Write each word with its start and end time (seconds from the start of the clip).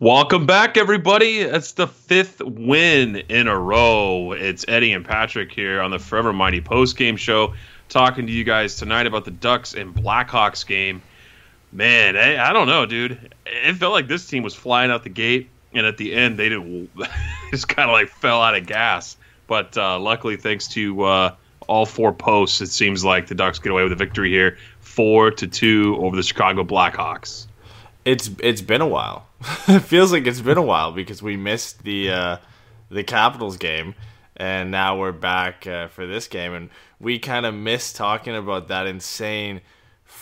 Welcome 0.00 0.46
back, 0.46 0.78
everybody. 0.78 1.40
It's 1.40 1.72
the 1.72 1.86
fifth 1.86 2.40
win 2.42 3.16
in 3.16 3.48
a 3.48 3.58
row. 3.58 4.32
It's 4.32 4.64
Eddie 4.66 4.94
and 4.94 5.04
Patrick 5.04 5.52
here 5.52 5.82
on 5.82 5.90
the 5.90 5.98
Forever 5.98 6.32
Mighty 6.32 6.62
post 6.62 6.96
game 6.96 7.18
show, 7.18 7.52
talking 7.90 8.26
to 8.26 8.32
you 8.32 8.42
guys 8.42 8.76
tonight 8.76 9.06
about 9.06 9.26
the 9.26 9.30
Ducks 9.30 9.74
and 9.74 9.94
Blackhawks 9.94 10.66
game. 10.66 11.02
Man, 11.70 12.16
I, 12.16 12.48
I 12.48 12.54
don't 12.54 12.66
know, 12.66 12.86
dude. 12.86 13.34
It 13.44 13.74
felt 13.74 13.92
like 13.92 14.08
this 14.08 14.26
team 14.26 14.42
was 14.42 14.54
flying 14.54 14.90
out 14.90 15.04
the 15.04 15.10
gate, 15.10 15.50
and 15.74 15.84
at 15.84 15.98
the 15.98 16.14
end, 16.14 16.38
they 16.38 16.48
didn't 16.48 16.88
just 17.50 17.68
kind 17.68 17.90
of 17.90 17.92
like 17.92 18.08
fell 18.08 18.40
out 18.40 18.56
of 18.56 18.64
gas. 18.64 19.18
But 19.48 19.76
uh, 19.76 20.00
luckily, 20.00 20.38
thanks 20.38 20.66
to 20.68 21.02
uh, 21.02 21.34
all 21.68 21.84
four 21.84 22.14
posts, 22.14 22.62
it 22.62 22.68
seems 22.68 23.04
like 23.04 23.26
the 23.26 23.34
Ducks 23.34 23.58
get 23.58 23.70
away 23.70 23.82
with 23.82 23.92
a 23.92 23.96
victory 23.96 24.30
here, 24.30 24.56
four 24.80 25.30
to 25.32 25.46
two 25.46 25.98
over 26.00 26.16
the 26.16 26.22
Chicago 26.22 26.64
Blackhawks. 26.64 27.48
It's 28.04 28.30
it's 28.42 28.62
been 28.62 28.80
a 28.80 28.86
while. 28.86 29.26
it 29.68 29.80
feels 29.80 30.12
like 30.12 30.26
it's 30.26 30.40
been 30.40 30.58
a 30.58 30.62
while 30.62 30.92
because 30.92 31.22
we 31.22 31.36
missed 31.36 31.84
the 31.84 32.10
uh, 32.10 32.36
the 32.90 33.04
Capitals 33.04 33.56
game, 33.56 33.94
and 34.36 34.70
now 34.70 34.98
we're 34.98 35.12
back 35.12 35.66
uh, 35.66 35.88
for 35.88 36.06
this 36.06 36.26
game, 36.26 36.54
and 36.54 36.70
we 36.98 37.18
kind 37.18 37.46
of 37.46 37.54
missed 37.54 37.96
talking 37.96 38.34
about 38.34 38.68
that 38.68 38.86
insane. 38.86 39.60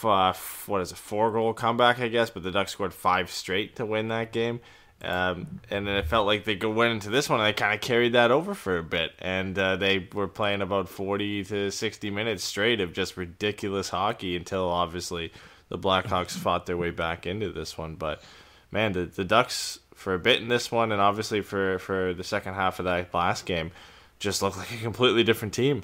What 0.03 0.37
is 0.81 0.93
it? 0.93 0.98
Four 0.98 1.33
goal 1.33 1.55
comeback, 1.55 1.98
I 1.98 2.09
guess, 2.09 2.31
but 2.31 2.43
the 2.43 2.51
Ducks 2.51 2.73
scored 2.73 2.95
five 2.95 3.31
straight 3.31 3.77
to 3.77 3.87
win 3.87 4.09
that 4.09 4.33
game. 4.33 4.61
Um, 5.01 5.61
and 5.70 5.87
then 5.87 5.97
it 5.97 6.07
felt 6.07 6.27
like 6.27 6.45
they 6.45 6.57
went 6.57 6.92
into 6.92 7.11
this 7.11 7.29
one 7.29 7.39
and 7.39 7.47
they 7.47 7.53
kind 7.53 7.73
of 7.73 7.81
carried 7.81 8.15
that 8.15 8.33
over 8.33 8.53
for 8.53 8.79
a 8.79 8.83
bit, 8.83 9.13
and 9.20 9.57
uh, 9.57 9.77
they 9.77 10.08
were 10.13 10.27
playing 10.27 10.61
about 10.61 10.89
forty 10.89 11.45
to 11.45 11.70
sixty 11.70 12.11
minutes 12.11 12.42
straight 12.42 12.81
of 12.81 12.92
just 12.92 13.17
ridiculous 13.17 13.91
hockey 13.91 14.35
until 14.35 14.69
obviously 14.69 15.33
the 15.68 15.79
Blackhawks 15.79 16.30
fought 16.30 16.67
their 16.67 16.77
way 16.77 16.90
back 16.90 17.27
into 17.27 17.52
this 17.52 17.77
one. 17.77 17.95
But 17.95 18.23
man, 18.70 18.92
the 18.92 19.05
the 19.05 19.24
Ducks 19.24 19.79
for 19.95 20.14
a 20.14 20.18
bit 20.18 20.40
in 20.40 20.48
this 20.48 20.70
one, 20.70 20.92
and 20.92 21.01
obviously 21.01 21.40
for 21.40 21.79
for 21.79 22.14
the 22.14 22.24
second 22.24 22.55
half 22.55 22.79
of 22.79 22.84
that 22.84 23.12
last 23.12 23.46
game, 23.46 23.70
just 24.18 24.42
looked 24.42 24.57
like 24.57 24.73
a 24.73 24.78
completely 24.78 25.24
different 25.24 25.55
team. 25.55 25.83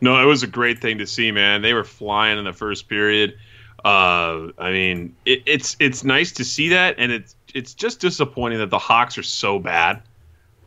No, 0.00 0.20
it 0.22 0.26
was 0.26 0.42
a 0.42 0.46
great 0.46 0.80
thing 0.80 0.98
to 0.98 1.06
see, 1.06 1.32
man. 1.32 1.62
They 1.62 1.74
were 1.74 1.84
flying 1.84 2.38
in 2.38 2.44
the 2.44 2.52
first 2.52 2.88
period. 2.88 3.36
Uh, 3.84 4.48
I 4.58 4.70
mean, 4.70 5.16
it, 5.24 5.42
it's 5.46 5.76
it's 5.80 6.04
nice 6.04 6.32
to 6.32 6.44
see 6.44 6.68
that, 6.70 6.96
and 6.98 7.12
it's 7.12 7.34
it's 7.54 7.74
just 7.74 8.00
disappointing 8.00 8.58
that 8.58 8.70
the 8.70 8.78
Hawks 8.78 9.18
are 9.18 9.22
so 9.22 9.58
bad. 9.58 10.02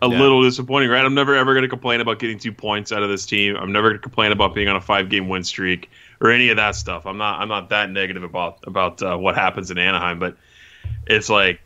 A 0.04 0.10
Yeah. 0.10 0.20
little 0.20 0.42
disappointing, 0.42 0.90
right? 0.90 1.06
I'm 1.06 1.14
never 1.14 1.36
ever 1.36 1.54
going 1.54 1.64
to 1.64 1.70
complain 1.70 2.02
about 2.02 2.18
getting 2.18 2.40
two 2.40 2.52
points 2.52 2.92
out 2.92 3.04
of 3.04 3.10
this 3.10 3.26
team. 3.26 3.56
I'm 3.56 3.72
never 3.72 3.90
going 3.90 4.00
to 4.00 4.02
complain 4.02 4.32
about 4.32 4.56
being 4.56 4.68
on 4.68 4.76
a 4.76 4.82
five 4.82 5.10
game 5.10 5.30
win 5.30 5.44
streak 5.44 5.90
or 6.20 6.32
any 6.32 6.50
of 6.50 6.58
that 6.58 6.76
stuff. 6.76 7.06
I'm 7.06 7.18
not 7.18 7.40
I'm 7.40 7.48
not 7.50 7.70
that 7.70 7.92
negative 7.92 8.24
about 8.24 8.60
about 8.66 9.02
uh, 9.04 9.16
what 9.18 9.36
happens 9.36 9.70
in 9.70 9.78
Anaheim, 9.78 10.18
but 10.18 10.38
it's 11.06 11.30
like 11.30 11.60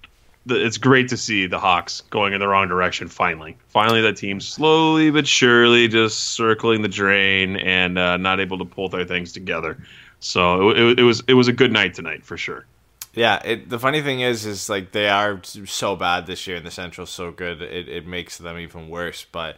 the, 0.45 0.63
it's 0.63 0.77
great 0.77 1.07
to 1.09 1.17
see 1.17 1.47
the 1.47 1.59
Hawks 1.59 2.01
going 2.09 2.33
in 2.33 2.39
the 2.39 2.47
wrong 2.47 2.67
direction. 2.67 3.07
Finally, 3.07 3.57
finally, 3.69 4.01
that 4.01 4.17
team 4.17 4.41
slowly 4.41 5.11
but 5.11 5.25
surely 5.25 5.87
just 5.87 6.19
circling 6.35 6.81
the 6.81 6.89
drain 6.89 7.55
and 7.55 7.97
uh, 7.97 8.17
not 8.17 8.39
able 8.41 8.57
to 8.57 8.65
pull 8.65 8.89
their 8.89 9.05
things 9.05 9.31
together. 9.31 9.81
So 10.19 10.71
it, 10.71 10.79
it, 10.79 10.99
it 10.99 11.03
was 11.03 11.23
it 11.27 11.33
was 11.35 11.47
a 11.47 11.53
good 11.53 11.71
night 11.71 11.93
tonight 11.93 12.25
for 12.25 12.35
sure. 12.37 12.65
Yeah, 13.15 13.41
it, 13.45 13.69
the 13.69 13.79
funny 13.79 14.01
thing 14.01 14.19
is, 14.19 14.45
is 14.45 14.69
like 14.69 14.91
they 14.91 15.07
are 15.09 15.41
so 15.43 15.95
bad 15.95 16.27
this 16.27 16.45
year, 16.47 16.57
and 16.57 16.65
the 16.65 16.71
Central's 16.71 17.09
so 17.09 17.31
good, 17.31 17.61
it, 17.61 17.87
it 17.87 18.05
makes 18.05 18.37
them 18.37 18.57
even 18.59 18.89
worse. 18.89 19.25
But 19.31 19.57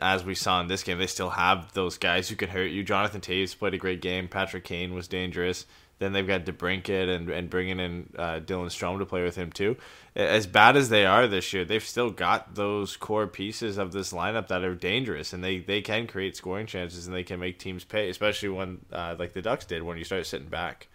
as 0.00 0.24
we 0.24 0.34
saw 0.34 0.60
in 0.60 0.68
this 0.68 0.82
game, 0.82 0.98
they 0.98 1.06
still 1.06 1.30
have 1.30 1.72
those 1.72 1.96
guys 1.96 2.28
who 2.28 2.36
can 2.36 2.50
hurt 2.50 2.70
you. 2.70 2.84
Jonathan 2.84 3.22
Toews 3.22 3.58
played 3.58 3.74
a 3.74 3.78
great 3.78 4.02
game. 4.02 4.28
Patrick 4.28 4.64
Kane 4.64 4.92
was 4.92 5.08
dangerous. 5.08 5.64
Then 5.98 6.12
they've 6.12 6.26
got 6.26 6.44
DeBrincat 6.44 7.08
and, 7.08 7.30
and 7.30 7.48
bringing 7.48 7.80
in 7.80 8.12
uh, 8.18 8.40
Dylan 8.40 8.66
Strome 8.66 8.98
to 8.98 9.06
play 9.06 9.22
with 9.22 9.36
him 9.36 9.50
too. 9.50 9.78
As 10.14 10.46
bad 10.46 10.76
as 10.76 10.90
they 10.90 11.06
are 11.06 11.26
this 11.26 11.54
year, 11.54 11.64
they've 11.64 11.82
still 11.82 12.10
got 12.10 12.54
those 12.54 12.98
core 12.98 13.26
pieces 13.26 13.78
of 13.78 13.92
this 13.92 14.12
lineup 14.12 14.48
that 14.48 14.62
are 14.62 14.74
dangerous, 14.74 15.32
and 15.32 15.42
they, 15.42 15.58
they 15.58 15.80
can 15.80 16.06
create 16.06 16.36
scoring 16.36 16.66
chances 16.66 17.06
and 17.06 17.16
they 17.16 17.22
can 17.22 17.40
make 17.40 17.58
teams 17.58 17.84
pay, 17.84 18.10
especially 18.10 18.50
when 18.50 18.80
uh, 18.92 19.16
like 19.18 19.32
the 19.32 19.40
Ducks 19.40 19.64
did 19.64 19.82
when 19.82 19.96
you 19.96 20.04
start 20.04 20.26
sitting 20.26 20.48
back. 20.48 20.88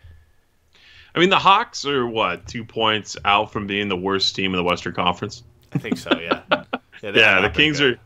I 1.14 1.20
mean, 1.20 1.30
the 1.30 1.40
Hawks 1.40 1.86
are 1.86 2.06
what 2.06 2.48
two 2.48 2.64
points 2.64 3.18
out 3.26 3.52
from 3.52 3.68
being 3.68 3.90
the 3.90 3.98
worst 3.98 4.36
team 4.36 4.54
in 4.54 4.58
the 4.58 4.64
Western 4.64 4.94
Conference. 4.94 5.44
I 5.74 5.80
think 5.80 5.98
so. 5.98 6.12
Yeah. 6.20 6.42
Yeah. 7.04 7.14
Yeah, 7.16 7.42
the 7.42 7.50
Kings 7.50 7.80
good. 7.80 7.96
are 7.96 8.00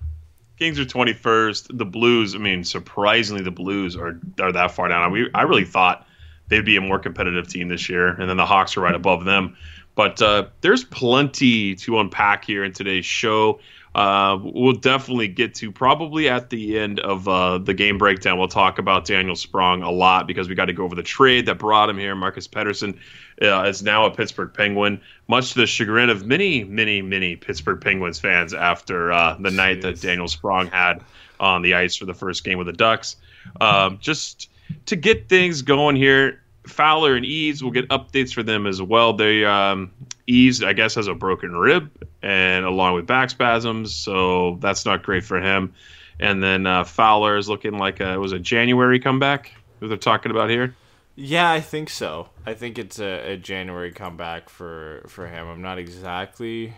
Kings 0.57 0.79
are 0.79 0.85
21st. 0.85 1.77
The 1.77 1.83
Blues, 1.83 2.33
I 2.33 2.37
mean, 2.37 2.63
surprisingly, 2.63 3.43
the 3.43 3.51
Blues 3.51 3.97
are 3.97 4.21
are 4.39 4.53
that 4.53 4.71
far 4.71 4.87
down. 4.87 5.11
We 5.11 5.29
I 5.33 5.41
really 5.41 5.65
thought 5.65 6.07
they'd 6.47 6.63
be 6.63 6.77
a 6.77 6.81
more 6.81 6.97
competitive 6.97 7.49
team 7.49 7.67
this 7.67 7.89
year, 7.89 8.07
and 8.07 8.29
then 8.29 8.37
the 8.37 8.45
Hawks 8.45 8.77
are 8.77 8.81
right 8.81 8.95
above 8.95 9.25
them. 9.25 9.57
But 9.95 10.21
uh, 10.21 10.47
there's 10.61 10.85
plenty 10.85 11.75
to 11.75 11.99
unpack 11.99 12.45
here 12.45 12.63
in 12.63 12.71
today's 12.71 13.05
show. 13.05 13.59
Uh, 13.95 14.37
we'll 14.43 14.73
definitely 14.73 15.29
get 15.29 15.55
to 15.55 15.71
probably 15.71 16.27
at 16.27 16.49
the 16.49 16.77
end 16.77 16.99
of 16.99 17.29
uh, 17.29 17.57
the 17.57 17.73
game 17.73 17.97
breakdown. 17.97 18.37
We'll 18.37 18.49
talk 18.49 18.77
about 18.77 19.05
Daniel 19.05 19.37
Sprong 19.37 19.83
a 19.83 19.89
lot 19.89 20.27
because 20.27 20.49
we 20.49 20.55
got 20.55 20.65
to 20.65 20.73
go 20.73 20.83
over 20.83 20.95
the 20.95 21.01
trade 21.03 21.45
that 21.45 21.59
brought 21.59 21.89
him 21.89 21.97
here. 21.97 22.13
Marcus 22.13 22.45
Pettersson 22.45 22.99
uh, 23.41 23.63
is 23.63 23.81
now 23.81 24.05
a 24.05 24.11
Pittsburgh 24.11 24.53
Penguin, 24.53 24.99
much 25.29 25.53
to 25.53 25.59
the 25.59 25.65
chagrin 25.65 26.09
of 26.09 26.25
many, 26.25 26.65
many, 26.65 27.01
many 27.01 27.37
Pittsburgh 27.37 27.79
Penguins 27.79 28.19
fans 28.19 28.53
after 28.53 29.13
uh, 29.13 29.37
the 29.39 29.51
night 29.51 29.81
that 29.83 30.01
Daniel 30.01 30.27
Sprong 30.27 30.67
had 30.67 31.01
on 31.39 31.61
the 31.61 31.73
ice 31.73 31.95
for 31.95 32.03
the 32.03 32.13
first 32.13 32.43
game 32.43 32.57
with 32.57 32.67
the 32.67 32.73
Ducks. 32.73 33.15
Um, 33.61 33.97
just 34.01 34.49
to 34.87 34.97
get 34.97 35.29
things 35.29 35.61
going 35.61 35.95
here, 35.95 36.41
Fowler 36.67 37.15
and 37.15 37.25
Eaves 37.25 37.63
will 37.63 37.71
get 37.71 37.87
updates 37.89 38.33
for 38.33 38.43
them 38.43 38.67
as 38.67 38.81
well. 38.81 39.13
They 39.13 39.45
um, 39.45 39.91
Eaves, 40.27 40.63
I 40.63 40.73
guess, 40.73 40.95
has 40.95 41.07
a 41.07 41.13
broken 41.13 41.55
rib 41.55 41.91
and 42.21 42.65
along 42.65 42.95
with 42.95 43.05
back 43.05 43.29
spasms, 43.29 43.93
so 43.93 44.57
that's 44.59 44.85
not 44.85 45.03
great 45.03 45.23
for 45.23 45.39
him. 45.39 45.73
And 46.19 46.41
then 46.41 46.65
uh, 46.65 46.83
Fowler 46.83 47.37
is 47.37 47.49
looking 47.49 47.77
like 47.77 47.99
a, 47.99 48.13
it 48.13 48.17
was 48.17 48.31
a 48.31 48.39
January 48.39 48.99
comeback 48.99 49.51
that 49.79 49.87
they're 49.87 49.97
talking 49.97 50.31
about 50.31 50.49
here. 50.49 50.75
Yeah, 51.15 51.49
I 51.49 51.61
think 51.61 51.89
so. 51.89 52.29
I 52.45 52.53
think 52.53 52.77
it's 52.77 52.99
a, 52.99 53.33
a 53.33 53.37
January 53.37 53.91
comeback 53.91 54.49
for 54.49 55.05
for 55.07 55.27
him. 55.27 55.47
I'm 55.47 55.61
not 55.61 55.77
exactly 55.77 56.73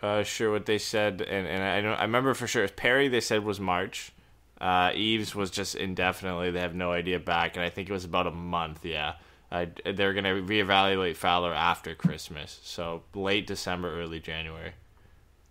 uh, 0.00 0.22
sure 0.22 0.50
what 0.50 0.66
they 0.66 0.78
said, 0.78 1.20
and 1.20 1.46
and 1.46 1.62
I 1.62 1.80
don't. 1.80 1.98
I 1.98 2.02
remember 2.02 2.32
for 2.34 2.46
sure 2.46 2.66
Perry 2.68 3.08
they 3.08 3.20
said 3.20 3.44
was 3.44 3.60
March. 3.60 4.12
Uh, 4.60 4.92
Eaves 4.94 5.34
was 5.34 5.50
just 5.50 5.74
indefinitely. 5.74 6.50
They 6.50 6.60
have 6.60 6.74
no 6.74 6.92
idea 6.92 7.18
back, 7.18 7.56
and 7.56 7.64
I 7.64 7.68
think 7.68 7.90
it 7.90 7.92
was 7.92 8.04
about 8.04 8.26
a 8.26 8.30
month. 8.30 8.84
Yeah, 8.84 9.14
uh, 9.52 9.66
they're 9.84 10.14
gonna 10.14 10.34
reevaluate 10.34 11.16
Fowler 11.16 11.52
after 11.52 11.94
Christmas, 11.94 12.58
so 12.64 13.02
late 13.14 13.46
December, 13.46 14.00
early 14.00 14.18
January. 14.18 14.72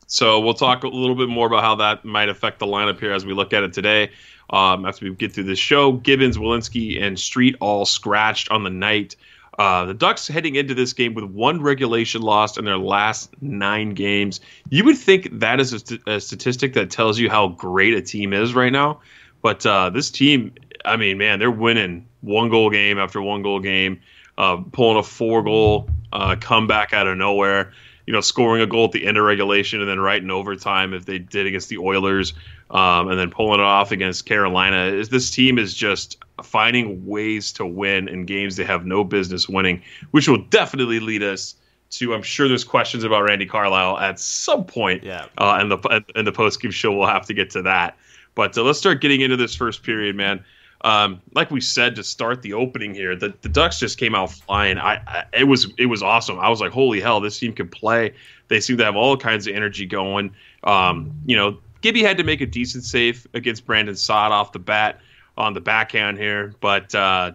So 0.08 0.42
we'll 0.42 0.56
talk 0.56 0.84
a 0.84 0.88
little 0.88 1.16
bit 1.16 1.30
more 1.30 1.48
about 1.48 1.64
how 1.64 1.76
that 1.76 2.04
might 2.04 2.28
affect 2.28 2.60
the 2.60 2.66
lineup 2.66 3.00
here 3.00 3.14
as 3.14 3.26
we 3.26 3.34
look 3.34 3.54
at 3.54 3.64
it 3.64 3.72
today. 3.72 4.12
Um, 4.50 4.86
after 4.86 5.06
we 5.06 5.16
get 5.16 5.32
through 5.32 5.46
this 5.46 5.60
show, 5.60 5.94
Gibbons, 5.94 6.38
Walensky, 6.38 7.02
and 7.02 7.18
Street 7.18 7.56
all 7.62 7.86
scratched 7.86 8.52
on 8.52 8.66
the 8.66 8.70
night. 8.70 9.16
Uh, 9.58 9.86
the 9.86 9.94
Ducks 9.94 10.28
heading 10.28 10.56
into 10.56 10.74
this 10.74 10.92
game 10.92 11.14
with 11.14 11.24
one 11.24 11.62
regulation 11.62 12.22
loss 12.22 12.58
in 12.58 12.66
their 12.66 12.78
last 12.78 13.34
nine 13.42 13.92
games. 13.92 14.42
You 14.70 14.84
would 14.84 14.98
think 14.98 15.30
that 15.40 15.60
is 15.62 15.72
a, 15.72 15.80
st- 15.80 16.02
a 16.08 16.20
statistic 16.20 16.74
that 16.74 16.90
tells 16.90 17.20
you 17.20 17.30
how 17.30 17.50
great 17.50 17.94
a 17.94 18.02
team 18.02 18.34
is 18.34 18.54
right 18.54 18.72
now. 18.72 19.00
But 19.42 19.66
uh, 19.66 19.90
this 19.90 20.12
team, 20.12 20.54
I 20.86 20.98
mean, 20.98 21.18
man, 21.18 21.40
they're 21.40 21.52
winning 21.52 22.08
one 22.22 22.50
goal 22.50 22.70
game 22.70 22.98
after 22.98 23.22
one 23.22 23.42
goal 23.42 23.60
game, 23.60 24.02
uh, 24.38 24.58
pulling 24.72 24.98
a 24.98 25.04
four 25.04 25.44
goal 25.44 25.90
uh, 26.14 26.36
comeback 26.40 26.94
out 26.94 27.08
of 27.08 27.18
nowhere. 27.18 27.74
You 28.08 28.14
know, 28.14 28.22
scoring 28.22 28.62
a 28.62 28.68
goal 28.68 28.86
at 28.86 28.92
the 28.92 29.06
end 29.06 29.18
of 29.18 29.24
regulation 29.24 29.80
and 29.80 29.88
then 29.88 30.00
right 30.00 30.22
in 30.22 30.32
overtime 30.32 30.94
if 30.94 31.06
they 31.06 31.20
did 31.20 31.46
against 31.46 31.70
the 31.70 31.78
Oilers, 31.78 32.34
um, 32.72 33.10
and 33.10 33.18
then 33.18 33.30
pulling 33.30 33.60
it 33.60 33.64
off 33.64 33.92
against 33.92 34.26
Carolina. 34.26 34.86
Is 34.86 35.10
this 35.10 35.30
team 35.30 35.60
is 35.60 35.74
just 35.74 36.18
finding 36.44 37.06
ways 37.06 37.52
to 37.54 37.66
win 37.66 38.08
in 38.08 38.26
games 38.26 38.56
they 38.56 38.64
have 38.64 38.86
no 38.86 39.04
business 39.04 39.48
winning, 39.48 39.82
which 40.12 40.28
will 40.28 40.44
definitely 40.46 41.00
lead 41.00 41.22
us 41.22 41.56
to. 41.92 42.14
I'm 42.14 42.24
sure 42.24 42.48
there's 42.48 42.64
questions 42.64 43.04
about 43.04 43.22
Randy 43.22 43.46
Carlisle 43.46 44.00
at 44.00 44.20
some 44.20 44.66
point. 44.66 45.04
Yeah. 45.04 45.26
Uh, 45.38 45.58
and 45.60 45.72
the 45.72 46.04
and 46.16 46.26
the 46.26 46.32
post 46.32 46.62
game 46.62 46.72
show 46.72 46.92
we'll 46.92 47.08
have 47.08 47.28
to 47.28 47.34
get 47.34 47.52
to 47.52 47.62
that. 47.62 47.98
But 48.36 48.58
uh, 48.58 48.64
let's 48.64 48.80
start 48.80 49.02
getting 49.02 49.22
into 49.22 49.38
this 49.38 49.56
first 49.56 49.84
period, 49.84 50.16
man. 50.16 50.44
Um, 50.84 51.22
like 51.36 51.52
we 51.52 51.62
said 51.62 51.96
to 51.96 52.04
start 52.04 52.42
the 52.42 52.54
opening 52.54 52.94
here, 52.94 53.16
the, 53.16 53.34
the 53.42 53.50
Ducks 53.50 53.80
just 53.80 53.98
came 53.98 54.16
out 54.16 54.32
flying. 54.32 54.78
I, 54.78 54.96
I 55.08 55.26
it 55.34 55.44
was 55.44 55.72
it 55.78 55.86
was 55.86 56.02
awesome. 56.02 56.40
I 56.40 56.50
was 56.50 56.60
like, 56.60 56.72
holy 56.72 57.00
hell, 57.00 57.20
this 57.20 57.38
team 57.38 57.54
can 57.54 57.68
play. 57.68 58.14
They 58.48 58.60
seem 58.60 58.78
to 58.78 58.84
have 58.84 58.96
all 58.96 59.16
kinds 59.16 59.48
of 59.48 59.56
energy 59.56 59.86
going. 59.86 60.34
Um, 60.64 61.12
you 61.26 61.36
know, 61.36 61.58
Gibby 61.82 62.04
had 62.04 62.18
to 62.18 62.24
make 62.24 62.42
a 62.42 62.46
decent 62.46 62.84
save 62.84 63.28
against 63.34 63.66
Brandon 63.66 63.96
Saad 63.96 64.32
off 64.32 64.52
the 64.52 64.60
bat 64.60 65.00
on 65.38 65.54
the 65.54 65.62
backhand 65.62 66.18
here, 66.18 66.54
but 66.62 66.94
uh, 66.96 67.32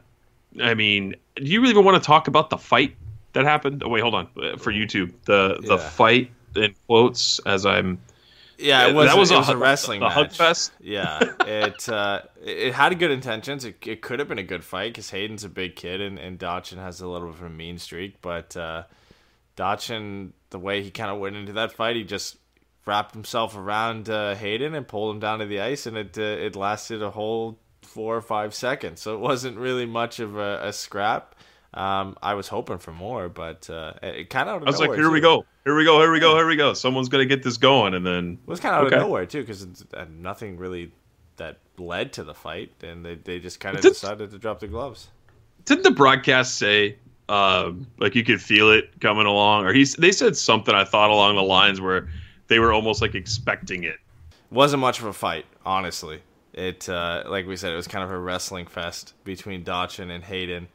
I 0.60 0.75
mean, 0.75 1.14
do 1.37 1.44
you 1.44 1.60
really 1.60 1.72
even 1.72 1.84
want 1.84 2.02
to 2.02 2.06
talk 2.06 2.28
about 2.28 2.50
the 2.50 2.58
fight 2.58 2.96
that 3.32 3.44
happened? 3.44 3.82
Oh, 3.84 3.88
wait, 3.88 4.00
hold 4.00 4.14
on 4.14 4.28
uh, 4.43 4.56
for 4.56 4.72
YouTube. 4.72 5.12
The 5.25 5.58
the 5.66 5.78
fight 5.78 6.31
in 6.54 6.75
quotes 6.87 7.38
as 7.40 7.66
I'm 7.66 7.98
Yeah, 8.58 8.88
it 8.88 8.94
was, 8.94 9.08
that 9.08 9.19
was 9.19 9.31
it 9.31 9.35
a 9.35 9.38
was 9.38 9.49
a, 9.49 9.56
wrestling 9.56 10.03
a 10.03 10.08
hug 10.11 10.26
match. 10.29 10.37
fest. 10.37 10.73
Yeah, 10.81 11.19
it 11.41 11.88
uh, 11.88 12.23
it 12.43 12.58
it 12.69 12.75
had 12.75 12.99
good 12.99 13.11
intentions. 13.11 13.64
It, 13.64 13.76
it 13.87 14.03
could 14.03 14.19
have 14.19 14.29
been 14.29 14.38
a 14.38 14.43
good 14.44 14.64
fight 14.64 14.93
because 14.93 15.11
Hayden's 15.11 15.44
a 15.44 15.49
big 15.49 15.76
kid 15.76 16.00
and, 16.00 16.19
and 16.19 16.38
Dotchin 16.38 16.79
has 16.79 17.00
a 17.00 17.08
little 17.08 17.29
bit 17.29 17.41
of 17.41 17.47
a 17.47 17.50
mean 17.50 17.79
streak. 17.79 18.20
But 18.23 18.56
uh, 18.56 18.85
Dotchin, 19.56 20.32
the 20.50 20.58
way 20.58 20.82
he 20.82 20.91
kind 20.91 21.11
of 21.11 21.19
went 21.19 21.37
into 21.37 21.53
that 21.55 21.73
fight, 21.73 21.97
he 21.97 22.05
just 22.05 22.37
wrapped 22.87 23.14
himself 23.14 23.56
around 23.56 24.08
uh, 24.08 24.35
Hayden 24.35 24.75
and 24.75 24.87
pulled 24.87 25.14
him 25.14 25.20
down 25.20 25.41
to 25.41 25.47
the 25.47 25.61
ice, 25.61 25.87
and 25.87 25.97
it 25.97 26.17
uh, 26.17 26.23
it 26.23 26.56
lasted 26.56 27.03
a 27.03 27.11
whole 27.11 27.58
four 27.82 28.17
or 28.17 28.23
five 28.23 28.55
seconds. 28.55 29.00
So 29.00 29.14
it 29.14 29.20
wasn't 29.20 29.58
really 29.58 29.87
much 29.87 30.19
of 30.20 30.37
a, 30.37 30.61
a 30.62 30.73
scrap. 30.73 31.35
Um, 31.76 32.17
I 32.23 32.34
was 32.34 32.49
hoping 32.49 32.78
for 32.78 32.90
more, 32.93 33.28
but 33.28 33.69
uh, 33.69 33.93
it 34.02 34.31
kind 34.31 34.49
of. 34.49 34.62
I 34.62 34.67
was 34.67 34.81
like, 34.81 34.94
here 34.94 35.11
we 35.11 35.20
go, 35.20 35.44
here 35.64 35.76
we 35.76 35.84
go, 35.84 36.00
here 36.00 36.11
we 36.11 36.20
go, 36.20 36.34
here 36.34 36.46
we 36.46 36.56
go. 36.56 36.73
Someone's 36.73 37.08
gonna 37.11 37.26
get 37.26 37.43
this 37.43 37.58
going, 37.58 37.93
and 37.94 38.05
then 38.05 38.38
It 38.46 38.50
was 38.50 38.61
kind 38.61 38.75
of 38.75 38.81
out 38.81 38.87
Okay. 38.87 38.96
of 38.96 39.02
nowhere 39.02 39.26
too, 39.26 39.43
because 39.43 39.67
nothing 40.08 40.56
really 40.56 40.90
that 41.37 41.58
led 41.76 42.14
to 42.14 42.25
the 42.25 42.32
fight, 42.32 42.73
and 42.82 43.05
they, 43.05 43.17
they 43.17 43.38
just 43.38 43.61
kind 43.61 43.76
of 43.76 43.82
decided 43.82 44.31
to 44.31 44.38
drop 44.38 44.61
the 44.61 44.67
gloves. 44.69 45.08
didn't 45.67 45.82
the 45.82 45.90
broadcast 45.90 46.56
say 46.56 46.96
um, 47.28 47.87
like 47.99 48.14
you 48.14 48.25
could 48.25 48.40
feel 48.40 48.70
it 48.70 48.99
coming 49.00 49.26
along, 49.26 49.67
or 49.67 49.72
he's 49.75 49.94
they 49.96 50.12
said 50.12 50.34
something 50.37 50.75
I 50.75 50.84
thought 50.84 51.11
along 51.11 51.37
the 51.37 51.43
lines 51.43 51.79
where 51.81 52.08
they 52.49 52.58
were 52.58 52.72
almost 52.72 53.02
like 53.02 53.14
expecting 53.14 53.84
it. 53.84 53.99
wasn't 54.50 54.81
much 54.81 55.00
of 55.00 55.06
a 55.06 55.12
fight, 55.12 55.44
honestly. 55.67 56.22
It 56.55 56.88
uh, 56.88 57.25
like 57.26 57.46
we 57.46 57.56
said, 57.56 57.72
it 57.72 57.76
was 57.76 57.87
kind 57.88 58.02
of 58.02 58.11
a 58.11 58.19
wrestling 58.19 58.67
fest 58.67 59.12
between 59.25 59.62
Dotchin 59.62 60.11
and 60.11 60.25
Hayden. 60.25 60.69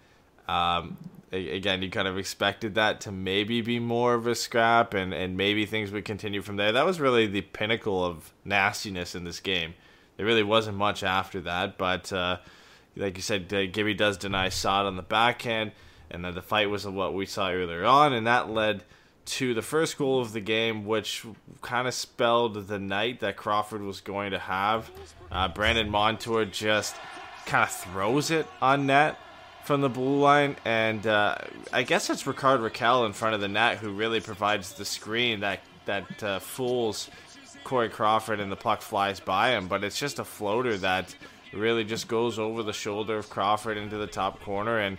Um, 0.51 0.97
again, 1.31 1.81
you 1.81 1.89
kind 1.89 2.07
of 2.07 2.17
expected 2.17 2.75
that 2.75 3.01
to 3.01 3.11
maybe 3.11 3.61
be 3.61 3.79
more 3.79 4.13
of 4.15 4.27
a 4.27 4.35
scrap, 4.35 4.93
and, 4.93 5.13
and 5.13 5.37
maybe 5.37 5.65
things 5.65 5.91
would 5.91 6.03
continue 6.03 6.41
from 6.41 6.57
there. 6.57 6.73
That 6.73 6.85
was 6.85 6.99
really 6.99 7.25
the 7.25 7.41
pinnacle 7.41 8.03
of 8.03 8.33
nastiness 8.43 9.15
in 9.15 9.23
this 9.23 9.39
game. 9.39 9.73
There 10.17 10.25
really 10.25 10.43
wasn't 10.43 10.77
much 10.77 11.03
after 11.03 11.39
that, 11.41 11.77
but 11.77 12.11
uh, 12.11 12.37
like 12.97 13.15
you 13.15 13.23
said, 13.23 13.51
uh, 13.53 13.65
Gibby 13.67 13.93
does 13.93 14.17
deny 14.17 14.49
Saad 14.49 14.85
on 14.85 14.97
the 14.97 15.01
backhand, 15.01 15.71
and 16.09 16.25
then 16.25 16.35
the 16.35 16.41
fight 16.41 16.69
was 16.69 16.85
what 16.85 17.13
we 17.13 17.25
saw 17.25 17.49
earlier 17.49 17.85
on, 17.85 18.11
and 18.11 18.27
that 18.27 18.49
led 18.49 18.83
to 19.23 19.53
the 19.53 19.61
first 19.61 19.97
goal 19.97 20.19
of 20.19 20.33
the 20.33 20.41
game, 20.41 20.85
which 20.85 21.25
kind 21.61 21.87
of 21.87 21.93
spelled 21.93 22.67
the 22.67 22.79
night 22.79 23.21
that 23.21 23.37
Crawford 23.37 23.81
was 23.81 24.01
going 24.01 24.31
to 24.31 24.39
have. 24.39 24.91
Uh, 25.31 25.47
Brandon 25.47 25.89
Montour 25.89 26.43
just 26.43 26.97
kind 27.45 27.63
of 27.63 27.71
throws 27.71 28.31
it 28.31 28.45
on 28.61 28.87
net 28.87 29.17
from 29.63 29.81
the 29.81 29.89
blue 29.89 30.19
line, 30.19 30.55
and 30.65 31.05
uh, 31.05 31.35
I 31.71 31.83
guess 31.83 32.09
it's 32.09 32.25
Rickard 32.25 32.61
Rakell 32.61 33.05
in 33.05 33.13
front 33.13 33.35
of 33.35 33.41
the 33.41 33.47
net 33.47 33.77
who 33.77 33.91
really 33.91 34.19
provides 34.19 34.73
the 34.73 34.85
screen 34.85 35.41
that 35.41 35.59
that 35.85 36.23
uh, 36.23 36.39
fools 36.39 37.09
Corey 37.63 37.89
Crawford, 37.89 38.39
and 38.39 38.51
the 38.51 38.55
puck 38.55 38.81
flies 38.81 39.19
by 39.19 39.51
him. 39.51 39.67
But 39.67 39.83
it's 39.83 39.99
just 39.99 40.19
a 40.19 40.23
floater 40.23 40.77
that 40.77 41.15
really 41.53 41.83
just 41.83 42.07
goes 42.07 42.39
over 42.39 42.63
the 42.63 42.73
shoulder 42.73 43.17
of 43.17 43.29
Crawford 43.29 43.77
into 43.77 43.97
the 43.97 44.07
top 44.07 44.41
corner, 44.41 44.79
and 44.79 44.97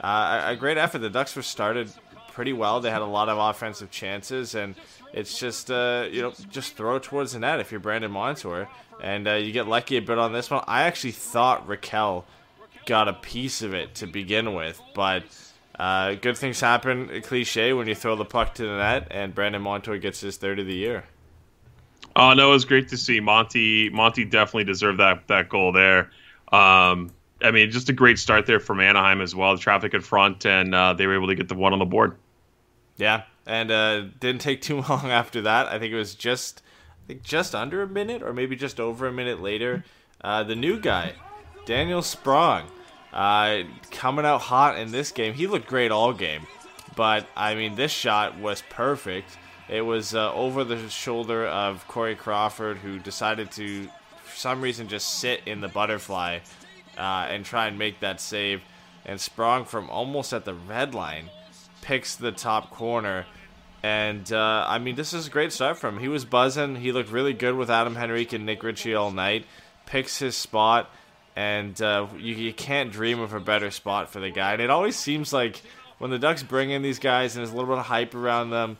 uh, 0.00 0.42
a 0.46 0.56
great 0.56 0.78
effort. 0.78 0.98
The 0.98 1.10
Ducks 1.10 1.34
were 1.36 1.42
started 1.42 1.92
pretty 2.32 2.52
well. 2.52 2.80
They 2.80 2.90
had 2.90 3.02
a 3.02 3.06
lot 3.06 3.28
of 3.28 3.38
offensive 3.38 3.90
chances, 3.90 4.54
and 4.54 4.74
it's 5.12 5.38
just 5.38 5.70
uh, 5.70 6.06
you 6.10 6.22
know 6.22 6.32
just 6.50 6.76
throw 6.76 6.98
towards 6.98 7.32
the 7.32 7.38
net 7.38 7.60
if 7.60 7.70
you're 7.70 7.80
Brandon 7.80 8.10
Montour, 8.10 8.68
and 9.00 9.26
uh, 9.26 9.34
you 9.34 9.52
get 9.52 9.68
lucky 9.68 9.96
a 9.96 10.02
bit 10.02 10.18
on 10.18 10.32
this 10.32 10.50
one. 10.50 10.64
I 10.66 10.82
actually 10.82 11.12
thought 11.12 11.66
Raquel 11.66 12.24
got 12.86 13.08
a 13.08 13.12
piece 13.12 13.62
of 13.62 13.74
it 13.74 13.94
to 13.96 14.06
begin 14.06 14.54
with, 14.54 14.80
but. 14.94 15.24
Uh, 15.78 16.14
good 16.16 16.36
things 16.36 16.60
happen, 16.60 17.22
cliche, 17.22 17.72
when 17.72 17.88
you 17.88 17.94
throw 17.94 18.14
the 18.14 18.26
puck 18.26 18.54
to 18.54 18.62
the 18.62 18.76
net, 18.76 19.08
and 19.10 19.34
Brandon 19.34 19.62
Montour 19.62 19.96
gets 19.96 20.20
his 20.20 20.36
third 20.36 20.58
of 20.58 20.66
the 20.66 20.74
year. 20.74 21.04
Oh 22.14 22.34
no, 22.34 22.50
it 22.50 22.52
was 22.52 22.64
great 22.64 22.88
to 22.88 22.96
see 22.96 23.20
Monty. 23.20 23.88
Monty 23.88 24.24
definitely 24.24 24.64
deserved 24.64 25.00
that 25.00 25.26
that 25.28 25.48
goal 25.48 25.72
there. 25.72 26.10
Um, 26.52 27.10
I 27.42 27.50
mean, 27.50 27.70
just 27.70 27.88
a 27.88 27.92
great 27.92 28.18
start 28.18 28.46
there 28.46 28.60
from 28.60 28.80
Anaheim 28.80 29.20
as 29.20 29.34
well. 29.34 29.54
The 29.54 29.60
traffic 29.60 29.94
in 29.94 30.00
front, 30.00 30.44
and 30.46 30.74
uh, 30.74 30.92
they 30.92 31.06
were 31.06 31.14
able 31.14 31.28
to 31.28 31.34
get 31.34 31.48
the 31.48 31.54
one 31.54 31.72
on 31.72 31.78
the 31.78 31.86
board. 31.86 32.16
Yeah, 32.96 33.22
and 33.46 33.70
uh, 33.70 34.02
didn't 34.20 34.40
take 34.40 34.60
too 34.60 34.82
long 34.88 35.10
after 35.10 35.40
that. 35.42 35.68
I 35.68 35.78
think 35.78 35.92
it 35.92 35.96
was 35.96 36.14
just, 36.14 36.62
I 37.04 37.08
think 37.08 37.22
just 37.22 37.54
under 37.54 37.82
a 37.82 37.88
minute, 37.88 38.22
or 38.22 38.32
maybe 38.32 38.56
just 38.56 38.78
over 38.78 39.06
a 39.06 39.12
minute 39.12 39.40
later. 39.40 39.84
Uh, 40.22 40.44
the 40.44 40.54
new 40.54 40.78
guy, 40.78 41.14
Daniel 41.64 42.02
Sprong, 42.02 42.64
uh, 43.12 43.62
coming 43.90 44.24
out 44.24 44.40
hot 44.40 44.78
in 44.78 44.90
this 44.90 45.12
game. 45.12 45.34
He 45.34 45.46
looked 45.46 45.66
great 45.66 45.90
all 45.90 46.12
game, 46.12 46.46
but 46.96 47.26
I 47.36 47.54
mean, 47.54 47.74
this 47.76 47.92
shot 47.92 48.38
was 48.38 48.62
perfect. 48.70 49.36
It 49.68 49.82
was 49.82 50.14
uh, 50.14 50.32
over 50.34 50.64
the 50.64 50.88
shoulder 50.88 51.46
of 51.46 51.86
Corey 51.88 52.16
Crawford, 52.16 52.78
who 52.78 52.98
decided 52.98 53.50
to, 53.52 53.88
for 54.24 54.36
some 54.36 54.60
reason, 54.60 54.88
just 54.88 55.18
sit 55.20 55.42
in 55.46 55.60
the 55.60 55.68
butterfly 55.68 56.40
uh, 56.98 57.26
and 57.30 57.44
try 57.44 57.68
and 57.68 57.78
make 57.78 58.00
that 58.00 58.20
save. 58.20 58.62
And 59.04 59.20
Sprong 59.20 59.64
from 59.64 59.88
almost 59.90 60.32
at 60.32 60.44
the 60.44 60.54
red 60.54 60.94
line 60.94 61.30
picks 61.80 62.16
the 62.16 62.32
top 62.32 62.70
corner. 62.70 63.26
And 63.82 64.32
uh, 64.32 64.64
I 64.68 64.78
mean, 64.78 64.94
this 64.94 65.12
is 65.12 65.26
a 65.26 65.30
great 65.30 65.52
start 65.52 65.76
from 65.78 65.96
him. 65.96 66.02
He 66.02 66.08
was 66.08 66.24
buzzing. 66.24 66.76
He 66.76 66.92
looked 66.92 67.10
really 67.10 67.32
good 67.32 67.56
with 67.56 67.70
Adam 67.70 67.96
Henrique 67.96 68.32
and 68.32 68.46
Nick 68.46 68.62
Ritchie 68.62 68.94
all 68.94 69.10
night. 69.10 69.44
Picks 69.86 70.18
his 70.18 70.36
spot, 70.36 70.88
and 71.36 71.80
uh, 71.80 72.06
you, 72.16 72.34
you 72.34 72.52
can't 72.52 72.92
dream 72.92 73.20
of 73.20 73.32
a 73.32 73.40
better 73.40 73.70
spot 73.70 74.10
for 74.10 74.20
the 74.20 74.30
guy. 74.30 74.52
And 74.52 74.62
it 74.62 74.70
always 74.70 74.96
seems 74.96 75.32
like 75.32 75.62
when 75.98 76.10
the 76.10 76.18
Ducks 76.18 76.42
bring 76.42 76.70
in 76.70 76.82
these 76.82 76.98
guys 76.98 77.34
and 77.34 77.40
there's 77.40 77.52
a 77.52 77.56
little 77.56 77.70
bit 77.70 77.78
of 77.78 77.86
hype 77.86 78.14
around 78.14 78.50
them, 78.50 78.76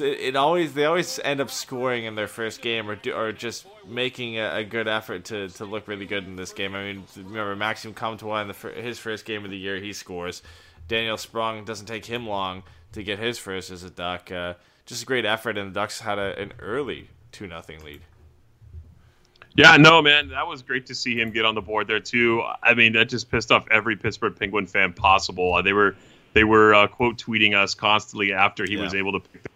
it, 0.00 0.34
always 0.34 0.74
they 0.74 0.84
always 0.84 1.20
end 1.20 1.40
up 1.40 1.50
scoring 1.50 2.04
in 2.04 2.16
their 2.16 2.26
first 2.26 2.60
game 2.60 2.90
or 2.90 2.96
do, 2.96 3.12
or 3.12 3.32
just 3.32 3.66
making 3.86 4.38
a, 4.38 4.56
a 4.56 4.64
good 4.64 4.88
effort 4.88 5.26
to, 5.26 5.48
to 5.50 5.64
look 5.64 5.86
really 5.86 6.06
good 6.06 6.24
in 6.24 6.36
this 6.36 6.52
game. 6.52 6.74
I 6.74 6.84
mean, 6.84 7.04
remember 7.16 7.54
Maxim 7.54 7.94
Comtois 7.94 8.42
in 8.42 8.48
the 8.48 8.54
his 8.70 8.98
first 8.98 9.24
game 9.24 9.44
of 9.44 9.50
the 9.50 9.56
year, 9.56 9.76
he 9.76 9.92
scores. 9.92 10.42
Daniel 10.88 11.16
Sprong 11.16 11.64
doesn't 11.64 11.86
take 11.86 12.06
him 12.06 12.26
long 12.26 12.64
to 12.92 13.02
get 13.02 13.18
his 13.18 13.38
first 13.38 13.70
as 13.70 13.84
a 13.84 13.90
Duck. 13.90 14.32
Uh, 14.32 14.54
just 14.86 15.02
a 15.02 15.06
great 15.06 15.24
effort, 15.24 15.56
and 15.56 15.70
the 15.70 15.74
Ducks 15.74 16.00
had 16.00 16.18
a, 16.18 16.36
an 16.40 16.54
early 16.58 17.08
two 17.30 17.46
nothing 17.46 17.84
lead. 17.84 18.00
Yeah, 19.58 19.76
no, 19.76 20.00
man, 20.00 20.28
that 20.28 20.46
was 20.46 20.62
great 20.62 20.86
to 20.86 20.94
see 20.94 21.18
him 21.20 21.30
get 21.32 21.44
on 21.44 21.54
the 21.56 21.60
board 21.60 21.88
there 21.88 21.98
too. 22.00 22.42
I 22.62 22.74
mean, 22.74 22.92
that 22.92 23.08
just 23.08 23.28
pissed 23.30 23.50
off 23.50 23.66
every 23.70 23.96
Pittsburgh 23.96 24.36
Penguin 24.38 24.66
fan 24.66 24.92
possible. 24.92 25.54
Uh, 25.54 25.62
They 25.62 25.72
were 25.72 25.96
they 26.32 26.44
were 26.44 26.74
uh, 26.74 26.86
quote 26.86 27.16
tweeting 27.18 27.54
us 27.56 27.74
constantly 27.74 28.32
after 28.32 28.64
he 28.64 28.76
Yeah. 28.76 28.82
was 28.84 28.94
able 28.94 29.12
to 29.12 29.20
pick 29.28 29.42
the 29.42 29.48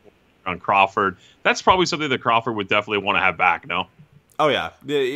on 0.50 0.58
Crawford. 0.58 1.16
That's 1.44 1.62
probably 1.62 1.86
something 1.86 2.10
that 2.10 2.20
Crawford 2.20 2.56
would 2.56 2.66
definitely 2.68 2.98
want 3.04 3.16
to 3.16 3.20
have 3.20 3.36
back. 3.36 3.66
No, 3.68 3.86
Oh 4.40 4.48
yeah, 4.48 4.70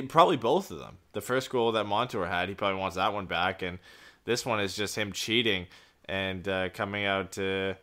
probably 0.09 0.37
both 0.37 0.71
of 0.71 0.79
them. 0.79 0.99
The 1.15 1.21
first 1.21 1.51
goal 1.51 1.73
that 1.73 1.85
Montour 1.85 2.27
had, 2.27 2.49
he 2.49 2.55
probably 2.55 2.79
wants 2.79 2.95
that 2.95 3.13
one 3.13 3.27
back, 3.27 3.63
and 3.63 3.81
this 4.25 4.47
one 4.47 4.61
is 4.61 4.77
just 4.77 4.95
him 4.97 5.11
cheating 5.11 5.67
and 6.05 6.47
uh, 6.47 6.69
coming 6.69 7.05
out 7.07 7.33
to. 7.33 7.77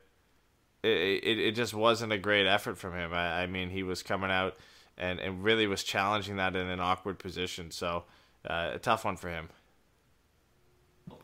It, 0.83 1.23
it, 1.23 1.39
it 1.39 1.51
just 1.55 1.73
wasn't 1.73 2.13
a 2.13 2.17
great 2.17 2.45
effort 2.45 2.77
from 2.77 2.93
him. 2.93 3.13
I, 3.13 3.43
I 3.43 3.47
mean, 3.47 3.69
he 3.69 3.83
was 3.83 4.03
coming 4.03 4.29
out 4.31 4.55
and, 4.97 5.19
and 5.19 5.43
really 5.43 5.67
was 5.67 5.83
challenging 5.83 6.37
that 6.37 6.55
in 6.55 6.67
an 6.67 6.79
awkward 6.79 7.19
position. 7.19 7.71
So, 7.71 8.03
uh, 8.47 8.71
a 8.73 8.79
tough 8.79 9.05
one 9.05 9.17
for 9.17 9.29
him. 9.29 9.49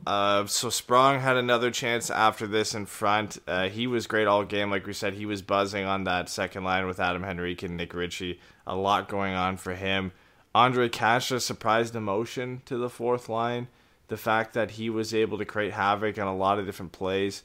Uh, 0.06 0.46
so 0.46 0.70
Sprong 0.70 1.20
had 1.20 1.38
another 1.38 1.72
chance 1.72 2.10
after 2.10 2.48
this 2.48 2.74
in 2.74 2.86
front. 2.86 3.38
Uh, 3.48 3.70
he 3.70 3.88
was 3.88 4.08
great 4.08 4.28
all 4.28 4.44
game. 4.44 4.72
Like 4.72 4.88
we 4.88 4.94
said, 4.94 5.14
he 5.14 5.26
was 5.26 5.42
buzzing 5.42 5.86
on 5.86 6.04
that 6.06 6.30
second 6.30 6.64
line 6.64 6.88
with 6.88 7.00
Adam 7.00 7.24
Henrique 7.24 7.64
and 7.64 7.78
Nick 7.78 7.94
Ritchie. 7.94 8.40
A 8.66 8.76
lot 8.76 9.10
going 9.10 9.34
on 9.34 9.58
for 9.58 9.76
him. 9.76 10.12
Andre 10.56 10.90
Kase 10.90 11.44
surprised 11.44 11.96
emotion 11.96 12.62
to 12.66 12.78
the 12.78 12.90
fourth 12.90 13.30
line. 13.30 13.68
The 14.08 14.18
fact 14.18 14.54
that 14.54 14.72
he 14.72 14.90
was 14.90 15.14
able 15.14 15.38
to 15.38 15.46
create 15.46 15.74
havoc 15.74 16.18
on 16.18 16.28
a 16.28 16.36
lot 16.36 16.58
of 16.58 16.66
different 16.66 16.92
plays. 16.92 17.44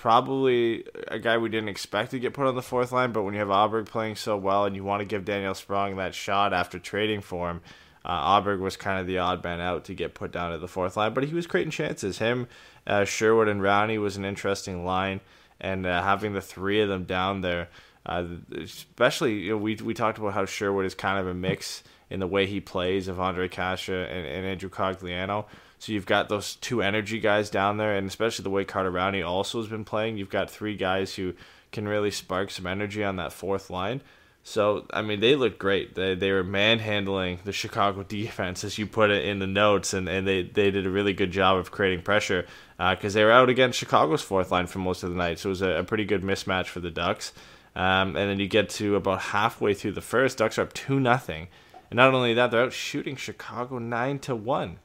Probably 0.00 0.86
a 1.08 1.18
guy 1.18 1.36
we 1.36 1.50
didn't 1.50 1.68
expect 1.68 2.12
to 2.12 2.18
get 2.18 2.32
put 2.32 2.46
on 2.46 2.54
the 2.54 2.62
fourth 2.62 2.90
line, 2.90 3.12
but 3.12 3.22
when 3.22 3.34
you 3.34 3.40
have 3.40 3.48
Aberg 3.50 3.84
playing 3.84 4.16
so 4.16 4.34
well 4.34 4.64
and 4.64 4.74
you 4.74 4.82
want 4.82 5.00
to 5.00 5.04
give 5.04 5.26
Daniel 5.26 5.52
Sprong 5.52 5.96
that 5.96 6.14
shot 6.14 6.54
after 6.54 6.78
trading 6.78 7.20
for 7.20 7.50
him, 7.50 7.60
uh, 8.02 8.40
Aberg 8.40 8.60
was 8.60 8.78
kind 8.78 8.98
of 8.98 9.06
the 9.06 9.18
odd 9.18 9.44
man 9.44 9.60
out 9.60 9.84
to 9.84 9.94
get 9.94 10.14
put 10.14 10.32
down 10.32 10.54
at 10.54 10.62
the 10.62 10.68
fourth 10.68 10.96
line, 10.96 11.12
but 11.12 11.24
he 11.24 11.34
was 11.34 11.46
creating 11.46 11.70
chances. 11.70 12.16
Him, 12.16 12.48
uh, 12.86 13.04
Sherwood, 13.04 13.46
and 13.46 13.60
Rowney 13.60 14.00
was 14.00 14.16
an 14.16 14.24
interesting 14.24 14.86
line, 14.86 15.20
and 15.60 15.84
uh, 15.84 16.02
having 16.02 16.32
the 16.32 16.40
three 16.40 16.80
of 16.80 16.88
them 16.88 17.04
down 17.04 17.42
there, 17.42 17.68
uh, 18.06 18.24
especially 18.56 19.34
you 19.34 19.50
know, 19.50 19.58
we 19.58 19.74
we 19.74 19.92
talked 19.92 20.16
about 20.16 20.32
how 20.32 20.46
Sherwood 20.46 20.86
is 20.86 20.94
kind 20.94 21.18
of 21.18 21.26
a 21.26 21.34
mix 21.34 21.82
in 22.08 22.20
the 22.20 22.26
way 22.26 22.46
he 22.46 22.58
plays 22.58 23.06
of 23.06 23.20
Andre 23.20 23.48
Kase 23.48 23.90
and, 23.90 24.26
and 24.26 24.46
Andrew 24.46 24.70
Cogliano. 24.70 25.44
So 25.80 25.92
you've 25.92 26.04
got 26.04 26.28
those 26.28 26.56
two 26.56 26.82
energy 26.82 27.18
guys 27.20 27.48
down 27.48 27.78
there, 27.78 27.96
and 27.96 28.06
especially 28.06 28.42
the 28.42 28.50
way 28.50 28.66
Carter 28.66 28.92
Rowney 28.92 29.26
also 29.26 29.58
has 29.62 29.66
been 29.66 29.86
playing. 29.86 30.18
You've 30.18 30.28
got 30.28 30.50
three 30.50 30.76
guys 30.76 31.14
who 31.14 31.32
can 31.72 31.88
really 31.88 32.10
spark 32.10 32.50
some 32.50 32.66
energy 32.66 33.02
on 33.02 33.16
that 33.16 33.32
fourth 33.32 33.70
line. 33.70 34.02
So 34.42 34.84
I 34.92 35.00
mean, 35.00 35.20
they 35.20 35.36
looked 35.36 35.58
great. 35.58 35.94
They 35.94 36.14
they 36.14 36.32
were 36.32 36.44
manhandling 36.44 37.38
the 37.44 37.52
Chicago 37.52 38.02
defense, 38.08 38.62
as 38.62 38.76
you 38.76 38.86
put 38.86 39.08
it 39.08 39.24
in 39.24 39.38
the 39.38 39.46
notes, 39.46 39.94
and, 39.94 40.06
and 40.06 40.28
they, 40.28 40.42
they 40.42 40.70
did 40.70 40.86
a 40.86 40.90
really 40.90 41.14
good 41.14 41.30
job 41.30 41.56
of 41.56 41.70
creating 41.70 42.02
pressure 42.02 42.44
because 42.76 43.16
uh, 43.16 43.18
they 43.18 43.24
were 43.24 43.32
out 43.32 43.48
against 43.48 43.78
Chicago's 43.78 44.22
fourth 44.22 44.50
line 44.50 44.66
for 44.66 44.80
most 44.80 45.02
of 45.02 45.08
the 45.08 45.16
night. 45.16 45.38
So 45.38 45.48
it 45.48 45.50
was 45.50 45.62
a, 45.62 45.70
a 45.78 45.84
pretty 45.84 46.04
good 46.04 46.22
mismatch 46.22 46.66
for 46.66 46.80
the 46.80 46.90
Ducks. 46.90 47.32
Um, 47.74 48.16
and 48.16 48.28
then 48.28 48.38
you 48.38 48.48
get 48.48 48.68
to 48.70 48.96
about 48.96 49.20
halfway 49.20 49.72
through 49.72 49.92
the 49.92 50.02
first, 50.02 50.36
Ducks 50.36 50.58
are 50.58 50.62
up 50.62 50.74
two 50.74 51.00
nothing, 51.00 51.48
and 51.88 51.96
not 51.96 52.12
only 52.12 52.34
that, 52.34 52.50
they're 52.50 52.64
out 52.64 52.74
shooting 52.74 53.16
Chicago 53.16 53.78
nine 53.78 54.18
to 54.20 54.36
one. 54.36 54.78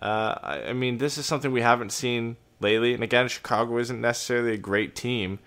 Uh, 0.00 0.34
I, 0.42 0.62
I 0.68 0.72
mean, 0.72 0.98
this 0.98 1.18
is 1.18 1.26
something 1.26 1.52
we 1.52 1.62
haven't 1.62 1.92
seen 1.92 2.36
lately. 2.60 2.94
And 2.94 3.02
again, 3.02 3.28
Chicago 3.28 3.78
isn't 3.78 4.00
necessarily 4.00 4.54
a 4.54 4.58
great 4.58 4.94
team. 4.94 5.38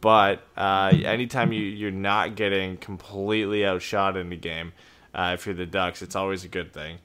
But 0.00 0.42
uh, 0.58 0.92
anytime 1.04 1.52
you, 1.52 1.62
you're 1.62 1.90
not 1.90 2.36
getting 2.36 2.76
completely 2.76 3.64
outshot 3.64 4.16
in 4.16 4.28
the 4.28 4.36
game, 4.36 4.72
uh, 5.14 5.32
if 5.34 5.46
you're 5.46 5.54
the 5.54 5.64
Ducks, 5.64 6.02
it's 6.02 6.14
always 6.14 6.44
a 6.44 6.48
good 6.48 6.72
thing. 6.74 6.98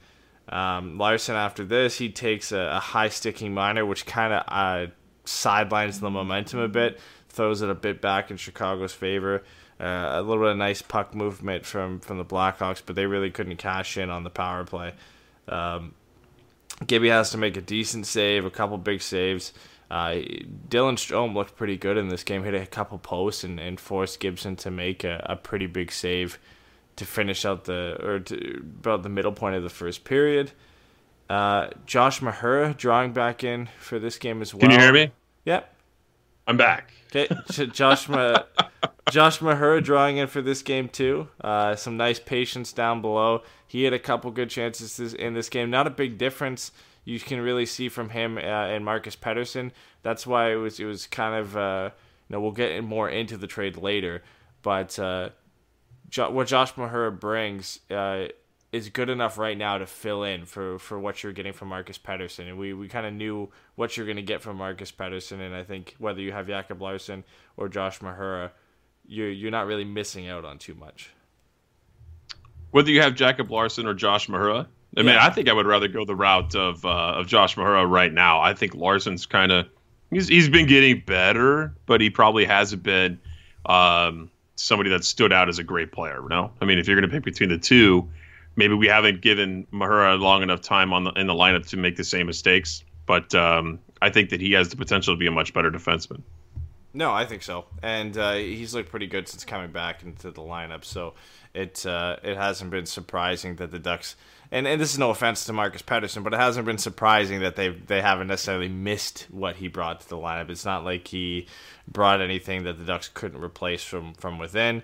Um, 0.48 0.98
Larsson, 0.98 1.36
after 1.36 1.64
this, 1.64 1.96
he 1.96 2.10
takes 2.10 2.52
a, 2.52 2.58
a 2.58 2.78
high 2.78 3.08
sticking 3.08 3.54
minor, 3.54 3.86
which 3.86 4.04
kind 4.04 4.32
of 4.34 4.44
uh, 4.46 4.90
sidelines 5.24 6.00
the 6.00 6.10
momentum 6.10 6.60
a 6.60 6.68
bit, 6.68 7.00
throws 7.30 7.62
it 7.62 7.70
a 7.70 7.74
bit 7.74 8.02
back 8.02 8.30
in 8.30 8.36
Chicago's 8.36 8.92
favor. 8.92 9.42
Uh, 9.80 10.10
a 10.12 10.22
little 10.22 10.44
bit 10.44 10.52
of 10.52 10.58
nice 10.58 10.82
puck 10.82 11.14
movement 11.14 11.64
from, 11.64 12.00
from 12.00 12.18
the 12.18 12.24
Blackhawks, 12.24 12.82
but 12.84 12.94
they 12.94 13.06
really 13.06 13.30
couldn't 13.30 13.56
cash 13.56 13.96
in 13.96 14.10
on 14.10 14.22
the 14.22 14.30
power 14.30 14.64
play. 14.64 14.92
Um, 15.48 15.94
Gibby 16.84 17.08
has 17.08 17.30
to 17.30 17.38
make 17.38 17.56
a 17.56 17.60
decent 17.60 18.06
save, 18.06 18.44
a 18.44 18.50
couple 18.50 18.76
big 18.78 19.00
saves. 19.00 19.52
Uh, 19.90 20.16
Dylan 20.68 20.96
Strome 20.96 21.34
looked 21.34 21.56
pretty 21.56 21.76
good 21.76 21.96
in 21.96 22.08
this 22.08 22.24
game, 22.24 22.42
hit 22.42 22.54
a 22.54 22.66
couple 22.66 22.98
posts 22.98 23.44
and, 23.44 23.60
and 23.60 23.78
forced 23.78 24.18
Gibson 24.18 24.56
to 24.56 24.70
make 24.70 25.04
a, 25.04 25.24
a 25.28 25.36
pretty 25.36 25.66
big 25.66 25.92
save 25.92 26.38
to 26.96 27.04
finish 27.04 27.44
out 27.44 27.64
the 27.64 27.96
or 28.04 28.18
to, 28.20 28.58
about 28.80 29.02
the 29.02 29.08
middle 29.08 29.32
point 29.32 29.54
of 29.54 29.62
the 29.62 29.68
first 29.68 30.04
period. 30.04 30.52
Uh, 31.30 31.68
Josh 31.86 32.20
Mahura 32.20 32.76
drawing 32.76 33.12
back 33.12 33.44
in 33.44 33.68
for 33.78 33.98
this 33.98 34.18
game 34.18 34.42
as 34.42 34.54
well. 34.54 34.60
Can 34.60 34.70
you 34.70 34.78
hear 34.78 34.92
me? 34.92 35.10
Yep. 35.44 35.72
I'm 36.46 36.56
back. 36.56 36.92
Okay, 37.14 37.28
Josh 37.66 38.08
Ma- 38.08 38.42
Josh 39.10 39.38
Mahura 39.38 39.82
drawing 39.82 40.16
in 40.16 40.26
for 40.26 40.42
this 40.42 40.62
game 40.62 40.88
too. 40.88 41.28
Uh, 41.40 41.76
some 41.76 41.96
nice 41.96 42.18
patience 42.18 42.72
down 42.72 43.00
below. 43.00 43.42
He 43.66 43.84
had 43.84 43.92
a 43.92 43.98
couple 43.98 44.30
good 44.30 44.50
chances 44.50 45.14
in 45.14 45.34
this 45.34 45.48
game. 45.48 45.70
Not 45.70 45.86
a 45.86 45.90
big 45.90 46.18
difference 46.18 46.72
you 47.04 47.20
can 47.20 47.40
really 47.40 47.66
see 47.66 47.88
from 47.88 48.10
him 48.10 48.36
uh, 48.36 48.40
and 48.40 48.84
Marcus 48.84 49.16
Pettersson. 49.16 49.70
That's 50.02 50.26
why 50.26 50.52
it 50.52 50.56
was 50.56 50.78
it 50.80 50.84
was 50.84 51.06
kind 51.06 51.34
of 51.34 51.56
uh, 51.56 51.90
you 52.28 52.34
know 52.34 52.40
we'll 52.40 52.52
get 52.52 52.82
more 52.84 53.08
into 53.08 53.36
the 53.36 53.46
trade 53.46 53.76
later, 53.76 54.22
but 54.62 54.98
uh, 54.98 55.30
jo- 56.10 56.30
what 56.30 56.48
Josh 56.48 56.74
Mahura 56.74 57.18
brings 57.18 57.78
uh, 57.90 58.26
is 58.72 58.88
good 58.88 59.08
enough 59.08 59.38
right 59.38 59.56
now 59.56 59.78
to 59.78 59.86
fill 59.86 60.24
in 60.24 60.44
for, 60.44 60.78
for 60.78 60.98
what 60.98 61.22
you're 61.22 61.32
getting 61.32 61.52
from 61.52 61.68
Marcus 61.68 61.98
Pettersson, 61.98 62.48
and 62.48 62.58
we, 62.58 62.72
we 62.72 62.88
kind 62.88 63.06
of 63.06 63.14
knew 63.14 63.50
what 63.76 63.96
you're 63.96 64.06
going 64.06 64.16
to 64.16 64.22
get 64.22 64.42
from 64.42 64.56
Marcus 64.56 64.92
Pettersson, 64.92 65.40
and 65.40 65.54
I 65.54 65.62
think 65.62 65.94
whether 65.98 66.20
you 66.20 66.32
have 66.32 66.46
Jacob 66.46 66.82
Larsson 66.82 67.24
or 67.56 67.68
Josh 67.68 68.00
Mahura, 68.00 68.50
you're 69.08 69.30
you're 69.30 69.50
not 69.50 69.66
really 69.66 69.84
missing 69.84 70.28
out 70.28 70.44
on 70.44 70.58
too 70.58 70.74
much. 70.74 71.10
Whether 72.70 72.90
you 72.90 73.00
have 73.00 73.14
Jacob 73.14 73.50
Larsson 73.50 73.86
or 73.86 73.94
Josh 73.94 74.28
Mahura, 74.28 74.66
I 74.96 75.02
mean, 75.02 75.16
I 75.16 75.30
think 75.30 75.48
I 75.48 75.52
would 75.52 75.66
rather 75.66 75.88
go 75.88 76.04
the 76.04 76.16
route 76.16 76.54
of 76.54 76.84
uh, 76.84 77.14
of 77.16 77.26
Josh 77.26 77.56
Mahura 77.56 77.88
right 77.88 78.12
now. 78.12 78.40
I 78.40 78.54
think 78.54 78.74
Larsson's 78.74 79.26
kind 79.26 79.52
of 79.52 79.66
he's 80.10 80.28
he's 80.28 80.48
been 80.48 80.66
getting 80.66 81.02
better, 81.04 81.74
but 81.86 82.00
he 82.00 82.10
probably 82.10 82.44
hasn't 82.44 82.82
been 82.82 83.18
um, 83.66 84.30
somebody 84.56 84.90
that 84.90 85.04
stood 85.04 85.32
out 85.32 85.48
as 85.48 85.58
a 85.58 85.64
great 85.64 85.92
player. 85.92 86.22
No, 86.28 86.50
I 86.60 86.64
mean, 86.64 86.78
if 86.78 86.86
you're 86.86 86.98
going 86.98 87.08
to 87.08 87.14
pick 87.14 87.24
between 87.24 87.50
the 87.50 87.58
two, 87.58 88.08
maybe 88.56 88.74
we 88.74 88.86
haven't 88.86 89.20
given 89.20 89.66
Mahura 89.72 90.18
long 90.18 90.42
enough 90.42 90.62
time 90.62 90.92
on 90.92 91.04
the 91.04 91.10
in 91.12 91.26
the 91.26 91.34
lineup 91.34 91.66
to 91.68 91.76
make 91.76 91.96
the 91.96 92.04
same 92.04 92.26
mistakes. 92.26 92.82
But 93.04 93.34
um, 93.34 93.78
I 94.02 94.10
think 94.10 94.30
that 94.30 94.40
he 94.40 94.52
has 94.52 94.70
the 94.70 94.76
potential 94.76 95.14
to 95.14 95.18
be 95.18 95.26
a 95.26 95.30
much 95.30 95.52
better 95.52 95.70
defenseman. 95.70 96.22
No, 96.96 97.12
I 97.12 97.26
think 97.26 97.42
so, 97.42 97.66
and 97.82 98.16
uh, 98.16 98.32
he's 98.36 98.74
looked 98.74 98.90
pretty 98.90 99.06
good 99.06 99.28
since 99.28 99.44
coming 99.44 99.70
back 99.70 100.02
into 100.02 100.30
the 100.30 100.40
lineup. 100.40 100.82
So 100.82 101.12
it 101.52 101.84
uh, 101.84 102.16
it 102.22 102.38
hasn't 102.38 102.70
been 102.70 102.86
surprising 102.86 103.56
that 103.56 103.70
the 103.70 103.78
Ducks 103.78 104.16
and, 104.50 104.66
and 104.66 104.80
this 104.80 104.94
is 104.94 104.98
no 104.98 105.10
offense 105.10 105.44
to 105.44 105.52
Marcus 105.52 105.82
Pettersson, 105.82 106.24
but 106.24 106.32
it 106.32 106.38
hasn't 106.38 106.64
been 106.64 106.78
surprising 106.78 107.40
that 107.40 107.54
they 107.54 107.68
they 107.68 108.00
haven't 108.00 108.28
necessarily 108.28 108.70
missed 108.70 109.26
what 109.30 109.56
he 109.56 109.68
brought 109.68 110.00
to 110.00 110.08
the 110.08 110.16
lineup. 110.16 110.48
It's 110.48 110.64
not 110.64 110.84
like 110.84 111.06
he 111.08 111.46
brought 111.86 112.22
anything 112.22 112.64
that 112.64 112.78
the 112.78 112.84
Ducks 112.86 113.10
couldn't 113.12 113.42
replace 113.42 113.84
from 113.84 114.14
from 114.14 114.38
within. 114.38 114.82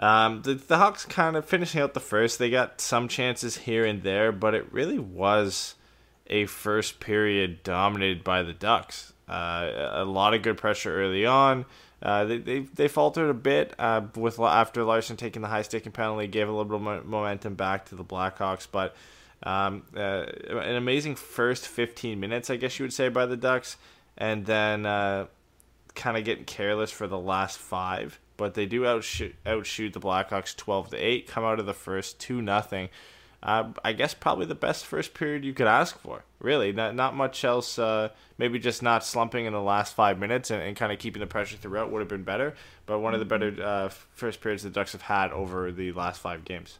Um, 0.00 0.42
the, 0.42 0.54
the 0.54 0.78
Hawks 0.78 1.04
kind 1.04 1.36
of 1.36 1.44
finishing 1.44 1.80
out 1.80 1.94
the 1.94 2.00
first, 2.00 2.40
they 2.40 2.50
got 2.50 2.80
some 2.80 3.06
chances 3.06 3.58
here 3.58 3.84
and 3.84 4.02
there, 4.02 4.32
but 4.32 4.54
it 4.54 4.72
really 4.72 4.98
was 4.98 5.76
a 6.26 6.46
first 6.46 6.98
period 6.98 7.62
dominated 7.62 8.24
by 8.24 8.42
the 8.42 8.52
Ducks. 8.52 9.12
Uh, 9.28 9.90
a 9.92 10.04
lot 10.04 10.34
of 10.34 10.42
good 10.42 10.56
pressure 10.56 10.94
early 10.94 11.26
on. 11.26 11.66
Uh, 12.00 12.24
they, 12.24 12.38
they 12.38 12.58
they 12.60 12.88
faltered 12.88 13.28
a 13.28 13.34
bit 13.34 13.74
uh, 13.78 14.02
with 14.14 14.38
after 14.38 14.84
Larsson 14.84 15.16
taking 15.16 15.42
the 15.42 15.48
high 15.48 15.62
sticking 15.62 15.92
penalty, 15.92 16.28
gave 16.28 16.48
a 16.48 16.52
little 16.52 16.64
bit 16.64 16.96
of 16.96 17.06
momentum 17.06 17.54
back 17.54 17.86
to 17.86 17.96
the 17.96 18.04
Blackhawks. 18.04 18.68
But 18.70 18.94
um, 19.42 19.82
uh, 19.96 20.26
an 20.50 20.76
amazing 20.76 21.16
first 21.16 21.66
15 21.66 22.18
minutes, 22.20 22.50
I 22.50 22.56
guess 22.56 22.78
you 22.78 22.84
would 22.84 22.92
say, 22.92 23.08
by 23.08 23.26
the 23.26 23.36
Ducks, 23.36 23.76
and 24.16 24.46
then 24.46 24.86
uh, 24.86 25.26
kind 25.94 26.16
of 26.16 26.24
getting 26.24 26.44
careless 26.44 26.90
for 26.90 27.08
the 27.08 27.18
last 27.18 27.58
five. 27.58 28.20
But 28.36 28.54
they 28.54 28.66
do 28.66 28.86
outshoot, 28.86 29.34
outshoot 29.44 29.92
the 29.92 30.00
Blackhawks 30.00 30.54
12 30.54 30.90
to 30.90 30.96
eight. 30.96 31.26
Come 31.26 31.44
out 31.44 31.58
of 31.58 31.66
the 31.66 31.74
first 31.74 32.20
two 32.20 32.40
nothing 32.40 32.88
uh, 33.42 33.72
I 33.84 33.92
guess 33.92 34.14
probably 34.14 34.46
the 34.46 34.54
best 34.54 34.84
first 34.84 35.14
period 35.14 35.44
you 35.44 35.52
could 35.52 35.66
ask 35.66 35.98
for. 35.98 36.24
Really, 36.40 36.72
not 36.72 36.94
not 36.94 37.14
much 37.14 37.44
else. 37.44 37.78
Uh, 37.78 38.08
maybe 38.36 38.58
just 38.58 38.82
not 38.82 39.04
slumping 39.04 39.46
in 39.46 39.52
the 39.52 39.62
last 39.62 39.94
five 39.94 40.18
minutes 40.18 40.50
and, 40.50 40.62
and 40.62 40.76
kind 40.76 40.92
of 40.92 40.98
keeping 40.98 41.20
the 41.20 41.26
pressure 41.26 41.56
throughout 41.56 41.90
would 41.90 42.00
have 42.00 42.08
been 42.08 42.24
better. 42.24 42.54
But 42.86 43.00
one 43.00 43.14
of 43.14 43.20
the 43.20 43.26
better 43.26 43.54
uh, 43.62 43.88
first 44.14 44.40
periods 44.40 44.62
the 44.62 44.70
Ducks 44.70 44.92
have 44.92 45.02
had 45.02 45.32
over 45.32 45.70
the 45.70 45.92
last 45.92 46.20
five 46.20 46.44
games. 46.44 46.78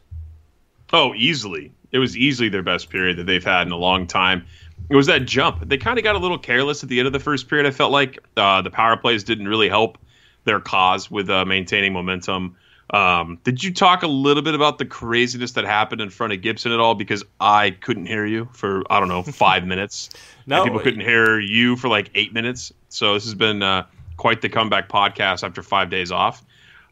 Oh, 0.91 1.13
easily. 1.15 1.71
It 1.91 1.99
was 1.99 2.17
easily 2.17 2.49
their 2.49 2.63
best 2.63 2.89
period 2.89 3.17
that 3.17 3.25
they've 3.25 3.43
had 3.43 3.67
in 3.67 3.71
a 3.71 3.77
long 3.77 4.07
time. 4.07 4.45
It 4.89 4.95
was 4.95 5.07
that 5.07 5.25
jump. 5.25 5.67
They 5.67 5.77
kind 5.77 5.99
of 5.99 6.03
got 6.03 6.15
a 6.15 6.19
little 6.19 6.39
careless 6.39 6.83
at 6.83 6.89
the 6.89 6.99
end 6.99 7.07
of 7.07 7.13
the 7.13 7.19
first 7.19 7.47
period. 7.47 7.67
I 7.67 7.71
felt 7.71 7.91
like 7.91 8.19
uh, 8.37 8.61
the 8.61 8.71
power 8.71 8.97
plays 8.97 9.23
didn't 9.23 9.47
really 9.47 9.69
help 9.69 9.97
their 10.45 10.59
cause 10.59 11.11
with 11.11 11.29
uh, 11.29 11.45
maintaining 11.45 11.93
momentum. 11.93 12.55
Um, 12.91 13.39
did 13.43 13.63
you 13.63 13.73
talk 13.73 14.03
a 14.03 14.07
little 14.07 14.41
bit 14.41 14.55
about 14.55 14.77
the 14.77 14.85
craziness 14.85 15.51
that 15.51 15.65
happened 15.65 16.01
in 16.01 16.09
front 16.09 16.33
of 16.33 16.41
Gibson 16.41 16.71
at 16.71 16.79
all? 16.79 16.95
Because 16.95 17.23
I 17.39 17.71
couldn't 17.71 18.07
hear 18.07 18.25
you 18.25 18.49
for 18.53 18.83
I 18.91 18.99
don't 18.99 19.09
know 19.09 19.23
five 19.23 19.65
minutes. 19.67 20.09
No, 20.45 20.63
people 20.63 20.79
couldn't 20.79 21.01
hear 21.01 21.39
you 21.39 21.75
for 21.75 21.87
like 21.87 22.09
eight 22.15 22.33
minutes. 22.33 22.73
So 22.89 23.13
this 23.13 23.25
has 23.25 23.35
been 23.35 23.61
uh, 23.61 23.85
quite 24.17 24.41
the 24.41 24.49
comeback 24.49 24.89
podcast 24.89 25.43
after 25.43 25.61
five 25.61 25.89
days 25.89 26.11
off. 26.11 26.43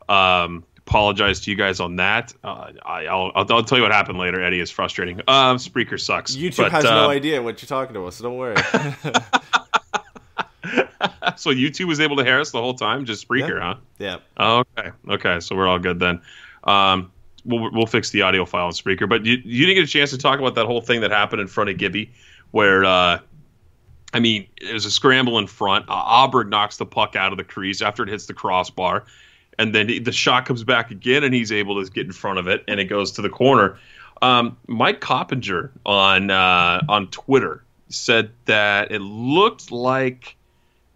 Um, 0.07 0.63
apologize 0.87 1.41
to 1.41 1.51
you 1.51 1.57
guys 1.57 1.79
on 1.79 1.97
that. 1.97 2.33
Uh, 2.43 2.71
I, 2.85 3.03
will 3.03 3.31
I'll, 3.35 3.45
I'll 3.49 3.63
tell 3.63 3.77
you 3.77 3.83
what 3.83 3.91
happened 3.91 4.19
later. 4.19 4.41
Eddie 4.41 4.59
is 4.59 4.71
frustrating. 4.71 5.19
Um, 5.27 5.57
Spreaker 5.57 5.99
sucks. 5.99 6.35
YouTube 6.35 6.57
but, 6.57 6.71
has 6.71 6.85
uh, 6.85 6.93
no 6.93 7.09
idea 7.09 7.41
what 7.41 7.61
you're 7.61 7.67
talking 7.67 7.95
about, 7.95 8.13
so 8.13 8.23
don't 8.23 8.37
worry. 8.37 8.55
so 11.35 11.51
YouTube 11.51 11.87
was 11.87 11.99
able 11.99 12.15
to 12.17 12.23
hear 12.23 12.39
us 12.39 12.51
the 12.51 12.61
whole 12.61 12.73
time, 12.73 13.05
just 13.05 13.27
Spreaker, 13.27 13.57
yeah. 13.57 13.73
huh? 13.73 13.75
Yeah. 13.99 14.17
Oh, 14.37 14.63
okay. 14.77 14.91
Okay. 15.09 15.39
So 15.39 15.55
we're 15.55 15.67
all 15.67 15.79
good 15.79 15.99
then. 15.99 16.21
Um, 16.63 17.11
we'll 17.45 17.71
we'll 17.71 17.87
fix 17.87 18.11
the 18.11 18.21
audio 18.21 18.45
file 18.45 18.65
on 18.65 18.71
Spreaker. 18.71 19.07
But 19.09 19.25
you 19.25 19.37
you 19.43 19.65
didn't 19.65 19.81
get 19.81 19.89
a 19.89 19.91
chance 19.91 20.11
to 20.11 20.17
talk 20.17 20.39
about 20.39 20.55
that 20.55 20.65
whole 20.65 20.81
thing 20.81 21.01
that 21.01 21.11
happened 21.11 21.41
in 21.41 21.47
front 21.47 21.69
of 21.69 21.77
Gibby, 21.77 22.11
where 22.51 22.85
uh, 22.85 23.19
I 24.13 24.19
mean, 24.19 24.47
it 24.61 24.73
was 24.73 24.85
a 24.85 24.91
scramble 24.91 25.37
in 25.39 25.47
front. 25.47 25.85
Uh, 25.87 26.43
knocks 26.47 26.77
the 26.77 26.85
puck 26.85 27.15
out 27.15 27.31
of 27.31 27.37
the 27.37 27.43
crease 27.43 27.81
after 27.81 28.03
it 28.03 28.09
hits 28.09 28.25
the 28.25 28.33
crossbar, 28.33 29.05
and 29.57 29.73
then 29.73 29.89
he, 29.89 29.99
the 29.99 30.11
shot 30.11 30.45
comes 30.45 30.63
back 30.63 30.91
again, 30.91 31.23
and 31.23 31.33
he's 31.33 31.51
able 31.51 31.83
to 31.83 31.91
get 31.91 32.05
in 32.05 32.11
front 32.11 32.39
of 32.39 32.47
it, 32.47 32.63
and 32.67 32.79
it 32.79 32.85
goes 32.85 33.11
to 33.13 33.21
the 33.21 33.29
corner. 33.29 33.77
Um, 34.21 34.57
Mike 34.67 35.01
Coppinger 35.01 35.71
on 35.85 36.31
uh, 36.31 36.81
on 36.87 37.07
Twitter 37.09 37.63
said 37.89 38.31
that 38.45 38.91
it 38.91 38.99
looked 38.99 39.71
like 39.71 40.36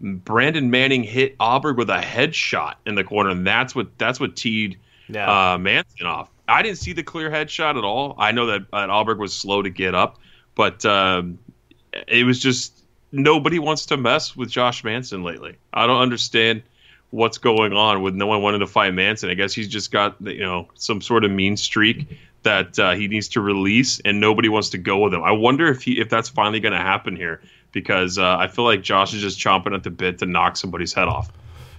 Brandon 0.02 0.70
Manning 0.70 1.04
hit 1.04 1.38
Aberg 1.38 1.76
with 1.76 1.88
a 1.88 1.98
headshot 1.98 2.74
in 2.84 2.96
the 2.96 3.04
corner, 3.04 3.30
and 3.30 3.46
that's 3.46 3.74
what 3.74 3.96
that's 3.98 4.18
what 4.18 4.34
teed 4.36 4.78
Yeah. 5.08 5.52
uh, 5.54 5.58
Manson 5.58 6.06
off. 6.06 6.28
I 6.48 6.62
didn't 6.62 6.78
see 6.78 6.92
the 6.92 7.04
clear 7.04 7.30
headshot 7.30 7.78
at 7.78 7.84
all. 7.84 8.14
I 8.18 8.32
know 8.32 8.46
that, 8.46 8.70
that 8.72 8.88
Aberg 8.88 9.18
was 9.18 9.32
slow 9.32 9.62
to 9.62 9.70
get 9.70 9.94
up, 9.94 10.18
but 10.56 10.84
um, 10.84 11.38
it 12.08 12.24
was 12.26 12.40
just 12.40 12.82
nobody 13.12 13.58
wants 13.58 13.86
to 13.86 13.96
mess 13.96 14.36
with 14.36 14.50
Josh 14.50 14.82
Manson 14.82 15.22
lately. 15.22 15.56
I 15.72 15.86
don't 15.86 16.00
understand 16.00 16.62
what's 17.10 17.38
going 17.38 17.72
on 17.74 18.02
with 18.02 18.14
no 18.14 18.26
one 18.26 18.42
wanting 18.42 18.60
to 18.60 18.66
fight 18.66 18.92
Manson. 18.94 19.30
I 19.30 19.34
guess 19.34 19.52
he's 19.52 19.68
just 19.68 19.92
got 19.92 20.16
you 20.20 20.40
know 20.40 20.68
some 20.74 21.00
sort 21.00 21.24
of 21.24 21.30
mean 21.30 21.56
streak 21.56 22.18
that 22.42 22.76
uh, 22.76 22.92
he 22.94 23.06
needs 23.06 23.28
to 23.28 23.40
release, 23.40 24.00
and 24.04 24.20
nobody 24.20 24.48
wants 24.48 24.70
to 24.70 24.78
go 24.78 24.98
with 24.98 25.14
him. 25.14 25.22
I 25.22 25.30
wonder 25.30 25.68
if 25.68 25.82
he 25.82 26.00
if 26.00 26.08
that's 26.08 26.28
finally 26.28 26.58
going 26.58 26.72
to 26.72 26.78
happen 26.78 27.14
here 27.14 27.40
because 27.72 28.18
uh, 28.18 28.36
I 28.36 28.48
feel 28.48 28.64
like 28.64 28.82
Josh 28.82 29.14
is 29.14 29.20
just 29.20 29.38
chomping 29.38 29.74
at 29.74 29.82
the 29.82 29.90
bit 29.90 30.18
to 30.18 30.26
knock 30.26 30.56
somebody's 30.56 30.92
head 30.92 31.08
off. 31.08 31.32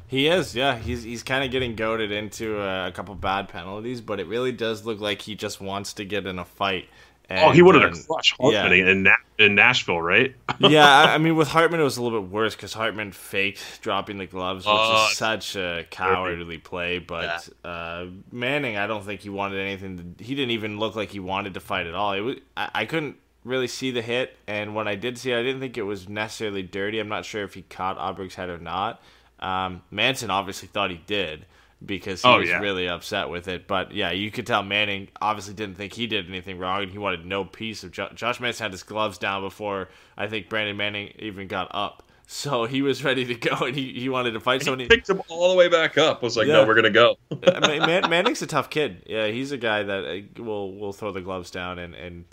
He 0.07 0.27
is, 0.27 0.55
yeah. 0.55 0.77
He's 0.77 1.01
he's 1.03 1.23
kind 1.23 1.43
of 1.43 1.49
getting 1.49 1.75
goaded 1.75 2.11
into 2.11 2.59
uh, 2.59 2.87
a 2.87 2.91
couple 2.91 3.15
bad 3.15 3.47
penalties, 3.49 4.01
but 4.01 4.19
it 4.19 4.27
really 4.27 4.51
does 4.51 4.85
look 4.85 4.99
like 4.99 5.21
he 5.21 5.33
just 5.33 5.59
wants 5.59 5.93
to 5.93 6.05
get 6.05 6.27
in 6.27 6.37
a 6.37 6.45
fight. 6.45 6.87
And, 7.29 7.49
oh, 7.49 7.51
he 7.51 7.61
wanted 7.61 7.83
um, 7.83 7.93
to 7.93 8.03
crush 8.03 8.35
Hartman 8.37 8.77
yeah. 8.77 8.91
in, 8.91 9.03
Na- 9.03 9.15
in 9.39 9.55
Nashville, 9.55 10.01
right? 10.01 10.35
yeah, 10.59 10.85
I, 10.85 11.13
I 11.15 11.17
mean, 11.17 11.35
with 11.35 11.47
Hartman, 11.47 11.79
it 11.79 11.83
was 11.83 11.97
a 11.97 12.03
little 12.03 12.21
bit 12.21 12.29
worse 12.29 12.53
because 12.53 12.73
Hartman 12.73 13.11
faked 13.11 13.81
dropping 13.81 14.17
the 14.17 14.27
gloves, 14.27 14.65
which 14.65 14.75
Oh, 14.77 15.07
is 15.09 15.17
such 15.17 15.55
a 15.55 15.85
cowardly 15.89 16.57
play. 16.57 16.99
But 16.99 17.47
uh, 17.63 18.07
Manning, 18.31 18.77
I 18.77 18.87
don't 18.87 19.03
think 19.05 19.21
he 19.21 19.29
wanted 19.29 19.59
anything. 19.61 20.15
To, 20.17 20.23
he 20.23 20.35
didn't 20.35 20.51
even 20.51 20.77
look 20.77 20.95
like 20.95 21.09
he 21.09 21.19
wanted 21.21 21.53
to 21.53 21.59
fight 21.61 21.87
at 21.87 21.95
all. 21.95 22.11
It 22.13 22.19
was, 22.19 22.35
I, 22.57 22.69
I 22.75 22.85
couldn't 22.85 23.15
really 23.43 23.67
see 23.67 23.91
the 23.91 24.01
hit, 24.01 24.37
and 24.47 24.73
when 24.75 24.87
I 24.87 24.95
did 24.95 25.17
see 25.17 25.31
it, 25.31 25.37
I 25.39 25.43
didn't 25.43 25.59
think 25.59 25.77
it 25.77 25.83
was 25.83 26.07
necessarily 26.09 26.63
dirty. 26.63 26.99
I'm 26.99 27.09
not 27.09 27.25
sure 27.25 27.43
if 27.43 27.53
he 27.53 27.61
caught 27.63 27.97
Aubrey's 27.97 28.35
head 28.35 28.49
or 28.49 28.57
not. 28.57 29.01
Um, 29.39 29.81
Manson 29.91 30.29
obviously 30.29 30.67
thought 30.69 30.89
he 30.91 31.01
did 31.05 31.45
because 31.85 32.21
he 32.21 32.27
Oh, 32.29 32.39
was 32.39 32.47
yeah. 32.47 32.59
really 32.59 32.87
upset 32.87 33.27
with 33.29 33.49
it. 33.49 33.67
But 33.67 33.91
yeah, 33.91 34.11
you 34.11 34.31
could 34.31 34.47
tell 34.47 34.63
Manning 34.63 35.09
obviously 35.21 35.53
didn't 35.53 35.75
think 35.75 35.91
he 35.93 36.07
did 36.07 36.29
anything 36.29 36.57
wrong, 36.57 36.83
and 36.83 36.91
he 36.91 36.97
wanted 36.97 37.25
no 37.25 37.43
piece 37.43 37.83
of 37.83 37.91
jo- 37.91 38.09
Josh 38.15 38.39
Manson 38.39 38.63
had 38.65 38.71
his 38.71 38.83
gloves 38.83 39.17
down 39.17 39.41
before 39.41 39.89
I 40.17 40.27
think 40.27 40.47
Brandon 40.47 40.77
Manning 40.77 41.13
even 41.19 41.47
got 41.47 41.67
up. 41.71 42.03
So 42.25 42.63
he 42.65 42.81
was 42.81 43.03
ready 43.03 43.25
to 43.25 43.35
go, 43.35 43.65
and 43.65 43.75
he, 43.75 43.91
he 43.99 44.07
wanted 44.07 44.31
to 44.31 44.39
fight 44.39 44.63
So 44.63 44.75
he 44.77 44.85
picked 44.87 45.09
him 45.09 45.21
all 45.27 45.49
the 45.51 45.57
way 45.57 45.67
back 45.67 45.97
up. 45.97 46.23
Was 46.23 46.37
like, 46.37 46.47
Yeah. 46.47 46.53
no, 46.53 46.65
we're 46.65 46.73
gonna 46.73 46.89
go. 46.89 47.17
I 47.45 47.67
mean, 47.67 47.81
Man- 47.81 48.09
Manning's 48.09 48.41
a 48.41 48.47
tough 48.47 48.69
kid. 48.69 49.03
Yeah, 49.05 49.27
he's 49.27 49.51
a 49.51 49.57
guy 49.57 49.83
that 49.83 50.05
uh, 50.39 50.41
will 50.41 50.73
will 50.73 50.93
throw 50.93 51.11
the 51.11 51.19
gloves 51.21 51.51
down 51.51 51.79
and, 51.79 51.93
and 51.93 52.23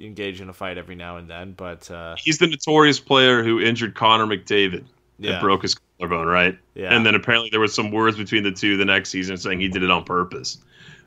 engage 0.00 0.40
in 0.40 0.48
a 0.48 0.52
fight 0.52 0.78
every 0.78 0.94
now 0.94 1.16
and 1.16 1.28
then. 1.28 1.52
But 1.52 1.90
uh, 1.90 2.16
He's 2.18 2.38
the 2.38 2.46
notorious 2.46 3.00
player 3.00 3.42
who 3.42 3.60
injured 3.60 3.94
Connor 3.94 4.26
McDavid 4.26 4.84
Yeah. 5.18 5.32
and 5.32 5.40
broke 5.40 5.62
his 5.62 5.74
collarbone, 5.98 6.26
right? 6.26 6.58
Yeah. 6.74 6.94
And 6.94 7.04
then 7.04 7.14
apparently 7.14 7.50
there 7.50 7.60
was 7.60 7.74
some 7.74 7.90
words 7.90 8.16
between 8.16 8.42
the 8.42 8.52
two 8.52 8.76
the 8.76 8.84
next 8.84 9.10
season 9.10 9.36
saying 9.36 9.60
he 9.60 9.68
did 9.68 9.82
it 9.82 9.90
on 9.90 10.04
purpose, 10.04 10.58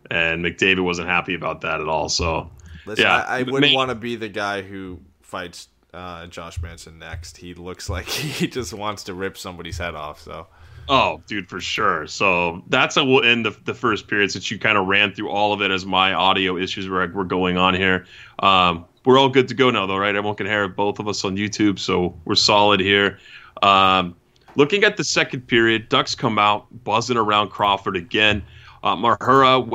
and 0.10 0.44
McDavid 0.44 0.84
wasn't 0.84 1.08
happy 1.08 1.34
about 1.34 1.62
that 1.62 1.80
at 1.82 1.88
all. 1.88 2.10
So, 2.10 2.50
Listen, 2.86 3.06
yeah, 3.06 3.18
I, 3.28 3.40
I 3.40 3.44
wouldn't 3.44 3.74
want 3.76 3.90
to 3.90 3.96
be 3.96 4.16
the 4.16 4.30
guy 4.30 4.62
who 4.62 5.00
fights 5.22 5.68
uh, 5.94 6.28
Josh 6.28 6.62
Manson 6.62 7.00
next. 7.00 7.38
He 7.38 7.54
looks 7.54 7.90
like 7.90 8.06
he 8.08 8.48
just 8.48 8.74
wants 8.74 9.04
to 9.06 9.14
rip 9.14 9.38
somebody's 9.38 9.78
head 9.78 9.96
off. 9.96 10.20
So 10.22 10.48
Oh, 10.94 11.22
dude, 11.26 11.48
for 11.48 11.62
sure. 11.62 12.06
So 12.06 12.62
that's 12.68 12.96
how 12.96 13.06
we'll 13.06 13.24
end 13.24 13.46
the, 13.46 13.56
the 13.64 13.74
first 13.74 14.10
period 14.10 14.30
since 14.30 14.52
you 14.52 14.60
kind 14.60 14.78
of 14.78 14.88
ran 14.88 15.14
through 15.14 15.30
all 15.30 15.54
of 15.54 15.62
it 15.62 15.72
as 15.72 15.86
my 15.86 16.12
audio 16.12 16.58
issues 16.58 16.90
were, 16.90 17.08
were 17.08 17.24
going 17.24 17.58
on 17.58 17.74
here. 17.74 18.06
Um, 18.40 18.84
we're 19.06 19.18
all 19.18 19.30
good 19.30 19.48
to 19.48 19.54
go 19.54 19.70
now, 19.70 19.86
though, 19.86 19.96
right? 19.96 20.14
Everyone 20.14 20.36
can 20.36 20.48
hear 20.48 20.68
both 20.68 21.00
of 21.00 21.08
us 21.08 21.24
on 21.24 21.38
YouTube, 21.38 21.80
so 21.80 22.14
we're 22.26 22.36
solid 22.36 22.82
here. 22.82 23.20
Um, 23.62 24.18
looking 24.58 24.84
at 24.84 24.98
the 24.98 25.06
second 25.06 25.48
period, 25.48 25.88
Ducks 25.88 26.14
come 26.14 26.38
out 26.38 26.68
buzzing 26.84 27.16
around 27.16 27.52
Crawford 27.52 27.96
again. 27.96 28.44
Uh, 28.84 28.98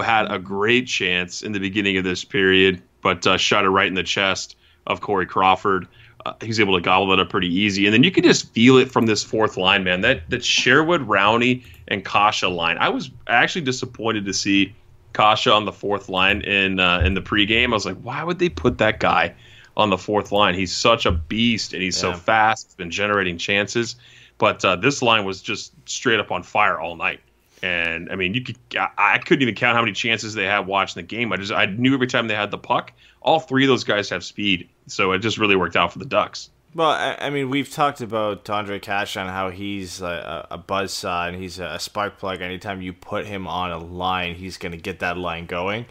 had 0.02 0.30
a 0.30 0.38
great 0.38 0.86
chance 0.86 1.40
in 1.40 1.52
the 1.52 1.60
beginning 1.60 1.96
of 1.96 2.04
this 2.04 2.24
period, 2.24 2.82
but 3.00 3.26
uh, 3.26 3.38
shot 3.38 3.64
it 3.64 3.70
right 3.70 3.88
in 3.88 3.94
the 3.94 4.02
chest 4.02 4.56
of 4.86 5.00
Corey 5.00 5.24
Crawford. 5.24 5.88
Uh, 6.26 6.34
he 6.44 6.60
able 6.60 6.74
to 6.74 6.80
gobble 6.80 7.06
that 7.06 7.20
up 7.20 7.28
pretty 7.28 7.46
easy, 7.46 7.86
and 7.86 7.94
then 7.94 8.02
you 8.02 8.10
can 8.10 8.24
just 8.24 8.52
feel 8.52 8.78
it 8.78 8.90
from 8.90 9.06
this 9.06 9.22
fourth 9.22 9.56
line, 9.56 9.84
man. 9.84 10.00
That 10.00 10.28
that 10.30 10.44
Sherwood, 10.44 11.02
Rowney, 11.02 11.64
and 11.86 12.04
Kase 12.04 12.42
line. 12.42 12.78
I 12.78 12.88
was 12.88 13.12
actually 13.28 13.62
disappointed 13.62 14.24
to 14.24 14.34
see 14.34 14.74
Kase 15.14 15.46
on 15.46 15.66
the 15.66 15.72
fourth 15.72 16.08
line 16.08 16.40
in 16.40 16.80
uh, 16.80 16.98
in 17.00 17.14
the 17.14 17.22
pregame. 17.22 17.66
I 17.66 17.74
was 17.74 17.86
like, 17.86 17.98
why 17.98 18.24
would 18.24 18.40
they 18.40 18.48
put 18.48 18.78
that 18.78 18.98
guy 18.98 19.34
on 19.76 19.90
the 19.90 19.98
fourth 19.98 20.32
line? 20.32 20.54
He's 20.54 20.76
such 20.76 21.06
a 21.06 21.12
beast, 21.12 21.72
and 21.72 21.80
he's 21.80 21.96
so 21.96 22.12
fast. 22.12 22.66
He's 22.66 22.74
been 22.74 22.90
generating 22.90 23.38
chances, 23.38 23.94
but 24.38 24.64
uh, 24.64 24.74
this 24.74 25.02
line 25.02 25.24
was 25.24 25.40
just 25.40 25.74
straight 25.88 26.18
up 26.18 26.32
on 26.32 26.42
fire 26.42 26.80
all 26.80 26.96
night. 26.96 27.20
And 27.62 28.10
I 28.12 28.16
mean, 28.16 28.34
you 28.34 28.42
could 28.42 28.58
I, 28.76 28.88
I 28.96 29.18
couldn't 29.18 29.42
even 29.42 29.54
count 29.54 29.76
how 29.76 29.82
many 29.82 29.92
chances 29.92 30.34
they 30.34 30.44
had 30.44 30.66
watching 30.66 31.00
the 31.00 31.06
game. 31.06 31.32
I 31.32 31.36
just 31.36 31.52
I 31.52 31.66
knew 31.66 31.94
every 31.94 32.06
time 32.06 32.28
they 32.28 32.34
had 32.34 32.50
the 32.50 32.58
puck, 32.58 32.92
all 33.22 33.40
three 33.40 33.64
of 33.64 33.68
those 33.68 33.84
guys 33.84 34.10
have 34.10 34.24
speed, 34.24 34.68
so 34.86 35.12
it 35.12 35.20
just 35.20 35.38
really 35.38 35.56
worked 35.56 35.76
out 35.76 35.92
for 35.92 35.98
the 35.98 36.04
Ducks. 36.04 36.50
Well, 36.74 36.90
I, 36.90 37.16
I 37.18 37.30
mean, 37.30 37.48
we've 37.48 37.70
talked 37.70 38.02
about 38.02 38.50
Andre 38.50 38.78
Kase 38.78 39.16
on 39.16 39.28
how 39.28 39.48
he's 39.48 40.02
a, 40.02 40.46
a 40.50 40.58
buzzsaw 40.58 41.26
and 41.26 41.40
he's 41.40 41.58
a 41.58 41.78
spark 41.78 42.18
plug. 42.18 42.42
Anytime 42.42 42.82
you 42.82 42.92
put 42.92 43.24
him 43.24 43.46
on 43.46 43.72
a 43.72 43.78
line, 43.78 44.34
he's 44.34 44.58
going 44.58 44.72
to 44.72 44.78
get 44.78 44.98
that 44.98 45.16
line 45.16 45.46
going. 45.46 45.86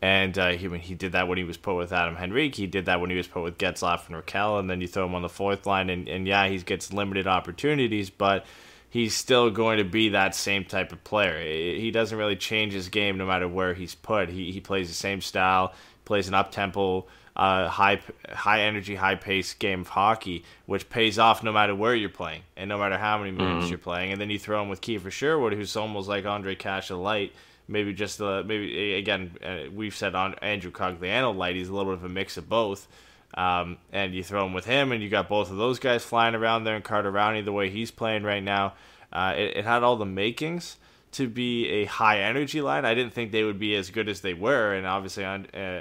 And 0.00 0.38
uh, 0.38 0.52
he, 0.52 0.66
he 0.78 0.94
did 0.94 1.12
that 1.12 1.28
when 1.28 1.36
he 1.36 1.44
was 1.44 1.58
put 1.58 1.76
with 1.76 1.92
Adam 1.92 2.16
Henrique. 2.16 2.54
He 2.54 2.66
did 2.66 2.86
that 2.86 3.02
when 3.02 3.10
he 3.10 3.16
was 3.16 3.26
put 3.26 3.42
with 3.42 3.58
Getzlaf 3.58 4.08
and 4.08 4.16
Rakell. 4.16 4.58
And 4.58 4.70
then 4.70 4.80
you 4.80 4.88
throw 4.88 5.04
him 5.04 5.14
on 5.14 5.20
the 5.20 5.28
fourth 5.28 5.66
line, 5.66 5.90
and, 5.90 6.08
and 6.08 6.26
yeah, 6.26 6.48
he 6.48 6.56
gets 6.56 6.90
limited 6.90 7.26
opportunities, 7.26 8.08
but 8.08 8.46
he's 8.90 9.14
still 9.14 9.50
going 9.50 9.78
to 9.78 9.84
be 9.84 10.10
that 10.10 10.34
same 10.34 10.64
type 10.64 10.92
of 10.92 11.02
player. 11.04 11.40
He 11.40 11.90
doesn't 11.90 12.18
really 12.18 12.36
change 12.36 12.72
his 12.74 12.88
game 12.88 13.16
no 13.16 13.24
matter 13.24 13.48
where 13.48 13.72
he's 13.72 13.94
put. 13.94 14.28
He, 14.28 14.52
he 14.52 14.60
plays 14.60 14.88
the 14.88 14.94
same 14.94 15.20
style, 15.22 15.72
plays 16.04 16.28
an 16.28 16.34
up 16.34 16.50
tempo, 16.50 17.06
uh, 17.36 17.68
high 17.68 18.00
high 18.28 18.62
energy, 18.62 18.96
high 18.96 19.14
pace 19.14 19.54
game 19.54 19.82
of 19.82 19.88
hockey, 19.88 20.44
which 20.66 20.90
pays 20.90 21.18
off 21.18 21.42
no 21.42 21.52
matter 21.52 21.74
where 21.74 21.94
you're 21.94 22.10
playing 22.10 22.42
and 22.56 22.68
no 22.68 22.76
matter 22.76 22.98
how 22.98 23.16
many 23.16 23.30
minutes 23.30 23.70
you're 23.70 23.78
playing. 23.78 24.12
And 24.12 24.20
then 24.20 24.28
you 24.28 24.38
throw 24.38 24.60
him 24.60 24.68
with 24.68 24.80
Kiefer 24.80 25.10
Sherwood, 25.10 25.54
who's 25.54 25.76
almost 25.76 26.08
like 26.08 26.26
Andre 26.26 26.56
Kase 26.56 26.90
light. 26.90 27.32
Maybe 27.68 27.94
just 27.94 28.20
uh, 28.20 28.42
maybe 28.44 28.94
again 28.94 29.36
uh, 29.44 29.70
we've 29.72 29.94
said 29.94 30.16
on 30.16 30.34
Andrew 30.42 30.72
Cogliano 30.72 31.34
light. 31.34 31.54
He's 31.54 31.68
a 31.68 31.72
little 31.72 31.92
bit 31.92 32.02
of 32.02 32.04
a 32.04 32.12
mix 32.12 32.36
of 32.36 32.48
both. 32.48 32.88
Um, 33.34 33.78
and 33.92 34.12
you 34.12 34.24
throw 34.24 34.44
him 34.44 34.52
with 34.52 34.64
him, 34.64 34.90
and 34.92 35.02
you 35.02 35.08
got 35.08 35.28
both 35.28 35.50
of 35.50 35.56
those 35.56 35.78
guys 35.78 36.04
flying 36.04 36.34
around 36.34 36.64
there, 36.64 36.74
and 36.74 36.84
Carter 36.84 37.12
Rowney 37.12 37.44
the 37.44 37.52
way 37.52 37.70
he's 37.70 37.90
playing 37.90 38.24
right 38.24 38.42
now. 38.42 38.74
Uh, 39.12 39.34
it, 39.36 39.58
it 39.58 39.64
had 39.64 39.82
all 39.82 39.96
the 39.96 40.06
makings 40.06 40.76
to 41.12 41.28
be 41.28 41.68
a 41.68 41.84
high 41.84 42.20
energy 42.20 42.60
line. 42.60 42.84
I 42.84 42.94
didn't 42.94 43.12
think 43.12 43.32
they 43.32 43.44
would 43.44 43.58
be 43.58 43.74
as 43.74 43.90
good 43.90 44.08
as 44.08 44.20
they 44.20 44.34
were, 44.34 44.74
and 44.74 44.86
obviously 44.86 45.24
uh, 45.24 45.38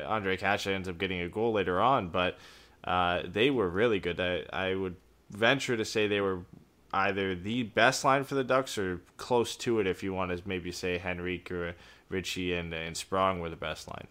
Andre 0.07 0.37
Kase 0.37 0.67
ends 0.67 0.87
up 0.87 0.97
getting 0.97 1.21
a 1.21 1.29
goal 1.29 1.53
later 1.53 1.79
on, 1.79 2.09
but 2.09 2.37
uh, 2.83 3.23
they 3.25 3.49
were 3.49 3.69
really 3.69 3.99
good. 3.99 4.19
I, 4.19 4.43
I 4.51 4.75
would 4.75 4.95
venture 5.29 5.77
to 5.77 5.85
say 5.85 6.07
they 6.07 6.21
were 6.21 6.41
either 6.93 7.35
the 7.35 7.63
best 7.63 8.03
line 8.03 8.23
for 8.23 8.35
the 8.35 8.43
Ducks 8.43 8.77
or 8.77 9.01
close 9.17 9.55
to 9.57 9.79
it 9.79 9.87
if 9.87 10.01
you 10.01 10.13
want 10.13 10.35
to 10.35 10.47
maybe 10.47 10.71
say 10.71 10.99
Henrique 10.99 11.51
or 11.51 11.75
Ritchie 12.09 12.53
and, 12.53 12.73
and 12.73 12.97
Sprong 12.97 13.39
were 13.39 13.49
the 13.49 13.55
best 13.55 13.87
line. 13.87 14.07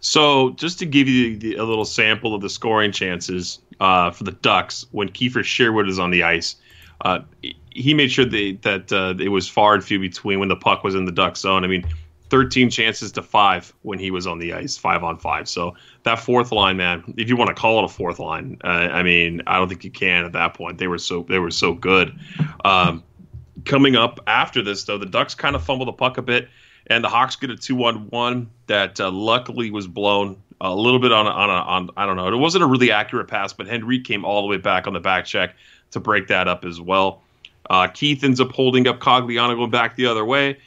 So, 0.00 0.50
just 0.50 0.78
to 0.78 0.86
give 0.86 1.08
you 1.08 1.36
the, 1.36 1.56
a 1.56 1.64
little 1.64 1.84
sample 1.84 2.34
of 2.34 2.40
the 2.40 2.50
scoring 2.50 2.92
chances 2.92 3.58
uh, 3.80 4.10
for 4.10 4.24
the 4.24 4.32
Ducks, 4.32 4.86
when 4.92 5.08
Kiefer 5.08 5.42
Sherwood 5.42 5.88
is 5.88 5.98
on 5.98 6.10
the 6.10 6.22
ice, 6.22 6.56
uh, 7.04 7.20
he 7.70 7.94
made 7.94 8.10
sure 8.10 8.24
they, 8.24 8.52
that 8.62 8.92
uh, 8.92 9.14
it 9.18 9.28
was 9.28 9.48
far 9.48 9.74
and 9.74 9.84
few 9.84 9.98
between 9.98 10.38
when 10.38 10.48
the 10.48 10.56
puck 10.56 10.84
was 10.84 10.94
in 10.94 11.04
the 11.04 11.12
Duck 11.12 11.36
zone. 11.36 11.64
I 11.64 11.66
mean, 11.66 11.84
13 12.30 12.70
chances 12.70 13.12
to 13.12 13.22
five 13.22 13.72
when 13.82 13.98
he 13.98 14.10
was 14.10 14.26
on 14.26 14.38
the 14.38 14.52
ice, 14.52 14.76
five 14.76 15.02
on 15.02 15.18
five. 15.18 15.48
So 15.48 15.74
that 16.02 16.18
fourth 16.18 16.52
line, 16.52 16.76
man, 16.76 17.14
if 17.16 17.28
you 17.28 17.36
want 17.36 17.48
to 17.48 17.54
call 17.54 17.78
it 17.78 17.84
a 17.84 17.88
fourth 17.88 18.18
line, 18.18 18.58
uh, 18.64 18.68
I 18.68 19.02
mean, 19.02 19.42
I 19.46 19.58
don't 19.58 19.68
think 19.68 19.84
you 19.84 19.90
can 19.90 20.24
at 20.24 20.32
that 20.32 20.54
point. 20.54 20.78
They 20.78 20.88
were 20.88 20.98
so 20.98 21.24
they 21.28 21.38
were 21.38 21.50
so 21.50 21.72
good. 21.72 22.18
Um, 22.64 23.02
coming 23.64 23.96
up 23.96 24.20
after 24.26 24.62
this, 24.62 24.84
though, 24.84 24.98
the 24.98 25.06
Ducks 25.06 25.34
kind 25.34 25.56
of 25.56 25.64
fumble 25.64 25.86
the 25.86 25.92
puck 25.92 26.18
a 26.18 26.22
bit, 26.22 26.48
and 26.88 27.04
the 27.04 27.08
Hawks 27.08 27.36
get 27.36 27.50
a 27.50 27.56
two 27.56 27.84
on 27.84 28.08
one 28.08 28.50
that 28.66 29.00
uh, 29.00 29.10
luckily 29.10 29.70
was 29.70 29.86
blown 29.86 30.42
a 30.60 30.74
little 30.74 30.98
bit 30.98 31.12
on 31.12 31.26
a, 31.26 31.30
on 31.30 31.50
a, 31.50 31.52
on 31.52 31.90
I 31.96 32.06
don't 32.06 32.16
know. 32.16 32.28
It 32.28 32.36
wasn't 32.36 32.64
a 32.64 32.66
really 32.66 32.90
accurate 32.90 33.28
pass, 33.28 33.52
but 33.52 33.66
Henry 33.66 34.00
came 34.00 34.24
all 34.24 34.42
the 34.42 34.48
way 34.48 34.56
back 34.56 34.86
on 34.86 34.92
the 34.92 35.00
back 35.00 35.24
check 35.24 35.54
to 35.92 36.00
break 36.00 36.28
that 36.28 36.48
up 36.48 36.64
as 36.64 36.80
well. 36.80 37.22
Uh, 37.70 37.86
Keith 37.88 38.24
ends 38.24 38.40
up 38.40 38.52
holding 38.52 38.86
up 38.88 38.98
Cogliano 38.98 39.54
going 39.54 39.70
back 39.70 39.96
the 39.96 40.06
other 40.06 40.24
way. 40.24 40.58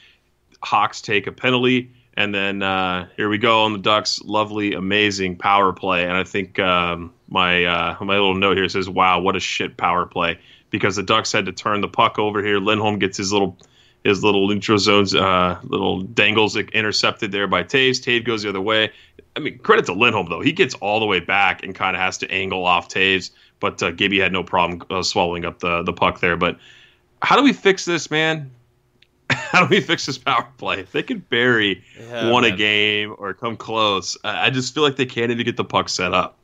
Hawks 0.62 1.02
take 1.02 1.26
a 1.26 1.32
penalty, 1.32 1.92
and 2.16 2.34
then 2.34 2.62
uh, 2.62 3.08
here 3.18 3.28
we 3.28 3.40
go 3.40 3.64
on 3.64 3.74
the 3.74 3.80
Ducks. 3.80 4.22
Lovely, 4.22 4.74
amazing 4.74 5.38
power 5.38 5.74
play, 5.74 6.04
and 6.04 6.14
I 6.14 6.24
think 6.24 6.60
um, 6.60 7.12
my 7.28 7.66
uh, 7.66 7.98
my 8.02 8.14
little 8.14 8.36
note 8.36 8.58
here 8.58 8.70
says, 8.70 8.88
"Wow, 8.88 9.22
what 9.22 9.36
a 9.36 9.40
shit 9.40 9.76
power 9.78 10.06
play!" 10.06 10.40
Because 10.70 10.96
the 10.96 11.04
Ducks 11.04 11.32
had 11.32 11.48
to 11.48 11.52
turn 11.52 11.82
the 11.82 11.88
puck 11.88 12.20
over 12.20 12.44
here. 12.44 12.60
Lindholm 12.60 13.00
gets 13.00 13.18
his 13.18 13.34
little 13.34 13.58
his 14.04 14.24
little 14.24 14.48
neutral 14.48 14.80
zones, 14.80 15.14
uh, 15.14 15.60
little 15.64 16.02
dangles 16.02 16.56
intercepted 16.56 17.32
there 17.32 17.48
by 17.48 17.64
Toews. 17.64 18.00
Toews 18.00 18.26
goes 18.26 18.44
the 18.44 18.50
other 18.50 18.62
way. 18.62 18.92
I 19.36 19.40
mean, 19.40 19.60
credit 19.60 19.86
to 19.86 19.94
Lindholm 19.94 20.28
though; 20.30 20.42
he 20.42 20.52
gets 20.52 20.74
all 20.76 21.00
the 21.00 21.06
way 21.06 21.20
back 21.20 21.64
and 21.64 21.76
kind 21.76 21.96
of 21.96 22.02
has 22.02 22.18
to 22.20 22.32
angle 22.32 22.66
off 22.66 22.90
Toews. 22.90 23.32
But 23.60 23.82
uh, 23.84 23.92
Gibby 23.92 24.20
had 24.20 24.34
no 24.34 24.44
problem 24.44 24.82
uh, 24.90 25.04
swallowing 25.04 25.46
up 25.46 25.60
the 25.60 25.84
the 25.84 25.94
puck 25.94 26.20
there. 26.20 26.36
But 26.36 26.58
how 27.22 27.36
do 27.36 27.44
we 27.44 27.54
fix 27.54 27.86
this, 27.86 28.10
man? 28.10 28.52
how 29.30 29.66
do 29.66 29.68
we 29.70 29.82
fix 29.82 30.06
this 30.08 30.18
power 30.18 30.48
play? 30.58 30.80
If 30.80 30.92
they 30.92 31.04
could 31.04 31.30
bury 31.30 31.84
Yeah, 32.00 32.32
one 32.32 32.44
a 32.44 32.56
game 32.56 33.16
or 33.18 33.34
come 33.34 33.56
close, 33.56 34.18
I 34.24 34.48
I 34.48 34.50
just 34.50 34.74
feel 34.74 34.84
like 34.84 34.96
they 34.96 35.06
can't 35.06 35.32
even 35.32 35.46
get 35.46 35.58
the 35.58 35.64
puck 35.64 35.90
set 35.90 36.14
up. 36.14 36.38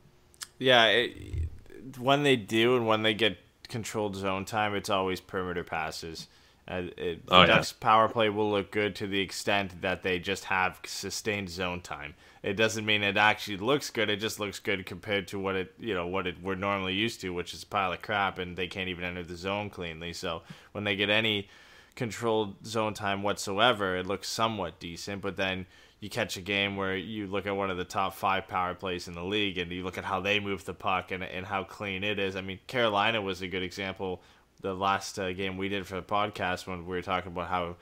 Yeah, 0.60 0.86
it, 0.86 1.50
when 1.98 2.24
they 2.24 2.36
do 2.36 2.76
and 2.76 2.88
when 2.88 3.02
they 3.02 3.14
get 3.14 3.38
controlled 3.68 4.16
zone 4.16 4.46
time, 4.46 4.76
it's 4.76 4.90
always 4.90 5.20
perimeter 5.20 5.64
passes. 5.64 6.28
Uh, 6.68 6.84
it, 6.98 7.26
the 7.26 7.34
Oh, 7.34 7.42
yeah. 7.42 7.48
Ducks 7.48 7.72
power 7.72 8.10
play 8.10 8.30
will 8.30 8.52
look 8.52 8.72
good 8.72 8.96
to 8.98 9.08
the 9.08 9.22
extent 9.22 9.82
that 9.82 10.04
they 10.04 10.20
just 10.20 10.46
have 10.46 10.80
sustained 10.86 11.50
zone 11.50 11.82
time. 11.82 12.14
It 12.44 12.54
doesn't 12.54 12.86
mean 12.86 13.04
it 13.04 13.18
actually 13.18 13.58
looks 13.58 13.90
good. 13.90 14.10
It 14.10 14.18
just 14.18 14.40
looks 14.40 14.60
good 14.60 14.86
compared 14.86 15.28
to 15.30 15.40
what 15.40 15.56
it 15.56 15.74
you 15.80 15.94
know 15.94 16.08
what 16.08 16.28
it 16.28 16.42
we're 16.42 16.56
normally 16.56 16.94
used 16.94 17.22
to, 17.22 17.30
which 17.34 17.54
is 17.54 17.64
a 17.64 17.66
pile 17.68 17.94
of 17.94 18.02
crap, 18.02 18.38
and 18.38 18.58
they 18.58 18.68
can't 18.68 18.90
even 18.90 19.06
enter 19.06 19.24
the 19.24 19.36
zone 19.38 19.70
cleanly. 19.70 20.14
So 20.14 20.42
when 20.74 20.84
they 20.84 20.96
get 20.96 21.10
any 21.10 21.50
controlled 21.96 22.66
zone 22.66 22.94
time 22.94 23.24
whatsoever, 23.24 23.96
it 23.96 24.06
looks 24.06 24.30
somewhat 24.30 24.80
decent. 24.80 25.22
But 25.22 25.38
then 25.38 25.66
you 26.00 26.10
catch 26.10 26.38
a 26.38 26.42
game 26.42 26.76
where 26.76 26.96
you 26.96 27.28
look 27.28 27.48
at 27.48 27.56
one 27.56 27.72
of 27.72 27.78
the 27.78 27.84
top 27.84 28.14
five 28.14 28.48
power 28.48 28.76
plays 28.76 29.08
in 29.08 29.16
the 29.16 29.24
league 29.24 29.58
and 29.58 29.72
you 29.72 29.84
look 29.84 29.98
at 29.98 30.06
how 30.06 30.20
they 30.22 30.40
move 30.40 30.64
the 30.64 30.74
puck 30.74 31.12
and, 31.12 31.24
and 31.24 31.46
how 31.46 31.64
clean 31.64 32.04
it 32.04 32.20
is. 32.20 32.36
I 32.36 32.42
mean, 32.42 32.60
Carolina 32.68 33.22
was 33.22 33.42
a 33.42 33.48
good 33.48 33.64
example. 33.64 34.22
The 34.62 34.74
last 34.74 35.20
uh, 35.20 35.34
game 35.34 35.58
we 35.58 35.70
did 35.70 35.86
for 35.86 35.96
the 35.96 36.02
podcast 36.02 36.68
when 36.68 36.86
we 36.86 36.96
were 36.96 37.02
talking 37.02 37.32
about 37.32 37.50
how 37.50 37.76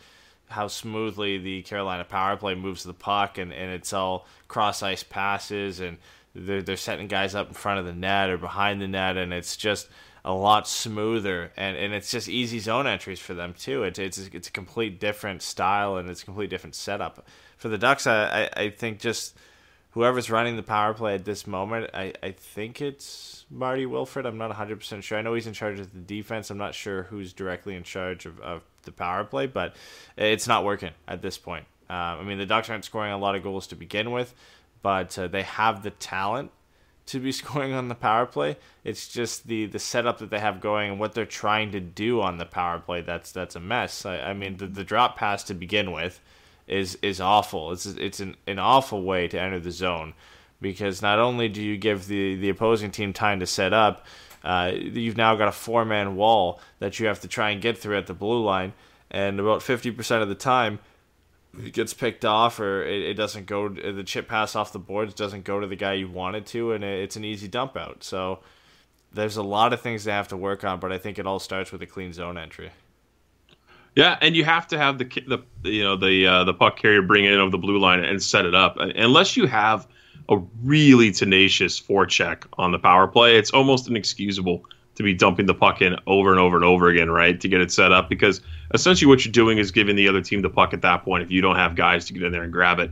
how 0.47 0.67
smoothly 0.67 1.37
the 1.37 1.63
Carolina 1.63 2.03
power 2.03 2.37
play 2.37 2.53
moves 2.53 2.83
the 2.83 2.93
puck 2.93 3.37
and, 3.37 3.51
and 3.51 3.71
it's 3.71 3.93
all 3.93 4.27
cross 4.47 4.83
ice 4.83 5.03
passes 5.03 5.79
and 5.79 5.97
they're, 6.35 6.61
they're 6.61 6.77
setting 6.77 7.07
guys 7.07 7.33
up 7.33 7.47
in 7.47 7.53
front 7.53 7.79
of 7.79 7.85
the 7.85 7.93
net 7.93 8.29
or 8.29 8.37
behind 8.37 8.79
the 8.79 8.87
net 8.87 9.17
and 9.17 9.33
it's 9.33 9.57
just 9.57 9.87
a 10.23 10.33
lot 10.33 10.67
smoother 10.67 11.51
and, 11.55 11.77
and 11.77 11.93
it's 11.93 12.11
just 12.11 12.27
easy 12.27 12.59
zone 12.59 12.87
entries 12.87 13.19
for 13.19 13.33
them 13.33 13.53
too. 13.53 13.83
It's 13.83 13.99
it's 13.99 14.17
it's 14.17 14.47
a 14.47 14.51
complete 14.51 14.99
different 14.99 15.41
style 15.41 15.97
and 15.97 16.09
it's 16.09 16.23
a 16.23 16.25
complete 16.25 16.49
different 16.49 16.75
setup. 16.75 17.27
For 17.57 17.69
the 17.69 17.77
Ducks, 17.77 18.05
I, 18.05 18.49
I, 18.55 18.63
I 18.63 18.69
think 18.69 18.99
just 18.99 19.35
whoever's 19.91 20.29
running 20.29 20.55
the 20.55 20.63
power 20.63 20.93
play 20.93 21.15
at 21.15 21.25
this 21.25 21.47
moment, 21.47 21.89
I, 21.93 22.13
I 22.21 22.31
think 22.31 22.81
it's 22.81 23.34
Marty 23.49 23.85
Wilford. 23.85 24.25
I'm 24.25 24.37
not 24.37 24.51
100% 24.51 25.03
sure. 25.03 25.17
I 25.17 25.21
know 25.21 25.33
he's 25.33 25.47
in 25.47 25.53
charge 25.53 25.79
of 25.79 25.93
the 25.93 25.99
defense. 25.99 26.49
I'm 26.49 26.57
not 26.57 26.73
sure 26.73 27.03
who's 27.03 27.33
directly 27.33 27.75
in 27.75 27.83
charge 27.83 28.25
of, 28.25 28.39
of 28.39 28.63
the 28.83 28.91
power 28.91 29.23
play, 29.23 29.47
but 29.47 29.75
it's 30.17 30.47
not 30.47 30.63
working 30.63 30.91
at 31.07 31.21
this 31.21 31.37
point. 31.37 31.65
Uh, 31.89 31.93
I 31.93 32.23
mean, 32.23 32.37
the 32.37 32.45
Ducks 32.45 32.69
aren't 32.69 32.85
scoring 32.85 33.11
a 33.11 33.17
lot 33.17 33.35
of 33.35 33.43
goals 33.43 33.67
to 33.67 33.75
begin 33.75 34.11
with, 34.11 34.33
but 34.81 35.17
uh, 35.17 35.27
they 35.27 35.43
have 35.43 35.83
the 35.83 35.91
talent 35.91 36.51
to 37.07 37.19
be 37.19 37.31
scoring 37.31 37.73
on 37.73 37.87
the 37.87 37.95
power 37.95 38.25
play. 38.25 38.57
It's 38.83 39.07
just 39.07 39.47
the 39.47 39.67
the 39.67 39.79
setup 39.79 40.19
that 40.19 40.29
they 40.29 40.39
have 40.39 40.59
going 40.59 40.91
and 40.91 40.99
what 40.99 41.13
they're 41.13 41.25
trying 41.25 41.71
to 41.71 41.79
do 41.79 42.21
on 42.21 42.37
the 42.37 42.45
power 42.45 42.79
play 42.79 43.01
that's 43.01 43.31
that's 43.31 43.55
a 43.55 43.59
mess. 43.59 44.05
I, 44.05 44.17
I 44.17 44.33
mean, 44.33 44.57
the, 44.57 44.67
the 44.67 44.83
drop 44.83 45.17
pass 45.17 45.43
to 45.45 45.53
begin 45.53 45.91
with 45.91 46.19
is 46.67 46.97
is 47.01 47.21
awful. 47.21 47.71
It's 47.71 47.85
it's 47.85 48.19
an, 48.19 48.35
an 48.47 48.59
awful 48.59 49.03
way 49.03 49.27
to 49.27 49.39
enter 49.39 49.59
the 49.59 49.71
zone 49.71 50.13
because 50.65 50.99
not 51.03 51.19
only 51.19 51.47
do 51.47 51.61
you 51.61 51.77
give 51.77 52.07
the 52.07 52.35
the 52.35 52.49
opposing 52.49 52.89
team 52.89 53.13
time 53.13 53.39
to 53.39 53.45
set 53.45 53.71
up, 53.71 54.05
uh, 54.43 54.71
you've 54.73 55.15
now 55.15 55.35
got 55.35 55.47
a 55.47 55.51
four 55.51 55.85
man 55.85 56.15
wall 56.15 56.59
that 56.79 56.99
you 56.99 57.05
have 57.05 57.19
to 57.21 57.27
try 57.27 57.51
and 57.51 57.61
get 57.61 57.77
through 57.77 57.97
at 57.97 58.07
the 58.07 58.15
blue 58.15 58.43
line, 58.43 58.73
and 59.11 59.39
about 59.39 59.61
fifty 59.61 59.91
percent 59.91 60.23
of 60.23 60.29
the 60.29 60.35
time 60.35 60.79
it 61.63 61.71
gets 61.71 61.93
picked 61.93 62.25
off 62.25 62.59
or 62.59 62.83
it, 62.83 63.01
it 63.03 63.13
doesn't 63.13 63.45
go 63.45 63.69
the 63.69 64.03
chip 64.03 64.27
pass 64.27 64.55
off 64.55 64.73
the 64.73 64.79
boards 64.79 65.13
doesn't 65.13 65.45
go 65.45 65.59
to 65.61 65.67
the 65.67 65.75
guy 65.75 65.93
you 65.93 66.09
want 66.09 66.35
it 66.35 66.45
to 66.45 66.73
and 66.73 66.83
it, 66.83 66.99
it's 67.03 67.15
an 67.15 67.23
easy 67.23 67.47
dump 67.47 67.77
out. 67.77 68.03
So 68.03 68.39
there's 69.13 69.37
a 69.37 69.43
lot 69.43 69.71
of 69.71 69.79
things 69.79 70.03
they 70.03 70.11
have 70.11 70.27
to 70.29 70.37
work 70.37 70.65
on 70.65 70.81
but 70.81 70.91
i 70.91 70.97
think 70.97 71.17
it 71.17 71.25
all 71.25 71.39
starts 71.39 71.71
with 71.71 71.81
a 71.81 71.85
clean 71.85 72.11
zone 72.11 72.37
entry. 72.37 72.71
Yeah, 73.95 74.17
and 74.19 74.35
you 74.35 74.43
have 74.43 74.67
to 74.67 74.77
have 74.77 74.97
the 74.97 75.05
the 75.05 75.69
you 75.71 75.83
know 75.83 75.95
the 75.95 76.27
uh, 76.27 76.43
the 76.43 76.53
puck 76.53 76.75
carrier 76.75 77.01
bring 77.01 77.23
it 77.23 77.31
in 77.31 77.39
over 77.39 77.51
the 77.51 77.57
blue 77.57 77.79
line 77.79 78.03
and 78.03 78.21
set 78.21 78.45
it 78.45 78.53
up. 78.53 78.75
Unless 78.77 79.37
you 79.37 79.45
have 79.45 79.87
a 80.29 80.37
really 80.63 81.11
tenacious 81.11 81.79
forecheck 81.79 82.43
on 82.57 82.71
the 82.71 82.79
power 82.79 83.07
play, 83.07 83.37
it's 83.37 83.51
almost 83.51 83.87
inexcusable 83.87 84.63
to 84.95 85.03
be 85.03 85.13
dumping 85.13 85.45
the 85.45 85.53
puck 85.53 85.81
in 85.81 85.95
over 86.07 86.31
and 86.31 86.39
over 86.39 86.55
and 86.55 86.65
over 86.65 86.87
again, 86.87 87.09
right, 87.09 87.39
to 87.41 87.47
get 87.47 87.61
it 87.61 87.71
set 87.71 87.91
up. 87.91 88.09
Because 88.09 88.41
essentially, 88.73 89.07
what 89.07 89.25
you're 89.25 89.31
doing 89.31 89.57
is 89.57 89.71
giving 89.71 89.95
the 89.95 90.07
other 90.07 90.21
team 90.21 90.41
the 90.41 90.49
puck 90.49 90.73
at 90.73 90.81
that 90.81 91.03
point 91.03 91.23
if 91.23 91.31
you 91.31 91.41
don't 91.41 91.57
have 91.57 91.75
guys 91.75 92.05
to 92.05 92.13
get 92.13 92.23
in 92.23 92.31
there 92.31 92.43
and 92.43 92.51
grab 92.53 92.79
it. 92.79 92.91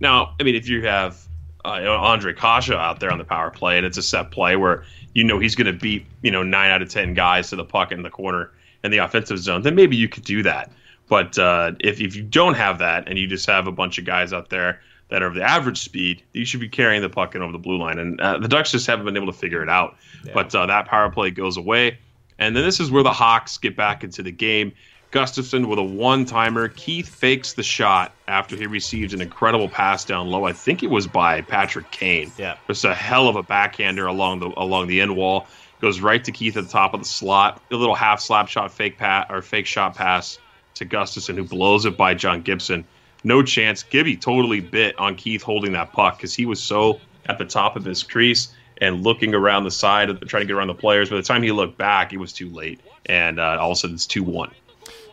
Now, 0.00 0.34
I 0.40 0.42
mean, 0.42 0.54
if 0.54 0.68
you 0.68 0.84
have 0.86 1.26
uh, 1.64 1.68
Andre 1.68 2.32
Kase 2.32 2.70
out 2.70 3.00
there 3.00 3.12
on 3.12 3.18
the 3.18 3.24
power 3.24 3.50
play 3.50 3.76
and 3.76 3.86
it's 3.86 3.98
a 3.98 4.02
set 4.02 4.30
play 4.30 4.56
where 4.56 4.84
you 5.14 5.22
know 5.22 5.38
he's 5.38 5.54
going 5.54 5.72
to 5.72 5.78
beat 5.78 6.06
you 6.22 6.30
know 6.30 6.42
nine 6.42 6.70
out 6.70 6.82
of 6.82 6.88
ten 6.88 7.14
guys 7.14 7.50
to 7.50 7.56
the 7.56 7.64
puck 7.64 7.92
in 7.92 8.02
the 8.02 8.10
corner 8.10 8.50
in 8.82 8.90
the 8.90 8.98
offensive 8.98 9.38
zone, 9.38 9.62
then 9.62 9.74
maybe 9.74 9.96
you 9.96 10.08
could 10.08 10.24
do 10.24 10.42
that. 10.42 10.72
But 11.08 11.38
uh, 11.38 11.72
if 11.80 12.00
if 12.00 12.16
you 12.16 12.22
don't 12.22 12.54
have 12.54 12.78
that 12.78 13.08
and 13.08 13.18
you 13.18 13.26
just 13.26 13.46
have 13.46 13.66
a 13.66 13.72
bunch 13.72 13.98
of 13.98 14.04
guys 14.04 14.32
out 14.32 14.48
there 14.50 14.80
that 15.12 15.22
are 15.22 15.26
of 15.26 15.34
the 15.34 15.42
average 15.42 15.78
speed, 15.78 16.22
you 16.32 16.46
should 16.46 16.60
be 16.60 16.70
carrying 16.70 17.02
the 17.02 17.10
puck 17.10 17.34
in 17.34 17.42
over 17.42 17.52
the 17.52 17.58
blue 17.58 17.76
line. 17.76 17.98
And 17.98 18.18
uh, 18.18 18.38
the 18.38 18.48
Ducks 18.48 18.72
just 18.72 18.86
haven't 18.86 19.04
been 19.04 19.14
able 19.14 19.26
to 19.26 19.38
figure 19.38 19.62
it 19.62 19.68
out. 19.68 19.96
But 20.32 20.54
uh, 20.54 20.64
that 20.64 20.86
power 20.86 21.10
play 21.10 21.30
goes 21.30 21.58
away, 21.58 21.98
and 22.38 22.56
then 22.56 22.64
this 22.64 22.80
is 22.80 22.90
where 22.90 23.02
the 23.02 23.12
Hawks 23.12 23.58
get 23.58 23.76
back 23.76 24.02
into 24.04 24.22
the 24.22 24.32
game. 24.32 24.72
Gustafsson 25.10 25.68
with 25.68 25.78
a 25.78 25.82
one 25.82 26.24
timer. 26.24 26.68
Keith 26.68 27.06
fakes 27.06 27.52
the 27.52 27.62
shot 27.62 28.14
after 28.26 28.56
he 28.56 28.66
receives 28.66 29.12
an 29.12 29.20
incredible 29.20 29.68
pass 29.68 30.06
down 30.06 30.28
low. 30.28 30.44
I 30.44 30.54
think 30.54 30.82
it 30.82 30.88
was 30.88 31.06
by 31.06 31.42
Patrick 31.42 31.90
Kane. 31.90 32.32
Yeah. 32.38 32.56
Just 32.66 32.86
a 32.86 32.94
hell 32.94 33.28
of 33.28 33.36
a 33.36 33.42
backhander 33.42 34.06
along 34.06 34.40
the 34.40 34.50
along 34.56 34.86
the 34.86 35.02
end 35.02 35.14
wall. 35.14 35.46
Goes 35.82 36.00
right 36.00 36.24
to 36.24 36.32
Keith 36.32 36.56
at 36.56 36.64
the 36.64 36.70
top 36.70 36.94
of 36.94 37.00
the 37.00 37.06
slot. 37.06 37.60
A 37.70 37.76
little 37.76 37.94
half 37.94 38.20
slap 38.20 38.48
shot 38.48 38.72
fake 38.72 38.96
pat 38.96 39.26
or 39.28 39.42
fake 39.42 39.66
shot 39.66 39.94
pass 39.94 40.38
to 40.76 40.86
Gustafsson, 40.86 41.34
who 41.34 41.44
blows 41.44 41.84
it 41.84 41.98
by 41.98 42.14
John 42.14 42.40
Gibson. 42.40 42.86
No 43.24 43.42
chance. 43.42 43.82
Gibby 43.82 44.16
totally 44.16 44.60
bit 44.60 44.98
on 44.98 45.16
Keith 45.16 45.42
holding 45.42 45.72
that 45.72 45.92
puck 45.92 46.16
because 46.16 46.34
he 46.34 46.46
was 46.46 46.62
so 46.62 47.00
at 47.26 47.38
the 47.38 47.44
top 47.44 47.76
of 47.76 47.84
his 47.84 48.02
crease 48.02 48.52
and 48.80 49.04
looking 49.04 49.34
around 49.34 49.64
the 49.64 49.70
side, 49.70 50.10
of 50.10 50.20
trying 50.26 50.42
to 50.42 50.46
get 50.46 50.56
around 50.56 50.66
the 50.66 50.74
players. 50.74 51.08
By 51.08 51.16
the 51.16 51.22
time 51.22 51.42
he 51.42 51.52
looked 51.52 51.78
back, 51.78 52.12
it 52.12 52.18
was 52.18 52.32
too 52.32 52.48
late, 52.50 52.80
and 53.06 53.38
uh, 53.38 53.58
all 53.60 53.70
of 53.70 53.76
a 53.76 53.76
sudden 53.76 53.94
it's 53.94 54.06
two 54.06 54.24
one. 54.24 54.50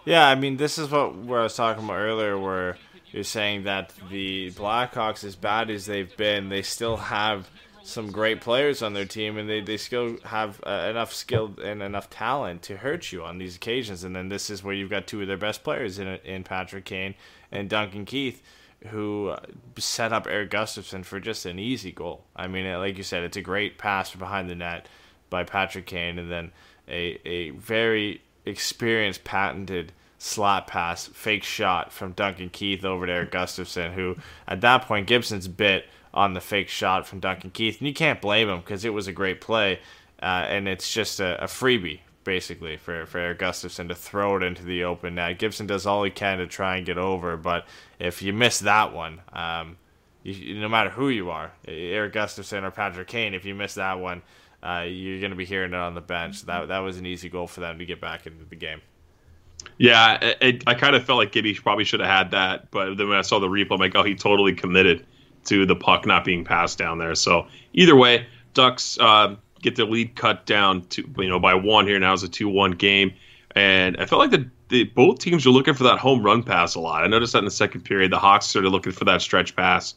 Yeah, 0.05 0.27
I 0.27 0.35
mean, 0.35 0.57
this 0.57 0.79
is 0.79 0.89
what 0.89 1.15
where 1.15 1.41
I 1.41 1.43
was 1.43 1.55
talking 1.55 1.83
about 1.83 1.97
earlier, 1.97 2.37
where 2.39 2.77
you're 3.11 3.23
saying 3.23 3.63
that 3.63 3.93
the 4.09 4.51
Blackhawks, 4.51 5.23
as 5.23 5.35
bad 5.35 5.69
as 5.69 5.85
they've 5.85 6.15
been, 6.17 6.49
they 6.49 6.63
still 6.63 6.97
have 6.97 7.47
some 7.83 8.11
great 8.11 8.41
players 8.41 8.81
on 8.81 8.93
their 8.93 9.05
team, 9.05 9.37
and 9.37 9.49
they, 9.49 9.61
they 9.61 9.77
still 9.77 10.17
have 10.25 10.61
uh, 10.65 10.87
enough 10.89 11.13
skill 11.13 11.55
and 11.63 11.81
enough 11.83 12.09
talent 12.09 12.61
to 12.63 12.77
hurt 12.77 13.11
you 13.11 13.23
on 13.23 13.37
these 13.37 13.55
occasions. 13.55 14.03
And 14.03 14.15
then 14.15 14.29
this 14.29 14.49
is 14.49 14.63
where 14.63 14.73
you've 14.73 14.89
got 14.89 15.05
two 15.05 15.21
of 15.21 15.27
their 15.27 15.37
best 15.37 15.63
players 15.63 15.99
in 15.99 16.07
in 16.07 16.43
Patrick 16.43 16.85
Kane 16.85 17.13
and 17.51 17.69
Duncan 17.69 18.05
Keith, 18.05 18.41
who 18.87 19.29
uh, 19.29 19.39
set 19.77 20.13
up 20.13 20.27
Erik 20.27 20.51
Gustafsson 20.51 21.03
for 21.03 21.19
just 21.19 21.45
an 21.45 21.59
easy 21.59 21.91
goal. 21.91 22.23
I 22.35 22.47
mean, 22.47 22.65
uh, 22.65 22.79
like 22.79 22.97
you 22.97 23.03
said, 23.03 23.23
it's 23.23 23.37
a 23.37 23.41
great 23.41 23.77
pass 23.77 24.13
behind 24.13 24.49
the 24.49 24.55
net 24.55 24.87
by 25.29 25.43
Patrick 25.43 25.85
Kane, 25.85 26.17
and 26.17 26.31
then 26.31 26.51
a 26.87 27.19
a 27.25 27.49
very 27.51 28.21
experienced, 28.45 29.23
patented 29.23 29.91
slap 30.17 30.67
pass, 30.67 31.07
fake 31.07 31.43
shot 31.43 31.93
from 31.93 32.11
Duncan 32.11 32.49
Keith 32.49 32.83
over 32.83 33.05
to 33.05 33.11
Erik 33.11 33.31
Gustafsson, 33.31 33.93
who 33.93 34.17
at 34.47 34.61
that 34.61 34.83
point 34.83 35.07
Gibson's 35.07 35.47
bit 35.47 35.85
on 36.13 36.33
the 36.33 36.41
fake 36.41 36.67
shot 36.67 37.07
from 37.07 37.19
Duncan 37.19 37.51
Keith, 37.51 37.79
and 37.79 37.87
you 37.87 37.93
can't 37.93 38.21
blame 38.21 38.49
him 38.49 38.59
because 38.59 38.83
it 38.83 38.93
was 38.93 39.07
a 39.07 39.13
great 39.13 39.41
play, 39.41 39.79
uh, 40.21 40.45
and 40.47 40.67
it's 40.67 40.91
just 40.91 41.19
a, 41.19 41.43
a 41.43 41.47
freebie 41.47 41.99
basically 42.23 42.77
for 42.77 43.05
for 43.05 43.19
Erik 43.19 43.39
Gustafsson 43.39 43.87
to 43.89 43.95
throw 43.95 44.37
it 44.37 44.43
into 44.43 44.63
the 44.63 44.83
open 44.83 45.15
net. 45.15 45.39
Gibson 45.39 45.67
does 45.67 45.85
all 45.85 46.03
he 46.03 46.11
can 46.11 46.39
to 46.39 46.47
try 46.47 46.77
and 46.77 46.85
get 46.85 46.97
over, 46.97 47.37
but 47.37 47.65
if 47.99 48.21
you 48.21 48.33
miss 48.33 48.59
that 48.59 48.93
one, 48.93 49.21
um, 49.33 49.77
you, 50.23 50.59
no 50.59 50.69
matter 50.69 50.89
who 50.89 51.09
you 51.09 51.29
are, 51.29 51.51
Erik 51.67 52.13
Gustafsson 52.13 52.63
or 52.63 52.71
Patrick 52.71 53.07
Kane, 53.07 53.33
if 53.33 53.45
you 53.45 53.55
miss 53.55 53.75
that 53.75 53.99
one, 53.99 54.21
uh, 54.61 54.85
you're 54.87 55.19
going 55.19 55.31
to 55.31 55.37
be 55.37 55.45
hearing 55.45 55.73
it 55.73 55.77
on 55.77 55.95
the 55.95 56.01
bench. 56.01 56.43
That 56.43 56.67
that 56.67 56.79
was 56.79 56.97
an 56.97 57.05
easy 57.05 57.29
goal 57.29 57.47
for 57.47 57.61
them 57.61 57.79
to 57.79 57.85
get 57.85 58.01
back 58.01 58.27
into 58.27 58.45
the 58.45 58.55
game. 58.55 58.81
Yeah, 59.77 60.23
it, 60.23 60.37
it, 60.41 60.63
I 60.67 60.73
kind 60.73 60.95
of 60.95 61.05
felt 61.05 61.17
like 61.17 61.31
Gibby 61.31 61.53
probably 61.53 61.83
should 61.83 61.99
have 61.99 62.09
had 62.09 62.31
that, 62.31 62.71
but 62.71 62.95
then 62.95 63.09
when 63.09 63.17
I 63.17 63.21
saw 63.21 63.39
the 63.39 63.47
replay, 63.47 63.73
I'm 63.73 63.79
like, 63.79 63.95
oh, 63.95 64.03
he 64.03 64.15
totally 64.15 64.53
committed 64.53 65.05
to 65.45 65.65
the 65.65 65.75
puck 65.75 66.05
not 66.05 66.25
being 66.25 66.43
passed 66.43 66.77
down 66.77 66.97
there. 66.97 67.15
So 67.15 67.47
either 67.73 67.95
way, 67.95 68.25
Ducks 68.53 68.97
uh, 68.99 69.35
get 69.61 69.75
their 69.75 69.85
lead 69.85 70.15
cut 70.15 70.45
down 70.45 70.81
to 70.87 71.03
you 71.17 71.29
know 71.29 71.39
by 71.39 71.53
one 71.53 71.87
here. 71.87 71.99
Now 71.99 72.13
it's 72.13 72.23
a 72.23 72.27
two-one 72.27 72.71
game, 72.71 73.13
and 73.55 73.97
I 73.97 74.05
felt 74.05 74.19
like 74.19 74.31
the, 74.31 74.49
the 74.69 74.83
both 74.85 75.19
teams 75.19 75.45
were 75.45 75.51
looking 75.51 75.73
for 75.73 75.83
that 75.83 75.99
home 75.99 76.23
run 76.23 76.43
pass 76.43 76.75
a 76.75 76.79
lot. 76.79 77.03
I 77.03 77.07
noticed 77.07 77.33
that 77.33 77.39
in 77.39 77.45
the 77.45 77.51
second 77.51 77.81
period, 77.81 78.11
the 78.11 78.19
Hawks 78.19 78.47
started 78.47 78.69
looking 78.69 78.91
for 78.91 79.05
that 79.05 79.21
stretch 79.21 79.55
pass, 79.55 79.95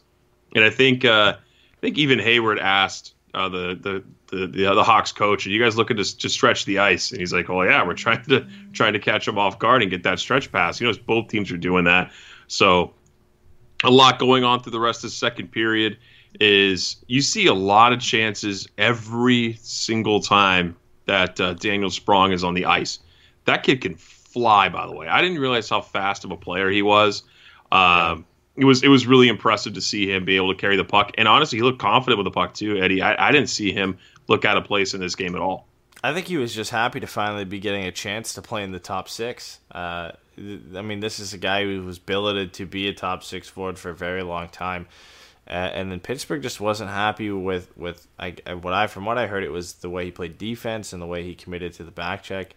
and 0.55 0.63
I 0.63 0.69
think 0.69 1.05
uh, 1.05 1.35
I 1.37 1.79
think 1.81 1.97
even 1.97 2.19
Hayward 2.19 2.59
asked 2.59 3.13
uh, 3.33 3.49
the, 3.49 3.75
the 3.81 4.03
the 4.27 4.47
the 4.47 4.73
the 4.75 4.83
Hawks 4.83 5.11
coach, 5.11 5.45
and 5.45 5.53
you 5.53 5.61
guys 5.61 5.77
looking 5.77 5.97
to 5.97 6.17
to 6.17 6.29
stretch 6.29 6.65
the 6.65 6.79
ice, 6.79 7.11
and 7.11 7.19
he's 7.19 7.33
like, 7.33 7.49
"Oh 7.49 7.63
yeah, 7.63 7.85
we're 7.85 7.93
trying 7.93 8.23
to 8.25 8.45
trying 8.73 8.93
to 8.93 8.99
catch 8.99 9.25
them 9.25 9.37
off 9.37 9.59
guard 9.59 9.81
and 9.81 9.91
get 9.91 10.03
that 10.03 10.19
stretch 10.19 10.51
pass." 10.51 10.79
You 10.79 10.87
know, 10.87 10.97
both 11.05 11.27
teams 11.29 11.51
are 11.51 11.57
doing 11.57 11.85
that, 11.85 12.11
so 12.47 12.93
a 13.83 13.91
lot 13.91 14.19
going 14.19 14.43
on 14.43 14.61
through 14.61 14.71
the 14.71 14.79
rest 14.79 15.03
of 15.03 15.09
the 15.09 15.15
second 15.15 15.51
period. 15.51 15.97
Is 16.39 16.97
you 17.07 17.21
see 17.21 17.45
a 17.45 17.53
lot 17.53 17.93
of 17.93 17.99
chances 17.99 18.67
every 18.77 19.53
single 19.61 20.19
time 20.19 20.75
that 21.05 21.39
uh, 21.39 21.53
Daniel 21.53 21.89
Sprong 21.89 22.31
is 22.31 22.43
on 22.43 22.53
the 22.53 22.65
ice. 22.65 22.99
That 23.45 23.63
kid 23.63 23.81
can 23.81 23.95
fly, 23.95 24.69
by 24.69 24.87
the 24.87 24.93
way. 24.93 25.07
I 25.07 25.21
didn't 25.21 25.39
realize 25.39 25.69
how 25.69 25.81
fast 25.81 26.25
of 26.25 26.31
a 26.31 26.37
player 26.37 26.69
he 26.69 26.81
was. 26.81 27.23
Um, 27.71 28.25
it 28.55 28.65
was 28.65 28.83
it 28.83 28.87
was 28.87 29.07
really 29.07 29.27
impressive 29.27 29.73
to 29.73 29.81
see 29.81 30.11
him 30.11 30.25
be 30.25 30.35
able 30.35 30.53
to 30.53 30.59
carry 30.59 30.75
the 30.75 30.85
puck, 30.85 31.11
and 31.17 31.27
honestly, 31.27 31.57
he 31.57 31.63
looked 31.63 31.79
confident 31.79 32.17
with 32.17 32.25
the 32.25 32.31
puck 32.31 32.53
too, 32.53 32.77
Eddie. 32.77 33.01
I, 33.01 33.29
I 33.29 33.31
didn't 33.31 33.49
see 33.49 33.71
him 33.71 33.97
look 34.27 34.45
out 34.45 34.57
of 34.57 34.65
place 34.65 34.93
in 34.93 35.01
this 35.01 35.15
game 35.15 35.35
at 35.35 35.41
all. 35.41 35.67
I 36.03 36.13
think 36.13 36.27
he 36.27 36.37
was 36.37 36.53
just 36.53 36.69
happy 36.71 36.99
to 36.99 37.07
finally 37.07 37.45
be 37.45 37.59
getting 37.59 37.85
a 37.85 37.91
chance 37.91 38.33
to 38.33 38.41
play 38.41 38.63
in 38.63 38.71
the 38.71 38.79
top 38.79 39.07
six. 39.07 39.59
Uh, 39.71 40.11
I 40.37 40.81
mean, 40.81 40.99
this 40.99 41.19
is 41.19 41.33
a 41.33 41.37
guy 41.37 41.63
who 41.63 41.83
was 41.83 41.97
billeted 41.97 42.53
to 42.53 42.65
be 42.65 42.87
a 42.87 42.93
top 42.93 43.23
six 43.23 43.47
forward 43.47 43.79
for 43.79 43.89
a 43.91 43.95
very 43.95 44.21
long 44.21 44.49
time. 44.49 44.87
Uh, 45.47 45.51
and 45.51 45.91
then 45.91 45.99
Pittsburgh 45.99 46.41
just 46.41 46.61
wasn't 46.61 46.89
happy 46.89 47.29
with 47.29 47.75
with 47.77 48.07
I, 48.17 48.35
what 48.61 48.73
I 48.73 48.87
from 48.87 49.05
what 49.05 49.17
I 49.17 49.27
heard 49.27 49.43
it 49.43 49.51
was 49.51 49.73
the 49.73 49.89
way 49.89 50.05
he 50.05 50.11
played 50.11 50.37
defense 50.37 50.93
and 50.93 51.01
the 51.01 51.05
way 51.05 51.23
he 51.23 51.35
committed 51.35 51.73
to 51.73 51.83
the 51.83 51.91
back 51.91 52.23
check. 52.23 52.55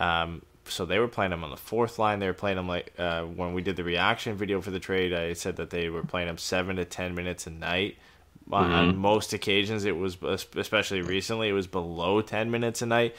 Um, 0.00 0.42
so 0.66 0.84
they 0.84 0.98
were 0.98 1.08
playing 1.08 1.32
him 1.32 1.44
on 1.44 1.50
the 1.50 1.56
fourth 1.56 1.98
line. 1.98 2.18
They 2.18 2.26
were 2.26 2.32
playing 2.32 2.58
him 2.58 2.66
like 2.66 2.92
uh, 2.98 3.22
when 3.22 3.54
we 3.54 3.62
did 3.62 3.76
the 3.76 3.84
reaction 3.84 4.36
video 4.36 4.60
for 4.60 4.70
the 4.70 4.80
trade. 4.80 5.12
I 5.12 5.34
said 5.34 5.56
that 5.56 5.70
they 5.70 5.88
were 5.90 6.02
playing 6.02 6.28
him 6.28 6.38
seven 6.38 6.76
to 6.76 6.84
ten 6.84 7.14
minutes 7.14 7.46
a 7.46 7.50
night. 7.50 7.98
Mm-hmm. 8.48 8.74
On 8.74 8.96
most 8.96 9.32
occasions, 9.32 9.84
it 9.84 9.96
was 9.96 10.18
especially 10.56 11.02
recently, 11.02 11.48
it 11.48 11.52
was 11.52 11.66
below 11.66 12.20
ten 12.20 12.50
minutes 12.50 12.82
a 12.82 12.86
night. 12.86 13.14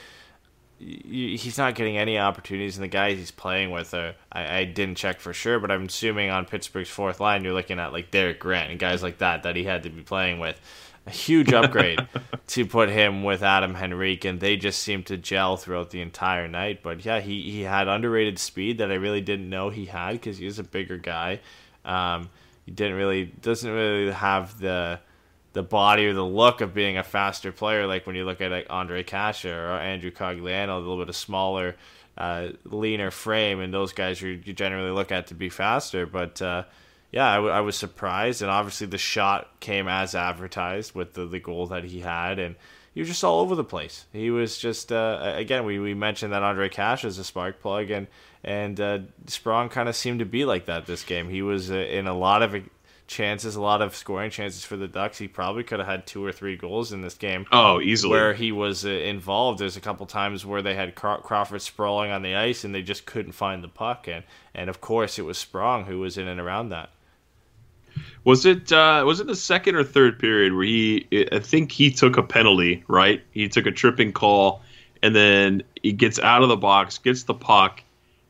He's 0.77 1.57
not 1.57 1.75
getting 1.75 1.97
any 1.97 2.19
opportunities, 2.19 2.75
and 2.77 2.83
the 2.83 2.89
guys 2.89 3.17
he's 3.17 3.31
playing 3.31 3.71
with 3.71 3.93
are. 3.93 4.15
I, 4.31 4.57
I 4.57 4.65
didn't 4.65 4.95
check 4.95 5.19
for 5.19 5.33
sure, 5.33 5.59
but 5.59 5.71
I'm 5.71 5.85
assuming 5.85 6.29
on 6.29 6.45
Pittsburgh's 6.45 6.89
fourth 6.89 7.19
line, 7.19 7.43
you're 7.43 7.53
looking 7.53 7.79
at 7.79 7.93
like 7.93 8.11
Derek 8.11 8.39
Grant 8.39 8.71
and 8.71 8.79
guys 8.79 9.01
like 9.01 9.19
that 9.19 9.43
that 9.43 9.55
he 9.55 9.63
had 9.63 9.83
to 9.83 9.89
be 9.89 10.01
playing 10.01 10.39
with 10.39 10.59
a 11.07 11.11
huge 11.11 11.53
upgrade 11.53 12.05
to 12.47 12.65
put 12.65 12.89
him 12.89 13.23
with 13.23 13.43
Adam 13.43 13.75
Henrique, 13.75 14.25
and 14.25 14.39
they 14.39 14.57
just 14.57 14.79
seemed 14.81 15.05
to 15.07 15.17
gel 15.17 15.57
throughout 15.57 15.91
the 15.91 16.01
entire 16.01 16.47
night. 16.47 16.81
But 16.83 17.05
yeah, 17.05 17.21
he, 17.21 17.41
he 17.51 17.61
had 17.61 17.87
underrated 17.87 18.39
speed 18.39 18.79
that 18.79 18.91
I 18.91 18.95
really 18.95 19.21
didn't 19.21 19.49
know 19.49 19.69
he 19.69 19.85
had 19.85 20.13
because 20.13 20.37
he 20.37 20.45
was 20.45 20.59
a 20.59 20.63
bigger 20.63 20.97
guy. 20.97 21.39
Um, 21.83 22.29
he 22.65 22.71
didn't 22.71 22.97
really 22.97 23.25
doesn't 23.25 23.71
really 23.71 24.11
have 24.11 24.59
the 24.59 24.99
the 25.55 25.63
body 25.63 26.05
or 26.05 26.13
the 26.13 26.25
look 26.25 26.59
of 26.59 26.73
being 26.73 26.97
a 26.97 27.03
faster 27.03 27.51
player 27.51 27.87
like 27.87 28.05
when 28.05 28.15
you 28.15 28.25
look 28.25 28.41
at 28.41 28.51
like 28.51 28.67
Andre 28.69 29.03
Kase 29.03 29.45
or 29.45 29.71
Andrew 29.71 30.11
Cogliano, 30.11 30.75
a 30.75 30.79
little 30.79 30.99
bit 30.99 31.07
of 31.07 31.15
smaller, 31.15 31.77
uh, 32.17 32.49
leaner 32.65 33.09
frame, 33.09 33.61
and 33.61 33.73
those 33.73 33.93
guys 33.93 34.21
you, 34.21 34.41
you 34.43 34.51
generally 34.51 34.91
look 34.91 35.11
at 35.11 35.27
to 35.27 35.33
be 35.33 35.49
faster, 35.49 36.05
but. 36.05 36.41
Uh, 36.41 36.63
yeah, 37.11 37.29
I, 37.31 37.35
w- 37.35 37.53
I 37.53 37.61
was 37.61 37.77
surprised, 37.77 38.41
and 38.41 38.51
obviously 38.51 38.87
the 38.87 38.97
shot 38.97 39.61
came 39.61 39.87
as 39.87 40.15
advertised 40.15 40.93
with 40.95 41.13
the, 41.13 41.25
the 41.25 41.39
goal 41.39 41.67
that 41.67 41.85
he 41.85 42.01
had, 42.01 42.39
and 42.39 42.55
he 42.93 42.99
was 42.99 43.07
just 43.07 43.23
all 43.23 43.39
over 43.39 43.55
the 43.55 43.63
place. 43.63 44.05
He 44.11 44.31
was 44.31 44.57
just 44.57 44.91
uh, 44.91 45.33
again 45.35 45.63
we, 45.63 45.79
we 45.79 45.93
mentioned 45.93 46.33
that 46.33 46.43
Andre 46.43 46.67
Kase 46.67 47.05
is 47.05 47.17
a 47.17 47.23
spark 47.23 47.61
plug, 47.61 47.89
and 47.89 48.07
and 48.43 48.81
uh, 48.81 48.99
Sprong 49.27 49.69
kind 49.69 49.87
of 49.87 49.95
seemed 49.95 50.19
to 50.19 50.25
be 50.25 50.43
like 50.43 50.65
that 50.65 50.87
this 50.87 51.05
game. 51.05 51.29
He 51.29 51.41
was 51.41 51.71
uh, 51.71 51.75
in 51.75 52.05
a 52.07 52.13
lot 52.13 52.41
of 52.41 52.55
chances, 53.07 53.55
a 53.55 53.61
lot 53.61 53.81
of 53.81 53.95
scoring 53.95 54.31
chances 54.31 54.63
for 54.63 54.77
the 54.77 54.87
Ducks. 54.87 55.17
He 55.17 55.27
probably 55.27 55.63
could 55.63 55.79
have 55.79 55.87
had 55.87 56.07
two 56.07 56.25
or 56.25 56.31
three 56.31 56.55
goals 56.55 56.91
in 56.91 57.01
this 57.01 57.15
game. 57.15 57.45
Oh, 57.51 57.79
easily. 57.79 58.11
Where 58.11 58.33
he 58.33 58.51
was 58.51 58.85
uh, 58.85 58.89
involved. 58.89 59.59
There's 59.59 59.77
a 59.77 59.81
couple 59.81 60.05
times 60.05 60.45
where 60.45 60.61
they 60.61 60.75
had 60.75 60.95
Craw- 60.95 61.21
Crawford 61.21 61.61
sprawling 61.61 62.11
on 62.11 62.21
the 62.21 62.35
ice 62.35 62.63
and 62.63 62.73
they 62.73 62.81
just 62.81 63.05
couldn't 63.05 63.33
find 63.33 63.63
the 63.63 63.67
puck. 63.67 64.07
And, 64.07 64.23
and 64.53 64.69
of 64.69 64.81
course, 64.81 65.19
it 65.19 65.23
was 65.23 65.37
Sprong 65.37 65.85
who 65.85 65.99
was 65.99 66.17
in 66.17 66.27
and 66.27 66.39
around 66.39 66.69
that. 66.69 66.89
Was 68.23 68.45
it 68.45 68.71
uh, 68.71 69.03
was 69.05 69.19
it 69.19 69.27
the 69.27 69.35
second 69.35 69.75
or 69.75 69.83
third 69.83 70.19
period 70.19 70.53
where 70.53 70.65
he? 70.65 71.07
I 71.31 71.39
think 71.39 71.71
he 71.71 71.91
took 71.91 72.17
a 72.17 72.23
penalty. 72.23 72.83
Right, 72.87 73.23
he 73.31 73.47
took 73.47 73.67
a 73.67 73.71
tripping 73.71 74.11
call, 74.11 74.63
and 75.01 75.15
then 75.15 75.63
he 75.81 75.93
gets 75.93 76.19
out 76.19 76.43
of 76.43 76.49
the 76.49 76.57
box, 76.57 76.97
gets 76.97 77.23
the 77.23 77.33
puck, 77.33 77.83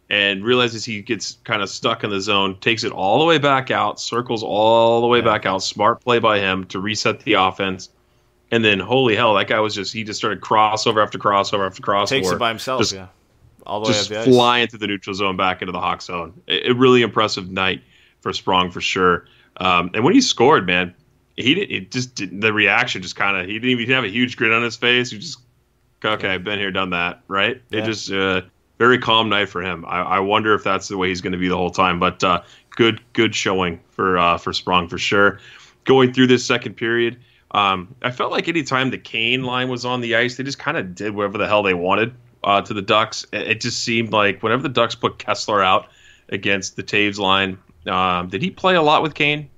and 0.10 0.44
realizes 0.44 0.86
he 0.86 1.02
gets 1.02 1.38
kind 1.44 1.62
of 1.62 1.70
stuck 1.70 2.04
in 2.04 2.10
the 2.10 2.22
zone. 2.22 2.58
Takes 2.60 2.84
it 2.84 2.92
all 2.92 3.20
the 3.20 3.26
way 3.26 3.38
back 3.38 3.72
out, 3.72 4.00
circles 4.00 4.44
all 4.44 5.02
the 5.02 5.08
way 5.08 5.20
yeah. 5.20 5.26
back 5.26 5.46
out. 5.46 5.64
Smart 5.64 6.02
play 6.02 6.20
by 6.20 6.40
him 6.40 6.66
to 6.66 6.80
reset 6.80 7.22
the 7.22 7.34
offense. 7.34 7.90
And 8.52 8.64
then, 8.64 8.80
holy 8.80 9.16
hell, 9.16 9.34
that 9.34 9.48
guy 9.48 9.60
was 9.60 9.74
just—he 9.74 10.04
just 10.04 10.20
started 10.20 10.40
crossover 10.40 11.02
after 11.02 11.18
crossover 11.18 11.66
after 11.66 11.82
crossover. 11.82 12.10
Takes 12.10 12.30
it 12.30 12.38
by 12.38 12.50
himself, 12.50 12.82
just, 12.82 12.94
yeah. 12.94 13.08
All 13.66 13.80
the 13.80 13.88
just 13.88 14.12
way 14.12 14.18
up 14.18 14.26
the 14.26 14.32
flying 14.32 14.68
to 14.68 14.78
the 14.78 14.86
neutral 14.86 15.16
zone, 15.16 15.36
back 15.36 15.64
into 15.64 15.72
the 15.72 15.80
Hawk 15.80 16.04
zone. 16.04 16.40
A, 16.48 16.70
a 16.70 16.74
really 16.74 17.02
impressive 17.02 17.50
night 17.50 17.82
for 18.22 18.32
Sprong 18.32 18.70
for 18.70 18.82
sure. 18.82 19.26
Um, 19.58 19.90
and 19.96 20.04
when 20.04 20.14
he 20.14 20.22
scored, 20.22 20.68
man, 20.68 20.94
he 21.36 21.56
did, 21.56 21.72
it 21.72 21.92
just 21.92 22.14
didn't, 22.14 22.42
the 22.42 22.54
reaction 22.54 23.02
just 23.02 23.16
kind 23.16 23.36
of 23.36 23.48
he 23.48 23.54
didn't 23.54 23.80
even 23.80 23.94
have 23.96 24.04
a 24.04 24.10
huge 24.10 24.38
grin 24.38 24.52
on 24.52 24.62
his 24.62 24.76
face. 24.76 25.10
He 25.10 25.18
just 25.18 25.40
okay, 26.04 26.30
I've 26.30 26.44
been 26.44 26.60
here, 26.60 26.72
done 26.72 26.92
that, 26.92 27.22
right? 27.28 27.60
Yeah. 27.72 27.80
It 27.80 27.86
just 27.86 28.12
uh, 28.12 28.42
very 28.78 28.98
calm 28.98 29.30
night 29.30 29.50
for 29.50 29.62
him. 29.62 29.86
I, 29.86 30.02
I 30.02 30.20
wonder 30.20 30.54
if 30.54 30.64
that's 30.64 30.88
the 30.88 30.98
way 30.98 31.10
he's 31.10 31.22
going 31.22 31.34
to 31.34 31.40
be 31.40 31.48
the 31.48 31.58
whole 31.58 31.72
time. 31.72 32.00
But 32.00 32.24
uh, 32.24 32.42
good 32.72 33.02
good 33.14 33.36
showing 33.36 33.80
for 33.90 34.18
uh, 34.18 34.38
for 34.38 34.54
Sprong 34.54 34.88
for 34.88 34.98
sure. 34.98 35.40
Going 35.86 36.14
through 36.14 36.28
this 36.28 36.46
second 36.46 36.76
period, 36.76 37.18
um, 37.52 37.94
I 38.02 38.12
felt 38.12 38.32
like 38.32 38.48
anytime 38.48 38.90
the 38.90 38.98
Kane 38.98 39.44
line 39.44 39.70
was 39.70 39.86
on 39.86 40.02
the 40.02 40.16
ice, 40.16 40.38
they 40.38 40.44
just 40.44 40.60
kind 40.60 40.78
of 40.78 40.96
did 40.96 41.16
whatever 41.16 41.38
the 41.38 41.48
hell 41.48 41.64
they 41.64 41.74
wanted 41.74 42.14
uh, 42.44 42.62
to 42.62 42.74
the 42.74 42.82
Ducks. 42.82 43.26
It 43.32 43.62
just 43.62 43.84
seemed 43.84 44.12
like 44.12 44.42
whenever 44.42 44.64
the 44.64 44.70
Ducks 44.70 44.96
put 44.96 45.20
Kesler 45.20 45.64
out 45.64 45.88
against 46.30 46.76
the 46.76 46.84
Toews 46.84 47.20
line, 47.20 47.60
um, 47.86 48.30
did 48.30 48.42
he 48.42 48.50
play 48.50 48.76
a 48.76 48.82
lot 48.82 49.04
with 49.04 49.14
Kane? 49.14 49.50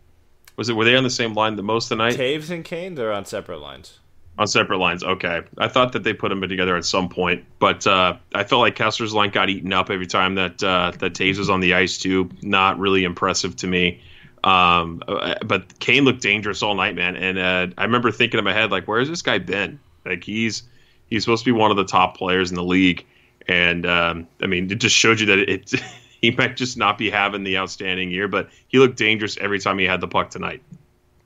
Was 0.58 0.69
it 0.69 0.73
were 0.73 0.86
they 0.86 0.95
on 0.95 1.03
the 1.03 1.10
same 1.10 1.34
line 1.34 1.56
the 1.56 1.63
most 1.63 1.86
of 1.86 1.97
the 1.97 2.03
night? 2.03 2.15
Toews 2.15 2.49
and 2.49 2.65
Kane, 2.65 2.95
they're 2.95 3.13
on 3.13 3.25
separate 3.25 3.60
lines. 3.60 3.99
On 4.39 4.45
separate 4.45 4.78
lines, 4.78 5.04
okay. 5.04 5.41
I 5.58 5.67
thought 5.67 5.93
that 5.93 6.04
they 6.04 6.13
put 6.13 6.30
them 6.30 6.41
together 6.41 6.78
at 6.78 6.86
some 6.86 7.10
point, 7.10 7.43
but 7.58 7.88
uh, 7.88 8.17
I 8.36 8.43
felt 8.43 8.62
like 8.62 8.76
Kesler's 8.76 9.13
line 9.13 9.32
got 9.32 9.50
eaten 9.50 9.73
up 9.73 9.89
every 9.89 10.06
time 10.06 10.36
that 10.36 10.63
uh, 10.63 10.91
that 11.00 11.13
Toews 11.13 11.39
was 11.39 11.50
on 11.50 11.60
the 11.60 11.73
ice 11.73 11.97
too. 11.97 12.30
Not 12.43 12.78
really 12.78 13.04
impressive 13.04 13.56
to 13.58 13.67
me. 13.67 14.02
Um, 14.43 15.02
uh, 15.08 15.36
but 15.43 15.80
Kane 15.80 16.06
looked 16.06 16.21
dangerous 16.21 16.62
all 16.62 16.76
night, 16.76 16.95
man. 16.95 17.15
And 17.15 17.39
uh, 17.39 17.73
I 17.80 17.84
remember 17.84 18.12
thinking 18.12 18.38
in 18.38 18.43
my 18.43 18.54
head, 18.54 18.69
like, 18.69 18.88
where's 18.88 19.10
this 19.10 19.23
guy 19.23 19.39
been? 19.39 19.80
Like 20.06 20.23
he's 20.23 20.63
he's 21.10 21.23
supposed 21.23 21.43
to 21.43 21.52
be 21.52 21.58
one 21.58 21.71
of 21.71 21.78
the 21.78 21.86
top 21.86 22.15
players 22.15 22.52
in 22.52 22.56
the 22.56 22.63
league, 22.63 23.06
and 23.47 23.86
um, 23.86 24.28
I 24.41 24.45
mean, 24.45 24.71
it 24.71 24.76
just 24.76 24.95
showed 24.95 25.19
you 25.19 25.26
that 25.28 25.39
it. 25.39 25.73
he 26.21 26.32
might 26.32 26.58
just 26.58 26.78
not 26.78 26.97
be 26.97 27.10
having 27.10 27.43
the 27.43 27.58
outstanding 27.58 28.12
year, 28.12 28.28
but 28.28 28.50
he 28.67 28.80
looked 28.80 28.97
dangerous 28.97 29.38
every 29.38 29.60
time 29.60 29.78
he 29.78 29.86
had 29.86 30.02
the 30.02 30.08
puck 30.08 30.30
tonight. 30.30 30.63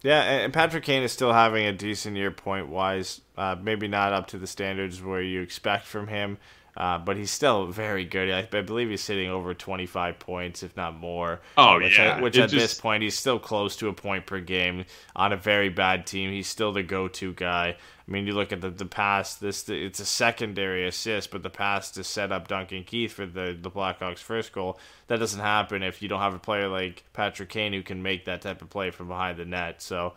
Yeah, 0.04 0.22
and 0.24 0.52
Patrick 0.52 0.84
Kane 0.84 1.04
is 1.04 1.12
still 1.12 1.34
having 1.34 1.66
a 1.66 1.74
decent 1.74 2.18
year 2.18 2.32
point 2.32 2.70
wise. 2.70 3.22
Uh, 3.38 3.56
maybe 3.62 3.88
not 3.88 4.14
up 4.14 4.28
to 4.28 4.38
the 4.38 4.48
standards 4.48 5.02
where 5.02 5.22
you 5.22 5.42
expect 5.42 5.86
from 5.86 6.08
him, 6.08 6.38
uh, 6.78 6.98
but 6.98 7.18
he's 7.18 7.32
still 7.32 7.68
very 7.68 8.06
good. 8.06 8.30
I, 8.32 8.58
I, 8.58 8.62
believe 8.62 8.90
he's 8.90 9.02
sitting 9.02 9.30
over 9.30 9.54
25 9.54 10.20
points, 10.20 10.64
if 10.64 10.76
not 10.78 10.96
more. 10.96 11.42
Oh, 11.58 11.78
which 11.78 11.98
yeah. 11.98 12.16
I, 12.18 12.22
which 12.22 12.38
it 12.38 12.44
at 12.44 12.50
just... 12.50 12.62
this 12.62 12.80
point, 12.80 13.04
he's 13.04 13.18
still 13.18 13.40
close 13.40 13.76
to 13.78 13.90
a 13.90 13.94
point 13.94 14.26
per 14.26 14.40
game 14.40 14.86
on 15.16 15.34
a 15.34 15.38
very 15.38 15.68
bad 15.68 16.08
team. 16.08 16.32
He's 16.32 16.48
still 16.48 16.72
the 16.72 16.84
go 16.84 17.10
to 17.10 17.34
guy. 17.34 17.76
I 17.76 18.12
mean, 18.12 18.26
you 18.26 18.34
look 18.34 18.54
at 18.54 18.62
the, 18.62 18.70
the 18.70 18.86
pass. 18.86 19.36
This 19.36 19.68
it's 19.68 20.00
a 20.00 20.06
secondary 20.06 20.88
assist, 20.88 21.32
but 21.32 21.44
the 21.44 21.50
pass 21.50 21.92
to 21.92 22.06
set 22.06 22.32
up 22.32 22.48
Duncan 22.48 22.86
Keith 22.86 23.12
for 23.12 23.26
the 23.26 23.58
the 23.60 23.72
Blackhawks' 23.72 24.20
first 24.20 24.54
goal 24.54 24.80
that 25.08 25.20
doesn't 25.20 25.40
happen 25.42 25.84
if 25.84 26.02
you 26.02 26.08
don't 26.08 26.22
have 26.22 26.34
a 26.34 26.40
player 26.40 26.70
like 26.70 27.04
Patrick 27.12 27.50
Kane 27.50 27.74
who 27.74 27.84
can 27.84 28.02
make 28.02 28.26
that 28.26 28.42
type 28.42 28.62
of 28.62 28.70
play 28.70 28.92
from 28.92 29.08
behind 29.08 29.38
the 29.38 29.46
net. 29.46 29.82
So. 29.82 30.14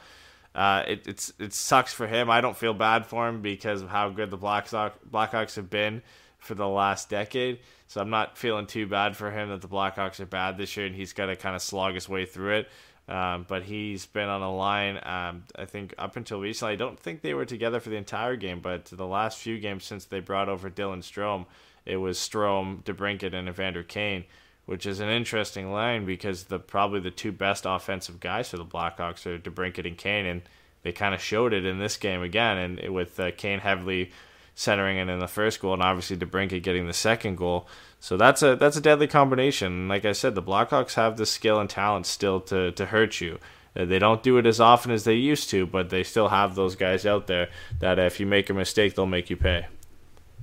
Uh, 0.54 0.84
it, 0.86 1.08
it's 1.08 1.32
it 1.40 1.52
sucks 1.52 1.92
for 1.92 2.06
him. 2.06 2.30
I 2.30 2.40
don't 2.40 2.56
feel 2.56 2.74
bad 2.74 3.06
for 3.06 3.26
him 3.28 3.42
because 3.42 3.82
of 3.82 3.88
how 3.88 4.10
good 4.10 4.30
the 4.30 4.38
Blackhawks 4.38 4.92
Blackhawks 5.10 5.56
have 5.56 5.68
been 5.68 6.00
for 6.44 6.54
the 6.54 6.68
last 6.68 7.08
decade. 7.08 7.60
So 7.86 8.00
I'm 8.00 8.10
not 8.10 8.38
feeling 8.38 8.66
too 8.66 8.86
bad 8.86 9.16
for 9.16 9.30
him 9.30 9.48
that 9.50 9.60
the 9.60 9.68
Blackhawks 9.68 10.20
are 10.20 10.26
bad 10.26 10.56
this 10.56 10.76
year 10.76 10.86
and 10.86 10.94
he's 10.94 11.12
got 11.12 11.26
to 11.26 11.36
kind 11.36 11.56
of 11.56 11.62
slog 11.62 11.94
his 11.94 12.08
way 12.08 12.26
through 12.26 12.58
it. 12.58 12.68
Um, 13.06 13.44
but 13.46 13.64
he's 13.64 14.06
been 14.06 14.28
on 14.28 14.40
a 14.40 14.54
line, 14.54 14.98
um, 15.02 15.44
I 15.54 15.66
think, 15.66 15.94
up 15.98 16.16
until 16.16 16.40
recently. 16.40 16.72
I 16.72 16.76
don't 16.76 16.98
think 16.98 17.20
they 17.20 17.34
were 17.34 17.44
together 17.44 17.78
for 17.78 17.90
the 17.90 17.96
entire 17.96 18.36
game, 18.36 18.60
but 18.60 18.86
the 18.86 19.06
last 19.06 19.38
few 19.38 19.58
games 19.60 19.84
since 19.84 20.06
they 20.06 20.20
brought 20.20 20.48
over 20.48 20.70
Dylan 20.70 21.02
Strome, 21.02 21.44
it 21.84 21.98
was 21.98 22.18
Strome, 22.18 22.82
DeBrincat, 22.82 23.34
and 23.34 23.46
Evander 23.46 23.82
Kane, 23.82 24.24
which 24.64 24.86
is 24.86 25.00
an 25.00 25.10
interesting 25.10 25.70
line 25.70 26.06
because 26.06 26.44
the 26.44 26.58
probably 26.58 27.00
the 27.00 27.10
two 27.10 27.30
best 27.30 27.66
offensive 27.66 28.20
guys 28.20 28.48
for 28.48 28.56
the 28.56 28.64
Blackhawks 28.64 29.26
are 29.26 29.38
DeBrincat 29.38 29.86
and 29.86 29.98
Kane, 29.98 30.24
and 30.24 30.42
they 30.82 30.92
kind 30.92 31.14
of 31.14 31.20
showed 31.20 31.52
it 31.52 31.66
in 31.66 31.78
this 31.78 31.98
game 31.98 32.22
again, 32.22 32.56
and 32.56 32.94
with 32.94 33.20
uh, 33.20 33.32
Kane 33.36 33.60
heavily 33.60 34.12
centering 34.54 34.98
it 34.98 35.08
in 35.08 35.18
the 35.18 35.28
first 35.28 35.60
goal, 35.60 35.72
and 35.74 35.82
obviously 35.82 36.16
DeBrincat 36.16 36.62
getting 36.62 36.86
the 36.86 36.92
second 36.92 37.36
goal. 37.36 37.66
So 38.00 38.16
that's 38.16 38.42
a 38.42 38.56
that's 38.56 38.76
a 38.76 38.80
deadly 38.80 39.06
combination. 39.06 39.88
Like 39.88 40.04
I 40.04 40.12
said, 40.12 40.34
the 40.34 40.42
Blackhawks 40.42 40.94
have 40.94 41.16
the 41.16 41.26
skill 41.26 41.58
and 41.60 41.68
talent 41.70 42.06
still 42.06 42.40
to 42.42 42.70
to 42.72 42.86
hurt 42.86 43.20
you. 43.20 43.38
Uh, 43.76 43.84
They 43.84 43.98
don't 43.98 44.22
do 44.22 44.38
it 44.38 44.46
as 44.46 44.60
often 44.60 44.90
as 44.92 45.04
they 45.04 45.14
used 45.14 45.50
to, 45.50 45.66
but 45.66 45.90
they 45.90 46.02
still 46.04 46.28
have 46.28 46.54
those 46.54 46.76
guys 46.76 47.04
out 47.06 47.26
there 47.26 47.48
that 47.80 47.98
if 47.98 48.20
you 48.20 48.26
make 48.26 48.50
a 48.50 48.54
mistake, 48.54 48.94
they'll 48.94 49.06
make 49.06 49.30
you 49.30 49.36
pay. 49.36 49.66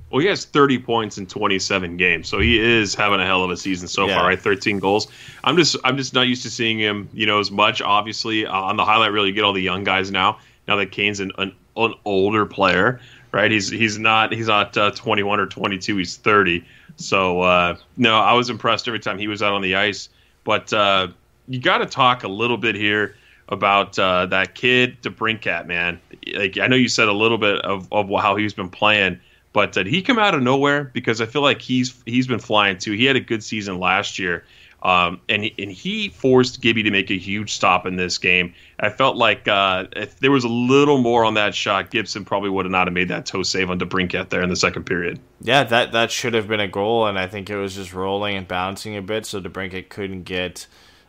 Well, 0.10 0.20
he 0.20 0.28
has 0.28 0.44
30 0.44 0.80
points 0.80 1.18
in 1.18 1.26
27 1.26 1.96
games, 1.96 2.28
so 2.28 2.40
he 2.40 2.60
is 2.60 2.94
having 2.96 3.22
a 3.22 3.26
hell 3.26 3.46
of 3.46 3.50
a 3.52 3.56
season 3.56 3.88
so 3.88 4.08
Yeah. 4.08 4.16
far. 4.18 4.28
Right, 4.28 4.38
13 4.42 4.80
goals. 4.80 5.08
I'm 5.46 5.56
just, 5.56 5.78
I'm 5.86 5.96
just 5.96 6.14
not 6.14 6.28
used 6.28 6.44
to 6.44 6.50
seeing 6.50 6.78
him, 6.80 7.08
you 7.14 7.26
know, 7.26 7.40
as 7.40 7.50
much. 7.50 7.82
Obviously, 7.82 8.46
uh, 8.46 8.52
on 8.52 8.76
the 8.76 8.84
highlight 8.84 9.14
reel, 9.14 9.26
you 9.26 9.32
get 9.32 9.46
all 9.46 9.54
the 9.54 9.62
young 9.62 9.86
guys 9.86 10.12
now. 10.12 10.40
Now 10.68 10.76
that 10.76 10.92
Kane's 10.92 11.22
an, 11.22 11.32
an, 11.38 11.54
an 11.78 11.94
older 12.04 12.46
player, 12.46 13.00
right? 13.32 13.52
He's, 13.52 13.70
he's 13.70 13.98
not, 13.98 14.34
he's 14.34 14.48
not 14.48 14.76
uh, 14.78 14.92
21 14.92 15.40
or 15.40 15.48
22. 15.48 15.98
He's 15.98 16.18
30. 16.18 16.66
So 16.98 17.42
uh, 17.42 17.78
no, 17.98 18.16
I 18.16 18.34
was 18.34 18.50
impressed 18.50 18.88
every 18.88 19.00
time 19.00 19.18
he 19.18 19.28
was 19.28 19.42
out 19.42 19.54
on 19.54 19.62
the 19.62 19.76
ice. 19.76 20.10
But 20.44 20.72
uh, 20.74 21.10
you 21.48 21.60
got 21.60 21.80
to 21.80 21.86
talk 21.86 22.24
a 22.24 22.28
little 22.28 22.58
bit 22.58 22.76
here 22.76 23.16
about 23.50 24.00
uh, 24.00 24.26
that 24.28 24.56
kid 24.56 25.02
DeBrincat, 25.02 25.68
man. 25.68 26.00
Like 26.34 26.58
I 26.58 26.68
know 26.68 26.76
you 26.76 26.88
said 26.88 27.08
a 27.08 27.14
little 27.14 27.38
bit 27.38 27.60
of, 27.62 27.88
of 27.92 28.10
how 28.22 28.36
he's 28.36 28.54
been 28.54 28.70
playing, 28.70 29.20
but 29.54 29.74
did 29.74 29.88
he 29.88 30.02
come 30.02 30.18
out 30.18 30.34
of 30.34 30.42
nowhere? 30.42 30.86
Because 30.86 31.20
I 31.22 31.26
feel 31.26 31.42
like 31.42 31.62
he's 31.62 32.02
he's 32.06 32.28
been 32.28 32.40
flying 32.40 32.78
too. 32.78 32.94
He 32.94 33.06
had 33.06 33.18
a 33.18 33.22
good 33.22 33.44
season 33.44 33.80
last 33.80 34.18
year, 34.18 34.46
um, 34.84 35.22
and 35.30 35.50
and 35.60 35.72
he 35.72 36.10
forced 36.10 36.62
Gibby 36.62 36.84
to 36.84 36.92
make 36.92 37.12
a 37.12 37.18
huge 37.18 37.54
stop 37.54 37.86
in 37.86 37.98
this 37.98 38.18
game. 38.18 38.54
I 38.80 38.90
felt 38.90 39.16
like 39.16 39.48
uh, 39.48 39.86
if 39.96 40.20
there 40.20 40.32
was 40.32 40.44
a 40.44 40.50
little 40.50 40.98
more 40.98 41.24
on 41.24 41.36
that 41.36 41.54
shot, 41.54 41.92
Gibson 41.92 42.26
probably 42.26 42.50
would 42.50 42.66
have 42.66 42.72
not 42.72 42.88
have 42.88 42.94
made 42.94 43.10
that 43.10 43.26
toe 43.26 43.44
save 43.44 43.70
on 43.70 43.80
DeBrincat 43.80 44.30
there 44.30 44.42
in 44.42 44.50
the 44.50 44.56
second 44.56 44.86
period. 44.86 45.20
Yeah, 45.42 45.64
that 45.66 45.92
that 45.92 46.12
should 46.12 46.34
have 46.34 46.48
been 46.48 46.60
a 46.60 46.68
goal, 46.68 47.06
and 47.06 47.20
I 47.20 47.28
think 47.28 47.50
it 47.50 47.58
was 47.58 47.76
just 47.76 47.94
rolling 47.94 48.36
and 48.36 48.48
bouncing 48.48 48.96
a 48.96 49.02
bit, 49.02 49.26
so 49.26 49.40
DeBrincat 49.40 49.90
couldn't 49.90 50.24
get 50.24 50.66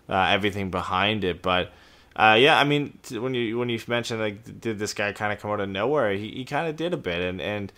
uh, 0.09 0.27
everything 0.31 0.71
behind 0.71 1.25
it. 1.25 1.41
But 1.41 1.73
uh, 2.15 2.37
yeah, 2.39 2.59
I 2.59 2.65
mean, 2.65 2.99
when 3.11 3.33
you 3.33 3.59
when 3.59 3.71
you 3.71 3.81
mentioned 3.87 4.21
like, 4.21 4.61
did 4.61 4.79
this 4.79 4.93
guy 4.93 5.13
kind 5.13 5.33
of 5.33 5.41
come 5.41 5.51
out 5.51 5.61
of 5.61 5.71
nowhere? 5.71 6.13
He, 6.13 6.31
he 6.31 6.45
kind 6.45 6.69
of 6.69 6.77
did 6.77 6.93
a 6.93 6.99
bit, 6.99 7.23
and 7.23 7.41
and 7.41 7.73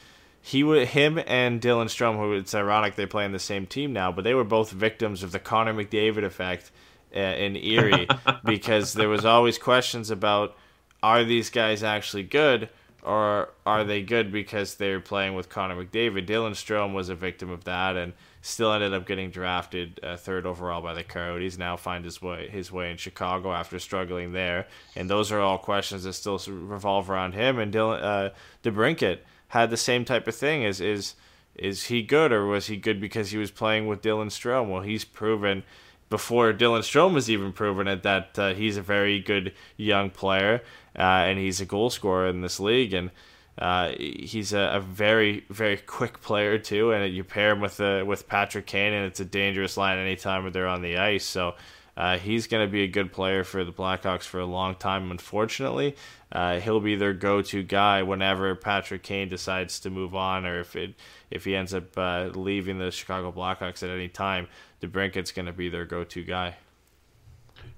he 0.47 0.63
would 0.63 0.89
him 0.89 1.19
and 1.27 1.59
Dylan 1.59 1.87
Strome, 1.87 2.19
who 2.19 2.35
it's 2.35 2.55
ironic 2.55 2.97
they 2.97 3.07
play 3.07 3.25
in 3.25 3.33
the 3.33 3.39
same 3.39 3.65
team 3.65 3.95
now, 3.95 4.13
but 4.13 4.25
they 4.25 4.35
were 4.35 4.45
both 4.45 4.71
victims 4.71 5.23
of 5.23 5.33
the 5.33 5.39
Connor 5.39 5.73
McDavid 5.73 6.23
effect 6.23 6.71
uh, 7.17 7.19
in 7.19 7.57
Erie 7.57 8.07
because 8.45 8.93
there 8.93 9.09
was 9.09 9.25
always 9.25 9.57
questions 9.57 10.11
about 10.11 10.55
are 11.03 11.25
these 11.25 11.49
guys 11.49 11.83
actually 11.83 12.25
good 12.25 12.69
or 13.03 13.49
are 13.65 13.85
they 13.85 14.03
good 14.03 14.31
because 14.31 14.75
they're 14.75 15.01
playing 15.01 15.35
with 15.35 15.49
Connor 15.49 15.83
McDavid? 15.83 16.27
Dylan 16.27 16.51
Strome 16.51 16.93
was 16.93 17.09
a 17.09 17.15
victim 17.15 17.49
of 17.49 17.65
that 17.65 17.97
and 17.97 18.13
still 18.43 18.71
ended 18.71 18.93
up 18.93 19.07
getting 19.07 19.31
drafted 19.31 19.99
uh, 20.03 20.19
third 20.19 20.45
overall 20.45 20.83
by 20.83 20.93
the 20.93 21.03
Coyotes. 21.03 21.57
Now 21.57 21.79
find 21.79 22.05
his 22.05 22.21
way 22.21 22.49
his 22.51 22.71
way 22.71 22.91
in 22.91 22.99
Chicago 22.99 23.51
after 23.51 23.79
struggling 23.79 24.33
there, 24.33 24.67
and 24.95 25.09
those 25.09 25.33
are 25.33 25.41
all 25.41 25.57
questions 25.57 26.05
that 26.05 26.13
still 26.13 26.39
revolve 26.47 27.09
around 27.09 27.33
him. 27.33 27.59
And 27.59 27.73
Dylan 27.73 28.03
uh, 28.03 28.31
DeBrincat 28.63 29.21
had 29.55 29.71
the 29.71 29.77
same 29.77 30.05
type 30.05 30.27
of 30.27 30.35
thing. 30.35 30.65
Is 30.65 30.81
is 30.81 31.15
is 31.55 31.85
he 31.85 32.03
good 32.03 32.33
or 32.33 32.47
was 32.47 32.67
he 32.67 32.77
good 32.77 33.01
because 33.01 33.31
he 33.31 33.39
was 33.39 33.53
playing 33.53 33.87
with 33.87 34.03
Dylan 34.03 34.27
Strome? 34.27 34.69
Well, 34.69 34.83
he's 34.83 35.05
proven 35.05 35.63
before 36.11 36.53
Dylan 36.53 36.81
Strome 36.81 37.15
has 37.15 37.31
even 37.31 37.53
proven 37.53 37.87
it 37.87 38.03
that 38.03 38.39
uh, 38.39 38.55
he's 38.55 38.77
a 38.77 38.83
very 38.83 39.21
good 39.21 39.55
young 39.77 40.11
player 40.11 40.61
uh, 40.99 41.23
and 41.29 41.39
he's 41.39 41.61
a 41.61 41.65
goal 41.65 41.89
scorer 41.89 42.27
in 42.27 42.41
this 42.41 42.59
league 42.59 42.93
and 42.93 43.13
uh, 43.57 43.91
he's 43.97 44.53
a, 44.53 44.73
a 44.75 44.81
very 44.81 45.45
very 45.49 45.77
quick 45.77 46.21
player 46.21 46.59
too 46.59 46.93
and 46.93 47.15
you 47.15 47.23
pair 47.23 47.53
him 47.53 47.61
with 47.61 47.81
uh, 47.81 48.03
with 48.05 48.29
Patrick 48.29 48.67
Kane 48.67 48.93
and 48.93 49.07
it's 49.07 49.21
a 49.21 49.25
dangerous 49.25 49.77
line 49.77 49.99
anytime 49.99 50.51
they're 50.51 50.67
on 50.67 50.83
the 50.83 50.99
ice 50.99 51.25
so 51.25 51.55
uh, 51.97 52.19
he's 52.19 52.47
going 52.47 52.67
to 52.67 52.71
be 52.71 52.83
a 52.83 52.89
good 52.89 53.13
player 53.13 53.45
for 53.45 53.65
the 53.65 53.73
Blackhawks 53.73 54.25
for 54.25 54.41
a 54.41 54.47
long 54.47 54.75
time. 54.75 55.11
Unfortunately, 55.11 55.97
uh, 56.33 56.59
he'll 56.59 56.81
be 56.81 56.97
their 56.97 57.13
go-to 57.13 57.63
guy 57.63 58.03
whenever 58.03 58.55
Patrick 58.55 59.03
Kane 59.03 59.29
decides 59.29 59.79
to 59.81 59.91
move 59.91 60.15
on, 60.15 60.45
or 60.45 60.61
if 60.61 60.75
it 60.75 60.95
if 61.31 61.45
he 61.45 61.55
ends 61.55 61.73
up 61.73 61.97
uh, 61.97 62.31
leaving 62.35 62.79
the 62.79 62.91
Chicago 62.91 63.31
Blackhawks 63.33 63.83
at 63.83 63.91
any 63.91 64.09
time. 64.09 64.49
DeBrincat's 64.81 65.33
going 65.33 65.47
to 65.47 65.53
be 65.53 65.69
their 65.69 65.85
go-to 65.85 66.23
guy. 66.23 66.57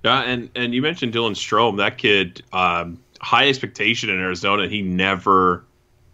Yeah, 0.05 0.21
and 0.23 0.51
and 0.55 0.75
you 0.75 0.83
mentioned 0.83 1.13
Dylan 1.13 1.33
Strome. 1.33 1.77
That 1.77 1.99
kid, 1.99 2.43
um, 2.53 2.99
high 3.21 3.49
expectation 3.49 4.11
in 4.11 4.19
Arizona. 4.19 4.69
He 4.69 4.83
never 4.83 5.65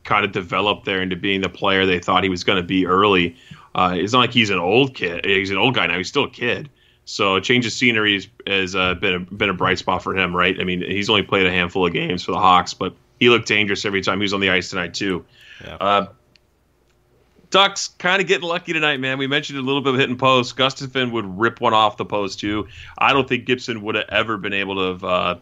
kind 0.04 0.24
of 0.24 0.32
developed 0.32 0.84
there 0.84 1.00
into 1.00 1.16
being 1.16 1.40
the 1.40 1.48
player 1.48 1.86
they 1.86 2.00
thought 2.00 2.22
he 2.24 2.28
was 2.28 2.44
going 2.44 2.60
to 2.60 2.66
be 2.66 2.86
early. 2.86 3.36
Uh, 3.74 3.94
it's 3.96 4.12
not 4.12 4.20
like 4.20 4.32
he's 4.32 4.50
an 4.50 4.58
old 4.58 4.94
kid. 4.94 5.24
He's 5.24 5.50
an 5.50 5.56
old 5.56 5.74
guy 5.74 5.86
now. 5.86 5.96
He's 5.96 6.08
still 6.08 6.24
a 6.24 6.30
kid. 6.30 6.68
So 7.04 7.36
a 7.36 7.40
change 7.40 7.66
of 7.66 7.72
scenery 7.72 8.14
has, 8.14 8.28
has 8.46 8.76
uh, 8.76 8.94
been 8.94 9.14
a, 9.14 9.20
been 9.20 9.50
a 9.50 9.54
bright 9.54 9.78
spot 9.78 10.02
for 10.02 10.16
him, 10.16 10.34
right? 10.34 10.58
I 10.60 10.64
mean, 10.64 10.80
he's 10.82 11.10
only 11.10 11.22
played 11.22 11.46
a 11.46 11.50
handful 11.50 11.84
of 11.86 11.92
games 11.92 12.22
for 12.24 12.32
the 12.32 12.38
Hawks, 12.38 12.74
but 12.74 12.94
he 13.18 13.28
looked 13.28 13.48
dangerous 13.48 13.84
every 13.84 14.02
time 14.02 14.18
he 14.18 14.22
was 14.22 14.32
on 14.32 14.40
the 14.40 14.50
ice 14.50 14.70
tonight 14.70 14.94
too. 14.94 15.24
Yeah. 15.64 15.74
Uh, 15.76 16.06
Ducks 17.50 17.88
kind 17.98 18.22
of 18.22 18.28
getting 18.28 18.48
lucky 18.48 18.72
tonight, 18.72 18.98
man. 18.98 19.18
We 19.18 19.26
mentioned 19.26 19.58
a 19.58 19.62
little 19.62 19.82
bit 19.82 19.92
of 19.92 20.00
hitting 20.00 20.16
post. 20.16 20.56
Gustafsson 20.56 21.12
would 21.12 21.38
rip 21.38 21.60
one 21.60 21.74
off 21.74 21.98
the 21.98 22.04
post 22.06 22.40
too. 22.40 22.68
I 22.96 23.12
don't 23.12 23.28
think 23.28 23.44
Gibson 23.44 23.82
would 23.82 23.94
have 23.94 24.06
ever 24.08 24.38
been 24.38 24.54
able 24.54 24.76
to 24.76 24.80
have, 24.92 25.04
uh, 25.04 25.34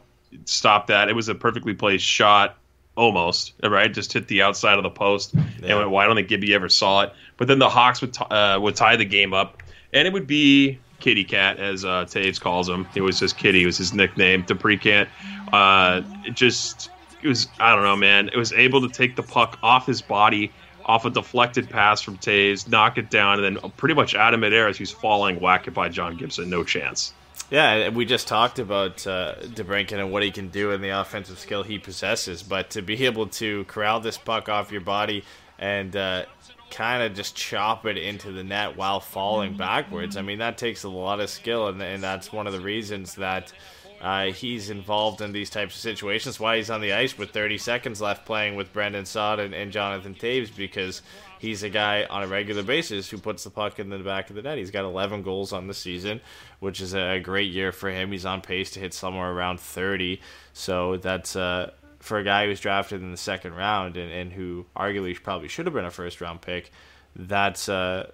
stop 0.45 0.89
that. 0.89 1.09
It 1.09 1.15
was 1.15 1.29
a 1.29 1.37
perfectly 1.37 1.75
placed 1.75 2.05
shot, 2.05 2.57
almost 2.97 3.53
right. 3.63 3.93
Just 3.93 4.13
hit 4.13 4.27
the 4.27 4.43
outside 4.43 4.77
of 4.79 4.83
the 4.83 4.91
post 4.91 5.35
and 5.35 5.45
Yeah. 5.63 5.77
went 5.77 5.91
wide. 5.91 6.05
I 6.05 6.07
don't 6.09 6.17
think 6.17 6.29
Gibby 6.29 6.53
ever 6.53 6.69
saw 6.69 7.03
it. 7.03 7.13
But 7.37 7.47
then 7.47 7.61
the 7.61 7.69
Hawks 7.69 8.01
would 8.01 8.13
t- 8.13 8.25
uh, 8.29 8.59
would 8.59 8.75
tie 8.75 8.97
the 8.97 9.05
game 9.05 9.33
up, 9.33 9.63
and 9.93 10.09
it 10.09 10.13
would 10.13 10.27
be 10.27 10.81
Kitty 11.01 11.25
Cat 11.25 11.59
as 11.59 11.85
uh, 11.85 12.05
Toews 12.05 12.41
calls 12.41 12.69
him. 12.69 12.87
It 12.95 13.01
was 13.01 13.19
just 13.19 13.37
Kitty. 13.37 13.63
It 13.63 13.67
was 13.67 13.79
his 13.79 13.93
nickname. 13.93 14.45
DeBrincat. 14.45 15.09
Uh, 15.53 16.03
it 16.25 16.35
just 16.35 16.91
it 17.23 17.29
was 17.29 17.49
I 17.59 17.75
don't 17.75 17.85
know, 17.85 17.97
man. 17.97 18.29
It 18.29 18.37
was 18.37 18.53
able 18.53 18.81
to 18.83 18.89
take 18.89 19.17
the 19.17 19.23
puck 19.23 19.59
off 19.63 19.87
his 19.87 20.03
body 20.03 20.53
off 20.85 21.05
a 21.05 21.11
deflected 21.11 21.69
pass 21.69 22.01
from 22.01 22.17
Toews, 22.19 22.69
knock 22.69 22.99
it 22.99 23.11
down, 23.11 23.43
and 23.43 23.57
then 23.57 23.71
pretty 23.73 23.95
much 23.95 24.15
out 24.15 24.35
of 24.35 24.41
midair 24.41 24.67
as 24.67 24.77
he's 24.77 24.91
falling, 24.91 25.39
whack 25.39 25.69
it 25.69 25.75
by 25.75 25.89
John 25.89 26.17
Gibson. 26.17 26.51
No 26.51 26.65
chance. 26.65 27.13
Yeah, 27.51 27.89
we 27.89 28.05
just 28.05 28.29
talked 28.29 28.59
about 28.59 29.07
uh, 29.07 29.35
DeBrincat 29.41 29.99
and 29.99 30.13
what 30.13 30.23
he 30.23 30.31
can 30.31 30.49
do 30.49 30.71
and 30.71 30.83
the 30.83 30.91
offensive 30.91 31.39
skill 31.39 31.65
he 31.65 31.79
possesses, 31.79 32.43
but 32.43 32.71
to 32.71 32.83
be 32.83 33.05
able 33.07 33.27
to 33.27 33.65
corral 33.65 34.01
this 34.01 34.19
puck 34.19 34.49
off 34.49 34.71
your 34.71 34.81
body 34.81 35.25
and 35.59 35.95
uh, 35.95 36.25
kind 36.71 37.03
of 37.03 37.15
just 37.15 37.35
chop 37.37 37.87
it 37.87 37.97
into 37.97 38.33
the 38.33 38.45
net 38.45 38.77
while 38.77 39.01
falling 39.01 39.57
backwards, 39.57 40.17
I 40.17 40.23
mean, 40.23 40.39
that 40.39 40.59
takes 40.59 40.85
a 40.85 40.89
lot 40.89 41.21
of 41.21 41.31
skill, 41.31 41.69
and, 41.69 41.81
and 41.83 42.03
that's 42.03 42.33
one 42.33 42.47
of 42.47 42.53
the 42.53 42.61
reasons 42.61 43.15
that 43.17 43.53
uh, 44.01 44.27
he's 44.27 44.71
involved 44.71 45.21
in 45.21 45.33
these 45.33 45.51
types 45.51 45.75
of 45.75 45.81
situations. 45.81 46.41
Why 46.41 46.57
he's 46.57 46.71
on 46.71 46.81
the 46.81 46.95
ice 46.95 47.19
with 47.19 47.31
30 47.31 47.59
seconds 47.59 48.01
left 48.01 48.25
playing 48.25 48.55
with 48.55 48.73
Brandon 48.73 49.05
Saad 49.05 49.39
and, 49.41 49.55
and 49.55 49.71
Jonathan 49.71 50.15
Toews 50.15 50.55
because 50.57 51.03
he's 51.39 51.63
a 51.63 51.69
guy 51.69 52.05
on 52.09 52.23
a 52.23 52.27
regular 52.27 52.63
basis 52.63 53.11
who 53.11 53.19
puts 53.19 53.45
the 53.45 53.51
puck 53.51 53.79
in 53.79 53.91
the 53.91 53.99
back 53.99 54.31
of 54.31 54.37
the 54.37 54.43
net. 54.43 54.57
He's 54.57 54.71
got 54.71 54.85
11 54.85 55.23
goals 55.23 55.53
on 55.53 55.67
the 55.67 55.75
season, 55.75 56.21
which 56.61 56.81
is 56.81 56.95
a 56.95 57.21
great 57.21 57.53
year 57.53 57.73
for 57.73 57.91
him. 57.91 58.11
He's 58.11 58.25
on 58.25 58.41
pace 58.41 58.71
to 58.73 58.81
hit 58.81 58.95
somewhere 58.95 59.31
around 59.31 59.61
30. 59.61 60.21
So 60.55 60.97
that's 60.97 61.37
uh, 61.37 61.73
for 62.01 62.19
a 62.19 62.25
guy 62.25 62.45
who 62.45 62.49
was 62.49 62.61
drafted 62.61 63.03
in 63.03 63.11
the 63.11 63.17
second 63.17 63.55
round 63.55 63.97
and, 63.97 64.11
and 64.11 64.33
who 64.33 64.67
arguably 64.77 65.23
probably 65.23 65.49
should 65.49 65.67
have 65.67 65.75
been 65.75 65.85
a 65.85 65.91
first 65.91 66.21
round 66.21 66.41
pick. 66.41 66.73
That's 67.15 67.69
uh, 67.69 68.11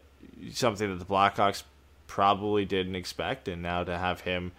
something 0.53 0.89
that 0.91 0.99
the 0.99 1.13
Blackhawks 1.13 1.63
probably 2.07 2.65
didn't 2.65 2.97
expect, 2.97 3.49
and 3.49 3.63
now 3.63 3.85
to 3.85 3.97
have 3.97 4.21
him 4.21 4.53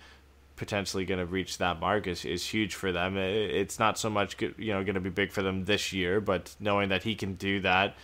potentially 0.55 1.05
going 1.05 1.19
to 1.19 1.25
reach 1.25 1.59
that 1.59 1.79
mark 1.79 2.07
is, 2.07 2.25
is 2.25 2.45
huge 2.45 2.73
for 2.73 2.91
them. 2.91 3.15
It's 3.15 3.77
not 3.79 3.99
so 3.99 4.09
much 4.09 4.41
you 4.41 4.73
know 4.73 4.83
going 4.83 4.95
to 4.95 5.01
be 5.01 5.09
big 5.09 5.31
for 5.31 5.41
them 5.41 5.65
this 5.65 5.93
year, 5.93 6.19
but 6.19 6.55
knowing 6.59 6.89
that 6.89 7.03
he 7.03 7.15
can 7.15 7.35
do 7.35 7.59
that 7.61 7.95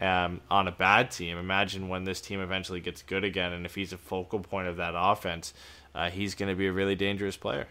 um, 0.00 0.40
on 0.50 0.68
a 0.68 0.72
bad 0.72 1.10
team, 1.10 1.38
imagine 1.38 1.88
when 1.88 2.04
this 2.04 2.20
team 2.20 2.40
eventually 2.40 2.80
gets 2.80 3.02
good 3.02 3.24
again, 3.24 3.52
and 3.52 3.64
if 3.64 3.74
he's 3.74 3.92
a 3.92 3.98
focal 3.98 4.40
point 4.40 4.68
of 4.68 4.76
that 4.76 4.94
offense, 4.96 5.54
uh, 5.94 6.10
he's 6.10 6.34
going 6.34 6.48
to 6.48 6.56
be 6.56 6.66
a 6.66 6.72
really 6.72 6.94
dangerous 6.94 7.36
player. 7.36 7.66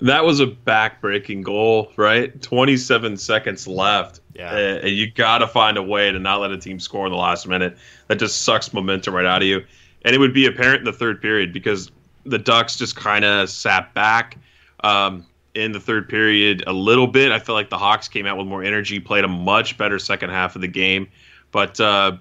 That 0.00 0.24
was 0.24 0.40
a 0.40 0.46
back-breaking 0.46 1.42
goal, 1.42 1.92
right? 1.96 2.40
27 2.40 3.16
seconds 3.18 3.66
left. 3.66 4.20
Yeah. 4.34 4.50
Uh, 4.50 4.80
and 4.82 4.90
you 4.90 5.10
got 5.10 5.38
to 5.38 5.48
find 5.48 5.76
a 5.76 5.82
way 5.82 6.10
to 6.10 6.18
not 6.18 6.40
let 6.40 6.50
a 6.52 6.58
team 6.58 6.80
score 6.80 7.06
in 7.06 7.12
the 7.12 7.18
last 7.18 7.46
minute. 7.46 7.76
That 8.08 8.18
just 8.18 8.42
sucks 8.42 8.72
momentum 8.72 9.14
right 9.14 9.26
out 9.26 9.42
of 9.42 9.48
you. 9.48 9.64
And 10.02 10.14
it 10.14 10.18
would 10.18 10.32
be 10.32 10.46
apparent 10.46 10.78
in 10.78 10.84
the 10.84 10.92
third 10.92 11.20
period 11.20 11.52
because 11.52 11.90
the 12.24 12.38
Ducks 12.38 12.76
just 12.76 12.96
kind 12.96 13.24
of 13.24 13.50
sat 13.50 13.92
back 13.92 14.38
um, 14.82 15.26
in 15.54 15.72
the 15.72 15.80
third 15.80 16.08
period 16.08 16.64
a 16.66 16.72
little 16.72 17.06
bit. 17.06 17.32
I 17.32 17.38
feel 17.38 17.54
like 17.54 17.68
the 17.68 17.78
Hawks 17.78 18.08
came 18.08 18.26
out 18.26 18.38
with 18.38 18.46
more 18.46 18.62
energy, 18.62 19.00
played 19.00 19.24
a 19.24 19.28
much 19.28 19.76
better 19.76 19.98
second 19.98 20.30
half 20.30 20.54
of 20.54 20.62
the 20.62 20.68
game. 20.68 21.08
But 21.52 21.78
uh, 21.78 22.16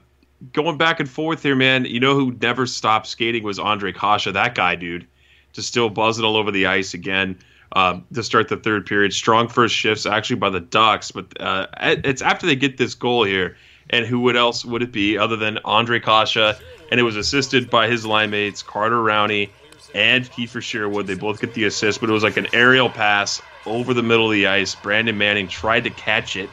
going 0.51 0.77
back 0.77 0.99
and 0.99 1.09
forth 1.09 1.43
here, 1.43 1.55
man, 1.55 1.85
you 1.85 1.99
know 2.01 2.15
who 2.15 2.35
never 2.41 2.65
stopped 2.65 3.07
skating 3.07 3.43
was 3.43 3.59
Ondrej 3.59 3.95
Kase. 3.95 4.33
That 4.33 4.55
guy, 4.55 4.75
dude, 4.75 5.07
just 5.53 5.67
still 5.69 5.89
buzzing 5.89 6.25
all 6.25 6.35
over 6.35 6.51
the 6.51 6.65
ice 6.65 6.93
again 6.93 7.37
um, 7.73 8.05
to 8.13 8.23
start 8.23 8.49
the 8.49 8.57
third 8.57 8.85
period. 8.85 9.13
Strong 9.13 9.49
first 9.49 9.75
shifts 9.75 10.05
actually 10.05 10.37
by 10.37 10.49
the 10.49 10.59
Ducks, 10.59 11.11
but 11.11 11.39
uh, 11.39 11.67
it's 11.81 12.21
after 12.21 12.45
they 12.47 12.55
get 12.55 12.77
this 12.77 12.95
goal 12.95 13.23
here. 13.23 13.57
And 13.91 14.05
who 14.05 14.19
would 14.21 14.35
else 14.35 14.63
would 14.63 14.83
it 14.83 14.91
be 14.91 15.17
other 15.17 15.35
than 15.35 15.57
Ondrej 15.65 16.03
Kase? 16.03 16.59
And 16.91 16.99
it 16.99 17.03
was 17.03 17.15
assisted 17.15 17.71
by 17.71 17.87
his 17.87 18.05
line 18.05 18.29
mates 18.29 18.61
Carter 18.61 19.01
Rowney 19.01 19.49
and 19.95 20.29
Kiefer 20.29 20.61
Sherwood. 20.61 21.07
They 21.07 21.15
both 21.15 21.41
get 21.41 21.55
the 21.55 21.65
assist, 21.65 21.99
but 21.99 22.09
it 22.09 22.13
was 22.13 22.23
like 22.23 22.37
an 22.37 22.47
aerial 22.53 22.89
pass 22.89 23.41
over 23.65 23.93
the 23.93 24.03
middle 24.03 24.25
of 24.25 24.31
the 24.31 24.47
ice. 24.47 24.75
Brandon 24.75 25.17
Manning 25.17 25.47
tried 25.47 25.85
to 25.85 25.89
catch 25.89 26.35
it 26.35 26.49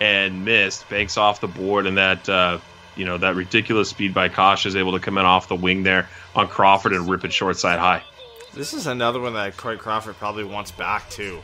and 0.00 0.44
missed. 0.44 0.88
Banks 0.88 1.16
off 1.16 1.40
the 1.40 1.48
board, 1.48 1.86
and 1.86 1.96
that 1.98 2.28
uh, 2.28 2.58
you 2.96 3.04
know 3.04 3.18
that 3.18 3.36
ridiculous 3.36 3.88
speed 3.88 4.12
by 4.12 4.28
Kase 4.28 4.66
is 4.66 4.76
able 4.76 4.92
to 4.92 5.00
come 5.00 5.18
in 5.18 5.24
off 5.24 5.48
the 5.48 5.56
wing 5.56 5.82
there 5.82 6.08
on 6.34 6.48
Crawford 6.48 6.92
and 6.92 7.08
rip 7.08 7.24
it 7.24 7.32
short 7.32 7.56
side 7.56 7.78
high. 7.78 8.02
This 8.52 8.74
is 8.74 8.86
another 8.86 9.20
one 9.20 9.34
that 9.34 9.56
Corey 9.56 9.76
Crawford 9.78 10.16
probably 10.16 10.44
wants 10.44 10.70
back 10.70 11.08
too. 11.10 11.40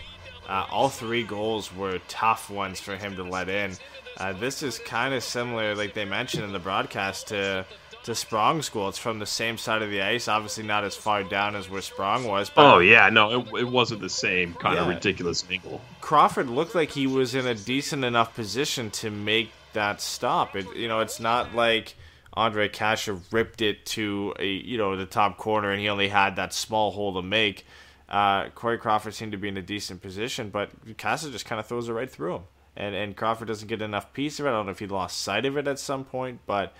Uh, 0.48 0.66
all 0.70 0.88
three 0.88 1.22
goals 1.22 1.74
were 1.74 1.98
tough 2.08 2.50
ones 2.50 2.80
for 2.80 2.96
him 2.96 3.16
to 3.16 3.22
let 3.22 3.48
in. 3.48 3.72
Uh, 4.16 4.32
this 4.32 4.62
is 4.62 4.78
kind 4.78 5.12
of 5.14 5.22
similar, 5.22 5.74
like 5.74 5.92
they 5.94 6.04
mentioned 6.04 6.44
in 6.44 6.52
the 6.52 6.58
broadcast, 6.58 7.28
to 7.28 7.64
to 8.04 8.14
Sprong's 8.14 8.68
goal. 8.68 8.88
It's 8.88 8.98
from 8.98 9.18
the 9.18 9.26
same 9.26 9.58
side 9.58 9.82
of 9.82 9.90
the 9.90 10.00
ice, 10.00 10.28
obviously 10.28 10.62
not 10.62 10.84
as 10.84 10.94
far 10.94 11.24
down 11.24 11.56
as 11.56 11.68
where 11.68 11.82
Sprong 11.82 12.24
was. 12.24 12.48
But 12.48 12.74
Oh 12.74 12.78
yeah, 12.78 13.08
no, 13.08 13.40
it, 13.40 13.60
it 13.62 13.68
wasn't 13.68 14.00
the 14.00 14.08
same 14.08 14.54
kind 14.54 14.78
of 14.78 14.86
Yeah. 14.86 14.94
ridiculous 14.94 15.44
angle. 15.50 15.80
Crawford 16.00 16.48
looked 16.48 16.76
like 16.76 16.90
he 16.92 17.08
was 17.08 17.34
in 17.34 17.46
a 17.48 17.54
decent 17.54 18.04
enough 18.04 18.32
position 18.36 18.90
to 18.92 19.10
make 19.10 19.50
that 19.72 20.00
stop. 20.00 20.54
It, 20.54 20.66
you 20.76 20.86
know, 20.86 21.00
it's 21.00 21.18
not 21.18 21.56
like 21.56 21.96
Ondrej 22.36 22.72
Kase 22.72 23.08
ripped 23.30 23.62
it 23.62 23.86
to 23.86 24.34
a 24.38 24.46
you 24.46 24.78
know 24.78 24.96
the 24.96 25.06
top 25.06 25.36
corner 25.38 25.70
and 25.70 25.80
he 25.80 25.88
only 25.88 26.08
had 26.08 26.36
that 26.36 26.52
small 26.52 26.90
hole 26.90 27.14
to 27.14 27.22
make. 27.22 27.66
Uh, 28.08 28.50
Corey 28.50 28.78
Crawford 28.78 29.14
seemed 29.14 29.32
to 29.32 29.38
be 29.38 29.48
in 29.48 29.56
a 29.56 29.62
decent 29.62 30.00
position, 30.00 30.50
but 30.50 30.70
Kase 30.96 31.28
just 31.30 31.44
kind 31.46 31.58
of 31.58 31.66
throws 31.66 31.88
it 31.88 31.92
right 31.92 32.10
through 32.10 32.36
him, 32.36 32.42
and 32.76 32.94
and 32.94 33.16
Crawford 33.16 33.48
doesn't 33.48 33.68
get 33.68 33.82
enough 33.82 34.12
piece 34.12 34.38
of 34.38 34.46
it. 34.46 34.50
I 34.50 34.52
don't 34.52 34.66
know 34.66 34.72
if 34.72 34.78
he 34.78 34.86
lost 34.86 35.22
sight 35.22 35.46
of 35.46 35.56
it 35.56 35.68
at 35.68 35.78
some 35.78 36.04
point, 36.04 36.40
but. 36.46 36.74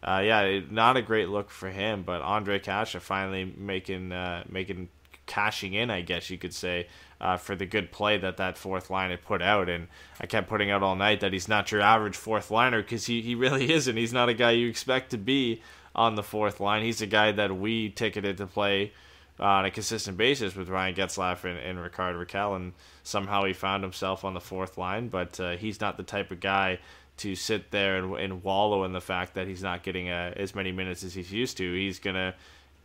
Uh, 0.00 0.22
yeah, 0.24 0.42
it, 0.42 0.70
not 0.70 0.96
a 0.96 1.02
great 1.02 1.28
look 1.28 1.50
for 1.50 1.68
him, 1.70 2.04
but 2.04 2.22
Ondrej 2.22 2.62
Kase 2.62 3.02
finally 3.02 3.52
making 3.58 4.12
uh, 4.12 4.44
making 4.48 4.90
cashing 5.28 5.74
in, 5.74 5.90
I 5.90 6.00
guess 6.00 6.30
you 6.30 6.38
could 6.38 6.54
say, 6.54 6.88
uh, 7.20 7.36
for 7.36 7.56
the 7.56 7.66
good 7.66 7.90
play 7.90 8.16
that 8.18 8.36
that 8.36 8.56
fourth 8.56 8.90
line 8.90 9.10
had 9.10 9.22
put 9.22 9.42
out. 9.42 9.68
And 9.68 9.88
I 10.20 10.26
kept 10.26 10.48
putting 10.48 10.70
out 10.70 10.82
all 10.82 10.96
night 10.96 11.20
that 11.20 11.32
he's 11.32 11.48
not 11.48 11.72
your 11.72 11.80
average 11.80 12.16
fourth 12.16 12.50
liner 12.50 12.82
because 12.82 13.06
he, 13.06 13.20
he 13.22 13.34
really 13.34 13.72
isn't. 13.72 13.96
He's 13.96 14.12
not 14.12 14.28
a 14.28 14.34
guy 14.34 14.52
you 14.52 14.68
expect 14.68 15.10
to 15.10 15.18
be 15.18 15.62
on 15.94 16.14
the 16.14 16.22
fourth 16.22 16.60
line. 16.60 16.82
He's 16.82 17.02
a 17.02 17.06
guy 17.06 17.32
that 17.32 17.56
we 17.56 17.90
ticketed 17.90 18.36
to 18.38 18.46
play 18.46 18.92
uh, 19.40 19.44
on 19.44 19.64
a 19.64 19.70
consistent 19.70 20.16
basis 20.16 20.54
with 20.54 20.68
Ryan 20.68 20.94
Getzlaf 20.94 21.44
and, 21.44 21.58
and 21.58 21.80
Rickard 21.80 22.16
Rakell, 22.16 22.56
and 22.56 22.72
somehow 23.02 23.44
he 23.44 23.52
found 23.52 23.82
himself 23.82 24.24
on 24.24 24.34
the 24.34 24.40
fourth 24.40 24.78
line. 24.78 25.08
But 25.08 25.38
uh, 25.40 25.56
he's 25.56 25.80
not 25.80 25.96
the 25.96 26.02
type 26.02 26.30
of 26.30 26.40
guy 26.40 26.78
to 27.18 27.34
sit 27.34 27.70
there 27.70 27.96
and, 27.98 28.14
and 28.16 28.42
wallow 28.44 28.84
in 28.84 28.92
the 28.92 29.00
fact 29.00 29.34
that 29.34 29.48
he's 29.48 29.62
not 29.62 29.82
getting 29.82 30.08
uh, 30.08 30.32
as 30.36 30.54
many 30.54 30.72
minutes 30.72 31.02
as 31.02 31.14
he's 31.14 31.32
used 31.32 31.56
to. 31.56 31.74
He's 31.74 31.98
gonna 31.98 32.34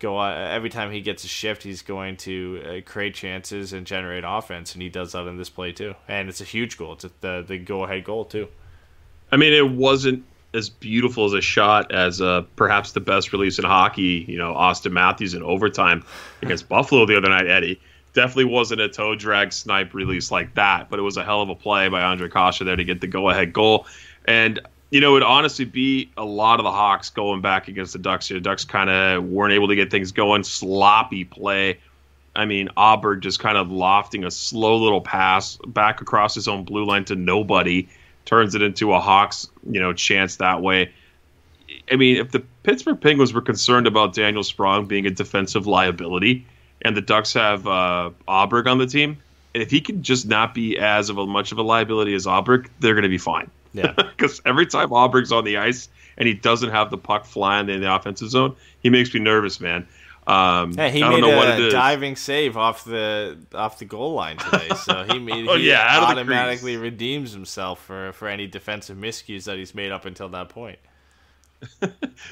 go 0.03 0.19
uh, 0.19 0.29
every 0.51 0.69
time 0.69 0.91
he 0.91 1.01
gets 1.01 1.23
a 1.23 1.27
shift. 1.27 1.63
He's 1.63 1.81
going 1.81 2.17
to 2.17 2.61
uh, 2.63 2.89
create 2.89 3.15
chances 3.15 3.73
and 3.73 3.87
generate 3.87 4.23
offense, 4.27 4.73
and 4.73 4.81
he 4.81 4.89
does 4.89 5.13
that 5.13 5.25
in 5.25 5.37
this 5.37 5.49
play 5.49 5.71
too. 5.71 5.95
And 6.07 6.29
it's 6.29 6.41
a 6.41 6.45
huge 6.45 6.77
goal. 6.77 6.93
It's 6.93 7.05
the 7.21 7.43
the 7.47 7.57
go 7.57 7.83
ahead 7.83 8.03
goal 8.03 8.25
too. 8.25 8.47
I 9.31 9.37
mean, 9.37 9.53
it 9.53 9.67
wasn't 9.67 10.25
as 10.53 10.69
beautiful 10.69 11.25
as 11.25 11.33
a 11.33 11.41
shot 11.41 11.91
as 11.91 12.21
uh, 12.21 12.43
perhaps 12.55 12.91
the 12.91 12.99
best 12.99 13.33
release 13.33 13.57
in 13.57 13.65
hockey. 13.65 14.25
You 14.27 14.37
know, 14.37 14.53
Auston 14.53 14.91
Matthews 14.91 15.33
in 15.33 15.41
overtime 15.41 16.05
against 16.43 16.69
Buffalo 16.69 17.07
the 17.07 17.17
other 17.17 17.29
night. 17.29 17.47
Eddie 17.47 17.81
definitely 18.13 18.45
wasn't 18.45 18.81
a 18.81 18.89
toe 18.89 19.15
drag 19.15 19.51
snipe 19.51 19.93
release 19.95 20.29
like 20.29 20.53
that, 20.53 20.89
but 20.89 20.99
it 20.99 21.01
was 21.01 21.17
a 21.17 21.23
hell 21.23 21.41
of 21.41 21.49
a 21.49 21.55
play 21.55 21.89
by 21.89 22.01
Ondrej 22.01 22.31
Kase 22.31 22.59
there 22.59 22.75
to 22.75 22.83
get 22.83 23.01
the 23.01 23.07
go 23.07 23.29
ahead 23.29 23.53
goal. 23.53 23.87
And 24.25 24.59
you 24.93 25.01
know, 25.01 25.15
it'd 25.15 25.27
honestly 25.27 25.65
be 25.65 26.11
a 26.17 26.23
lot 26.23 26.59
of 26.59 26.65
the 26.65 26.71
Hawks 26.71 27.09
going 27.09 27.41
back 27.41 27.67
against 27.67 27.93
the 27.93 27.99
Ducks. 27.99 28.27
The 28.27 28.39
Ducks 28.39 28.63
kind 28.63 28.91
of 28.91 29.23
weren't 29.23 29.51
able 29.51 29.69
to 29.69 29.75
get 29.75 29.89
things 29.89 30.11
going. 30.11 30.43
Sloppy 30.43 31.25
play. 31.25 31.79
I 32.35 32.45
mean, 32.45 32.69
Aberg 32.77 33.21
just 33.21 33.39
kind 33.39 33.57
of 33.57 33.71
lofting 33.71 34.23
a 34.23 34.29
slow 34.29 34.77
little 34.77 35.01
pass 35.01 35.57
back 35.65 36.01
across 36.01 36.35
his 36.35 36.47
own 36.47 36.63
blue 36.63 36.85
line 36.85 37.05
to 37.05 37.15
nobody, 37.15 37.89
turns 38.25 38.53
it 38.53 38.61
into 38.61 38.93
a 38.93 38.99
Hawks, 38.99 39.49
you 39.67 39.79
know, 39.79 39.93
chance 39.93 40.35
that 40.35 40.61
way. 40.61 40.91
I 41.91 41.95
mean, 41.95 42.17
if 42.17 42.29
the 42.29 42.43
Pittsburgh 42.61 43.01
Penguins 43.01 43.33
were 43.33 43.41
concerned 43.41 43.87
about 43.87 44.13
Daniel 44.13 44.43
Sprong 44.43 44.85
being 44.85 45.07
a 45.07 45.11
defensive 45.11 45.65
liability, 45.65 46.45
and 46.83 46.95
the 46.95 47.01
Ducks 47.01 47.33
have 47.33 47.65
uh, 47.65 48.11
Aberg 48.27 48.67
on 48.67 48.77
the 48.77 48.85
team, 48.85 49.17
if 49.55 49.71
he 49.71 49.81
can 49.81 50.03
just 50.03 50.27
not 50.27 50.53
be 50.53 50.77
as 50.77 51.09
of 51.09 51.17
a 51.17 51.25
much 51.25 51.51
of 51.51 51.57
a 51.57 51.63
liability 51.63 52.13
as 52.13 52.27
Aberg, 52.27 52.69
they're 52.79 52.93
going 52.93 53.01
to 53.01 53.09
be 53.09 53.17
fine. 53.17 53.49
Yeah. 53.73 53.93
Because 54.13 54.41
every 54.45 54.67
time 54.67 54.89
Aberg's 54.89 55.31
on 55.31 55.43
the 55.43 55.57
ice 55.57 55.89
and 56.17 56.27
he 56.27 56.33
doesn't 56.33 56.69
have 56.69 56.89
the 56.91 56.97
puck 56.97 57.25
flying 57.25 57.69
in 57.69 57.81
the 57.81 57.93
offensive 57.93 58.29
zone, 58.29 58.55
he 58.81 58.89
makes 58.89 59.13
me 59.13 59.19
nervous, 59.19 59.59
man. 59.59 59.87
Um, 60.27 60.73
Hey, 60.75 60.91
he 60.91 61.03
I 61.03 61.09
don't 61.09 61.21
made 61.21 61.27
know 61.27 61.35
what 61.35 61.59
it 61.59 61.67
a 61.67 61.69
diving 61.71 62.15
save 62.15 62.55
off 62.55 62.85
the 62.85 63.37
off 63.53 63.79
the 63.79 63.85
goal 63.85 64.13
line 64.13 64.37
today, 64.37 64.69
so 64.75 65.03
he 65.03 65.19
made 65.19 65.47
Oh, 65.49 65.57
he 65.57 65.67
yeah, 65.69 65.85
out 65.89 66.03
of 66.03 66.15
the 66.15 66.21
automatically 66.21 66.77
redeems 66.77 67.33
himself 67.33 67.83
for 67.83 68.13
for 68.13 68.29
any 68.29 68.47
defensive 68.47 68.97
miscues 68.97 69.43
that 69.45 69.57
he's 69.57 69.75
made 69.75 69.91
up 69.91 70.05
until 70.05 70.29
that 70.29 70.49
point. 70.49 70.79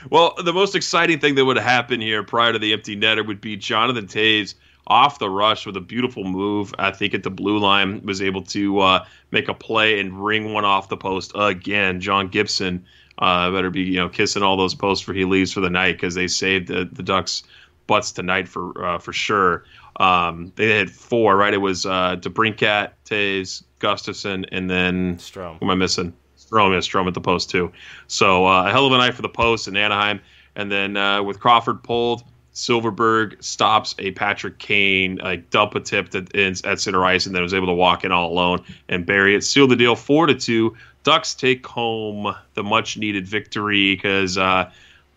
Well, 0.09 0.35
the 0.43 0.53
most 0.53 0.75
exciting 0.75 1.19
thing 1.19 1.35
that 1.35 1.45
would 1.45 1.57
happen 1.57 2.01
here 2.01 2.23
prior 2.23 2.53
to 2.53 2.59
the 2.59 2.73
empty 2.73 2.95
netter 2.95 3.25
would 3.25 3.41
be 3.41 3.55
Jonathan 3.57 4.07
Toews 4.07 4.55
off 4.87 5.19
the 5.19 5.29
rush 5.29 5.65
with 5.65 5.77
a 5.77 5.81
beautiful 5.81 6.23
move. 6.23 6.73
I 6.79 6.91
think 6.91 7.13
at 7.13 7.23
the 7.23 7.29
blue 7.29 7.59
line 7.59 8.01
was 8.03 8.21
able 8.21 8.41
to 8.43 8.79
uh, 8.79 9.05
make 9.31 9.47
a 9.47 9.53
play 9.53 9.99
and 9.99 10.23
ring 10.23 10.53
one 10.53 10.65
off 10.65 10.89
the 10.89 10.97
post 10.97 11.31
again. 11.35 12.01
John 12.01 12.27
Gibson 12.27 12.85
uh, 13.19 13.51
better 13.51 13.69
be 13.69 13.81
you 13.81 13.97
know 13.97 14.09
kissing 14.09 14.43
all 14.43 14.57
those 14.57 14.75
posts 14.75 15.03
for 15.03 15.13
he 15.13 15.25
leaves 15.25 15.51
for 15.51 15.61
the 15.61 15.69
night 15.69 15.93
because 15.93 16.15
they 16.15 16.27
saved 16.27 16.67
the, 16.67 16.89
the 16.91 17.03
Ducks 17.03 17.43
butts 17.87 18.11
tonight 18.11 18.47
for 18.47 18.85
uh, 18.85 18.97
for 18.99 19.13
sure. 19.13 19.65
Um, 19.97 20.51
they 20.55 20.77
had 20.77 20.89
four 20.89 21.37
right. 21.37 21.53
It 21.53 21.57
was 21.57 21.85
uh, 21.85 22.15
DeBrincat, 22.17 22.91
Toews, 23.05 23.63
Gustafsson, 23.79 24.45
and 24.51 24.69
then 24.69 25.17
Strome. 25.17 25.59
who 25.59 25.65
am 25.65 25.71
I 25.71 25.75
missing? 25.75 26.13
Strome, 26.37 26.71
yeah, 26.71 26.79
Strome 26.79 27.07
at 27.07 27.13
the 27.13 27.21
post 27.21 27.49
too. 27.49 27.71
So 28.07 28.47
uh, 28.47 28.65
a 28.65 28.71
hell 28.71 28.85
of 28.85 28.93
a 28.93 28.97
night 28.97 29.13
for 29.13 29.21
the 29.21 29.29
post 29.29 29.67
in 29.67 29.77
Anaheim. 29.77 30.21
And 30.55 30.71
then 30.71 30.97
uh, 30.97 31.23
with 31.23 31.39
Crawford 31.39 31.83
pulled, 31.83 32.23
Silfverberg 32.53 33.41
stops 33.41 33.95
a 33.97 34.11
Patrick 34.11 34.57
Kane 34.57 35.17
like 35.17 35.49
dump 35.49 35.75
a 35.75 35.79
tip 35.79 36.11
that 36.11 36.35
ends 36.35 36.61
at 36.63 36.79
center 36.79 37.03
ice, 37.05 37.25
and 37.25 37.33
then 37.33 37.41
was 37.41 37.53
able 37.53 37.67
to 37.67 37.73
walk 37.73 38.03
in 38.03 38.11
all 38.11 38.31
alone 38.31 38.63
and 38.89 39.05
bury 39.05 39.35
it. 39.35 39.43
Seal 39.43 39.67
the 39.67 39.75
deal, 39.75 39.95
four 39.95 40.25
to 40.25 40.35
two. 40.35 40.75
Ducks 41.03 41.33
take 41.33 41.65
home 41.65 42.35
the 42.53 42.63
much 42.63 42.97
needed 42.97 43.25
victory 43.25 43.95
because 43.95 44.37
uh, 44.37 44.69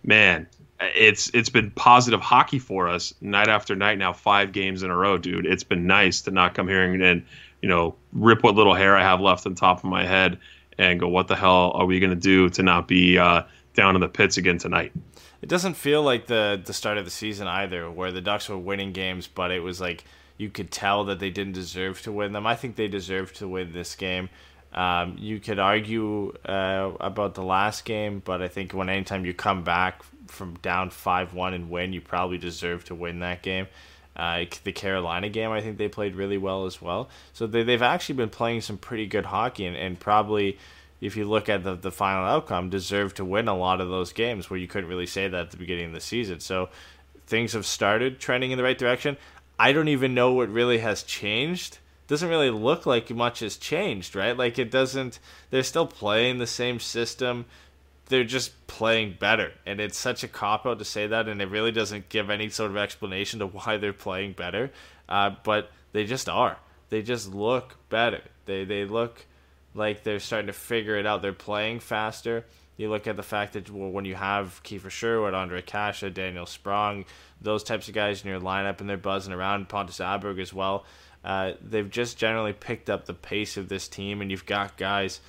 man, 0.04 0.46
it's 0.80 1.30
it's 1.34 1.48
been 1.48 1.70
positive 1.72 2.20
hockey 2.20 2.58
for 2.58 2.88
us 2.88 3.14
night 3.20 3.48
after 3.48 3.74
night 3.74 3.98
now, 3.98 4.12
five 4.12 4.52
games 4.52 4.82
in 4.82 4.90
a 4.90 4.96
row, 4.96 5.18
dude. 5.18 5.46
It's 5.46 5.64
been 5.64 5.86
nice 5.86 6.22
to 6.22 6.30
not 6.30 6.54
come 6.54 6.68
here 6.68 6.84
and, 6.84 7.02
and 7.02 7.24
you 7.60 7.68
know 7.68 7.96
rip 8.12 8.42
what 8.42 8.54
little 8.54 8.74
hair 8.74 8.96
I 8.96 9.02
have 9.02 9.20
left 9.20 9.44
on 9.46 9.54
top 9.54 9.78
of 9.78 9.84
my 9.84 10.04
head 10.04 10.38
and 10.78 10.98
go, 10.98 11.08
what 11.08 11.28
the 11.28 11.36
hell 11.36 11.72
are 11.74 11.86
we 11.86 12.00
gonna 12.00 12.14
do 12.14 12.48
to 12.50 12.62
not 12.62 12.88
be 12.88 13.18
uh, 13.18 13.42
down 13.74 13.94
in 13.94 14.00
the 14.00 14.08
pits 14.08 14.36
again 14.36 14.58
tonight? 14.58 14.92
It 15.44 15.50
doesn't 15.50 15.74
feel 15.74 16.02
like 16.02 16.26
the 16.26 16.58
the 16.64 16.72
start 16.72 16.96
of 16.96 17.04
the 17.04 17.10
season 17.10 17.46
either, 17.46 17.90
where 17.90 18.10
the 18.10 18.22
Ducks 18.22 18.48
were 18.48 18.56
winning 18.56 18.92
games, 18.92 19.26
but 19.26 19.50
it 19.50 19.60
was 19.60 19.78
like 19.78 20.04
you 20.38 20.48
could 20.48 20.70
tell 20.70 21.04
that 21.04 21.18
they 21.18 21.28
didn't 21.28 21.52
deserve 21.52 22.00
to 22.04 22.12
win 22.12 22.32
them. 22.32 22.46
I 22.46 22.56
think 22.56 22.76
they 22.76 22.88
deserved 22.88 23.36
to 23.36 23.46
win 23.46 23.74
this 23.74 23.94
game. 23.94 24.30
Um, 24.72 25.16
you 25.18 25.40
could 25.40 25.58
argue 25.58 26.32
uh, 26.46 26.92
about 26.98 27.34
the 27.34 27.42
last 27.42 27.84
game, 27.84 28.22
but 28.24 28.40
I 28.40 28.48
think 28.48 28.72
when 28.72 28.88
anytime 28.88 29.26
you 29.26 29.34
come 29.34 29.64
back 29.64 30.02
from 30.28 30.54
down 30.62 30.88
five 30.88 31.34
one 31.34 31.52
and 31.52 31.68
win, 31.68 31.92
you 31.92 32.00
probably 32.00 32.38
deserve 32.38 32.86
to 32.86 32.94
win 32.94 33.18
that 33.18 33.42
game. 33.42 33.66
Uh, 34.16 34.46
the 34.62 34.72
Carolina 34.72 35.28
game, 35.28 35.50
I 35.50 35.60
think 35.60 35.76
they 35.76 35.88
played 35.88 36.14
really 36.14 36.38
well 36.38 36.64
as 36.64 36.80
well. 36.80 37.10
So 37.34 37.46
they, 37.46 37.64
they've 37.64 37.82
actually 37.82 38.14
been 38.14 38.30
playing 38.30 38.62
some 38.62 38.78
pretty 38.78 39.06
good 39.06 39.26
hockey, 39.26 39.66
and, 39.66 39.76
and 39.76 40.00
probably, 40.00 40.56
if 41.04 41.16
you 41.16 41.24
look 41.24 41.48
at 41.48 41.64
the, 41.64 41.74
the 41.74 41.92
final 41.92 42.24
outcome, 42.24 42.70
deserve 42.70 43.14
to 43.14 43.24
win 43.24 43.48
a 43.48 43.56
lot 43.56 43.80
of 43.80 43.88
those 43.88 44.12
games 44.12 44.48
where 44.48 44.58
you 44.58 44.66
couldn't 44.66 44.88
really 44.88 45.06
say 45.06 45.28
that 45.28 45.40
at 45.40 45.50
the 45.50 45.56
beginning 45.56 45.86
of 45.86 45.92
the 45.92 46.00
season. 46.00 46.40
So 46.40 46.68
things 47.26 47.52
have 47.52 47.66
started 47.66 48.18
trending 48.18 48.50
in 48.50 48.58
the 48.58 48.64
right 48.64 48.78
direction. 48.78 49.16
I 49.58 49.72
don't 49.72 49.88
even 49.88 50.14
know 50.14 50.32
what 50.32 50.48
really 50.48 50.78
has 50.78 51.02
changed. 51.02 51.78
Doesn't 52.06 52.28
really 52.28 52.50
look 52.50 52.86
like 52.86 53.10
much 53.10 53.40
has 53.40 53.56
changed, 53.56 54.14
right? 54.14 54.36
Like 54.36 54.58
it 54.58 54.70
doesn't. 54.70 55.18
They're 55.50 55.62
still 55.62 55.86
playing 55.86 56.38
the 56.38 56.46
same 56.46 56.80
system 56.80 57.46
they're 58.08 58.24
just 58.24 58.66
playing 58.66 59.16
better. 59.18 59.52
And 59.66 59.80
it's 59.80 59.98
such 59.98 60.22
a 60.24 60.28
cop 60.28 60.66
out 60.66 60.78
to 60.78 60.84
say 60.84 61.06
that, 61.06 61.28
and 61.28 61.40
it 61.40 61.48
really 61.48 61.72
doesn't 61.72 62.08
give 62.08 62.30
any 62.30 62.48
sort 62.48 62.70
of 62.70 62.76
explanation 62.76 63.40
to 63.40 63.46
why 63.46 63.76
they're 63.76 63.92
playing 63.92 64.32
better. 64.32 64.70
Uh, 65.08 65.30
but 65.42 65.70
they 65.92 66.04
just 66.04 66.28
are. 66.28 66.58
They 66.90 67.02
just 67.02 67.32
look 67.34 67.76
better. 67.88 68.22
They 68.46 68.64
they 68.64 68.84
look 68.84 69.26
like 69.74 70.02
they're 70.04 70.20
starting 70.20 70.46
to 70.46 70.52
figure 70.52 70.96
it 70.96 71.06
out. 71.06 71.22
They're 71.22 71.32
playing 71.32 71.80
faster. 71.80 72.44
You 72.76 72.90
look 72.90 73.06
at 73.06 73.16
the 73.16 73.22
fact 73.22 73.52
that 73.52 73.70
well, 73.70 73.90
when 73.90 74.04
you 74.04 74.14
have 74.16 74.60
Kiefer 74.64 74.90
Sherwood, 74.90 75.34
Ondrej 75.34 75.66
Kase, 75.66 76.12
Daniel 76.12 76.46
Sprong, 76.46 77.04
those 77.40 77.62
types 77.62 77.86
of 77.88 77.94
guys 77.94 78.22
in 78.24 78.28
your 78.30 78.40
lineup, 78.40 78.80
and 78.80 78.88
they're 78.88 78.96
buzzing 78.96 79.32
around 79.32 79.68
Pontus 79.68 79.98
Aberg 79.98 80.40
as 80.40 80.52
well. 80.52 80.84
Uh, 81.24 81.52
they've 81.62 81.88
just 81.90 82.18
generally 82.18 82.52
picked 82.52 82.90
up 82.90 83.06
the 83.06 83.14
pace 83.14 83.56
of 83.56 83.68
this 83.68 83.86
team, 83.88 84.20
and 84.20 84.30
you've 84.30 84.44
got 84.46 84.76
guys 84.76 85.20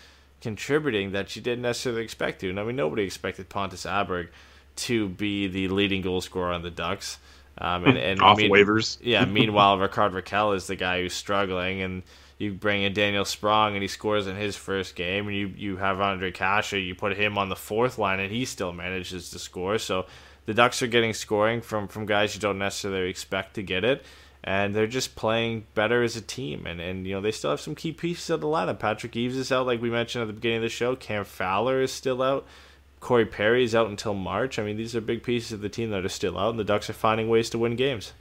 contributing 0.42 1.12
that 1.14 1.36
you 1.36 1.42
didn't 1.42 1.62
necessarily 1.62 2.04
expect 2.04 2.42
to. 2.42 2.50
And 2.50 2.60
I 2.60 2.64
mean, 2.64 2.76
nobody 2.76 3.04
expected 3.04 3.50
Pontus 3.50 3.86
Aberg 3.86 4.30
to 4.78 5.08
be 5.10 5.48
the 5.48 5.68
leading 5.70 6.02
goal 6.02 6.22
scorer 6.22 6.52
on 6.52 6.62
the 6.64 6.72
Ducks. 6.72 7.18
Um, 7.58 7.86
and, 7.86 7.98
and 7.98 8.22
Off 8.24 8.38
mean- 8.38 8.52
waivers. 8.52 8.98
yeah. 9.02 9.24
Meanwhile, 9.26 9.78
Rickard 9.80 10.12
Rakell 10.14 10.56
is 10.56 10.68
the 10.68 10.76
guy 10.76 11.02
who's 11.02 11.14
struggling, 11.14 11.82
and 11.82 12.04
you 12.38 12.54
bring 12.54 12.84
in 12.84 12.94
Daniel 12.94 13.26
Sprong, 13.26 13.74
and 13.74 13.82
he 13.82 13.88
scores 13.88 14.28
in 14.28 14.36
his 14.36 14.56
first 14.56 14.96
game, 14.96 15.28
and 15.28 15.36
you 15.36 15.48
you 15.56 15.78
have 15.78 15.98
Ondrej 15.98 16.34
Kase, 16.34 16.74
you 16.74 16.96
put 16.96 17.16
him 17.16 17.38
on 17.38 17.50
the 17.50 17.56
fourth 17.56 17.98
line, 17.98 18.20
and 18.20 18.32
he 18.32 18.46
still 18.46 18.74
manages 18.74 19.30
to 19.30 19.40
score. 19.40 19.78
So 19.78 20.06
the 20.46 20.54
Ducks 20.54 20.82
are 20.82 20.88
getting 20.88 21.14
scoring 21.14 21.62
from 21.62 21.88
from 21.88 22.06
guys 22.06 22.36
you 22.36 22.42
don't 22.42 22.60
necessarily 22.60 23.10
expect 23.10 23.56
to 23.56 23.64
get 23.64 23.84
it. 23.84 24.04
And 24.48 24.76
they're 24.76 24.86
just 24.86 25.16
playing 25.16 25.66
better 25.74 26.04
as 26.04 26.16
a 26.16 26.22
team, 26.22 26.68
and, 26.68 26.80
and 26.80 27.08
you 27.08 27.16
know 27.16 27.22
they 27.22 27.32
still 27.32 27.50
have 27.50 27.62
some 27.62 27.74
key 27.74 27.92
pieces 27.92 28.30
of 28.30 28.42
the 28.42 28.48
lineup. 28.48 28.78
Patrick 28.78 29.16
Eaves 29.16 29.38
is 29.38 29.52
out, 29.52 29.66
like 29.66 29.82
we 29.82 29.90
mentioned 29.90 30.22
at 30.22 30.28
the 30.28 30.34
beginning 30.34 30.58
of 30.58 30.64
the 30.64 30.70
show. 30.70 30.96
Cam 30.96 31.24
Fowler 31.24 31.82
is 31.82 31.92
still 31.92 32.22
out. 32.22 32.46
Corey 33.00 33.26
Perry 33.26 33.64
is 33.64 33.74
out 33.74 33.90
until 33.90 34.14
March. 34.14 34.60
I 34.60 34.64
mean, 34.64 34.78
these 34.78 34.96
are 34.96 35.02
big 35.02 35.24
pieces 35.24 35.52
of 35.52 35.62
the 35.62 35.70
team 35.70 35.90
that 35.92 36.06
are 36.06 36.10
still 36.10 36.38
out, 36.38 36.52
and 36.52 36.60
the 36.60 36.64
Ducks 36.64 36.90
are 36.92 36.94
finding 36.94 37.28
ways 37.28 37.50
to 37.52 37.58
win 37.58 37.76
games. 37.76 38.14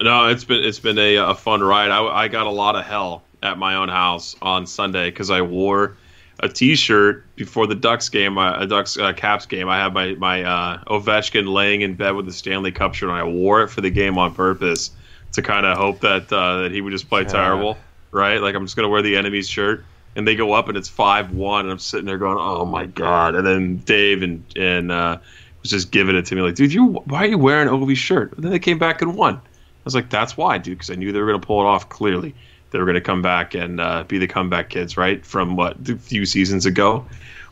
No, 0.00 0.28
it's 0.28 0.44
been 0.44 0.64
it's 0.64 0.80
been 0.80 0.98
a, 0.98 1.16
a 1.16 1.34
fun 1.34 1.62
ride. 1.62 1.90
I, 1.90 2.04
I 2.04 2.28
got 2.28 2.46
a 2.46 2.50
lot 2.50 2.76
of 2.76 2.84
hell 2.84 3.22
at 3.42 3.58
my 3.58 3.74
own 3.74 3.88
house 3.88 4.36
on 4.40 4.66
Sunday 4.66 5.10
because 5.10 5.30
I 5.30 5.42
wore 5.42 5.96
a 6.42 6.48
T-shirt 6.48 7.24
before 7.36 7.66
the 7.66 7.74
Ducks 7.74 8.08
game, 8.08 8.38
uh, 8.38 8.58
a 8.58 8.66
Ducks 8.66 8.98
uh, 8.98 9.12
Caps 9.12 9.46
game. 9.46 9.68
I 9.68 9.78
had 9.78 9.92
my 9.92 10.14
my 10.14 10.42
uh, 10.42 10.84
Ovechkin 10.84 11.52
laying 11.52 11.82
in 11.82 11.94
bed 11.94 12.12
with 12.12 12.26
the 12.26 12.32
Stanley 12.32 12.72
Cup 12.72 12.94
shirt, 12.94 13.10
and 13.10 13.18
I 13.18 13.24
wore 13.24 13.62
it 13.62 13.68
for 13.68 13.82
the 13.82 13.90
game 13.90 14.16
on 14.16 14.34
purpose 14.34 14.90
to 15.32 15.42
kind 15.42 15.66
of 15.66 15.76
hope 15.76 16.00
that 16.00 16.32
uh, 16.32 16.62
that 16.62 16.72
he 16.72 16.80
would 16.80 16.92
just 16.92 17.08
play 17.08 17.24
terrible, 17.24 17.76
right? 18.10 18.40
Like 18.40 18.54
I'm 18.54 18.64
just 18.64 18.76
gonna 18.76 18.88
wear 18.88 19.02
the 19.02 19.16
enemy's 19.16 19.48
shirt, 19.48 19.84
and 20.16 20.26
they 20.26 20.34
go 20.34 20.52
up 20.52 20.68
and 20.68 20.78
it's 20.78 20.88
five 20.88 21.30
one, 21.32 21.66
and 21.66 21.72
I'm 21.72 21.78
sitting 21.78 22.06
there 22.06 22.18
going, 22.18 22.38
oh 22.40 22.64
my 22.64 22.86
god! 22.86 23.34
And 23.34 23.46
then 23.46 23.76
Dave 23.78 24.22
and 24.22 24.42
and 24.56 24.90
uh, 24.90 25.18
was 25.60 25.70
just 25.70 25.90
giving 25.90 26.16
it 26.16 26.24
to 26.26 26.34
me 26.34 26.40
like, 26.42 26.54
dude, 26.54 26.72
you 26.72 26.86
why 26.86 27.24
are 27.24 27.26
you 27.26 27.38
wearing 27.38 27.68
Ovi's 27.68 27.98
shirt? 27.98 28.32
And 28.32 28.44
then 28.44 28.50
they 28.50 28.58
came 28.58 28.78
back 28.78 29.02
and 29.02 29.14
won. 29.14 29.40
I 29.80 29.84
was 29.84 29.94
like, 29.94 30.10
that's 30.10 30.36
why, 30.36 30.58
dude, 30.58 30.76
because 30.76 30.90
I 30.90 30.94
knew 30.94 31.10
they 31.12 31.20
were 31.20 31.26
going 31.26 31.40
to 31.40 31.46
pull 31.46 31.60
it 31.62 31.66
off. 31.66 31.88
Clearly, 31.88 32.34
they 32.70 32.78
were 32.78 32.84
going 32.84 32.96
to 32.96 33.00
come 33.00 33.22
back 33.22 33.54
and 33.54 33.80
uh, 33.80 34.04
be 34.04 34.18
the 34.18 34.26
comeback 34.26 34.68
kids, 34.68 34.96
right? 34.96 35.24
From 35.24 35.56
what 35.56 35.88
a 35.88 35.96
few 35.96 36.26
seasons 36.26 36.66
ago. 36.66 37.06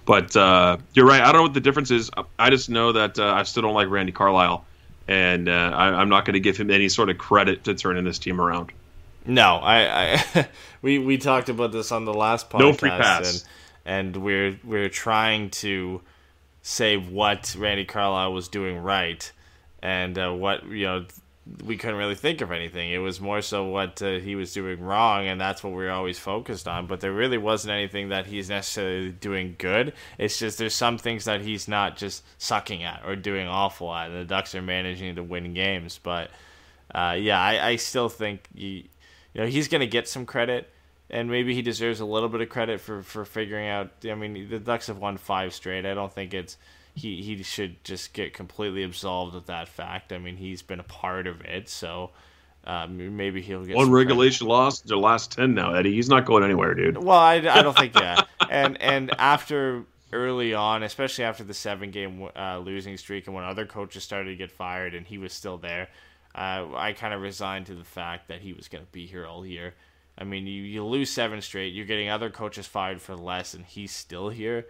But 0.05 0.37
uh, 0.37 0.76
you're 0.95 1.07
right. 1.07 1.20
I 1.20 1.26
don't 1.26 1.37
know 1.37 1.43
what 1.43 1.55
the 1.55 1.61
difference 1.61 1.91
is. 1.91 2.11
I 2.39 2.51
just 2.51 2.70
know 2.70 2.93
that 2.93 3.18
uh, 3.18 3.33
I 3.33 3.43
still 3.43 3.62
don't 3.62 3.74
like 3.74 3.89
Randy 3.89 4.12
Carlyle, 4.12 4.64
and 5.07 5.49
uh, 5.49 5.53
I, 5.53 5.89
I'm 6.01 6.09
not 6.09 6.24
going 6.24 6.35
to 6.35 6.41
give 6.41 6.57
him 6.57 6.70
any 6.70 6.89
sort 6.89 7.11
of 7.11 7.18
credit 7.18 7.64
to 7.64 7.74
turning 7.74 8.05
this 8.05 8.18
team 8.18 8.41
around. 8.41 8.72
No, 9.26 9.57
I, 9.57 10.16
I 10.35 10.49
we 10.83 10.99
we 10.99 11.18
talked 11.18 11.49
about 11.51 11.72
this 11.72 11.93
on 11.93 12.05
the 12.07 12.14
last 12.14 12.49
podcast, 12.49 12.59
No 12.61 12.72
free 12.72 12.91
pass. 12.91 13.45
and 13.87 14.14
and 14.14 14.16
we're 14.24 14.59
we're 14.64 14.89
trying 14.89 15.51
to 15.51 16.01
say 16.62 16.97
what 16.97 17.55
Randy 17.59 17.85
Carlyle 17.85 18.33
was 18.33 18.49
doing 18.49 18.79
right, 18.79 19.31
and 19.83 20.18
uh, 20.18 20.33
what 20.33 20.64
you 20.66 20.87
know 20.87 21.07
we 21.64 21.76
couldn't 21.76 21.96
really 21.96 22.14
think 22.14 22.40
of 22.40 22.53
anything. 22.53 22.90
It 22.90 22.99
was 22.99 23.20
more 23.20 23.40
so 23.40 23.64
what 23.64 24.03
uh, 24.03 24.18
he 24.18 24.34
was 24.34 24.53
doing 24.53 24.80
wrong, 24.80 25.26
and 25.26 25.40
that's 25.40 25.62
what 25.62 25.72
we 25.72 25.86
are 25.86 25.90
always 25.90 26.18
focused 26.18 26.68
on. 26.68 26.86
But 26.86 27.01
there 27.01 27.12
really 27.12 27.38
wasn't 27.38 27.72
anything 27.72 28.11
that 28.11 28.26
he's 28.26 28.49
necessarily 28.49 29.11
doing 29.11 29.55
good. 29.59 29.94
It's 30.18 30.38
just 30.38 30.59
there's 30.59 30.74
some 30.74 30.99
things 30.99 31.24
that 31.24 31.40
he's 31.40 31.68
not 31.68 31.96
just 31.96 32.24
sucking 32.38 32.82
at 32.82 33.03
or 33.07 33.16
doing 33.16 33.46
awful 33.46 33.92
at, 33.94 34.09
the 34.09 34.24
Ducks 34.24 34.55
are 34.55 34.62
managing 34.62 35.16
to 35.16 35.22
win 35.22 35.55
games. 35.55 35.99
But 36.03 36.30
uh, 36.94 37.16
yeah, 37.18 37.40
I, 37.40 37.68
I 37.68 37.76
still 37.76 38.09
think 38.09 38.49
he, 38.55 38.90
you 39.32 39.40
know 39.40 39.46
he's 39.46 39.68
going 39.68 39.80
to 39.80 39.86
get 39.86 40.09
some 40.09 40.26
credit, 40.26 40.68
and 41.09 41.30
maybe 41.30 41.55
he 41.55 41.62
deserves 41.62 42.01
a 42.01 42.07
little 42.07 42.28
bit 42.28 42.40
of 42.40 42.49
credit 42.49 42.80
for 42.80 43.03
for 43.03 43.24
figuring 43.24 43.68
out. 43.68 43.90
I 44.05 44.14
mean, 44.14 44.49
the 44.49 44.59
Ducks 44.59 44.88
have 44.88 44.99
won 44.99 45.16
five 45.16 45.55
straight. 45.55 45.86
I 45.86 45.94
don't 45.94 46.12
think 46.12 46.34
it's 46.34 46.57
he 46.99 47.22
he 47.22 47.42
should 47.42 47.82
just 47.84 48.12
get 48.12 48.34
completely 48.34 48.82
absolved 48.82 49.34
of 49.34 49.46
that 49.46 49.68
fact. 49.68 50.12
I 50.12 50.18
mean, 50.18 50.36
he's 50.36 50.62
been 50.62 50.80
a 50.80 50.84
part 50.84 51.26
of 51.26 51.40
it, 51.42 51.68
so 51.68 52.11
um, 52.64 53.16
maybe 53.16 53.40
he'll 53.42 53.64
get 53.64 53.76
One 53.76 53.90
credit. 53.92 53.92
regulation 53.92 54.46
loss, 54.46 54.80
the 54.80 54.96
last 54.96 55.32
ten 55.32 55.55
now, 55.55 55.74
Eddie. 55.74 55.94
He's 55.94 56.09
not 56.09 56.26
going 56.26 56.44
anywhere, 56.44 56.74
dude. 56.74 56.99
Well, 56.99 57.18
I, 57.18 57.36
I 57.36 57.62
don't 57.62 57.76
think 57.76 57.94
yeah, 58.01 58.22
and 58.49 58.80
and 58.82 59.14
after 59.18 59.84
early 60.12 60.55
on, 60.55 60.82
especially 60.82 61.24
after 61.24 61.44
the 61.44 61.55
seven 61.55 61.90
game 61.90 62.28
uh, 62.36 62.59
losing 62.59 62.96
streak, 62.96 63.26
and 63.26 63.34
when 63.34 63.44
other 63.44 63.66
coaches 63.66 64.05
started 64.05 64.30
to 64.30 64.36
get 64.36 64.51
fired, 64.51 64.94
and 64.94 65.07
he 65.07 65.18
was 65.18 65.32
still 65.32 65.59
there, 65.59 65.88
uh, 66.34 66.66
I 66.74 66.94
kind 66.94 67.14
of 67.14 67.20
resigned 67.20 67.66
to 67.66 67.74
the 67.74 67.84
fact 67.84 68.28
that 68.28 68.40
he 68.40 68.53
was 68.53 68.68
going 68.68 68.84
to 68.84 68.92
be 68.92 69.07
here 69.07 69.26
all 69.26 69.44
year. 69.46 69.74
I 70.20 70.24
mean, 70.24 70.46
you, 70.46 70.62
you 70.62 70.84
lose 70.84 71.11
seven 71.11 71.40
straight, 71.42 71.74
you're 71.74 71.86
getting 71.86 72.09
other 72.09 72.30
coaches 72.30 72.66
fired 72.66 73.01
for 73.01 73.14
less, 73.16 73.55
and 73.55 73.64
he's 73.64 73.92
still 73.92 74.30
here. 74.30 74.66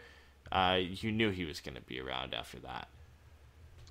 Uh, 0.50 0.78
you 0.80 1.12
knew 1.12 1.30
he 1.30 1.44
was 1.44 1.60
going 1.60 1.74
to 1.74 1.80
be 1.82 2.00
around 2.00 2.34
after 2.34 2.58
that. 2.60 2.88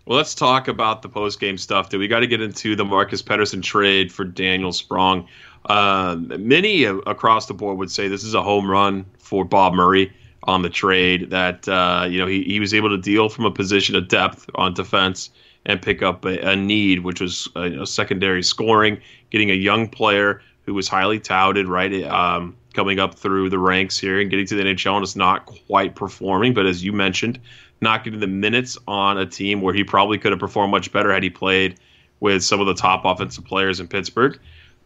Well, 0.05 0.17
let's 0.17 0.33
talk 0.33 0.69
about 0.69 1.01
the 1.01 1.09
post 1.09 1.39
game 1.39 1.57
stuff. 1.57 1.89
Dude, 1.89 1.99
we 1.99 2.07
got 2.07 2.21
to 2.21 2.27
get 2.27 2.41
into 2.41 2.75
the 2.77 2.85
Marcus 2.85 3.21
Pettersson 3.21 3.61
trade 3.61 4.11
for 4.11 4.23
Daniel 4.23 4.71
Sprong. 4.71 5.27
Um, 5.65 6.31
many 6.47 6.85
across 6.85 7.47
the 7.47 7.53
board 7.53 7.77
would 7.77 7.91
say 7.91 8.07
this 8.07 8.23
is 8.23 8.33
a 8.33 8.41
home 8.41 8.71
run 8.71 9.05
for 9.17 9.43
Bob 9.43 9.73
Murray 9.73 10.13
on 10.43 10.61
the 10.61 10.69
trade. 10.69 11.29
That 11.29 11.67
uh, 11.67 12.07
you 12.09 12.19
know 12.19 12.25
he, 12.25 12.43
he 12.43 12.61
was 12.61 12.73
able 12.73 12.89
to 12.89 12.97
deal 12.97 13.27
from 13.27 13.43
a 13.45 13.51
position 13.51 13.95
of 13.95 14.07
depth 14.07 14.49
on 14.55 14.73
defense 14.73 15.29
and 15.65 15.81
pick 15.81 16.01
up 16.01 16.23
a, 16.23 16.39
a 16.51 16.55
need, 16.55 17.03
which 17.03 17.19
was 17.19 17.49
uh, 17.57 17.63
you 17.63 17.75
know, 17.75 17.83
secondary 17.83 18.43
scoring, 18.43 19.01
getting 19.29 19.51
a 19.51 19.55
young 19.55 19.89
player 19.89 20.41
who 20.65 20.73
was 20.73 20.87
highly 20.87 21.19
touted, 21.19 21.67
right? 21.67 22.03
Um, 22.05 22.55
coming 22.77 22.99
up 22.99 23.15
through 23.15 23.49
the 23.49 23.57
ranks 23.57 23.97
here 23.97 24.21
and 24.21 24.29
getting 24.29 24.45
to 24.45 24.53
the 24.53 24.61
NHL 24.61 24.97
and 24.97 25.03
is 25.03 25.15
not 25.15 25.47
quite 25.47 25.95
performing, 25.95 26.53
but 26.53 26.67
as 26.67 26.83
you 26.83 26.93
mentioned, 26.93 27.39
not 27.81 28.03
getting 28.03 28.19
the 28.19 28.27
minutes 28.27 28.77
on 28.87 29.17
a 29.17 29.25
team 29.25 29.61
where 29.61 29.73
he 29.73 29.83
probably 29.83 30.19
could 30.19 30.31
have 30.31 30.39
performed 30.39 30.69
much 30.69 30.91
better 30.91 31.11
had 31.11 31.23
he 31.23 31.29
played 31.31 31.79
with 32.19 32.43
some 32.43 32.61
of 32.61 32.67
the 32.67 32.75
top 32.75 33.03
offensive 33.03 33.43
players 33.43 33.79
in 33.79 33.87
Pittsburgh. 33.87 34.39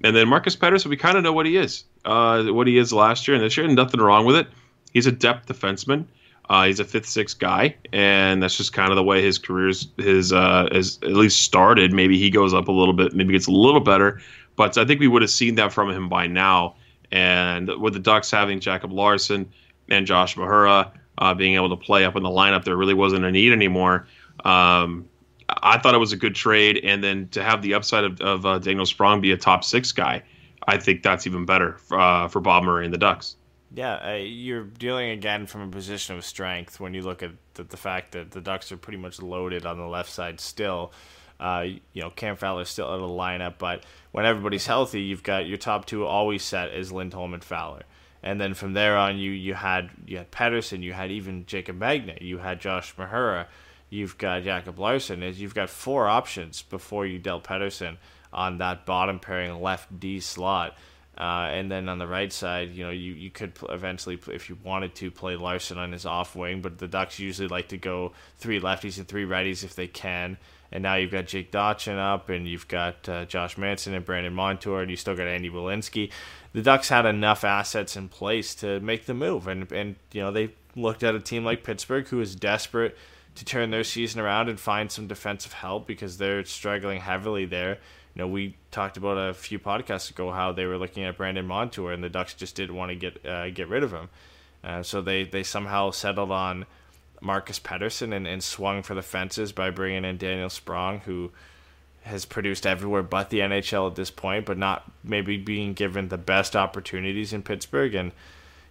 And 0.06 0.16
then 0.16 0.30
Marcus 0.30 0.56
Pettersson, 0.56 0.86
we 0.86 0.96
kind 0.96 1.18
of 1.18 1.24
know 1.24 1.34
what 1.34 1.46
he 1.46 1.58
is, 1.58 1.84
uh, 2.06 2.44
what 2.46 2.66
he 2.66 2.78
is 2.78 2.94
last 2.94 3.28
year 3.28 3.36
and 3.36 3.44
this 3.44 3.58
year, 3.58 3.66
and 3.66 3.76
nothing 3.76 4.00
wrong 4.00 4.26
with 4.26 4.38
it. 4.38 4.48
He's 4.94 5.06
a 5.06 5.12
depth 5.12 5.50
defenseman. 5.50 6.06
Uh, 6.50 6.68
he's 6.68 6.80
a 6.80 6.86
fifth, 6.86 7.08
sixth 7.08 7.40
guy, 7.40 7.76
and 7.92 8.42
that's 8.42 8.56
just 8.56 8.72
kind 8.72 8.90
of 8.90 8.96
the 8.96 9.04
way 9.04 9.22
his 9.22 9.38
career's 9.38 9.90
his 9.98 10.32
uh, 10.32 10.68
has 10.72 10.98
at 11.04 11.12
least 11.12 11.42
started. 11.42 11.92
Maybe 11.92 12.18
he 12.18 12.30
goes 12.30 12.54
up 12.54 12.70
a 12.70 12.72
little 12.72 12.94
bit, 12.94 13.14
maybe 13.14 13.34
gets 13.34 13.48
a 13.48 13.52
little 13.52 13.82
better, 13.82 14.22
but 14.56 14.78
I 14.78 14.86
think 14.86 15.02
we 15.02 15.08
would 15.08 15.22
have 15.22 15.32
seen 15.32 15.56
that 15.56 15.74
from 15.74 15.92
him 15.92 16.08
by 16.08 16.28
now. 16.28 16.76
And 17.12 17.70
with 17.80 17.94
the 17.94 18.00
Ducks 18.00 18.32
having 18.32 18.60
Jacob 18.60 18.92
Larsson 18.92 19.52
and 19.90 20.06
Josh 20.06 20.36
Mahura 20.36 20.92
uh, 21.18 21.34
being 21.34 21.56
able 21.56 21.70
to 21.70 21.76
play 21.76 22.06
up 22.06 22.16
in 22.16 22.24
the 22.24 22.30
lineup, 22.30 22.64
there 22.64 22.78
really 22.78 22.94
wasn't 22.94 23.26
a 23.26 23.32
need 23.32 23.52
anymore. 23.52 24.08
Um, 24.46 25.10
I 25.50 25.78
thought 25.78 25.94
it 25.94 26.00
was 26.00 26.14
a 26.14 26.18
good 26.18 26.36
trade, 26.36 26.80
and 26.84 27.04
then 27.04 27.28
to 27.30 27.44
have 27.44 27.62
the 27.62 27.74
upside 27.74 28.06
of, 28.06 28.22
of 28.22 28.46
uh, 28.46 28.60
Daniel 28.60 28.86
Sprong 28.86 29.22
be 29.22 29.32
a 29.32 29.38
top 29.38 29.64
six 29.64 29.92
guy, 29.92 30.24
I 30.66 30.78
think 30.78 31.04
that's 31.04 31.28
even 31.28 31.46
better 31.46 31.78
for, 31.80 32.00
uh, 32.00 32.28
for 32.30 32.40
Bob 32.40 32.64
Murray 32.64 32.86
and 32.86 32.94
the 32.94 32.98
Ducks. 32.98 33.36
Yeah, 33.74 33.96
uh, 33.96 34.16
you're 34.16 34.64
dealing 34.64 35.12
again 35.12 35.46
from 35.46 35.62
a 35.62 35.68
position 35.68 36.18
of 36.18 36.26
strength 36.26 36.80
when 36.80 36.94
you 36.94 37.02
look 37.02 37.24
at 37.24 37.32
the, 37.54 37.64
the 37.64 37.78
fact 37.78 38.14
that 38.14 38.32
the 38.32 38.42
Ducks 38.42 38.72
are 38.72 38.78
pretty 38.78 38.98
much 38.98 39.22
loaded 39.22 39.66
on 39.66 39.78
the 39.78 39.88
left 39.88 40.10
side 40.10 40.40
still. 40.40 40.92
Uh, 41.42 41.66
you 41.94 42.02
know, 42.02 42.12
Cam 42.12 42.36
Fowler's 42.36 42.70
still 42.70 42.86
out 42.86 43.00
of 43.00 43.02
the 43.02 43.08
lineup, 43.08 43.56
but 43.58 43.84
when 44.12 44.26
everybody's 44.26 44.68
healthy, 44.68 45.02
you've 45.02 45.24
got 45.24 45.48
your 45.48 45.58
top 45.58 45.86
two 45.86 46.06
always 46.06 46.44
set 46.44 46.70
as 46.70 46.92
Lindholm 46.92 47.34
and 47.34 47.44
Fowler. 47.44 47.82
And 48.22 48.40
then 48.40 48.54
from 48.54 48.74
there 48.74 48.96
on, 48.96 49.18
you, 49.18 49.32
you 49.32 49.56
had 49.56 49.90
you 50.06 50.18
had 50.18 50.32
Pettersson, 50.32 50.84
you 50.84 50.94
had 50.94 51.10
even 51.10 51.46
Jaycob 51.46 51.80
Megna, 51.80 52.22
you 52.22 52.38
had 52.38 52.62
Josh 52.62 52.96
Mahura, 52.96 53.48
you've 53.90 54.20
got 54.20 54.44
Jacob 54.44 54.78
Larsson. 54.78 55.24
Is 55.24 55.42
you've 55.42 55.56
got 55.56 55.72
four 55.72 56.08
options 56.08 56.62
before 56.62 57.08
you 57.08 57.18
dealt 57.18 57.44
Pettersson 57.44 57.98
on 58.32 58.60
that 58.60 58.86
bottom 58.86 59.20
pairing 59.20 59.60
left 59.60 60.00
D 60.00 60.20
slot. 60.20 60.78
Uh, 61.18 61.50
and 61.52 61.70
then 61.70 61.90
on 61.90 61.98
the 62.00 62.08
right 62.08 62.32
side, 62.32 62.72
you 62.72 62.84
know, 62.84 62.90
you, 62.90 63.14
you 63.14 63.30
could 63.30 63.52
eventually, 63.70 64.18
if 64.30 64.50
you 64.50 64.58
wanted 64.64 64.96
to, 64.96 65.12
play 65.12 65.36
Larsson 65.36 65.78
on 65.78 65.92
his 65.92 66.06
off 66.06 66.36
wing, 66.36 66.62
but 66.62 66.78
the 66.78 66.88
Ducks 66.88 67.20
usually 67.20 67.50
like 67.50 67.68
to 67.68 67.78
go 67.78 68.14
three 68.38 68.62
lefties 68.62 68.98
and 68.98 69.08
three 69.08 69.26
righties 69.26 69.64
if 69.64 69.76
they 69.76 69.88
can. 69.88 70.38
And 70.72 70.84
now 70.84 70.96
you've 70.96 71.12
got 71.12 71.28
Jake 71.28 71.52
Dotchin 71.52 71.98
up, 71.98 72.30
and 72.30 72.48
you've 72.48 72.68
got 72.68 73.08
uh, 73.10 73.26
Josh 73.26 73.58
Manson 73.58 73.94
and 73.94 74.06
Brandon 74.06 74.34
Montour, 74.34 74.82
and 74.82 74.90
you 74.90 74.96
still 74.96 75.16
got 75.16 75.28
Andy 75.28 75.50
Welinski. 75.50 76.12
The 76.54 76.62
Ducks 76.62 76.90
had 76.90 77.06
enough 77.06 77.44
assets 77.44 77.98
in 77.98 78.08
place 78.08 78.56
to 78.56 78.80
make 78.80 79.06
the 79.06 79.14
move, 79.14 79.48
and 79.48 79.70
and 79.72 79.96
you 80.12 80.22
know 80.22 80.32
they 80.32 80.54
looked 80.76 81.04
at 81.04 81.16
a 81.16 81.20
team 81.20 81.44
like 81.44 81.64
Pittsburgh, 81.64 82.08
who 82.08 82.22
is 82.22 82.36
desperate 82.36 82.98
to 83.36 83.46
turn 83.46 83.72
their 83.72 83.84
season 83.84 84.22
around 84.22 84.50
and 84.50 84.60
find 84.60 84.92
some 84.92 85.08
defensive 85.08 85.54
help 85.54 85.88
because 85.88 86.18
they're 86.18 86.44
struggling 86.46 87.00
heavily 87.00 87.46
there. 87.46 87.78
You 88.14 88.20
know, 88.20 88.28
we 88.28 88.58
talked 88.72 88.98
about 88.98 89.18
a 89.18 89.34
few 89.34 89.58
podcasts 89.58 90.10
ago 90.10 90.32
how 90.32 90.52
they 90.52 90.66
were 90.66 90.78
looking 90.78 91.04
at 91.04 91.18
Brandon 91.18 91.46
Montour, 91.46 91.92
and 91.92 92.04
the 92.04 92.10
Ducks 92.10 92.34
just 92.34 92.56
didn't 92.56 92.76
want 92.76 92.90
to 92.90 92.96
get 92.96 93.26
uh, 93.26 93.50
get 93.50 93.68
rid 93.70 93.84
of 93.84 93.92
him. 93.92 94.10
Uh, 94.64 94.84
so 94.84 95.02
they, 95.02 95.24
they 95.24 95.44
somehow 95.44 95.90
settled 95.92 96.32
on 96.32 96.66
Marcus 97.22 97.60
Pettersson 97.60 98.14
and, 98.14 98.28
and 98.28 98.44
swung 98.44 98.84
for 98.84 98.96
the 98.96 99.02
fences 99.02 99.52
by 99.52 99.70
bringing 99.70 100.04
in 100.04 100.18
Daniel 100.18 100.50
Sprong, 100.50 101.00
who 101.02 101.32
has 102.02 102.26
produced 102.26 102.66
everywhere 102.66 103.04
but 103.04 103.30
the 103.30 103.40
NHL 103.40 103.88
at 103.88 103.96
this 103.96 104.10
point, 104.10 104.46
but 104.46 104.58
not 104.58 104.92
maybe 105.04 105.38
being 105.38 105.74
given 105.74 106.08
the 106.08 106.18
best 106.18 106.56
opportunities 106.56 107.32
in 107.32 107.44
Pittsburgh. 107.44 107.94
And, 107.94 108.12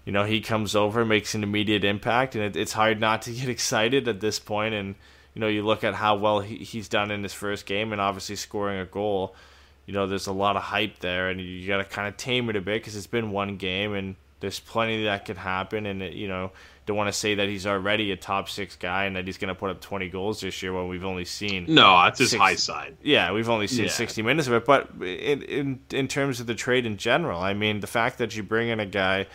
you 0.04 0.12
know, 0.12 0.24
he 0.24 0.40
comes 0.40 0.74
over, 0.74 1.04
makes 1.04 1.34
an 1.34 1.44
immediate 1.44 1.84
impact, 1.84 2.34
and 2.34 2.44
it, 2.44 2.56
it's 2.56 2.72
hard 2.72 3.00
not 3.00 3.22
to 3.22 3.32
get 3.32 3.48
excited 3.48 4.08
at 4.08 4.20
this 4.20 4.38
point. 4.38 4.74
And, 4.74 4.96
you 5.34 5.40
know, 5.40 5.48
you 5.48 5.64
look 5.64 5.84
at 5.84 5.94
how 5.94 6.16
well 6.16 6.40
he, 6.40 6.56
he's 6.56 6.88
done 6.88 7.10
in 7.10 7.22
his 7.22 7.32
first 7.32 7.66
game 7.66 7.92
and 7.92 8.00
obviously 8.00 8.36
scoring 8.36 8.80
a 8.80 8.84
goal. 8.86 9.34
You 9.86 9.94
know, 9.94 10.06
there's 10.06 10.26
a 10.26 10.32
lot 10.32 10.56
of 10.56 10.62
hype 10.62 10.98
there, 10.98 11.30
and 11.30 11.40
you 11.40 11.66
got 11.66 11.78
to 11.78 11.84
kind 11.84 12.08
of 12.08 12.16
tame 12.16 12.50
it 12.50 12.56
a 12.56 12.60
bit 12.60 12.80
because 12.80 12.96
it's 12.96 13.06
been 13.06 13.30
one 13.30 13.56
game, 13.56 13.94
and 13.94 14.16
there's 14.40 14.58
plenty 14.58 15.04
that 15.04 15.24
could 15.24 15.38
happen. 15.38 15.86
And 15.86 16.02
it, 16.02 16.14
you 16.14 16.26
know, 16.26 16.50
don't 16.90 16.96
want 16.96 17.08
to 17.08 17.18
say 17.18 17.36
that 17.36 17.48
he's 17.48 17.66
already 17.66 18.10
a 18.12 18.16
top 18.16 18.48
six 18.48 18.76
guy 18.76 19.04
and 19.04 19.16
that 19.16 19.26
he's 19.26 19.38
going 19.38 19.48
to 19.48 19.54
put 19.54 19.70
up 19.70 19.80
20 19.80 20.08
goals 20.08 20.40
this 20.40 20.62
year 20.62 20.72
when 20.72 20.88
we've 20.88 21.04
only 21.04 21.24
seen 21.24 21.66
No, 21.68 22.02
that's 22.04 22.18
his 22.18 22.34
high 22.34 22.56
side. 22.56 22.96
yeah, 23.02 23.32
we've 23.32 23.48
only 23.48 23.66
seen 23.68 23.84
Yeah. 23.84 23.90
60 23.90 24.22
minutes 24.22 24.48
of 24.48 24.54
it, 24.54 24.64
but 24.64 24.90
in, 25.00 25.42
in 25.42 25.80
in 25.90 26.08
terms 26.08 26.40
of 26.40 26.46
the 26.46 26.54
trade 26.54 26.84
in 26.86 26.96
general, 26.96 27.40
I 27.40 27.54
mean, 27.54 27.80
the 27.80 27.86
fact 27.86 28.18
that 28.18 28.34
you 28.36 28.42
bring 28.42 28.68
in 28.68 28.80
a 28.80 28.86
guy 28.86 29.26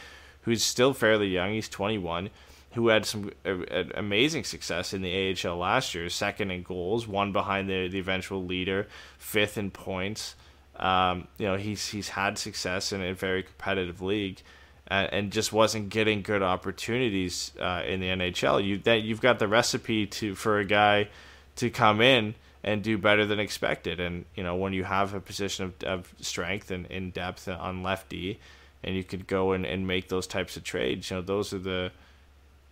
who's 0.41 0.63
still 0.63 0.93
fairly 0.93 1.27
young, 1.27 1.53
he's 1.53 1.69
21, 1.69 2.29
who 2.73 2.89
had 2.89 3.05
some 3.05 3.31
uh, 3.45 3.49
uh, 3.71 3.83
amazing 3.95 4.43
success 4.43 4.93
in 4.93 5.01
the 5.01 5.33
AHL 5.43 5.57
last 5.57 5.95
year, 5.95 6.09
second 6.09 6.51
in 6.51 6.61
goals, 6.61 7.07
one 7.07 7.31
behind 7.31 7.69
the, 7.69 7.87
the 7.87 7.99
eventual 7.99 8.43
leader, 8.45 8.87
fifth 9.17 9.57
in 9.57 9.71
points. 9.71 10.35
Um, 10.77 11.27
you 11.37 11.45
know, 11.47 11.55
he's 11.55 11.87
he's 11.87 12.09
had 12.09 12.37
success 12.37 12.91
in 12.91 13.01
a 13.01 13.13
very 13.13 13.43
competitive 13.43 14.01
league. 14.01 14.41
And, 14.87 15.31
just 15.31 15.51
wasn't 15.51 15.89
getting 15.89 16.21
good 16.21 16.43
opportunities 16.43 17.51
uh, 17.59 17.81
in 17.87 17.99
the 18.01 18.07
NHL. 18.07 18.63
You 18.63 18.77
that 18.79 19.01
you've 19.01 19.19
got 19.19 19.39
the 19.39 19.47
recipe 19.47 20.05
to 20.05 20.35
for 20.35 20.59
a 20.59 20.65
guy 20.65 21.09
to 21.55 21.71
come 21.71 22.01
in 22.01 22.35
and 22.63 22.83
do 22.83 22.97
better 22.97 23.25
than 23.25 23.39
expected. 23.39 23.99
And 23.99 24.25
you 24.35 24.43
know 24.43 24.55
when 24.55 24.73
you 24.73 24.83
have 24.83 25.15
a 25.15 25.19
position 25.19 25.65
of, 25.65 25.83
of 25.83 26.13
strength 26.21 26.69
and 26.69 26.85
in 26.85 27.09
depth 27.09 27.47
on 27.47 27.81
lefty, 27.81 28.39
and 28.83 28.95
you 28.95 29.03
could 29.03 29.25
go 29.25 29.53
and, 29.53 29.65
and 29.65 29.87
make 29.87 30.09
those 30.09 30.27
types 30.27 30.55
of 30.55 30.63
trades. 30.63 31.09
You 31.09 31.17
know 31.17 31.21
those 31.23 31.51
are 31.51 31.59
the 31.59 31.91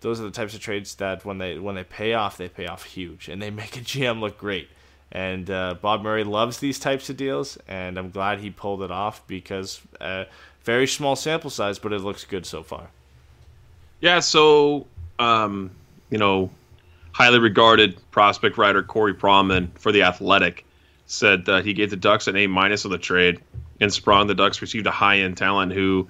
those 0.02 0.20
are 0.20 0.24
the 0.24 0.32
types 0.32 0.54
of 0.54 0.60
trades 0.60 0.96
that 0.96 1.26
when 1.26 1.40
they 1.40 1.58
when 1.58 1.74
they 1.76 1.84
pay 1.84 2.14
off, 2.14 2.38
they 2.38 2.50
pay 2.50 2.68
off 2.68 2.84
huge, 2.84 3.28
and 3.28 3.42
they 3.42 3.50
make 3.50 3.76
a 3.76 3.80
GM 3.80 4.20
look 4.20 4.38
great. 4.38 4.70
And 5.12 5.50
uh, 5.50 5.76
Bob 5.80 6.02
Murray 6.02 6.24
loves 6.24 6.58
these 6.58 6.80
types 6.80 7.10
of 7.10 7.18
deals, 7.18 7.58
and 7.68 8.00
I'm 8.00 8.10
glad 8.10 8.40
he 8.40 8.50
pulled 8.50 8.82
it 8.82 8.90
off 8.90 9.26
because 9.28 9.80
uh, 10.02 10.26
very 10.64 10.88
small 10.88 11.16
sample 11.16 11.50
size, 11.50 11.80
but 11.80 11.94
it 11.94 12.00
looks 12.00 12.24
good 12.26 12.46
so 12.46 12.64
far. 12.64 12.90
Yeah, 14.00 14.20
so 14.20 14.88
um, 15.20 15.72
you 16.10 16.18
know, 16.18 16.50
highly 17.12 17.40
regarded 17.40 17.98
prospect 18.12 18.58
writer 18.58 18.84
Corey 18.84 19.14
Pronman 19.14 19.70
for 19.76 19.92
the 19.92 20.04
Athletic 20.04 20.66
said 21.06 21.46
that 21.46 21.66
he 21.66 21.74
gave 21.74 21.90
the 21.90 21.96
Ducks 21.96 22.28
an 22.28 22.36
A 22.36 22.48
minus 22.48 22.86
on 22.86 22.92
the 22.92 22.98
trade, 22.98 23.40
and 23.80 23.94
Sprong 23.94 24.28
the 24.28 24.36
Ducks 24.36 24.62
received 24.62 24.88
a 24.88 24.92
high 24.92 25.20
end 25.20 25.38
talent 25.38 25.74
who 25.74 26.08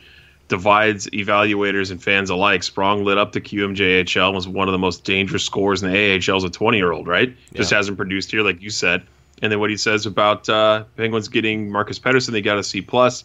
divides 0.50 1.08
evaluators 1.08 1.90
and 1.90 2.02
fans 2.02 2.30
alike. 2.30 2.64
Sprong 2.64 3.04
lit 3.04 3.18
up 3.18 3.32
the 3.32 3.42
QMJHL 3.42 4.28
and 4.28 4.36
was 4.36 4.48
one 4.48 4.68
of 4.68 4.72
the 4.72 4.78
most 4.78 5.04
dangerous 5.04 5.44
scores 5.44 5.82
in 5.82 5.92
the 5.92 6.14
AHL 6.16 6.38
as 6.38 6.44
a 6.44 6.50
20 6.50 6.78
year 6.78 6.92
old, 6.92 7.08
right? 7.08 7.36
Just 7.54 7.72
hasn't 7.72 7.98
produced 7.98 8.32
here, 8.32 8.42
like 8.42 8.62
you 8.62 8.70
said. 8.70 9.04
And 9.42 9.52
then 9.52 9.60
what 9.60 9.70
he 9.70 9.78
says 9.78 10.06
about 10.06 10.48
uh, 10.48 10.84
Penguins 10.96 11.28
getting 11.28 11.72
Marcus 11.72 12.00
Pettersson, 12.00 12.32
they 12.32 12.42
got 12.42 12.58
a 12.58 12.64
C 12.64 12.82
plus. 12.82 13.24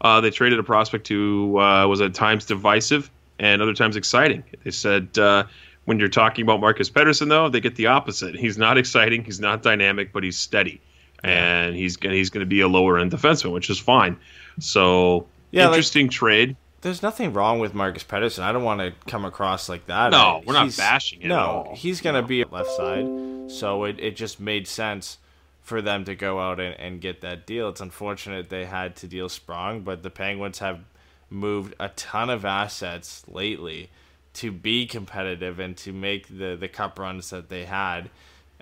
Uh, 0.00 0.20
they 0.20 0.30
traded 0.30 0.58
a 0.58 0.62
prospect 0.62 1.08
who 1.08 1.58
uh, 1.58 1.86
was 1.86 2.00
at 2.00 2.14
times 2.14 2.44
divisive 2.46 3.10
and 3.38 3.60
other 3.60 3.74
times 3.74 3.96
exciting. 3.96 4.42
They 4.64 4.70
said 4.70 5.18
uh, 5.18 5.44
when 5.84 5.98
you're 5.98 6.08
talking 6.08 6.42
about 6.42 6.60
Marcus 6.60 6.88
Pettersson, 6.90 7.28
though, 7.28 7.48
they 7.48 7.60
get 7.60 7.76
the 7.76 7.86
opposite. 7.86 8.34
He's 8.34 8.56
not 8.58 8.78
exciting, 8.78 9.24
he's 9.24 9.40
not 9.40 9.62
dynamic, 9.62 10.12
but 10.12 10.22
he's 10.24 10.36
steady, 10.38 10.80
and 11.22 11.74
he's 11.76 11.96
gonna, 11.96 12.14
he's 12.14 12.30
going 12.30 12.40
to 12.40 12.48
be 12.48 12.60
a 12.60 12.68
lower 12.68 12.98
end 12.98 13.12
defenseman, 13.12 13.52
which 13.52 13.68
is 13.70 13.78
fine. 13.78 14.16
So 14.58 15.26
Yeah, 15.50 15.66
like- 15.66 15.74
interesting 15.76 16.08
trade. 16.08 16.56
There's 16.82 17.02
nothing 17.02 17.34
wrong 17.34 17.58
with 17.58 17.74
Marcus 17.74 18.02
Pettersson. 18.04 18.42
I 18.42 18.52
don't 18.52 18.64
want 18.64 18.80
to 18.80 18.94
come 19.10 19.26
across 19.26 19.68
like 19.68 19.84
that. 19.88 20.12
No, 20.12 20.16
I- 20.38 20.42
we're 20.46 20.54
not 20.54 20.74
bashing 20.78 21.20
it 21.20 21.26
No, 21.28 21.34
at 21.36 21.40
all. 21.44 21.74
he's 21.76 22.00
going 22.00 22.14
to 22.14 22.22
be 22.22 22.42
left 22.44 22.70
side, 22.70 23.04
so 23.50 23.84
it, 23.84 24.00
it 24.00 24.16
just 24.16 24.40
made 24.40 24.66
sense 24.66 25.18
for 25.62 25.82
them 25.82 26.04
to 26.04 26.14
go 26.14 26.40
out 26.40 26.60
and, 26.60 26.78
and 26.78 27.00
get 27.00 27.20
that 27.20 27.46
deal. 27.46 27.68
It's 27.68 27.80
unfortunate 27.80 28.48
they 28.48 28.66
had 28.66 28.96
to 28.96 29.06
deal 29.06 29.28
Sprong, 29.28 29.82
but 29.82 30.02
the 30.02 30.10
Penguins 30.10 30.58
have 30.58 30.80
moved 31.28 31.74
a 31.78 31.88
ton 31.90 32.28
of 32.28 32.44
assets 32.44 33.22
lately 33.28 33.90
to 34.32 34.50
be 34.50 34.86
competitive 34.86 35.58
and 35.58 35.76
to 35.76 35.92
make 35.92 36.26
the, 36.28 36.56
the 36.58 36.68
cup 36.68 36.98
runs 36.98 37.30
that 37.30 37.48
they 37.48 37.64
had. 37.64 38.10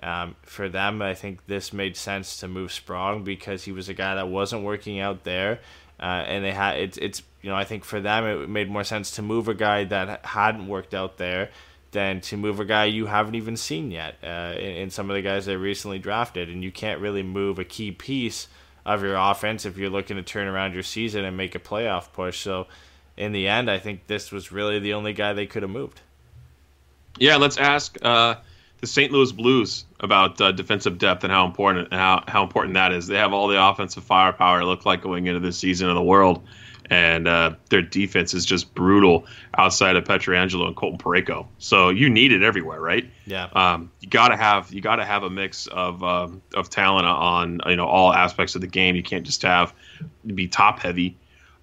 Um, 0.01 0.35
for 0.43 0.69
them, 0.69 1.01
I 1.01 1.13
think 1.13 1.45
this 1.47 1.73
made 1.73 1.97
sense 1.97 2.37
to 2.37 2.47
move 2.47 2.71
Sprong 2.71 3.23
because 3.23 3.63
he 3.63 3.71
was 3.71 3.89
a 3.89 3.93
guy 3.93 4.15
that 4.15 4.29
wasn't 4.29 4.63
working 4.63 4.99
out 4.99 5.23
there, 5.25 5.59
uh, 5.99 6.23
and 6.25 6.43
they 6.43 6.53
had 6.53 6.77
it's 6.77 6.97
it's 6.97 7.21
you 7.41 7.49
know 7.49 7.55
I 7.57 7.65
think 7.65 7.83
for 7.83 7.99
them 7.99 8.23
it 8.25 8.47
made 8.47 8.69
more 8.69 8.85
sense 8.85 9.11
to 9.11 9.21
move 9.21 9.49
a 9.49 9.53
guy 9.53 9.83
that 9.83 10.25
hadn't 10.25 10.67
worked 10.67 10.93
out 10.93 11.17
there 11.17 11.49
than 11.91 12.21
to 12.21 12.37
move 12.37 12.59
a 12.59 12.65
guy 12.65 12.85
you 12.85 13.07
haven't 13.07 13.35
even 13.35 13.57
seen 13.57 13.91
yet 13.91 14.15
uh, 14.23 14.53
in, 14.57 14.75
in 14.75 14.89
some 14.89 15.09
of 15.09 15.15
the 15.15 15.21
guys 15.21 15.45
they 15.45 15.55
recently 15.55 15.99
drafted, 15.99 16.49
and 16.49 16.63
you 16.63 16.71
can't 16.71 16.99
really 17.01 17.23
move 17.23 17.59
a 17.59 17.65
key 17.65 17.91
piece 17.91 18.47
of 18.85 19.03
your 19.03 19.15
offense 19.15 19.65
if 19.65 19.77
you're 19.77 19.89
looking 19.89 20.17
to 20.17 20.23
turn 20.23 20.47
around 20.47 20.73
your 20.73 20.83
season 20.83 21.25
and 21.25 21.35
make 21.35 21.55
a 21.55 21.59
playoff 21.59 22.11
push. 22.13 22.39
So. 22.39 22.67
In 23.19 23.33
the 23.33 23.49
end, 23.49 23.69
I 23.69 23.79
think 23.79 24.07
this 24.07 24.31
was 24.31 24.49
really 24.49 24.79
the 24.79 24.93
only 24.93 25.11
guy 25.11 25.33
they 25.33 25.45
could 25.45 25.61
have 25.61 25.69
moved. 25.69 25.99
Yeah, 27.17 27.35
let's 27.35 27.57
ask 27.57 27.97
uh, 28.01 28.35
the 28.79 28.87
St. 28.87 29.11
Louis 29.11 29.31
Blues 29.33 29.83
about 29.99 30.39
uh, 30.39 30.53
defensive 30.53 30.97
depth 30.97 31.25
and 31.25 31.33
how 31.33 31.45
important 31.45 31.93
how, 31.93 32.23
how 32.27 32.43
important 32.43 32.75
that 32.75 32.93
is. 32.93 33.07
They 33.07 33.17
have 33.17 33.33
all 33.33 33.49
the 33.49 33.61
offensive 33.61 34.05
firepower 34.05 34.61
it 34.61 34.65
looked 34.65 34.85
like 34.85 35.01
going 35.01 35.27
into 35.27 35.41
this 35.41 35.57
season 35.57 35.89
of 35.89 35.95
the 35.95 36.01
world, 36.01 36.47
and 36.89 37.27
uh, 37.27 37.55
their 37.69 37.81
defense 37.81 38.33
is 38.33 38.45
just 38.45 38.73
brutal 38.73 39.25
outside 39.57 39.95
of 39.95 40.03
Pietrangelo 40.03 40.67
and 40.67 40.75
Colton 40.75 40.97
Parayko. 40.97 41.47
So 41.57 41.89
you 41.89 42.09
need 42.09 42.31
it 42.31 42.43
everywhere, 42.43 42.81
right? 42.81 43.09
Yeah. 43.25 43.49
Um, 43.53 43.91
you 43.99 44.09
gotta 44.09 44.35
have 44.35 44.73
you 44.73 44.81
gotta 44.81 45.05
have 45.05 45.23
a 45.23 45.29
mix 45.29 45.67
of 45.67 46.03
um, 46.03 46.41
of 46.55 46.69
talent 46.69 47.05
on 47.05 47.61
you 47.67 47.75
know 47.75 47.87
all 47.87 48.13
aspects 48.13 48.55
of 48.55 48.61
the 48.61 48.67
game. 48.67 48.95
You 48.95 49.03
can't 49.03 49.25
just 49.25 49.41
have 49.43 49.73
be 50.25 50.47
top 50.47 50.79
heavy 50.79 51.17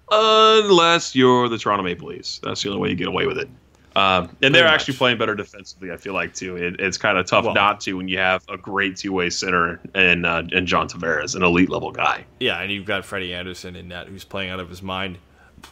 unless 0.09 1.15
you're 1.15 1.49
the 1.49 1.57
Toronto 1.57 1.83
Maple 1.83 2.09
Leafs. 2.09 2.39
That's 2.43 2.63
the 2.63 2.69
only 2.69 2.81
way 2.81 2.89
you 2.89 2.95
get 2.95 3.07
away 3.07 3.27
with 3.27 3.37
it. 3.37 3.49
Um, 3.97 4.29
and 4.43 4.53
they're 4.53 4.63
Pretty 4.63 4.73
actually 4.75 4.93
playing 4.97 5.17
better 5.17 5.33
defensively. 5.33 5.91
I 5.91 5.97
feel 5.97 6.13
like 6.13 6.33
too. 6.33 6.55
It, 6.55 6.79
it's 6.79 6.97
kind 6.97 7.17
of 7.17 7.25
tough 7.25 7.45
Well- 7.45 7.53
not 7.55 7.81
to 7.81 7.93
when 7.97 8.07
you 8.07 8.19
have 8.19 8.43
a 8.47 8.57
great 8.57 8.95
two 8.97 9.11
way 9.11 9.29
center 9.29 9.79
and 9.95 10.25
uh, 10.25 10.43
and 10.51 10.67
John 10.67 10.87
Tavares, 10.87 11.35
an 11.35 11.41
elite 11.43 11.69
level 11.69 11.91
guy. 11.91 12.25
Yeah, 12.39 12.61
and 12.61 12.71
you've 12.71 12.85
got 12.85 13.05
Freddie 13.05 13.33
Andersen 13.33 13.75
in 13.75 13.87
net, 13.87 14.07
who's 14.07 14.23
playing 14.23 14.51
out 14.51 14.59
of 14.59 14.69
his 14.69 14.81
mind 14.83 15.17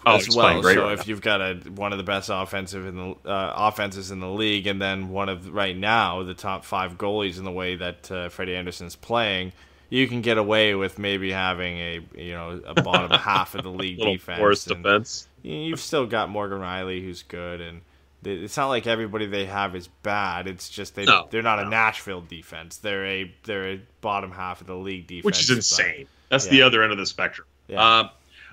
Oh, 0.08 0.16
as 0.16 0.36
well. 0.36 0.64
so 0.64 0.68
right 0.68 0.94
if 0.94 1.00
now. 1.00 1.06
you've 1.06 1.22
got 1.22 1.42
a 1.42 1.54
one 1.76 1.92
of 1.92 2.00
the 2.00 2.04
best 2.04 2.32
offensive 2.34 2.88
in 2.88 2.96
the 2.96 3.30
uh, 3.30 3.54
offenses 3.56 4.10
in 4.10 4.20
the 4.20 4.28
league, 4.30 4.66
and 4.66 4.82
then 4.82 5.10
one 5.10 5.30
of 5.30 5.54
right 5.54 5.78
now 5.78 6.24
the 6.24 6.34
top 6.34 6.66
five 6.66 6.98
goalies 6.98 7.38
in 7.38 7.44
the 7.44 7.52
way 7.52 7.76
that 7.76 8.12
uh, 8.12 8.30
Freddie 8.30 8.56
Andersen's 8.56 8.96
playing, 8.96 9.52
you 9.92 10.08
can 10.08 10.22
get 10.22 10.40
away 10.40 10.74
with 10.74 10.98
maybe 10.98 11.32
having 11.32 11.78
a 11.78 12.00
you 12.18 12.32
know 12.32 12.60
a 12.66 12.82
bottom 12.82 13.12
half 13.20 13.54
of 13.54 13.62
the 13.64 13.70
league 13.70 14.00
defense. 14.00 14.66
and 14.66 14.82
defense. 14.84 15.28
You've 15.44 15.80
still 15.80 16.08
got 16.08 16.30
Morgan 16.30 16.58
Rielly, 16.58 17.04
who's 17.04 17.22
good, 17.22 17.62
and 17.62 17.82
it's 18.26 18.58
not 18.58 18.68
like 18.68 18.88
everybody 18.88 19.26
they 19.28 19.46
have 19.46 19.76
is 19.76 19.88
bad. 20.04 20.48
It's 20.48 20.70
just 20.70 20.96
they 20.96 21.06
No, 21.06 21.28
they're 21.30 21.42
not 21.42 21.60
no. 21.60 21.68
a 21.68 21.70
Nashville 21.70 22.22
defense. 22.22 22.78
They're 22.78 23.06
a 23.06 23.32
they're 23.44 23.74
a 23.74 23.82
bottom 24.02 24.32
half 24.32 24.62
of 24.62 24.68
the 24.68 24.76
league 24.76 25.08
defense, 25.08 25.26
which 25.26 25.40
is 25.42 25.48
but- 25.50 25.56
insane. 25.58 26.08
That's 26.30 26.48
the 26.48 26.62
other 26.64 26.82
end 26.84 26.92
of 26.92 26.98
the 26.98 27.06
spectrum. 27.06 27.48
Yeah. 27.68 27.82
Uh, 27.82 28.10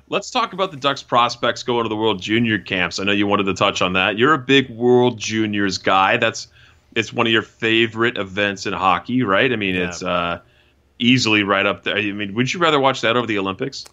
let's 0.09 0.31
talk 0.31 0.53
about 0.53 0.71
the 0.71 0.77
Ducks 0.77 1.03
prospects 1.03 1.63
going 1.63 1.85
to 1.85 1.89
the 1.89 1.97
World 1.97 2.21
Junior 2.21 2.59
camps. 2.59 3.01
I 3.01 3.05
know 3.05 3.13
you 3.13 3.27
wanted 3.27 3.45
to 3.45 3.55
touch 3.55 3.81
on 3.83 3.95
that. 3.95 4.19
You're 4.19 4.35
a 4.35 4.39
big 4.39 4.69
World 4.71 5.19
Juniors 5.19 5.79
guy. 5.79 6.19
That's 6.19 6.49
it's 6.95 7.13
one 7.13 7.27
of 7.27 7.33
your 7.33 7.43
favorite 7.43 8.19
events 8.19 8.67
in 8.67 8.75
hockey, 8.75 9.23
right? 9.23 9.51
I 9.51 9.57
mean, 9.57 9.75
Yeah. 9.75 9.89
it's 9.89 10.03
uh, 10.03 10.41
easily 10.99 11.43
right 11.43 11.65
up 11.65 11.85
there. 11.85 11.97
I 11.97 12.13
mean, 12.13 12.35
would 12.35 12.53
you 12.53 12.61
rather 12.61 12.79
watch 12.79 13.01
that 13.01 13.17
over 13.17 13.27
the 13.27 13.39
Olympics? 13.39 13.87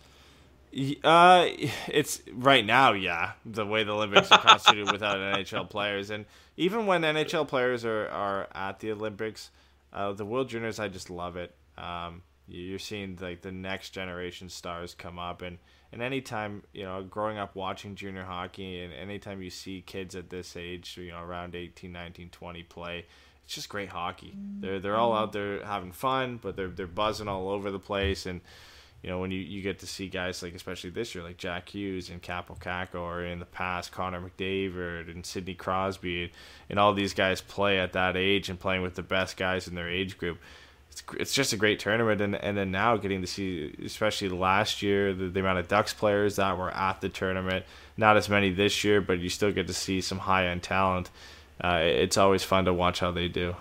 Y- 0.74 0.98
Uh, 1.04 1.48
it's 1.88 2.22
right 2.34 2.66
now, 2.66 2.94
yeah. 2.94 3.34
The 3.46 3.66
way 3.66 3.84
the 3.84 3.94
Olympics 3.94 4.32
are 4.32 4.40
constituted 4.40 4.92
without 4.92 5.18
NHL 5.18 5.70
players, 5.70 6.10
and 6.10 6.26
even 6.58 6.86
when 6.86 7.02
NHL 7.02 7.48
players 7.48 7.86
are, 7.86 8.08
are 8.10 8.48
at 8.54 8.80
the 8.80 8.92
Olympics, 8.92 9.50
uh, 9.94 10.12
the 10.14 10.26
World 10.26 10.50
Juniors, 10.50 10.80
I 10.80 10.88
just 10.88 11.10
love 11.10 11.38
it. 11.38 11.56
Um, 11.78 12.22
you- 12.48 12.62
you're 12.64 12.80
seeing 12.80 13.18
like 13.22 13.42
the 13.42 13.52
next 13.52 13.92
generation 13.92 14.50
stars 14.50 14.94
come 14.94 15.18
up, 15.20 15.42
and 15.42 15.58
and 15.92 16.04
anytime 16.04 16.62
you 16.72 16.84
know, 16.84 17.02
growing 17.02 17.40
up 17.40 17.56
watching 17.56 17.96
junior 17.96 18.24
hockey, 18.24 18.80
and 18.82 18.94
anytime 18.94 19.42
you 19.42 19.50
see 19.50 19.82
kids 19.82 20.16
at 20.16 20.30
this 20.30 20.56
age, 20.56 20.98
you 20.98 21.10
know, 21.12 21.20
around 21.22 21.56
18, 21.56 21.92
19, 21.92 22.30
20 22.30 22.62
play. 22.64 23.06
It's 23.44 23.56
just 23.56 23.70
great 23.70 23.90
hockey. 23.90 24.36
They're 24.60 24.80
they're 24.80 24.96
all 24.98 25.14
out 25.16 25.34
there 25.34 25.66
having 25.66 25.92
fun, 25.92 26.38
but 26.40 26.56
they're 26.56 26.68
they're 26.68 26.86
buzzing 26.86 27.28
all 27.28 27.50
over 27.50 27.72
the 27.72 27.80
place, 27.80 28.28
and 28.28 28.42
you 29.02 29.10
know, 29.10 29.20
when 29.20 29.32
you, 29.32 29.40
you 29.40 29.62
get 29.62 29.80
to 29.80 29.88
see 29.88 30.08
guys 30.08 30.44
like, 30.44 30.54
especially 30.54 30.90
this 30.90 31.16
year, 31.16 31.24
like 31.24 31.38
Jack 31.38 31.70
Hughes 31.70 32.10
and 32.10 32.22
Kaapo 32.22 32.60
Kakko, 32.60 32.96
or 32.96 33.24
in 33.24 33.40
the 33.40 33.46
past, 33.46 33.92
Connor 33.92 34.22
McDavid 34.22 35.10
and 35.10 35.26
Sidney 35.26 35.54
Crosby, 35.54 36.32
and 36.70 36.78
all 36.78 36.94
these 36.94 37.14
guys 37.14 37.40
play 37.40 37.80
at 37.80 37.94
that 37.94 38.18
age 38.18 38.50
and 38.50 38.60
playing 38.60 38.82
with 38.82 38.96
the 38.96 39.04
best 39.04 39.38
guys 39.38 39.68
in 39.68 39.76
their 39.76 39.90
age 39.90 40.18
group. 40.18 40.38
It's, 40.92 41.04
it's 41.18 41.34
just 41.34 41.54
a 41.54 41.58
great 41.58 41.80
tournament. 41.80 42.20
And, 42.20 42.36
and 42.36 42.58
then 42.58 42.72
now 42.72 42.98
getting 42.98 43.22
to 43.22 43.28
see, 43.28 43.74
especially 43.86 44.28
last 44.30 44.82
year, 44.82 45.14
the, 45.14 45.28
the 45.30 45.40
amount 45.40 45.60
of 45.60 45.70
Ducks 45.70 45.94
players 45.94 46.36
that 46.36 46.58
were 46.58 46.72
at 46.72 47.00
the 47.00 47.08
tournament. 47.08 47.66
Not 47.96 48.18
as 48.18 48.28
many 48.28 48.52
this 48.52 48.84
year, 48.84 49.00
but 49.00 49.20
you 49.20 49.30
still 49.30 49.54
get 49.54 49.68
to 49.68 49.74
see 49.74 50.02
some 50.02 50.20
high 50.20 50.48
end 50.48 50.64
talent. 50.64 51.10
Uh, 51.62 51.80
it's 51.84 52.18
always 52.18 52.44
fun 52.44 52.66
to 52.66 52.74
watch 52.74 53.00
how 53.00 53.12
they 53.12 53.28
do. 53.30 53.56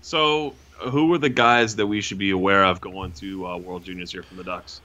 So, 0.00 0.54
who 0.78 1.12
are 1.14 1.18
the 1.18 1.28
guys 1.28 1.76
that 1.76 1.86
we 1.86 2.00
should 2.00 2.18
be 2.18 2.30
aware 2.30 2.64
of 2.64 2.80
going 2.80 3.12
to 3.12 3.46
uh, 3.46 3.56
World 3.56 3.84
Juniors 3.84 4.12
here 4.12 4.22
from 4.22 4.36
the 4.36 4.44
Ducks? 4.44 4.80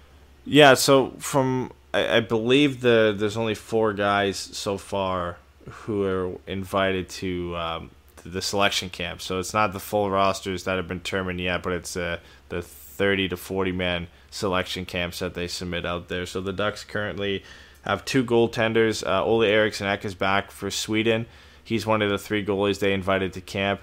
Yeah, 0.45 0.73
so 0.73 1.11
from 1.19 1.71
I, 1.93 2.17
I 2.17 2.19
believe 2.19 2.81
the 2.81 3.13
there's 3.17 3.37
only 3.37 3.55
four 3.55 3.93
guys 3.93 4.37
so 4.37 4.77
far 4.77 5.37
who 5.69 6.03
are 6.03 6.37
invited 6.47 7.09
to, 7.09 7.55
um, 7.55 7.91
the 8.23 8.41
selection 8.41 8.89
camp. 8.89 9.21
So 9.21 9.39
it's 9.39 9.53
not 9.53 9.73
the 9.73 9.79
full 9.79 10.09
rosters 10.09 10.63
that 10.63 10.77
have 10.77 10.87
been 10.87 10.99
determined 10.99 11.39
yet, 11.39 11.63
but 11.63 11.73
it's 11.73 11.95
uh, 11.95 12.19
the 12.49 12.61
30 12.61 13.29
to 13.29 13.37
40 13.37 13.71
man 13.71 14.07
selection 14.29 14.85
camps 14.85 15.19
that 15.19 15.33
they 15.33 15.47
submit 15.47 15.85
out 15.85 16.09
there. 16.09 16.25
So 16.25 16.41
the 16.41 16.53
Ducks 16.53 16.83
currently 16.83 17.43
have 17.83 18.05
two 18.05 18.23
goaltenders. 18.23 19.05
Uh, 19.05 19.25
Olle 19.25 19.43
Eriksson 19.43 19.87
is 19.87 20.15
back 20.15 20.51
for 20.51 20.69
Sweden. 20.69 21.25
He's 21.63 21.85
one 21.85 22.01
of 22.01 22.09
the 22.09 22.17
three 22.17 22.45
goalies 22.45 22.79
they 22.79 22.93
invited 22.93 23.33
to 23.33 23.41
camp. 23.41 23.81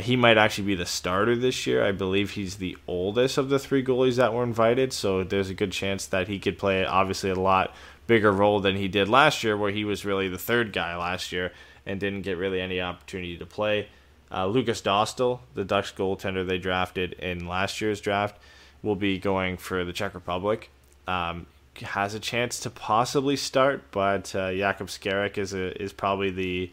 He 0.00 0.16
might 0.16 0.38
actually 0.38 0.66
be 0.66 0.74
the 0.74 0.86
starter 0.86 1.36
this 1.36 1.66
year. 1.66 1.84
I 1.84 1.92
believe 1.92 2.32
he's 2.32 2.56
the 2.56 2.76
oldest 2.86 3.38
of 3.38 3.48
the 3.48 3.58
three 3.58 3.84
goalies 3.84 4.16
that 4.16 4.34
were 4.34 4.42
invited, 4.42 4.92
so 4.92 5.24
there's 5.24 5.50
a 5.50 5.54
good 5.54 5.72
chance 5.72 6.06
that 6.06 6.28
he 6.28 6.38
could 6.38 6.58
play 6.58 6.84
obviously 6.84 7.30
a 7.30 7.34
lot 7.34 7.74
bigger 8.06 8.32
role 8.32 8.60
than 8.60 8.76
he 8.76 8.88
did 8.88 9.08
last 9.08 9.44
year, 9.44 9.56
where 9.56 9.70
he 9.70 9.84
was 9.84 10.04
really 10.04 10.28
the 10.28 10.38
third 10.38 10.72
guy 10.72 10.96
last 10.96 11.32
year 11.32 11.52
and 11.86 12.00
didn't 12.00 12.22
get 12.22 12.36
really 12.36 12.60
any 12.60 12.80
opportunity 12.80 13.36
to 13.36 13.46
play. 13.46 13.88
Uh, 14.30 14.46
Lukas 14.46 14.82
Dostal, 14.82 15.40
the 15.54 15.64
Dutch 15.64 15.94
goaltender 15.94 16.46
they 16.46 16.58
drafted 16.58 17.14
in 17.14 17.46
last 17.46 17.80
year's 17.80 18.00
draft, 18.00 18.38
will 18.82 18.96
be 18.96 19.18
going 19.18 19.56
for 19.56 19.84
the 19.84 19.92
Czech 19.92 20.14
Republic. 20.14 20.70
Um, 21.06 21.46
has 21.80 22.14
a 22.14 22.20
chance 22.20 22.60
to 22.60 22.70
possibly 22.70 23.36
start, 23.36 23.84
but 23.90 24.34
uh, 24.34 24.50
Jakub 24.50 24.88
Skarek 24.88 25.38
is 25.38 25.54
a, 25.54 25.80
is 25.80 25.92
probably 25.92 26.30
the 26.30 26.70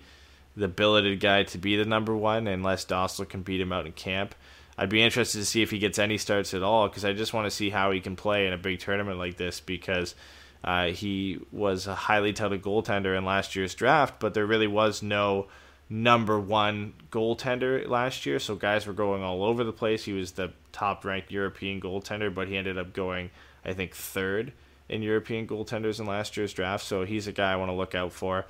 the 0.55 0.67
billeted 0.67 1.19
guy 1.19 1.43
to 1.43 1.57
be 1.57 1.75
the 1.75 1.85
number 1.85 2.15
one, 2.15 2.47
unless 2.47 2.85
Dostal 2.85 3.27
can 3.27 3.41
beat 3.41 3.61
him 3.61 3.71
out 3.71 3.85
in 3.85 3.91
camp. 3.91 4.35
I'd 4.77 4.89
be 4.89 5.01
interested 5.01 5.39
to 5.39 5.45
see 5.45 5.61
if 5.61 5.71
he 5.71 5.79
gets 5.79 5.99
any 5.99 6.17
starts 6.17 6.53
at 6.53 6.63
all, 6.63 6.87
because 6.87 7.05
I 7.05 7.13
just 7.13 7.33
want 7.33 7.45
to 7.45 7.51
see 7.51 7.69
how 7.69 7.91
he 7.91 8.01
can 8.01 8.15
play 8.15 8.47
in 8.47 8.53
a 8.53 8.57
big 8.57 8.79
tournament 8.79 9.17
like 9.17 9.37
this, 9.37 9.59
because 9.59 10.15
uh, 10.63 10.87
he 10.87 11.39
was 11.51 11.87
a 11.87 11.95
highly 11.95 12.33
touted 12.33 12.61
goaltender 12.61 13.17
in 13.17 13.23
last 13.25 13.55
year's 13.55 13.75
draft, 13.75 14.19
but 14.19 14.33
there 14.33 14.45
really 14.45 14.67
was 14.67 15.03
no 15.03 15.47
number 15.89 16.39
one 16.39 16.93
goaltender 17.11 17.87
last 17.87 18.25
year, 18.25 18.39
so 18.39 18.55
guys 18.55 18.87
were 18.87 18.93
going 18.93 19.21
all 19.21 19.43
over 19.43 19.63
the 19.63 19.71
place. 19.71 20.03
He 20.05 20.13
was 20.13 20.31
the 20.31 20.51
top 20.71 21.05
ranked 21.05 21.31
European 21.31 21.79
goaltender, 21.79 22.33
but 22.33 22.47
he 22.47 22.57
ended 22.57 22.77
up 22.77 22.91
going, 22.93 23.29
I 23.63 23.73
think, 23.73 23.93
third 23.93 24.51
in 24.89 25.01
European 25.01 25.47
goaltenders 25.47 25.99
in 25.99 26.05
last 26.05 26.37
year's 26.37 26.53
draft. 26.53 26.83
So 26.83 27.05
he's 27.05 27.27
a 27.27 27.31
guy 27.31 27.53
I 27.53 27.55
want 27.55 27.69
to 27.69 27.75
look 27.75 27.95
out 27.95 28.11
for. 28.11 28.45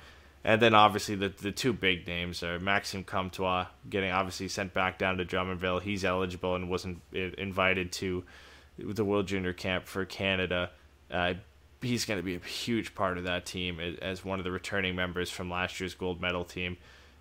And 0.46 0.62
then 0.62 0.74
obviously 0.74 1.16
the 1.16 1.28
the 1.28 1.50
two 1.50 1.72
big 1.72 2.06
names 2.06 2.44
are 2.44 2.60
Maxime 2.60 3.02
Comtois 3.02 3.66
getting 3.90 4.12
obviously 4.12 4.46
sent 4.46 4.72
back 4.72 4.96
down 4.96 5.16
to 5.16 5.24
Drummondville. 5.24 5.82
He's 5.82 6.04
eligible 6.04 6.54
and 6.54 6.70
wasn't 6.70 7.02
invited 7.12 7.90
to 7.92 8.22
the 8.78 9.04
World 9.04 9.26
Junior 9.26 9.52
Camp 9.52 9.86
for 9.86 10.04
Canada. 10.04 10.70
Uh, 11.10 11.34
he's 11.82 12.04
going 12.04 12.20
to 12.20 12.24
be 12.24 12.36
a 12.36 12.38
huge 12.38 12.94
part 12.94 13.18
of 13.18 13.24
that 13.24 13.44
team 13.44 13.80
as 14.00 14.24
one 14.24 14.38
of 14.38 14.44
the 14.44 14.52
returning 14.52 14.94
members 14.94 15.30
from 15.30 15.50
last 15.50 15.80
year's 15.80 15.94
gold 15.94 16.20
medal 16.20 16.44
team. 16.44 16.76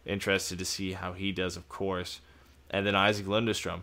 Interested 0.05 0.59
to 0.59 0.65
see 0.65 0.91
how 0.91 1.13
he 1.13 1.31
does, 1.31 1.57
of 1.57 1.67
course. 1.67 2.21
And 2.69 2.85
then 2.85 2.93
Isac 2.93 3.25
Lundestrom, 3.25 3.81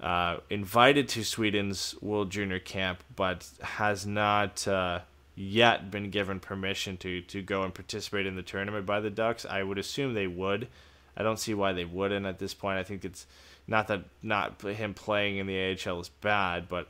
uh, 0.00 0.38
invited 0.48 1.08
to 1.10 1.22
Sweden's 1.22 1.94
World 2.00 2.30
Junior 2.30 2.58
Camp, 2.58 3.04
but 3.14 3.48
has 3.60 4.04
not 4.04 4.66
uh, 4.66 5.00
yet 5.40 5.90
been 5.90 6.10
given 6.10 6.38
permission 6.38 6.96
to 6.98 7.22
to 7.22 7.40
go 7.42 7.62
and 7.62 7.74
participate 7.74 8.26
in 8.26 8.36
the 8.36 8.42
tournament 8.42 8.84
by 8.84 9.00
the 9.00 9.10
Ducks. 9.10 9.46
I 9.46 9.62
would 9.62 9.78
assume 9.78 10.12
they 10.12 10.26
would. 10.26 10.68
I 11.16 11.22
don't 11.22 11.38
see 11.38 11.54
why 11.54 11.72
they 11.72 11.84
wouldn't 11.84 12.26
at 12.26 12.38
this 12.38 12.54
point. 12.54 12.78
I 12.78 12.82
think 12.82 13.04
it's 13.04 13.26
not 13.66 13.88
that 13.88 14.04
not 14.22 14.60
him 14.60 14.94
playing 14.94 15.38
in 15.38 15.46
the 15.46 15.78
AHL 15.86 16.00
is 16.00 16.08
bad, 16.08 16.68
but 16.68 16.88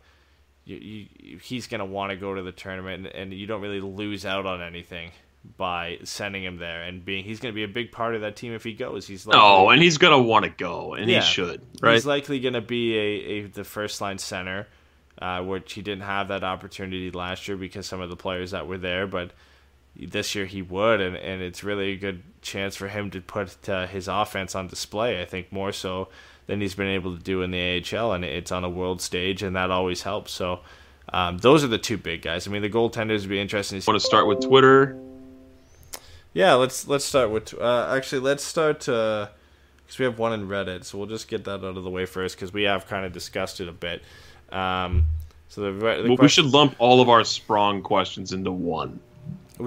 you, 0.65 0.77
you, 0.77 1.39
he's 1.39 1.69
going 1.69 1.79
to 1.79 1.85
want 1.85 2.11
to 2.11 2.17
go 2.17 2.35
to 2.35 2.43
the 2.43 2.53
tournament, 2.53 3.07
and, 3.07 3.15
and, 3.15 3.35
you 3.35 3.47
don't 3.47 3.63
really 3.63 3.81
lose 3.81 4.27
out 4.27 4.47
on 4.47 4.61
anything 4.61 5.11
by 5.57 5.99
sending 6.05 6.45
him 6.45 6.59
there 6.59 6.83
and 6.83 7.05
being. 7.05 7.25
He's 7.25 7.41
going 7.41 7.53
to 7.53 7.57
be 7.57 7.65
a 7.65 7.69
big 7.69 7.93
part 7.93 8.15
of 8.15 8.21
that 8.21 8.37
team 8.37 8.53
if 8.53 8.63
he 8.63 8.75
goes. 8.75 9.07
He's 9.07 9.27
likely, 9.27 9.41
oh, 9.43 9.69
and 9.71 9.81
he's 9.81 9.99
going 9.99 10.13
to 10.13 10.23
want 10.23 10.45
to 10.45 10.51
go, 10.51 10.95
and 10.95 11.09
yeah, 11.09 11.21
he 11.21 11.27
should. 11.27 11.63
Right? 11.81 11.95
He's 11.95 12.07
likely 12.07 12.41
going 12.41 12.55
to 12.55 12.61
be 12.61 12.97
a, 12.97 13.01
a 13.01 13.43
the 13.43 13.65
first 13.65 14.01
line 14.01 14.19
center 14.19 14.67
uh, 15.19 15.43
which 15.43 15.73
he 15.75 15.83
didn't 15.83 16.05
have 16.05 16.29
that 16.29 16.45
opportunity 16.45 17.11
last 17.11 17.49
year 17.49 17.57
because 17.57 17.87
some 17.87 18.01
of 18.01 18.11
the 18.11 18.17
players 18.17 18.51
that 18.51 18.67
were 18.67 18.79
there, 18.79 19.07
but 19.07 19.33
this 19.97 20.35
year 20.35 20.47
he 20.47 20.63
would, 20.63 21.01
and, 21.01 21.17
and 21.17 21.43
it's 21.43 21.65
really 21.65 21.93
a 21.93 21.97
good 21.97 22.23
chance 22.43 22.77
for 22.77 22.89
him 22.89 23.11
to 23.11 23.21
put 23.21 23.69
uh, 23.69 23.87
his 23.87 24.09
offense 24.09 24.55
on 24.55 24.67
display. 24.67 25.21
I 25.21 25.25
think 25.25 25.53
more 25.53 25.73
so 25.73 26.09
than 26.47 26.61
he's 26.61 26.75
been 26.75 26.89
able 26.89 27.17
to 27.17 27.23
do 27.23 27.43
in 27.43 27.51
the 27.51 27.85
AHL, 27.95 28.13
and 28.13 28.25
it's 28.25 28.53
on 28.53 28.65
a 28.65 28.69
world 28.69 29.01
stage, 29.03 29.43
and 29.43 29.55
that 29.57 29.71
always 29.71 30.03
helps. 30.03 30.33
So 30.33 30.61
um, 31.13 31.39
those 31.39 31.65
are 31.65 31.69
the 31.69 31.79
two 31.79 31.97
big 31.97 32.23
guys. 32.23 32.47
I 32.47 32.51
mean, 32.51 32.63
the 32.63 32.71
goaltenders 32.71 33.21
would 33.21 33.31
be 33.31 33.41
interesting. 33.41 33.79
To 33.79 33.83
see. 33.83 33.91
Want 33.91 34.01
to 34.01 34.07
start 34.07 34.27
with 34.27 34.41
Twitter? 34.41 34.99
Yeah, 36.33 36.55
let's 36.55 36.87
let's 36.87 37.05
start 37.05 37.31
with 37.31 37.55
uh, 37.55 37.93
actually 37.95 38.21
let's 38.21 38.45
start 38.45 38.81
because 38.81 39.29
uh, 39.29 39.97
we 39.99 40.05
have 40.05 40.19
one 40.19 40.33
in 40.33 40.49
Reddit, 40.49 40.85
so 40.85 40.97
we'll 40.99 41.09
just 41.09 41.27
get 41.27 41.45
that 41.45 41.65
out 41.65 41.77
of 41.77 41.83
the 41.83 41.91
way 41.91 42.07
first 42.07 42.37
because 42.37 42.53
we 42.53 42.63
have 42.65 42.87
kind 42.87 43.05
of 43.05 43.13
discussed 43.13 43.61
it 43.61 43.69
a 43.69 43.73
bit. 43.73 44.03
Um, 44.53 45.07
so 45.49 45.63
the, 45.63 45.73
the 45.73 45.79
well, 45.81 46.17
question, 46.17 46.19
we 46.19 46.29
should 46.29 46.47
lump 46.47 46.77
all 46.79 47.01
of 47.01 47.09
our 47.09 47.25
Sprong 47.25 47.83
questions 47.83 48.33
into 48.33 48.53
one. 48.53 49.01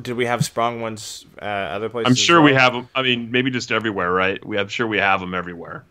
Did 0.02 0.16
we 0.16 0.26
have 0.26 0.44
Sprong 0.44 0.82
ones 0.82 1.26
uh, 1.42 1.46
other 1.46 1.90
places? 1.90 2.10
I'm 2.10 2.16
sure 2.16 2.42
well? 2.42 2.52
we 2.52 2.54
have 2.56 2.74
them. 2.74 2.90
I 2.96 3.02
mean, 3.02 3.32
maybe 3.32 3.52
just 3.52 3.72
everywhere, 3.72 4.12
right? 4.12 4.44
We 4.44 4.58
I'm 4.58 4.70
sure 4.70 4.88
we 4.88 4.98
have 4.98 5.20
them 5.20 5.34
everywhere. 5.34 5.84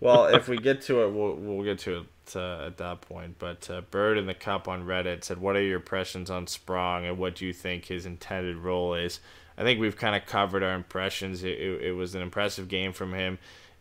Well, 0.00 0.26
if 0.26 0.48
we 0.48 0.58
get 0.62 0.82
to 0.82 1.04
it, 1.04 1.12
we'll 1.12 1.34
we'll 1.34 1.64
get 1.64 1.78
to 1.80 1.98
it 1.98 2.36
uh, 2.36 2.66
at 2.66 2.76
that 2.78 3.02
point. 3.02 3.38
But 3.38 3.70
uh, 3.70 3.82
Bird 3.90 4.18
in 4.18 4.26
the 4.26 4.34
Cup 4.34 4.68
on 4.68 4.84
Reddit 4.84 5.24
said, 5.24 5.38
"What 5.38 5.56
are 5.56 5.62
your 5.62 5.76
impressions 5.76 6.28
on 6.28 6.46
Sprong, 6.46 7.06
and 7.06 7.16
what 7.16 7.36
do 7.36 7.46
you 7.46 7.52
think 7.52 7.86
his 7.86 8.04
intended 8.04 8.56
role 8.56 8.94
is?" 8.94 9.20
I 9.58 9.62
think 9.62 9.80
we've 9.80 9.96
kind 9.96 10.14
of 10.14 10.26
covered 10.26 10.62
our 10.62 10.74
impressions. 10.74 11.42
It, 11.42 11.58
it, 11.58 11.82
it 11.82 11.92
was 11.92 12.14
an 12.14 12.22
impressive 12.22 12.68
game 12.68 12.92
from 12.92 13.14
him. 13.14 13.38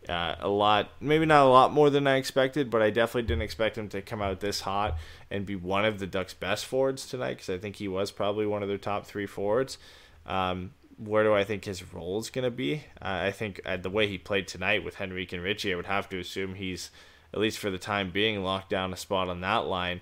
Uh, 0.07 0.35
a 0.39 0.47
lot, 0.47 0.91
maybe 1.01 1.25
not 1.25 1.45
a 1.45 1.49
lot 1.49 1.73
more 1.73 1.89
than 1.89 2.05
I 2.05 2.17
expected, 2.17 2.69
but 2.69 2.81
I 2.81 2.91
definitely 2.91 3.27
didn't 3.27 3.41
expect 3.41 3.77
him 3.77 3.89
to 3.89 4.01
come 4.01 4.21
out 4.21 4.39
this 4.39 4.61
hot 4.61 4.97
and 5.31 5.45
be 5.45 5.55
one 5.55 5.83
of 5.85 5.99
the 5.99 6.05
Ducks' 6.05 6.33
best 6.33 6.65
forwards 6.65 7.07
tonight 7.07 7.35
because 7.35 7.49
I 7.49 7.57
think 7.57 7.77
he 7.77 7.87
was 7.87 8.11
probably 8.11 8.45
one 8.45 8.61
of 8.61 8.69
their 8.69 8.77
top 8.77 9.05
three 9.05 9.25
forwards. 9.25 9.77
Um, 10.25 10.71
where 10.97 11.23
do 11.23 11.33
I 11.33 11.43
think 11.43 11.65
his 11.65 11.93
role 11.93 12.19
is 12.19 12.29
going 12.29 12.45
to 12.45 12.51
be? 12.51 12.83
Uh, 13.01 13.23
I 13.23 13.31
think 13.31 13.59
uh, 13.65 13.77
the 13.77 13.89
way 13.89 14.07
he 14.07 14.17
played 14.17 14.47
tonight 14.47 14.83
with 14.83 15.01
Henrique 15.01 15.33
and 15.33 15.43
Ritchie, 15.43 15.73
I 15.73 15.75
would 15.75 15.87
have 15.87 16.07
to 16.09 16.19
assume 16.19 16.55
he's, 16.55 16.89
at 17.33 17.39
least 17.39 17.57
for 17.57 17.69
the 17.69 17.77
time 17.77 18.11
being, 18.11 18.43
locked 18.43 18.69
down 18.69 18.93
a 18.93 18.97
spot 18.97 19.27
on 19.27 19.41
that 19.41 19.65
line. 19.65 20.01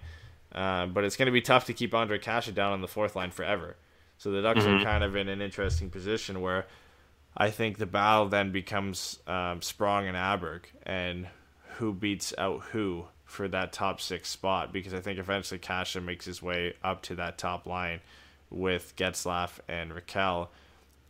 Uh, 0.53 0.85
but 0.85 1.03
it's 1.03 1.15
going 1.15 1.25
to 1.25 1.31
be 1.31 1.41
tough 1.41 1.65
to 1.65 1.73
keep 1.73 1.93
Ondrej 1.93 2.21
Kase 2.21 2.47
down 2.47 2.73
on 2.73 2.81
the 2.81 2.87
fourth 2.87 3.15
line 3.15 3.31
forever. 3.31 3.75
So 4.17 4.31
the 4.31 4.41
Ducks 4.41 4.61
mm-hmm. 4.61 4.81
are 4.81 4.83
kind 4.83 5.03
of 5.03 5.15
in 5.15 5.27
an 5.27 5.41
interesting 5.41 5.89
position 5.89 6.41
where 6.41 6.65
I 7.35 7.49
think 7.49 7.77
the 7.77 7.85
battle 7.85 8.29
then 8.29 8.51
becomes 8.51 9.19
um, 9.25 9.61
Sprong 9.61 10.07
and 10.07 10.15
Aberg, 10.15 10.65
and 10.83 11.27
who 11.77 11.93
beats 11.93 12.33
out 12.37 12.61
who 12.71 13.05
for 13.25 13.47
that 13.47 13.73
top 13.73 13.99
six 13.99 14.29
spot. 14.29 14.71
Because 14.71 14.93
I 14.93 14.99
think 14.99 15.17
eventually 15.17 15.59
Kase 15.59 15.95
makes 15.95 16.25
his 16.25 16.43
way 16.43 16.75
up 16.83 17.01
to 17.03 17.15
that 17.15 17.37
top 17.37 17.65
line 17.65 18.01
with 18.51 18.95
Getzlaf 18.95 19.59
and 19.67 19.91
Rakell. 19.91 20.49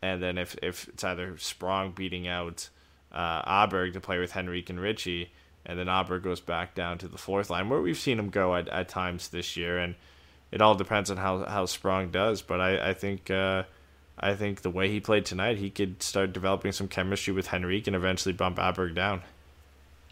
And 0.01 0.23
then 0.23 0.37
if, 0.37 0.55
if 0.61 0.87
it's 0.87 1.03
either 1.03 1.37
Sprong 1.37 1.91
beating 1.91 2.27
out 2.27 2.69
uh, 3.11 3.65
Aberg 3.65 3.93
to 3.93 3.99
play 3.99 4.19
with 4.19 4.35
Henrique 4.35 4.69
and 4.69 4.79
Ritchie, 4.79 5.31
and 5.65 5.77
then 5.77 5.87
Aberg 5.87 6.23
goes 6.23 6.39
back 6.39 6.73
down 6.75 6.97
to 6.99 7.07
the 7.07 7.17
fourth 7.17 7.49
line, 7.49 7.69
where 7.69 7.81
we've 7.81 7.97
seen 7.97 8.19
him 8.19 8.29
go 8.29 8.55
at, 8.55 8.69
at 8.69 8.87
times 8.87 9.27
this 9.29 9.57
year. 9.57 9.77
And 9.77 9.95
it 10.51 10.61
all 10.61 10.75
depends 10.75 11.11
on 11.11 11.17
how, 11.17 11.43
how 11.45 11.65
Sprong 11.65 12.11
does. 12.11 12.41
But 12.41 12.61
I, 12.61 12.91
I 12.91 12.93
think. 12.93 13.29
Uh, 13.29 13.63
I 14.19 14.35
think 14.35 14.61
the 14.61 14.69
way 14.69 14.89
he 14.89 14.99
played 14.99 15.25
tonight, 15.25 15.57
he 15.57 15.69
could 15.69 16.01
start 16.03 16.33
developing 16.33 16.71
some 16.71 16.87
chemistry 16.87 17.33
with 17.33 17.53
Henrique 17.53 17.87
and 17.87 17.95
eventually 17.95 18.33
bump 18.33 18.57
Aberg 18.57 18.95
down. 18.95 19.21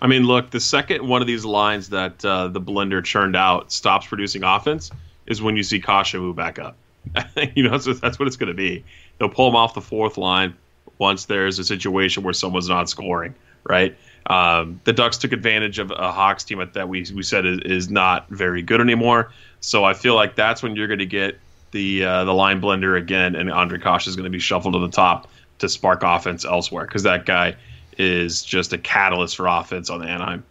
I 0.02 0.08
mean, 0.08 0.24
look, 0.24 0.49
the 0.49 0.60
second 0.60 1.08
one 1.08 1.22
of 1.22 1.28
these 1.28 1.45
lines 1.45 1.89
that 1.89 2.26
uh, 2.26 2.47
the 2.47 2.60
blender 2.60 3.04
churned 3.04 3.36
out 3.36 3.72
stops 3.72 4.08
producing 4.08 4.43
offense 4.43 4.89
is 5.28 5.41
when 5.41 5.56
you 5.56 5.64
see 5.64 5.80
Kase 5.80 6.16
move 6.16 6.36
back 6.36 6.58
up. 6.58 6.76
you 7.56 7.70
know, 7.70 7.78
so 7.78 7.93
that's 7.93 8.18
what 8.18 8.28
it's 8.28 8.38
going 8.38 8.47
to 8.47 8.56
be. 8.56 8.84
They'll 9.18 9.30
pull 9.30 9.47
him 9.47 9.56
off 9.56 9.74
the 9.76 9.82
fourth 9.82 10.18
line 10.18 10.56
once 10.97 11.26
there's 11.26 11.60
a 11.60 11.64
situation 11.64 12.24
where 12.24 12.34
someone's 12.34 12.70
not 12.70 12.89
scoring, 12.89 13.36
right? 13.64 13.95
Um, 14.26 14.82
the 14.84 14.93
Ducks 14.93 15.18
took 15.18 15.32
advantage 15.32 15.80
of 15.80 15.91
a 15.91 16.12
Hawks 16.12 16.43
team 16.43 16.68
that 16.74 16.89
we 16.89 17.06
we 17.14 17.24
said 17.24 17.45
is, 17.45 17.60
is 17.60 17.89
not 17.89 18.30
very 18.30 18.62
good 18.62 18.82
anymore. 18.82 19.32
So 19.62 19.84
I 19.84 19.93
feel 19.93 20.16
like 20.16 20.36
that's 20.36 20.62
when 20.62 20.76
you're 20.76 20.88
going 20.88 20.99
to 20.99 21.06
get 21.06 21.39
the 21.72 22.03
uh, 22.03 22.26
the 22.26 22.34
line 22.34 22.61
blender 22.61 22.97
again, 22.97 23.36
and 23.36 23.49
Ondrej 23.49 23.84
Kase 23.84 24.07
is 24.07 24.15
going 24.15 24.26
to 24.26 24.30
be 24.30 24.39
shuffled 24.39 24.74
to 24.74 24.80
the 24.80 24.89
top 24.89 25.30
to 25.59 25.69
spark 25.69 26.03
offense 26.03 26.45
elsewhere 26.45 26.86
because 26.86 27.03
that 27.03 27.26
guy 27.26 27.55
is 27.97 28.43
just 28.43 28.74
a 28.74 28.78
catalyst 28.78 29.36
for 29.36 29.47
offense 29.47 29.89
on 29.89 29.99
the 29.99 30.07
Anaheim. 30.07 30.43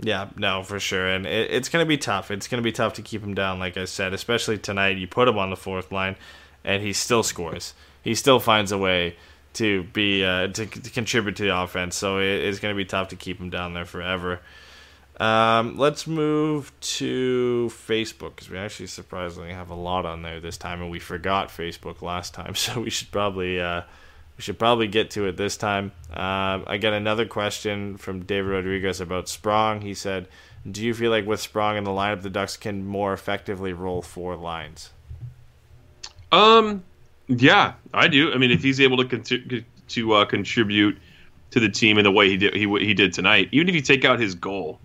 Yeah, 0.00 0.28
no, 0.36 0.62
for 0.62 0.78
sure, 0.78 1.08
and 1.08 1.26
it, 1.26 1.50
it's 1.50 1.68
going 1.68 1.84
to 1.84 1.88
be 1.88 1.98
tough. 1.98 2.30
It's 2.30 2.46
going 2.46 2.62
to 2.62 2.64
be 2.64 2.72
tough 2.72 2.94
to 2.94 3.02
keep 3.02 3.22
him 3.22 3.34
down, 3.34 3.58
like 3.58 3.76
I 3.76 3.84
said, 3.84 4.14
especially 4.14 4.58
tonight. 4.58 4.96
You 4.96 5.08
put 5.08 5.26
him 5.26 5.38
on 5.38 5.50
the 5.50 5.56
fourth 5.56 5.90
line, 5.90 6.16
and 6.64 6.82
he 6.82 6.92
still 6.92 7.22
scores. 7.22 7.74
He 8.02 8.14
still 8.14 8.38
finds 8.38 8.70
a 8.70 8.78
way 8.78 9.16
to 9.54 9.82
be 9.82 10.24
uh, 10.24 10.48
to, 10.48 10.66
to, 10.66 10.90
contribute 10.90 11.34
to 11.36 11.42
the 11.42 11.56
offense. 11.56 11.96
So 11.96 12.18
it, 12.18 12.26
it's 12.26 12.60
going 12.60 12.72
to 12.72 12.76
be 12.76 12.84
tough 12.84 13.08
to 13.08 13.16
keep 13.16 13.40
him 13.40 13.50
down 13.50 13.74
there 13.74 13.84
forever. 13.84 14.40
Um, 15.20 15.76
let's 15.76 16.06
move 16.06 16.72
to 16.80 17.70
Facebook 17.72 18.36
because 18.36 18.50
we 18.50 18.56
actually 18.56 18.86
surprisingly 18.86 19.50
have 19.52 19.70
a 19.70 19.74
lot 19.74 20.06
on 20.06 20.22
there 20.22 20.38
this 20.38 20.56
time, 20.56 20.80
and 20.80 20.90
we 20.90 21.00
forgot 21.00 21.48
Facebook 21.48 22.02
last 22.02 22.34
time, 22.34 22.54
so 22.54 22.80
we 22.80 22.90
should 22.90 23.10
probably 23.10 23.60
uh, 23.60 23.82
we 24.36 24.42
should 24.42 24.58
probably 24.58 24.86
get 24.86 25.10
to 25.12 25.26
it 25.26 25.36
this 25.36 25.56
time. 25.56 25.90
Um, 26.10 26.64
I 26.66 26.78
got 26.80 26.92
another 26.92 27.26
question 27.26 27.96
from 27.96 28.24
David 28.24 28.50
Rodriguez 28.50 29.00
about 29.00 29.28
Sprong. 29.28 29.80
He 29.80 29.94
said, 29.94 30.28
"Do 30.70 30.84
you 30.84 30.94
feel 30.94 31.10
like 31.10 31.26
with 31.26 31.40
Sprong 31.40 31.76
in 31.76 31.84
the 31.84 31.90
lineup, 31.90 32.22
the 32.22 32.30
Ducks 32.30 32.56
can 32.56 32.86
more 32.86 33.12
effectively 33.12 33.72
roll 33.72 34.02
four 34.02 34.36
lines?" 34.36 34.90
Um, 36.30 36.84
yeah, 37.26 37.72
I 37.92 38.06
do. 38.06 38.32
I 38.32 38.38
mean, 38.38 38.52
if 38.52 38.62
he's 38.62 38.80
able 38.80 38.98
to 38.98 39.04
con- 39.04 39.64
to 39.88 40.12
uh, 40.12 40.24
contribute 40.26 40.98
to 41.50 41.60
the 41.60 41.68
team 41.68 41.98
in 41.98 42.04
the 42.04 42.12
way 42.12 42.28
he 42.28 42.36
did 42.36 42.54
he 42.54 42.68
he 42.78 42.94
did 42.94 43.12
tonight, 43.12 43.48
even 43.50 43.68
if 43.68 43.74
you 43.74 43.80
take 43.80 44.04
out 44.04 44.20
his 44.20 44.36
goal, 44.36 44.78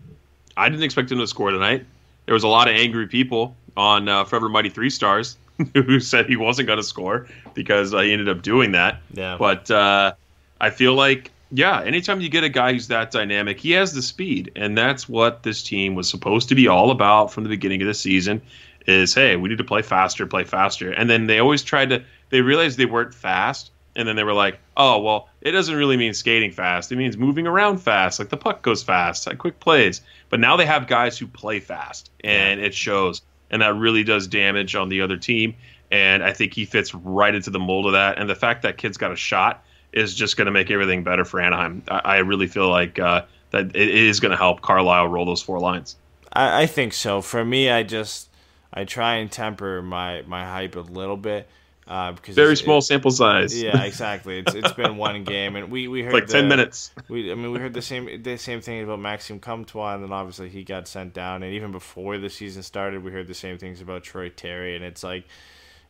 I 0.55 0.69
didn't 0.69 0.83
expect 0.83 1.11
him 1.11 1.19
to 1.19 1.27
score 1.27 1.51
tonight. 1.51 1.85
There 2.25 2.33
was 2.33 2.43
a 2.43 2.47
lot 2.47 2.67
of 2.67 2.75
angry 2.75 3.07
people 3.07 3.55
on 3.75 4.07
uh, 4.07 4.23
Forever 4.23 4.49
Mighty 4.49 4.69
Three 4.69 4.89
Stars 4.89 5.37
who 5.73 5.99
said 5.99 6.27
he 6.27 6.35
wasn't 6.35 6.67
going 6.67 6.77
to 6.77 6.83
score 6.83 7.27
because 7.53 7.93
uh, 7.93 7.99
he 7.99 8.11
ended 8.11 8.29
up 8.29 8.41
doing 8.41 8.71
that. 8.73 9.01
Yeah. 9.13 9.37
But 9.37 9.69
uh, 9.69 10.13
I 10.59 10.69
feel 10.69 10.93
like, 10.93 11.31
yeah, 11.51 11.81
anytime 11.81 12.21
you 12.21 12.29
get 12.29 12.43
a 12.43 12.49
guy 12.49 12.73
who's 12.73 12.87
that 12.87 13.11
dynamic, 13.11 13.59
he 13.59 13.71
has 13.71 13.93
the 13.93 14.01
speed, 14.01 14.51
and 14.55 14.77
that's 14.77 15.07
what 15.07 15.43
this 15.43 15.61
team 15.61 15.95
was 15.95 16.09
supposed 16.09 16.49
to 16.49 16.55
be 16.55 16.67
all 16.67 16.91
about 16.91 17.31
from 17.31 17.43
the 17.43 17.49
beginning 17.49 17.81
of 17.81 17.87
the 17.87 17.93
season. 17.93 18.41
Is 18.85 19.13
hey, 19.13 19.37
we 19.37 19.47
need 19.47 19.59
to 19.59 19.63
play 19.63 19.81
faster, 19.81 20.25
play 20.25 20.43
faster, 20.43 20.91
and 20.91 21.09
then 21.09 21.27
they 21.27 21.39
always 21.39 21.63
tried 21.63 21.89
to. 21.91 22.03
They 22.31 22.41
realized 22.41 22.77
they 22.77 22.85
weren't 22.85 23.13
fast, 23.13 23.71
and 23.95 24.07
then 24.07 24.15
they 24.15 24.23
were 24.23 24.33
like, 24.33 24.59
oh 24.77 24.99
well, 24.99 25.29
it 25.41 25.51
doesn't 25.51 25.75
really 25.75 25.97
mean 25.97 26.13
skating 26.13 26.51
fast. 26.51 26.91
It 26.91 26.95
means 26.95 27.17
moving 27.17 27.47
around 27.47 27.79
fast, 27.79 28.19
like 28.19 28.29
the 28.29 28.37
puck 28.37 28.61
goes 28.61 28.83
fast, 28.83 29.27
like 29.27 29.37
quick 29.37 29.59
plays. 29.59 30.01
But 30.29 30.39
now 30.39 30.55
they 30.55 30.65
have 30.65 30.87
guys 30.87 31.17
who 31.17 31.27
play 31.27 31.59
fast, 31.59 32.11
and 32.23 32.59
it 32.59 32.73
shows, 32.73 33.21
and 33.51 33.61
that 33.61 33.75
really 33.75 34.03
does 34.03 34.27
damage 34.27 34.75
on 34.75 34.89
the 34.89 35.01
other 35.01 35.17
team. 35.17 35.55
And 35.91 36.23
I 36.23 36.33
think 36.33 36.55
he 36.55 36.65
fits 36.65 36.95
right 36.95 37.35
into 37.35 37.51
the 37.51 37.59
mold 37.59 37.85
of 37.85 37.91
that. 37.91 38.17
And 38.17 38.27
the 38.27 38.35
fact 38.35 38.63
that 38.63 38.77
kid's 38.77 38.97
got 38.97 39.11
a 39.11 39.15
shot 39.15 39.63
is 39.91 40.15
just 40.15 40.37
going 40.37 40.47
to 40.47 40.51
make 40.51 40.71
everything 40.71 41.03
better 41.03 41.23
for 41.23 41.39
Anaheim. 41.39 41.83
I, 41.87 42.01
I 42.03 42.17
really 42.17 42.47
feel 42.47 42.67
like 42.67 42.97
uh, 42.97 43.25
that 43.51 43.75
it 43.75 43.89
is 43.89 44.19
going 44.19 44.31
to 44.31 44.37
help 44.37 44.61
Carlyle 44.61 45.07
roll 45.07 45.25
those 45.25 45.43
four 45.43 45.59
lines. 45.59 45.95
I, 46.31 46.63
I 46.63 46.65
think 46.65 46.93
so. 46.93 47.21
For 47.21 47.45
me, 47.45 47.69
I 47.69 47.83
just 47.83 48.29
I 48.73 48.85
try 48.85 49.15
and 49.15 49.31
temper 49.31 49.83
my 49.83 50.23
my 50.23 50.45
hype 50.45 50.75
a 50.75 50.79
little 50.79 51.17
bit 51.17 51.47
uh, 51.87 52.11
because 52.13 52.35
Very 52.35 52.55
small 52.55 52.81
sample 52.81 53.11
size. 53.11 53.61
yeah, 53.61 53.83
exactly. 53.83 54.39
It's 54.39 54.53
it's 54.53 54.71
been 54.73 54.97
one 54.97 55.23
game, 55.23 55.55
and 55.55 55.69
we 55.71 55.87
we 55.87 56.01
heard 56.03 56.13
like 56.13 56.27
ten 56.27 56.47
minutes. 56.47 56.91
We 57.09 57.31
I 57.31 57.35
mean 57.35 57.51
we 57.51 57.59
heard 57.59 57.73
the 57.73 57.81
same 57.81 58.21
the 58.23 58.37
same 58.37 58.61
thing 58.61 58.83
about 58.83 58.99
Maxime 58.99 59.39
Comtois, 59.39 59.95
and 59.95 60.03
then 60.03 60.11
obviously 60.13 60.49
he 60.49 60.63
got 60.63 60.87
sent 60.87 61.13
down, 61.13 61.43
and 61.43 61.53
even 61.53 61.71
before 61.71 62.17
the 62.17 62.29
season 62.29 62.63
started, 62.63 63.03
we 63.03 63.11
heard 63.11 63.27
the 63.27 63.33
same 63.33 63.57
things 63.57 63.81
about 63.81 64.03
Troy 64.03 64.29
Terry, 64.29 64.75
and 64.75 64.83
it's 64.85 65.03
like. 65.03 65.25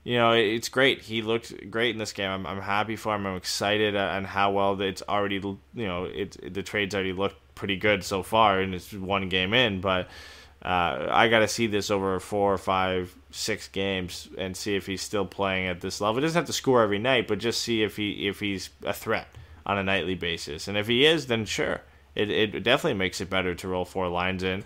You 0.06 0.18
know, 0.18 0.34
it- 0.34 0.48
it's 0.56 0.68
great. 0.68 1.00
He 1.02 1.22
looked 1.22 1.72
great 1.72 1.91
in 1.91 1.98
this 1.98 2.12
game. 2.12 2.30
I'm, 2.30 2.46
I'm 2.46 2.60
happy 2.62 2.98
for 2.98 3.16
him. 3.16 3.26
I'm 3.26 3.38
excited 3.38 3.96
on 3.96 4.26
how 4.26 4.52
well 4.52 4.82
it's 4.82 5.02
already, 5.08 5.36
you 5.36 5.60
know, 5.76 6.04
it 6.04 6.54
the 6.54 6.62
trades 6.62 6.94
already 6.94 7.14
looked 7.14 7.38
pretty 7.56 7.78
good 7.78 8.04
so 8.04 8.22
far, 8.22 8.60
and 8.60 8.76
it's 8.76 8.91
one 8.91 9.30
game 9.30 9.54
in. 9.54 9.80
But 9.80 10.10
uh, 10.62 11.08
I 11.10 11.30
got 11.30 11.39
to 11.39 11.48
see 11.48 11.68
this 11.68 11.89
over 11.89 12.20
four, 12.20 12.54
or 12.54 12.58
five, 12.58 13.16
six 13.34 13.68
games 13.68 14.30
and 14.38 14.56
see 14.56 14.76
if 14.76 14.86
he's 14.86 15.02
still 15.02 15.26
playing 15.26 15.68
at 15.68 15.82
this 15.82 16.00
level. 16.00 16.16
He 16.16 16.22
doesn't 16.22 16.40
have 16.40 16.46
to 16.46 16.54
score 16.54 16.84
every 16.84 17.00
night, 17.00 17.28
but 17.28 17.40
just 17.40 17.62
see 17.62 17.82
if 17.82 17.98
he 17.98 18.28
if 18.28 18.40
he's 18.40 18.70
a 18.86 18.94
threat 18.94 19.28
on 19.66 19.78
a 19.78 19.84
nightly 19.84 20.16
basis. 20.16 20.68
And 20.68 20.78
if 20.78 20.88
he 20.88 21.06
is, 21.06 21.26
then 21.28 21.46
sure, 21.46 21.82
it 22.16 22.30
it 22.30 22.64
definitely 22.64 23.00
makes 23.00 23.20
it 23.22 23.30
better 23.30 23.56
to 23.56 23.68
roll 23.68 23.86
four 23.86 24.08
lines 24.08 24.44
in. 24.44 24.64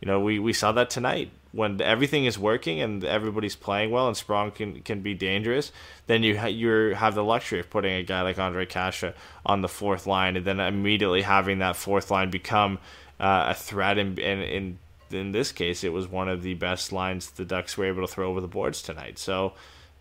You 0.00 0.06
know, 0.06 0.20
we, 0.20 0.38
we 0.38 0.54
saw 0.54 0.72
that 0.72 0.88
tonight 0.88 1.30
when 1.52 1.80
everything 1.82 2.24
is 2.24 2.38
working 2.38 2.80
and 2.80 3.04
everybody's 3.04 3.56
playing 3.56 3.90
well 3.90 4.06
and 4.06 4.16
Sprong 4.16 4.50
can 4.50 4.80
can 4.82 5.00
be 5.00 5.14
dangerous. 5.14 5.72
Then 6.06 6.22
you 6.22 6.38
ha- 6.38 6.46
you 6.46 6.94
have 6.94 7.14
the 7.14 7.24
luxury 7.24 7.60
of 7.60 7.70
putting 7.70 7.94
a 7.94 8.02
guy 8.02 8.20
like 8.22 8.36
Ondrej 8.36 8.68
Kase 8.68 9.12
on 9.44 9.62
the 9.62 9.68
fourth 9.68 10.06
line 10.06 10.36
and 10.36 10.44
then 10.44 10.60
immediately 10.60 11.22
having 11.22 11.58
that 11.58 11.76
fourth 11.76 12.10
line 12.10 12.30
become 12.30 12.78
uh, 13.18 13.46
a 13.48 13.54
threat 13.54 13.96
and 13.96 14.18
and. 14.18 14.42
and 14.42 14.78
in 15.12 15.32
this 15.32 15.52
case, 15.52 15.84
it 15.84 15.92
was 15.92 16.08
one 16.08 16.28
of 16.28 16.42
the 16.42 16.54
best 16.54 16.92
lines 16.92 17.30
the 17.30 17.44
Ducks 17.44 17.76
were 17.76 17.86
able 17.86 18.06
to 18.06 18.12
throw 18.12 18.30
over 18.30 18.40
the 18.40 18.48
boards 18.48 18.82
tonight. 18.82 19.18
So, 19.18 19.54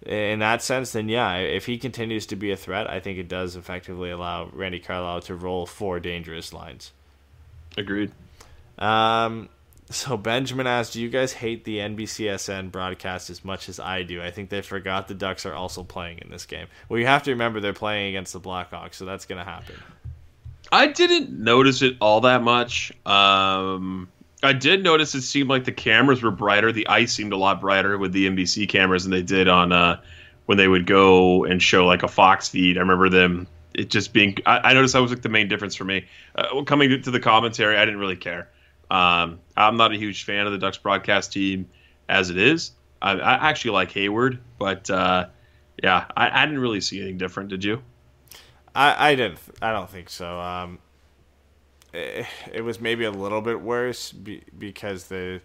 in 0.05 0.39
that 0.39 0.61
sense, 0.61 0.91
then 0.91 1.09
yeah, 1.09 1.35
if 1.37 1.65
he 1.65 1.77
continues 1.77 2.25
to 2.27 2.35
be 2.35 2.51
a 2.51 2.57
threat, 2.57 2.89
I 2.89 2.99
think 2.99 3.17
it 3.17 3.27
does 3.27 3.55
effectively 3.55 4.11
allow 4.11 4.49
Randy 4.53 4.79
Carlyle 4.79 5.21
to 5.21 5.35
roll 5.35 5.65
four 5.65 5.99
dangerous 5.99 6.53
lines. 6.53 6.91
Agreed. 7.77 8.11
Um, 8.77 9.49
so 9.89 10.15
Benjamin 10.17 10.67
asked, 10.67 10.93
"Do 10.93 11.01
you 11.01 11.09
guys 11.09 11.33
hate 11.33 11.65
the 11.65 11.79
NBCSN 11.79 12.69
broadcast 12.69 13.29
as 13.29 13.43
much 13.43 13.67
as 13.67 13.79
I 13.79 14.03
do? 14.03 14.21
I 14.21 14.31
think 14.31 14.49
they 14.49 14.61
forgot 14.61 15.07
the 15.07 15.15
Ducks 15.15 15.45
are 15.45 15.53
also 15.53 15.83
playing 15.83 16.19
in 16.19 16.29
this 16.29 16.45
game. 16.45 16.67
Well, 16.87 16.99
you 16.99 17.07
have 17.07 17.23
to 17.23 17.31
remember 17.31 17.59
they're 17.59 17.73
playing 17.73 18.09
against 18.09 18.33
the 18.33 18.39
Blackhawks, 18.39 18.95
so 18.95 19.05
that's 19.05 19.25
going 19.25 19.43
to 19.43 19.49
happen. 19.49 19.75
I 20.71 20.87
didn't 20.87 21.31
notice 21.31 21.81
it 21.81 21.97
all 21.99 22.21
that 22.21 22.43
much. 22.43 22.91
Um, 23.05 24.09
I 24.41 24.53
did 24.53 24.83
notice 24.83 25.15
it 25.15 25.21
seemed 25.21 25.49
like 25.49 25.65
the 25.65 25.71
cameras 25.71 26.21
were 26.21 26.31
brighter. 26.31 26.71
The 26.71 26.87
ice 26.87 27.11
seemed 27.11 27.33
a 27.33 27.37
lot 27.37 27.59
brighter 27.59 27.97
with 27.97 28.13
the 28.13 28.27
NBC 28.27 28.69
cameras 28.69 29.03
than 29.03 29.11
they 29.11 29.21
did 29.21 29.47
on 29.47 29.71
uh, 29.71 30.01
when 30.45 30.57
they 30.57 30.67
would 30.67 30.85
go 30.85 31.43
and 31.43 31.61
show 31.61 31.85
like 31.85 32.03
a 32.03 32.07
Fox 32.07 32.47
feed. 32.47 32.77
I 32.77 32.81
remember 32.81 33.09
them 33.09 33.47
it 33.73 33.89
just 33.89 34.13
being. 34.13 34.37
I, 34.45 34.71
I 34.71 34.73
noticed 34.73 34.93
that 34.93 35.01
was 35.01 35.11
like 35.11 35.21
the 35.21 35.29
main 35.29 35.47
difference 35.47 35.75
for 35.75 35.83
me. 35.83 36.05
Uh, 36.35 36.63
coming 36.63 37.01
to 37.01 37.11
the 37.11 37.19
commentary, 37.19 37.77
I 37.77 37.85
didn't 37.85 37.99
really 37.99 38.15
care. 38.15 38.49
Um, 38.89 39.39
I'm 39.55 39.77
not 39.77 39.91
a 39.91 39.97
huge 39.97 40.23
fan 40.23 40.45
of 40.45 40.51
the 40.51 40.57
Ducks 40.57 40.77
broadcast 40.77 41.33
team 41.33 41.69
as 42.07 42.29
it 42.29 42.37
is. 42.37 42.71
I, 43.01 43.11
I 43.11 43.49
actually 43.49 43.71
like 43.71 43.91
Hayward, 43.91 44.39
but 44.57 44.89
uh, 44.89 45.27
yeah, 45.83 46.05
I, 46.17 46.41
I 46.41 46.45
didn't 46.45 46.61
really 46.61 46.81
see 46.81 46.99
anything 46.99 47.17
different. 47.17 47.49
Did 47.49 47.63
you? 47.63 47.81
I, 48.73 49.11
I 49.11 49.15
didn't. 49.15 49.39
I 49.61 49.71
don't 49.71 49.89
think 49.89 50.09
so. 50.09 50.39
Um, 50.39 50.79
it, 51.93 52.25
it 52.51 52.61
was 52.61 52.79
maybe 52.79 53.05
a 53.05 53.11
little 53.11 53.41
bit 53.41 53.61
worse 53.61 54.11
be, 54.11 54.43
because 54.57 55.05
the. 55.05 55.41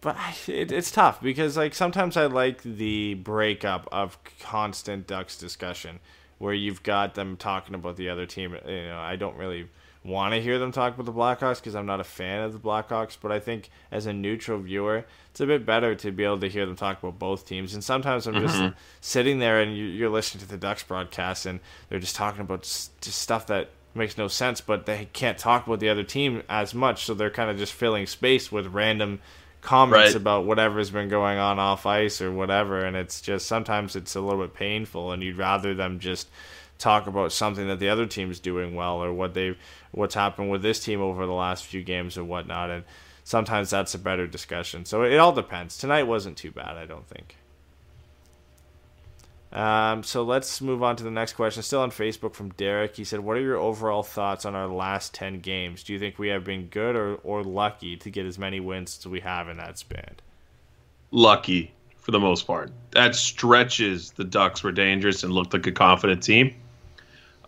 But 0.00 0.16
it, 0.46 0.70
it's 0.70 0.90
tough 0.90 1.20
because 1.20 1.56
like 1.56 1.74
sometimes 1.74 2.16
I 2.16 2.26
like 2.26 2.62
the 2.62 3.14
breakup 3.14 3.88
of 3.90 4.18
constant 4.40 5.06
Ducks 5.06 5.36
discussion 5.38 6.00
where 6.38 6.54
you've 6.54 6.82
got 6.82 7.14
them 7.14 7.36
talking 7.36 7.74
about 7.74 7.96
the 7.96 8.08
other 8.08 8.26
team. 8.26 8.56
You 8.66 8.86
know, 8.86 8.98
I 8.98 9.16
don't 9.16 9.36
really 9.36 9.68
want 10.04 10.34
to 10.34 10.40
hear 10.40 10.58
them 10.58 10.70
talk 10.70 10.94
about 10.94 11.06
the 11.06 11.12
Blackhawks 11.12 11.56
because 11.56 11.74
I'm 11.74 11.86
not 11.86 11.98
a 11.98 12.04
fan 12.04 12.42
of 12.42 12.52
the 12.52 12.58
Blackhawks. 12.58 13.16
But 13.20 13.32
I 13.32 13.40
think 13.40 13.70
as 13.90 14.06
a 14.06 14.12
neutral 14.12 14.60
viewer, 14.60 15.04
it's 15.30 15.40
a 15.40 15.46
bit 15.46 15.66
better 15.66 15.94
to 15.96 16.12
be 16.12 16.24
able 16.24 16.40
to 16.40 16.48
hear 16.48 16.66
them 16.66 16.76
talk 16.76 17.02
about 17.02 17.18
both 17.18 17.46
teams. 17.46 17.74
And 17.74 17.82
sometimes 17.82 18.26
I'm 18.26 18.34
just 18.34 18.56
mm-hmm. 18.56 18.76
sitting 19.00 19.38
there 19.38 19.60
and 19.60 19.76
you- 19.76 19.86
you're 19.86 20.10
listening 20.10 20.42
to 20.42 20.48
the 20.48 20.58
Ducks 20.58 20.84
broadcast 20.84 21.46
and 21.46 21.60
they're 21.88 21.98
just 21.98 22.16
talking 22.16 22.42
about 22.42 22.62
just 22.62 23.18
stuff 23.18 23.46
that 23.48 23.70
makes 23.96 24.16
no 24.18 24.28
sense, 24.28 24.60
but 24.60 24.86
they 24.86 25.08
can't 25.12 25.38
talk 25.38 25.66
about 25.66 25.80
the 25.80 25.88
other 25.88 26.04
team 26.04 26.42
as 26.48 26.74
much, 26.74 27.04
so 27.04 27.14
they're 27.14 27.30
kind 27.30 27.50
of 27.50 27.58
just 27.58 27.72
filling 27.72 28.06
space 28.06 28.52
with 28.52 28.66
random 28.68 29.20
comments 29.62 30.08
Right. 30.12 30.14
about 30.16 30.44
whatever's 30.44 30.90
been 30.90 31.08
going 31.08 31.38
on 31.38 31.58
off 31.58 31.86
ice 31.86 32.20
or 32.20 32.30
whatever, 32.30 32.84
and 32.84 32.96
it's 32.96 33.20
just 33.20 33.46
sometimes 33.46 33.96
it's 33.96 34.14
a 34.14 34.20
little 34.20 34.40
bit 34.42 34.54
painful, 34.54 35.10
and 35.12 35.22
you'd 35.22 35.38
rather 35.38 35.74
them 35.74 35.98
just 35.98 36.28
talk 36.78 37.06
about 37.06 37.32
something 37.32 37.66
that 37.68 37.80
the 37.80 37.88
other 37.88 38.06
team's 38.06 38.38
doing 38.38 38.74
well 38.74 39.02
or 39.02 39.12
what 39.12 39.34
they 39.34 39.56
what's 39.92 40.14
happened 40.14 40.50
with 40.50 40.60
this 40.62 40.78
team 40.78 41.00
over 41.00 41.24
the 41.24 41.32
last 41.32 41.64
few 41.64 41.82
games 41.82 42.18
or 42.18 42.22
whatnot, 42.24 42.70
and 42.70 42.84
sometimes 43.24 43.70
that's 43.70 43.94
a 43.94 43.98
better 43.98 44.26
discussion. 44.26 44.84
So 44.84 45.02
it 45.02 45.16
all 45.16 45.32
depends. 45.32 45.78
Tonight 45.78 46.02
wasn't 46.04 46.36
too 46.36 46.50
bad, 46.50 46.76
I 46.76 46.84
don't 46.84 47.08
think. 47.08 47.36
Um, 49.52 50.02
so 50.02 50.22
let's 50.22 50.60
move 50.60 50.82
on 50.82 50.96
to 50.96 51.04
the 51.04 51.10
next 51.10 51.34
question. 51.34 51.62
Still 51.62 51.80
on 51.80 51.90
Facebook 51.90 52.34
from 52.34 52.50
Derek. 52.50 52.96
He 52.96 53.04
said, 53.04 53.20
What 53.20 53.36
are 53.36 53.40
your 53.40 53.56
overall 53.56 54.02
thoughts 54.02 54.44
on 54.44 54.54
our 54.54 54.66
last 54.66 55.14
10 55.14 55.40
games? 55.40 55.82
Do 55.82 55.92
you 55.92 55.98
think 55.98 56.18
we 56.18 56.28
have 56.28 56.44
been 56.44 56.66
good 56.66 56.96
or, 56.96 57.14
or 57.16 57.42
lucky 57.42 57.96
to 57.96 58.10
get 58.10 58.26
as 58.26 58.38
many 58.38 58.60
wins 58.60 58.98
as 58.98 59.06
we 59.06 59.20
have 59.20 59.48
in 59.48 59.56
that 59.56 59.78
span? 59.78 60.16
lucky 61.10 61.72
for 61.96 62.12
the 62.12 62.20
most 62.20 62.46
part. 62.46 62.70
That 62.92 63.14
stretches 63.14 64.12
the 64.12 64.24
Ducks 64.24 64.62
were 64.62 64.72
dangerous 64.72 65.22
and 65.22 65.32
looked 65.32 65.52
like 65.52 65.66
a 65.66 65.72
confident 65.72 66.22
team. 66.22 66.54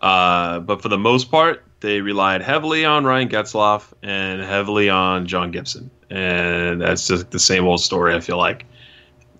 Uh, 0.01 0.59
but 0.59 0.81
for 0.81 0.89
the 0.89 0.97
most 0.97 1.31
part, 1.31 1.63
they 1.81 2.01
relied 2.01 2.41
heavily 2.41 2.83
on 2.85 3.05
Ryan 3.05 3.29
Getzlaf 3.29 3.93
and 4.03 4.41
heavily 4.41 4.89
on 4.89 5.27
John 5.27 5.51
Gibson. 5.51 5.89
And 6.09 6.81
that's 6.81 7.07
just 7.07 7.31
the 7.31 7.39
same 7.39 7.65
old 7.65 7.81
story, 7.81 8.15
I 8.15 8.19
feel 8.19 8.37
like. 8.37 8.65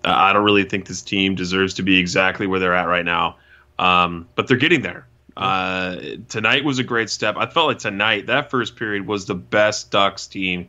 Uh, 0.04 0.12
I 0.14 0.32
don't 0.32 0.44
really 0.44 0.64
think 0.64 0.86
this 0.86 1.02
team 1.02 1.34
deserves 1.34 1.74
to 1.74 1.82
be 1.82 1.98
exactly 1.98 2.46
where 2.46 2.58
they're 2.60 2.74
at 2.74 2.86
right 2.88 3.04
now. 3.04 3.36
Um, 3.78 4.28
but 4.34 4.46
they're 4.48 4.56
getting 4.56 4.82
there. 4.82 5.06
Uh, 5.36 5.96
tonight 6.28 6.64
was 6.64 6.78
a 6.78 6.84
great 6.84 7.08
step. 7.08 7.36
I 7.38 7.46
felt 7.46 7.68
like 7.68 7.78
tonight, 7.78 8.26
that 8.26 8.50
first 8.50 8.76
period 8.76 9.06
was 9.06 9.26
the 9.26 9.34
best 9.34 9.90
Ducks 9.90 10.26
team 10.26 10.68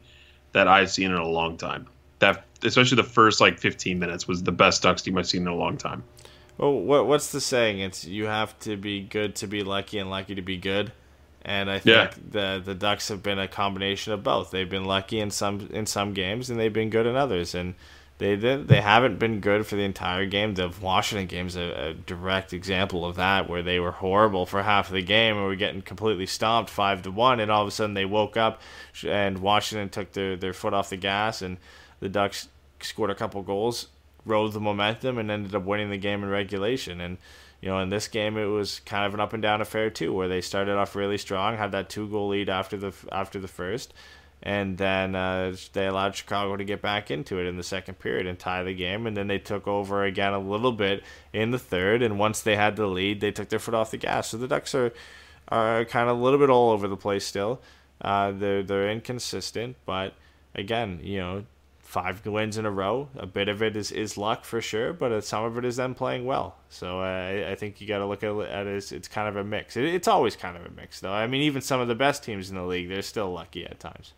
that 0.54 0.68
I've 0.68 0.92
seen 0.92 1.08
in 1.12 1.18
a 1.18 1.28
long 1.28 1.58
time. 1.58 1.88
That 2.20 2.46
especially 2.64 2.98
the 2.98 3.04
first 3.04 3.42
like 3.42 3.58
15 3.60 3.98
minutes 4.00 4.28
was 4.28 4.44
the 4.44 4.52
best 4.52 4.84
Ducks 4.84 5.02
team 5.02 5.18
I've 5.18 5.28
seen 5.28 5.42
in 5.42 5.48
a 5.48 5.56
long 5.56 5.78
time. 5.78 6.04
Well, 6.58 6.74
what, 6.74 7.08
what's 7.08 7.32
the 7.32 7.42
saying? 7.42 7.80
It's 7.80 8.06
you 8.06 8.26
have 8.26 8.58
to 8.60 8.78
be 8.78 9.02
good 9.02 9.36
to 9.38 9.48
be 9.48 9.64
lucky 9.64 9.98
and 9.98 10.10
lucky 10.10 10.36
to 10.36 10.42
be 10.42 10.58
good. 10.58 10.92
And 11.44 11.72
I 11.72 11.80
think 11.80 11.96
Yeah. 11.96 12.14
the 12.30 12.62
the 12.64 12.76
Ducks 12.76 13.08
have 13.10 13.24
been 13.24 13.40
a 13.40 13.48
combination 13.48 14.14
of 14.14 14.24
both. 14.24 14.52
They've 14.52 14.70
been 14.70 14.86
lucky 14.86 15.20
in 15.20 15.32
some 15.32 15.70
in 15.74 15.86
some 15.88 16.14
games, 16.14 16.50
and 16.52 16.60
they've 16.60 16.72
been 16.72 16.92
good 16.92 17.08
in 17.08 17.16
others. 17.16 17.56
And 17.56 17.74
they 18.22 18.36
did, 18.36 18.68
they 18.68 18.82
haven't 18.82 19.18
been 19.18 19.40
good 19.40 19.66
for 19.66 19.76
the 19.76 19.82
entire 19.82 20.28
game. 20.28 20.54
The 20.54 20.72
Washington 20.80 21.26
game's 21.26 21.56
a, 21.56 21.90
a 21.90 21.94
direct 21.96 22.54
example 22.54 23.04
of 23.04 23.16
that, 23.16 23.50
where 23.50 23.64
they 23.64 23.80
were 23.80 23.94
horrible 23.94 24.46
for 24.46 24.62
half 24.62 24.90
of 24.90 24.94
the 24.94 25.02
game, 25.02 25.38
and 25.38 25.46
were 25.46 25.56
getting 25.56 25.82
completely 25.82 26.28
stomped 26.28 26.70
five 26.70 27.02
to 27.02 27.10
one, 27.10 27.40
and 27.40 27.50
all 27.50 27.64
of 27.64 27.68
a 27.68 27.72
sudden 27.72 27.96
they 27.96 28.06
woke 28.06 28.38
up, 28.38 28.62
and 29.08 29.40
Washington 29.40 29.90
took 29.90 30.12
their 30.14 30.36
their 30.36 30.54
foot 30.54 30.72
off 30.72 30.92
the 30.92 30.98
gas, 30.98 31.42
and 31.42 31.58
the 32.00 32.10
Ducks 32.10 32.48
scored 32.80 33.10
a 33.10 33.16
couple 33.16 33.42
goals, 33.42 33.88
rode 34.24 34.54
the 34.54 34.60
momentum, 34.60 35.18
and 35.18 35.32
ended 35.32 35.56
up 35.56 35.64
winning 35.64 35.90
the 35.90 35.98
game 35.98 36.22
in 36.22 36.30
regulation. 36.30 37.02
And 37.02 37.18
you 37.60 37.70
know, 37.70 37.80
in 37.80 37.90
this 37.90 38.08
game, 38.08 38.38
it 38.38 38.46
was 38.46 38.82
kind 38.82 39.04
of 39.04 39.16
an 39.16 39.20
up 39.20 39.34
and 39.34 39.42
down 39.42 39.62
affair 39.62 39.90
too, 39.90 40.14
where 40.14 40.28
they 40.28 40.42
started 40.42 40.78
off 40.78 40.96
really 40.96 41.18
strong, 41.18 41.58
had 41.58 41.72
that 41.72 41.90
two 41.90 42.08
goal 42.08 42.28
lead 42.28 42.50
after 42.50 42.78
the 42.78 42.94
after 43.12 43.40
the 43.40 43.48
first, 43.48 43.96
and 44.44 44.78
then 44.78 45.16
uh, 45.16 45.56
they 45.74 45.88
allowed 45.88 46.16
Chicago 46.16 46.56
to 46.58 46.64
get 46.64 46.82
back 46.82 47.12
into 47.12 47.40
it 47.40 47.46
in 47.46 47.58
the 47.58 47.64
second 47.64 48.00
period 48.00 48.26
and 48.26 48.40
tie 48.40 48.64
the 48.64 48.74
game, 48.74 49.08
and 49.08 49.16
then 49.16 49.28
they 49.28 49.40
took 49.40 49.68
over 49.68 50.04
again 50.04 50.34
a 50.34 50.40
little 50.40 50.72
bit 50.72 51.04
in 51.34 51.52
the 51.52 51.60
third, 51.60 52.02
and 52.02 52.20
once 52.20 52.42
they 52.42 52.56
had 52.56 52.76
the 52.76 52.88
lead, 52.88 53.22
they 53.22 53.32
took 53.32 53.50
their 53.50 53.60
foot 53.60 53.76
off 53.76 53.92
the 53.92 53.98
gas. 53.98 54.30
So 54.30 54.38
the 54.38 54.48
Ducks 54.48 54.74
are 54.76 54.92
are 55.50 55.86
kind 55.86 56.10
of 56.10 56.18
a 56.18 56.22
little 56.22 56.40
bit 56.40 56.50
all 56.50 56.72
over 56.72 56.88
the 56.88 56.98
place 56.98 57.26
still. 57.26 57.62
Uh, 58.00 58.32
they're 58.32 58.64
they're 58.64 58.90
inconsistent, 58.90 59.76
but 59.86 60.14
again, 60.56 61.00
you 61.04 61.20
know, 61.20 61.44
five 61.92 62.26
wins 62.26 62.58
in 62.58 62.66
a 62.66 62.72
row. 62.72 63.10
A 63.18 63.26
bit 63.26 63.50
of 63.50 63.62
it 63.62 63.76
is, 63.76 63.92
is 63.92 64.18
luck 64.18 64.46
for 64.46 64.62
sure, 64.62 64.94
but 64.94 65.12
uh, 65.12 65.20
some 65.20 65.44
of 65.44 65.58
it 65.58 65.66
is 65.66 65.76
them 65.76 65.94
playing 65.94 66.26
well. 66.26 66.56
So 66.70 67.02
uh, 67.02 67.04
I, 67.04 67.52
I 67.52 67.56
think 67.56 67.82
you 67.82 67.88
got 67.88 67.98
to 67.98 68.06
look 68.06 68.24
at 68.24 68.32
it 68.32 68.68
as 68.68 68.94
it's 68.94 69.10
kind 69.10 69.28
of 69.28 69.36
a 69.36 69.44
mix. 69.44 69.76
It, 69.76 69.84
it's 69.84 70.08
always 70.08 70.38
kind 70.38 70.56
of 70.56 70.66
a 70.66 70.72
mix, 70.72 71.02
though. 71.02 71.12
I 71.12 71.28
mean, 71.28 71.42
even 71.42 71.62
some 71.62 71.82
of 71.82 71.90
the 71.90 71.96
best 71.96 72.24
teams 72.24 72.50
in 72.50 72.56
the 72.56 72.64
league, 72.64 72.88
they're 72.88 73.02
still 73.02 73.32
lucky 73.32 73.66
at 73.66 73.80
times. 73.80 74.14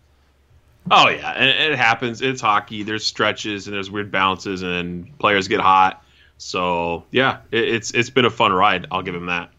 Oh 0.91 1.07
yeah, 1.09 1.31
and 1.31 1.73
it 1.73 1.77
happens. 1.77 2.21
It's 2.21 2.41
hockey. 2.41 2.83
There's 2.83 3.05
stretches 3.05 3.67
and 3.67 3.75
there's 3.75 3.89
weird 3.89 4.11
bounces, 4.11 4.61
and 4.61 5.17
players 5.17 5.47
get 5.47 5.61
hot. 5.61 6.03
So 6.37 7.05
yeah, 7.11 7.39
it, 7.51 7.63
it's 7.63 7.91
it's 7.91 8.09
been 8.09 8.25
a 8.25 8.29
fun 8.29 8.51
ride. 8.51 8.87
I'll 8.91 9.01
give 9.01 9.15
him 9.15 9.27
that. 9.27 9.49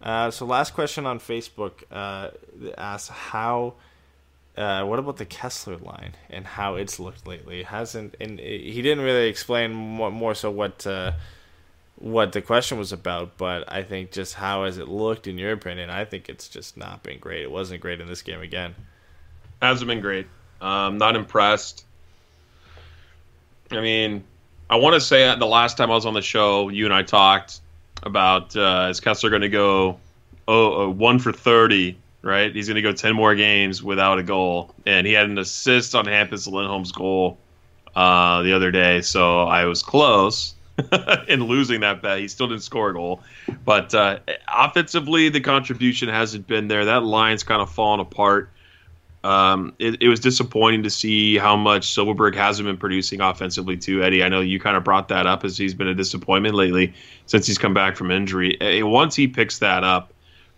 Uh, 0.00 0.30
so 0.30 0.44
last 0.44 0.74
question 0.74 1.06
on 1.06 1.18
Facebook 1.18 1.82
uh, 1.90 2.30
asks 2.78 3.08
how. 3.08 3.74
Uh, 4.56 4.84
what 4.84 5.00
about 5.00 5.16
the 5.16 5.26
Kesler 5.26 5.84
line 5.84 6.12
and 6.30 6.46
how 6.46 6.76
it's 6.76 7.00
looked 7.00 7.26
lately? 7.26 7.58
It 7.58 7.66
hasn't 7.66 8.14
and 8.20 8.38
he 8.38 8.80
didn't 8.82 9.02
really 9.02 9.28
explain 9.28 9.72
more, 9.72 10.12
more 10.12 10.32
so 10.32 10.48
what 10.48 10.86
uh, 10.86 11.14
what 11.96 12.30
the 12.30 12.40
question 12.40 12.78
was 12.78 12.92
about, 12.92 13.36
but 13.36 13.64
I 13.66 13.82
think 13.82 14.12
just 14.12 14.34
how 14.34 14.64
has 14.64 14.78
it 14.78 14.86
looked 14.86 15.26
in 15.26 15.38
your 15.38 15.50
opinion? 15.50 15.90
I 15.90 16.04
think 16.04 16.28
it's 16.28 16.48
just 16.48 16.76
not 16.76 17.02
been 17.02 17.18
great. 17.18 17.42
It 17.42 17.50
wasn't 17.50 17.80
great 17.80 18.00
in 18.00 18.06
this 18.06 18.22
game 18.22 18.40
again. 18.40 18.76
Hasn't 19.60 19.88
been 19.88 20.00
great. 20.00 20.28
Um, 20.64 20.96
not 20.96 21.14
impressed. 21.14 21.84
I 23.70 23.82
mean, 23.82 24.24
I 24.70 24.76
want 24.76 24.94
to 24.94 25.00
say 25.00 25.36
the 25.36 25.44
last 25.44 25.76
time 25.76 25.90
I 25.90 25.94
was 25.94 26.06
on 26.06 26.14
the 26.14 26.22
show, 26.22 26.70
you 26.70 26.86
and 26.86 26.94
I 26.94 27.02
talked 27.02 27.60
about 28.02 28.56
uh, 28.56 28.88
is 28.90 28.98
Kesler 28.98 29.28
going 29.28 29.42
to 29.42 29.50
go 29.50 30.00
oh, 30.48 30.84
uh, 30.84 30.88
one 30.88 31.18
for 31.18 31.32
thirty, 31.32 31.98
right? 32.22 32.54
He's 32.54 32.66
going 32.66 32.76
to 32.76 32.82
go 32.82 32.92
ten 32.92 33.14
more 33.14 33.34
games 33.34 33.82
without 33.82 34.18
a 34.18 34.22
goal, 34.22 34.74
and 34.86 35.06
he 35.06 35.12
had 35.12 35.28
an 35.28 35.36
assist 35.36 35.94
on 35.94 36.06
Hampus 36.06 36.50
Lindholm's 36.50 36.92
goal 36.92 37.36
uh, 37.94 38.42
the 38.42 38.54
other 38.54 38.70
day, 38.70 39.02
so 39.02 39.40
I 39.40 39.66
was 39.66 39.82
close 39.82 40.54
in 41.28 41.44
losing 41.44 41.80
that 41.80 42.00
bet. 42.00 42.20
He 42.20 42.28
still 42.28 42.48
didn't 42.48 42.62
score 42.62 42.88
a 42.88 42.94
goal, 42.94 43.20
but 43.66 43.94
uh, 43.94 44.20
offensively, 44.48 45.28
the 45.28 45.40
contribution 45.40 46.08
hasn't 46.08 46.46
been 46.46 46.68
there. 46.68 46.86
That 46.86 47.02
line's 47.02 47.42
kind 47.42 47.60
of 47.60 47.70
fallen 47.70 48.00
apart. 48.00 48.48
Um, 49.24 49.72
it, 49.78 50.02
it 50.02 50.08
was 50.08 50.20
disappointing 50.20 50.82
to 50.82 50.90
see 50.90 51.38
how 51.38 51.56
much 51.56 51.88
Silfverberg 51.88 52.34
hasn't 52.34 52.66
been 52.66 52.76
producing 52.76 53.22
offensively 53.22 53.78
too, 53.78 54.02
Eddie. 54.02 54.22
I 54.22 54.28
know 54.28 54.42
you 54.42 54.60
kind 54.60 54.76
of 54.76 54.84
brought 54.84 55.08
that 55.08 55.26
up 55.26 55.44
as 55.44 55.56
he's 55.56 55.72
been 55.72 55.88
a 55.88 55.94
disappointment 55.94 56.54
lately 56.54 56.92
since 57.24 57.46
he's 57.46 57.56
come 57.56 57.72
back 57.72 57.96
from 57.96 58.10
injury. 58.10 58.58
Once 58.82 59.16
he 59.16 59.26
picks 59.26 59.60
that 59.60 59.82
up, 59.82 60.12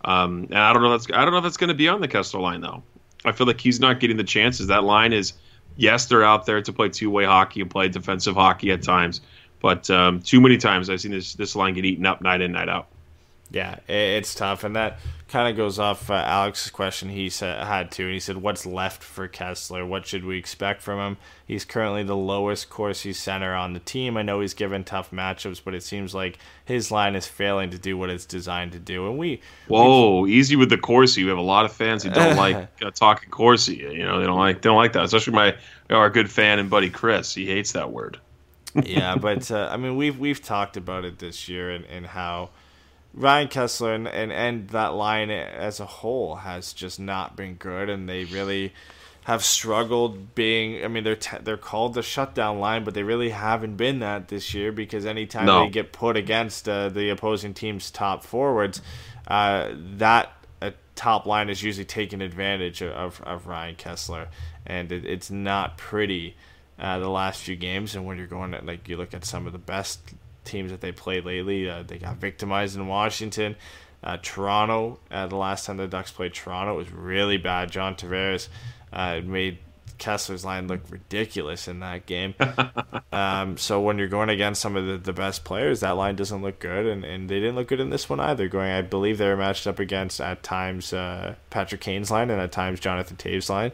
um, 0.05 0.49
and 0.51 0.59
I 0.59 0.73
don't 0.73 0.83
know 0.83 0.91
that's 0.91 1.07
I 1.15 1.23
don't 1.25 1.31
know 1.31 1.39
if 1.39 1.45
that's 1.45 1.57
going 1.57 1.69
to 1.69 1.75
be 1.75 1.89
on 1.89 2.01
the 2.01 2.09
Kesler 2.09 2.41
line 2.41 2.61
though. 2.61 2.83
I 3.25 3.31
feel 3.31 3.47
like 3.47 3.61
he's 3.61 3.79
not 3.79 4.01
getting 4.01 4.17
the 4.17 4.25
chances. 4.25 4.67
That 4.67 4.83
line 4.83 5.13
is 5.13 5.35
yes, 5.77 6.07
they're 6.07 6.25
out 6.25 6.45
there 6.47 6.61
to 6.61 6.73
play 6.73 6.89
two 6.89 7.09
way 7.09 7.25
hockey 7.25 7.61
and 7.61 7.71
play 7.71 7.89
defensive 7.89 8.35
hockey 8.35 8.73
at 8.73 8.83
times, 8.83 9.21
but 9.63 9.89
um, 9.91 10.21
too 10.23 10.41
many 10.41 10.57
times 10.57 10.91
I've 10.91 11.01
seen 11.01 11.13
this 11.13 11.35
this 11.35 11.55
line 11.55 11.75
get 11.75 11.85
eaten 11.85 12.05
up 12.05 12.21
night 12.21 12.41
in 12.41 12.51
night 12.51 12.69
out. 12.69 12.89
Yeah, 13.51 13.79
it's 13.89 14.35
tough, 14.35 14.65
and 14.65 14.75
that 14.75 14.99
kind 15.29 15.49
of 15.49 15.57
goes 15.57 15.79
off 15.79 16.11
uh, 16.11 16.15
Alex's 16.15 16.71
question 16.71 17.09
he 17.09 17.29
said, 17.29 17.65
had 17.65 17.91
too. 17.91 18.05
And 18.05 18.13
he 18.13 18.21
said, 18.21 18.39
"What's 18.39 18.67
left 18.67 19.03
for 19.03 19.29
Kesler? 19.29 19.87
What 19.87 20.07
should 20.07 20.25
we 20.25 20.37
expect 20.37 20.83
from 20.83 20.99
him? 20.99 21.17
He's 21.47 21.65
currently 21.65 22.03
the 22.03 22.17
lowest 22.17 22.71
Corsi 22.71 23.13
center 23.13 23.55
on 23.55 23.73
the 23.73 23.79
team. 23.79 24.17
I 24.17 24.23
know 24.23 24.41
he's 24.41 24.55
given 24.55 24.83
tough 24.83 25.13
matchups, 25.13 25.63
but 25.65 25.75
it 25.75 25.83
seems 25.83 26.15
like 26.15 26.39
his 26.65 26.91
line 26.91 27.15
is 27.15 27.27
failing 27.27 27.71
to 27.71 27.79
do 27.79 27.97
what 27.97 28.11
it's 28.11 28.27
designed 28.27 28.73
to 28.73 28.81
do. 28.81 29.09
And 29.09 29.17
we, 29.17 29.41
Whoa, 29.69 30.27
easy 30.27 30.57
with 30.57 30.71
the 30.71 30.79
Corsi. 30.79 31.23
We 31.23 31.29
have 31.29 31.39
a 31.39 31.43
lot 31.43 31.65
of 31.65 31.73
fans 31.73 32.03
who 32.03 32.11
don't 32.11 32.37
like 32.39 32.69
uh, 32.83 32.91
talking 32.91 33.31
Corsi. 33.31 33.77
You 33.77 34.05
know, 34.05 34.19
they 34.19 34.27
don't 34.27 34.39
like 34.39 34.57
they 34.63 34.69
don't 34.69 34.77
like 34.77 34.93
that. 34.95 35.05
Especially 35.05 35.35
my 35.35 35.57
our 35.91 36.11
good 36.11 36.31
fan 36.31 36.59
and 36.59 36.69
buddy 36.69 36.91
Chris. 36.91 37.33
He 37.33 37.47
hates 37.47 37.73
that 37.73 37.93
word. 37.93 38.19
yeah, 38.75 39.15
but 39.21 39.51
uh, 39.51 39.69
I 39.71 39.77
mean, 39.77 39.97
we've 39.97 40.19
we've 40.19 40.43
talked 40.43 40.77
about 40.77 41.05
it 41.05 41.21
this 41.21 41.49
year 41.49 41.71
and, 41.71 41.85
and 41.85 42.07
how 42.07 42.51
Ryan 43.17 43.49
Kesler 43.49 43.95
and, 43.95 44.07
and 44.07 44.31
and 44.31 44.69
that 44.69 44.95
line 44.95 45.31
as 45.31 45.81
a 45.81 45.87
whole 45.87 46.37
has 46.37 46.73
just 46.75 47.01
not 47.01 47.35
been 47.35 47.55
good, 47.55 47.89
and 47.89 48.07
they 48.09 48.25
really 48.25 48.75
have 49.25 49.43
struggled 49.43 50.35
being. 50.35 50.85
I 50.85 50.89
mean, 50.89 51.03
they're 51.03 51.17
t- 51.17 51.39
they're 51.43 51.57
called 51.57 51.95
the 51.95 52.03
shutdown 52.03 52.61
line, 52.61 52.85
but 52.85 52.93
they 52.95 53.03
really 53.03 53.31
haven't 53.31 53.77
been 53.77 54.01
that 54.01 54.29
this 54.29 54.53
year 54.55 54.71
because 54.71 55.07
anytime 55.07 55.47
No. 55.47 55.65
they 55.65 55.71
get 55.71 55.93
put 55.93 56.17
against 56.17 56.69
uh, 56.69 56.91
the 56.91 57.09
opposing 57.11 57.55
team's 57.55 57.91
top 57.91 58.23
forwards, 58.23 58.83
uh, 59.27 59.71
that 59.97 60.33
uh, 60.61 60.71
top 60.95 61.25
line 61.27 61.49
is 61.49 61.63
usually 61.63 61.87
taking 61.87 62.21
advantage 62.21 62.83
of, 62.83 63.21
of 63.23 63.47
Ryan 63.47 63.77
Kesler, 63.77 64.29
and 64.67 64.93
it, 64.93 65.07
it's 65.07 65.31
not 65.31 65.79
pretty 65.79 66.37
uh, 66.79 66.99
the 66.99 67.09
last 67.09 67.43
few 67.43 67.57
games. 67.57 67.97
And 67.97 68.05
when 68.05 68.19
you're 68.19 68.27
going 68.27 68.53
at 68.53 68.67
like 68.67 68.89
you 68.89 68.99
look 68.99 69.15
at 69.15 69.25
some 69.25 69.47
of 69.47 69.53
the 69.53 69.59
best 69.59 70.01
teams 70.47 70.71
that 70.71 70.81
they 70.81 70.93
played 70.93 71.25
lately, 71.25 71.69
uh, 71.69 71.83
they 71.83 71.99
got 71.99 72.17
victimized 72.17 72.77
in 72.77 72.87
Washington. 72.87 73.57
Uh, 74.03 74.19
Toronto, 74.23 75.01
uh, 75.11 75.27
the 75.27 75.37
last 75.37 75.67
time 75.67 75.79
the 75.79 75.89
Ducks 75.89 76.13
played 76.13 76.33
Toronto, 76.35 76.75
it 76.75 76.77
was 76.77 76.93
really 76.93 77.39
bad. 77.39 77.71
John 77.71 77.95
Tavares 77.97 78.49
uh, 78.93 79.21
made 79.25 79.59
Kesler's 79.99 80.45
line 80.45 80.69
look 80.69 80.81
ridiculous 80.91 81.69
in 81.69 81.81
that 81.81 82.07
game. 82.07 82.35
um, 83.13 83.57
so 83.57 83.81
when 83.81 83.99
you're 83.99 84.09
going 84.09 84.29
against 84.29 84.61
some 84.61 84.77
of 84.77 84.87
the, 84.87 84.97
the 84.99 85.13
best 85.13 85.45
players, 85.45 85.81
that 85.81 85.97
line 85.97 86.17
doesn't 86.17 86.43
look 86.43 86.59
good, 86.59 86.87
and, 86.87 87.05
and 87.05 87.29
they 87.29 87.41
didn't 87.41 87.57
look 87.57 87.69
good 87.69 87.81
in 87.81 87.91
this 87.91 88.09
one 88.09 88.21
either. 88.21 88.49
Going, 88.49 88.71
I 88.71 88.83
believe 88.83 89.19
they 89.19 89.29
were 89.29 89.37
matched 89.37 89.67
up 89.67 89.79
against 89.79 90.21
at 90.21 90.43
times 90.43 90.93
uh, 90.93 91.35
Patrick 91.51 91.81
Kane's 91.81 92.11
line 92.11 92.31
and 92.31 92.41
at 92.41 92.53
times 92.53 92.81
Jonathan 92.81 93.17
Toews' 93.17 93.49
line, 93.49 93.73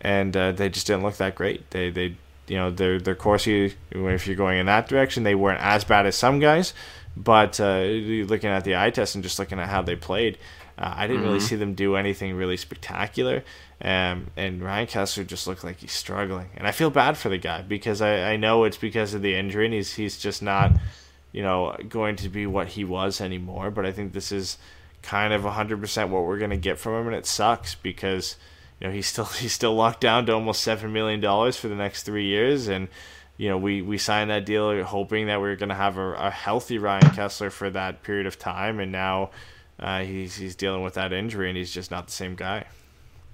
and 0.00 0.36
uh, 0.36 0.52
they 0.52 0.68
just 0.68 0.86
didn't 0.86 1.02
look 1.02 1.16
that 1.16 1.34
great. 1.34 1.70
They 1.70 1.90
they 1.90 2.16
you 2.50 2.56
know 2.56 2.70
their 2.70 2.98
their 2.98 3.14
Corsi, 3.14 3.74
if 3.92 4.26
you're 4.26 4.36
going 4.36 4.58
in 4.58 4.66
that 4.66 4.88
direction, 4.88 5.22
they 5.22 5.36
weren't 5.36 5.62
as 5.62 5.84
bad 5.84 6.04
as 6.04 6.16
some 6.16 6.40
guys, 6.40 6.74
but 7.16 7.60
uh, 7.60 7.80
looking 7.80 8.50
at 8.50 8.64
the 8.64 8.76
eye 8.76 8.90
test 8.90 9.14
and 9.14 9.22
just 9.22 9.38
looking 9.38 9.60
at 9.60 9.68
how 9.68 9.82
they 9.82 9.96
played. 9.96 10.36
Uh, 10.76 10.94
I 10.96 11.06
didn't 11.06 11.24
really 11.24 11.40
see 11.40 11.56
them 11.56 11.74
do 11.74 11.94
anything 11.94 12.34
really 12.34 12.56
spectacular. 12.56 13.44
Um, 13.82 14.28
and 14.36 14.62
Ryan 14.62 14.86
Kesler 14.86 15.26
just 15.26 15.46
looked 15.46 15.62
like 15.62 15.78
he's 15.78 15.92
struggling. 15.92 16.48
And 16.56 16.66
I 16.66 16.72
feel 16.72 16.88
bad 16.88 17.18
for 17.18 17.28
the 17.28 17.36
guy 17.36 17.60
because 17.60 18.00
I, 18.00 18.32
I 18.32 18.36
know 18.36 18.64
it's 18.64 18.78
because 18.78 19.12
of 19.12 19.20
the 19.20 19.34
injury 19.34 19.66
and 19.66 19.74
he's, 19.74 19.94
he's 19.94 20.18
just 20.18 20.42
not, 20.42 20.72
you 21.32 21.42
know, 21.42 21.76
going 21.88 22.16
to 22.16 22.30
be 22.30 22.46
what 22.46 22.68
he 22.68 22.84
was 22.84 23.20
anymore. 23.20 23.70
But 23.70 23.84
I 23.84 23.92
think 23.92 24.14
this 24.14 24.32
is 24.32 24.56
kind 25.02 25.34
of 25.34 25.42
100% 25.42 26.08
what 26.08 26.24
we're 26.24 26.38
going 26.38 26.50
to 26.50 26.56
get 26.56 26.78
from 26.78 26.94
him. 26.94 27.06
And 27.08 27.16
it 27.16 27.26
sucks 27.26 27.74
because, 27.74 28.36
you 28.80 28.86
know, 28.86 28.92
he's 28.92 29.06
still, 29.06 29.24
he's 29.40 29.52
still 29.52 29.74
locked 29.74 30.00
down 30.00 30.26
to 30.26 30.32
almost 30.32 30.66
$7 30.66 30.90
million 30.90 31.20
for 31.52 31.68
the 31.68 31.74
next 31.74 32.04
three 32.04 32.26
years. 32.26 32.68
And, 32.68 32.88
you 33.36 33.48
know, 33.48 33.58
we, 33.58 33.82
we 33.82 33.98
signed 33.98 34.30
that 34.30 34.44
deal 34.44 34.82
hoping 34.84 35.26
that 35.26 35.40
we 35.40 35.48
are 35.48 35.56
going 35.56 35.68
to 35.68 35.74
have 35.74 35.96
a, 35.96 36.12
a 36.14 36.30
healthy 36.30 36.78
Ryan 36.78 37.02
Kesler 37.02 37.50
for 37.50 37.70
that 37.70 38.02
period 38.02 38.26
of 38.26 38.38
time. 38.38 38.80
And 38.80 38.92
now 38.92 39.30
uh, 39.78 40.00
he's, 40.00 40.36
he's 40.36 40.56
dealing 40.56 40.82
with 40.82 40.94
that 40.94 41.12
injury 41.12 41.48
and 41.48 41.56
he's 41.56 41.72
just 41.72 41.90
not 41.90 42.06
the 42.06 42.12
same 42.12 42.34
guy. 42.34 42.66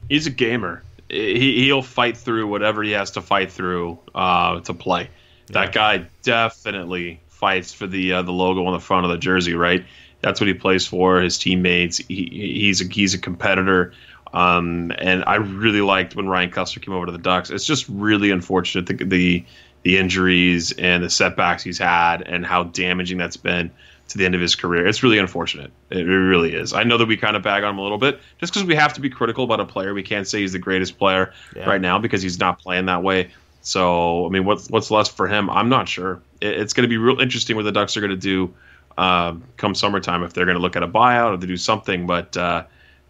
He's 0.09 0.26
a 0.26 0.30
gamer. 0.30 0.82
He 1.09 1.64
he'll 1.64 1.82
fight 1.82 2.16
through 2.16 2.49
whatever 2.49 2.82
he 2.82 2.90
has 2.92 3.12
to 3.12 3.20
fight 3.22 3.53
through 3.53 3.99
uh, 4.14 4.61
to 4.61 4.74
play. 4.74 5.09
That 5.49 5.72
guy 5.72 6.07
definitely 6.22 7.20
fights 7.28 7.72
for 7.72 7.86
the 7.86 8.14
uh, 8.14 8.22
the 8.22 8.32
logo 8.32 8.66
on 8.66 8.72
the 8.72 8.80
front 8.80 9.05
of 9.05 9.12
the 9.12 9.18
jersey, 9.18 9.55
right? 9.55 9.84
That's 10.20 10.40
what 10.40 10.49
he 10.49 10.55
plays 10.55 10.86
for. 10.86 11.20
His 11.20 11.38
teammates. 11.38 11.99
He, 11.99 12.28
he's 12.64 12.80
a, 12.80 12.84
he's 12.86 13.14
a 13.14 13.18
competitor. 13.18 13.92
Um, 14.37 14.93
and 14.99 15.24
I 15.26 15.37
really 15.37 15.80
liked 15.80 16.14
when 16.14 16.28
Ryan 16.28 16.51
Kesler 16.51 16.82
came 16.82 16.93
over 16.93 17.07
to 17.07 17.12
the 17.12 17.18
Ducks. 17.18 17.49
It's 17.49 17.64
just 17.64 17.89
really 17.89 18.30
unfortunate 18.30 18.87
the, 18.87 19.05
the 19.05 19.45
the 19.82 19.99
injuries 19.99 20.72
and 20.72 21.03
the 21.05 21.09
setbacks 21.09 21.62
he's 21.62 21.78
had 21.78 22.22
and 22.22 22.45
how 22.45 22.64
damaging 22.64 23.18
that's 23.18 23.37
been 23.37 23.70
to 24.09 24.18
the 24.18 24.26
end 24.26 24.34
of 24.34 24.41
his 24.41 24.57
career. 24.57 24.84
It's 24.87 25.03
really 25.03 25.18
unfortunate. 25.18 25.70
It 25.91 26.03
really 26.03 26.55
is. 26.55 26.72
I 26.72 26.82
know 26.82 26.99
that 26.99 27.07
we 27.07 27.16
kind 27.16 27.37
of 27.37 27.43
bag 27.43 27.62
on 27.62 27.70
him 27.70 27.78
a 27.78 27.82
little 27.82 27.99
bit 27.99 28.20
just 28.39 28.53
because 28.53 28.66
we 28.66 28.74
have 28.74 28.93
to 28.95 29.01
be 29.01 29.09
critical 29.09 29.45
about 29.45 29.61
a 29.61 29.64
player. 29.64 29.95
We 29.95 30.03
can't 30.03 30.26
say 30.26 30.41
he's 30.41 30.53
the 30.53 30.59
greatest 30.59 30.99
player 30.99 31.32
Yeah. 31.55 31.66
right 31.68 31.80
now 31.80 31.99
because 32.01 32.20
he's 32.20 32.39
not 32.39 32.59
playing 32.59 32.87
that 32.87 33.03
way. 33.03 33.30
So 33.62 34.26
I 34.26 34.28
mean, 34.28 34.45
what's 34.45 34.68
what's 34.68 34.91
left 34.91 35.12
for 35.12 35.28
him? 35.28 35.49
I'm 35.51 35.68
not 35.68 35.89
sure. 35.89 36.20
It, 36.41 36.59
it's 36.61 36.72
going 36.72 36.82
to 36.84 36.89
be 36.89 36.99
real 36.99 37.20
interesting 37.20 37.57
what 37.57 37.62
the 37.64 37.72
Ducks 37.72 37.97
are 37.97 38.01
going 38.01 38.11
to 38.11 38.16
do 38.16 38.53
um, 38.99 39.45
come 39.57 39.74
summertime 39.74 40.22
if 40.24 40.32
they're 40.32 40.47
going 40.47 40.57
to 40.57 40.62
look 40.62 40.76
at 40.76 40.82
a 40.82 40.89
buyout 40.89 41.34
or 41.34 41.41
to 41.41 41.47
do 41.47 41.57
something. 41.57 42.07
But 42.07 42.37
uh, 42.37 42.64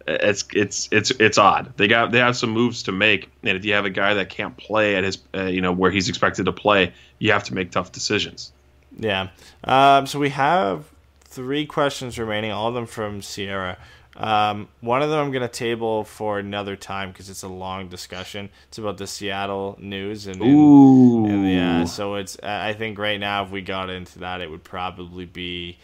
it's 0.07 0.45
it's 0.53 0.87
it's 0.91 1.11
it's 1.11 1.37
odd. 1.37 1.73
They 1.77 1.87
got 1.87 2.11
they 2.11 2.19
have 2.19 2.37
some 2.37 2.51
moves 2.51 2.83
to 2.83 2.91
make, 2.91 3.29
and 3.43 3.57
if 3.57 3.65
you 3.65 3.73
have 3.73 3.85
a 3.85 3.89
guy 3.89 4.13
that 4.13 4.29
can't 4.29 4.55
play 4.57 4.95
at 4.95 5.03
his 5.03 5.19
uh, 5.35 5.43
you 5.43 5.61
know 5.61 5.71
where 5.71 5.91
he's 5.91 6.09
expected 6.09 6.45
to 6.45 6.53
play, 6.53 6.93
you 7.19 7.31
have 7.31 7.43
to 7.45 7.53
make 7.53 7.71
tough 7.71 7.91
decisions. 7.91 8.51
Yeah. 8.97 9.29
Um, 9.63 10.07
so 10.07 10.19
we 10.19 10.29
have 10.29 10.85
three 11.21 11.65
questions 11.65 12.17
remaining, 12.17 12.51
all 12.51 12.69
of 12.69 12.73
them 12.73 12.85
from 12.87 13.21
Sierra. 13.21 13.77
Um, 14.15 14.67
one 14.81 15.03
of 15.03 15.11
them 15.11 15.19
I'm 15.19 15.31
going 15.31 15.43
to 15.43 15.47
table 15.47 16.03
for 16.03 16.39
another 16.39 16.75
time 16.75 17.11
because 17.11 17.29
it's 17.29 17.43
a 17.43 17.47
long 17.47 17.87
discussion. 17.87 18.49
It's 18.69 18.79
about 18.79 18.97
the 18.97 19.05
Seattle 19.05 19.77
news 19.79 20.25
and, 20.25 20.41
and- 20.41 20.55
Ooh, 20.55 21.25
and 21.27 21.47
yeah, 21.47 21.83
so 21.85 22.15
it's 22.15 22.39
I 22.41 22.73
think 22.73 22.97
right 22.97 23.19
now 23.19 23.43
if 23.43 23.51
we 23.51 23.61
got 23.61 23.91
into 23.91 24.19
that 24.19 24.41
it 24.41 24.49
would 24.49 24.63
probably 24.63 25.25
be 25.25 25.77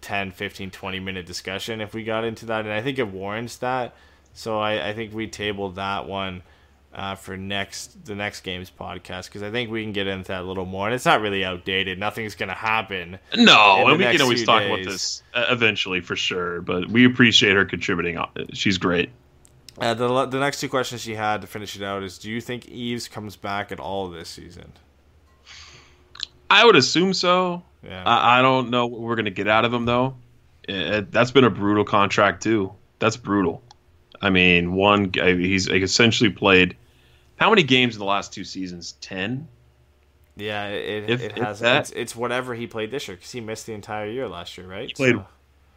10, 0.00 0.32
15, 0.32 0.70
20 0.70 1.00
minute 1.00 1.26
discussion 1.26 1.80
if 1.80 1.94
we 1.94 2.04
got 2.04 2.24
into 2.24 2.46
that 2.46 2.60
and 2.60 2.72
I 2.72 2.82
think 2.82 2.98
it 2.98 3.08
warrants 3.08 3.56
that. 3.56 3.94
So 4.34 4.58
I, 4.58 4.88
I 4.88 4.94
think 4.94 5.14
we 5.14 5.26
tabled 5.26 5.76
that 5.76 6.06
one 6.06 6.42
uh, 6.94 7.14
for 7.14 7.36
next 7.36 8.04
the 8.04 8.14
next 8.14 8.42
game's 8.42 8.70
podcast 8.70 9.26
because 9.26 9.42
I 9.42 9.50
think 9.50 9.70
we 9.70 9.82
can 9.82 9.92
get 9.92 10.06
into 10.06 10.28
that 10.28 10.42
a 10.42 10.44
little 10.44 10.66
more 10.66 10.86
and 10.86 10.94
it's 10.94 11.04
not 11.04 11.20
really 11.20 11.44
outdated. 11.44 11.98
Nothing's 11.98 12.34
gonna 12.34 12.54
happen. 12.54 13.18
No, 13.36 13.88
and 13.88 13.98
we 13.98 14.04
can 14.04 14.20
always 14.20 14.44
talk 14.44 14.62
days. 14.62 14.70
about 14.70 14.84
this 14.92 15.22
uh, 15.34 15.46
eventually 15.48 16.00
for 16.00 16.16
sure. 16.16 16.60
But 16.60 16.88
we 16.88 17.06
appreciate 17.06 17.56
her 17.56 17.64
contributing. 17.64 18.18
She's 18.52 18.78
great. 18.78 19.10
Uh, 19.78 19.94
the 19.94 20.26
the 20.26 20.38
next 20.38 20.60
two 20.60 20.68
questions 20.68 21.00
she 21.00 21.14
had 21.14 21.40
to 21.40 21.46
finish 21.46 21.76
it 21.76 21.82
out 21.82 22.02
is: 22.02 22.18
Do 22.18 22.30
you 22.30 22.40
think 22.40 22.68
Eaves 22.68 23.08
comes 23.08 23.36
back 23.36 23.72
at 23.72 23.80
all 23.80 24.08
this 24.10 24.28
season? 24.28 24.72
I 26.50 26.66
would 26.66 26.76
assume 26.76 27.14
so. 27.14 27.62
Yeah. 27.84 28.02
I, 28.04 28.38
I 28.38 28.42
don't 28.42 28.70
know 28.70 28.86
what 28.86 29.00
we're 29.00 29.16
gonna 29.16 29.30
get 29.30 29.48
out 29.48 29.64
of 29.64 29.72
him 29.72 29.84
though. 29.84 30.16
It, 30.68 31.10
that's 31.10 31.30
been 31.32 31.44
a 31.44 31.50
brutal 31.50 31.84
contract 31.84 32.42
too. 32.42 32.72
That's 32.98 33.16
brutal. 33.16 33.62
I 34.20 34.30
mean, 34.30 34.72
one 34.74 35.04
guy- 35.04 35.30
eh, 35.30 35.36
he's 35.36 35.68
essentially 35.68 36.30
played 36.30 36.76
how 37.36 37.50
many 37.50 37.64
games 37.64 37.96
in 37.96 37.98
the 37.98 38.04
last 38.04 38.32
two 38.32 38.44
seasons? 38.44 38.92
Ten. 39.00 39.48
Yeah, 40.36 40.68
it, 40.68 41.10
If- 41.10 41.22
it 41.22 41.38
has. 41.38 41.60
that- 41.60 41.80
it's, 41.80 41.90
it's 41.90 42.16
whatever 42.16 42.54
he 42.54 42.66
played 42.68 42.90
this 42.92 43.08
year 43.08 43.16
because 43.16 43.32
he 43.32 43.40
missed 43.40 43.66
the 43.66 43.72
entire 43.74 44.06
year 44.08 44.28
last 44.28 44.56
year, 44.56 44.66
right? 44.68 44.86
He 44.88 44.94
played 44.94 45.16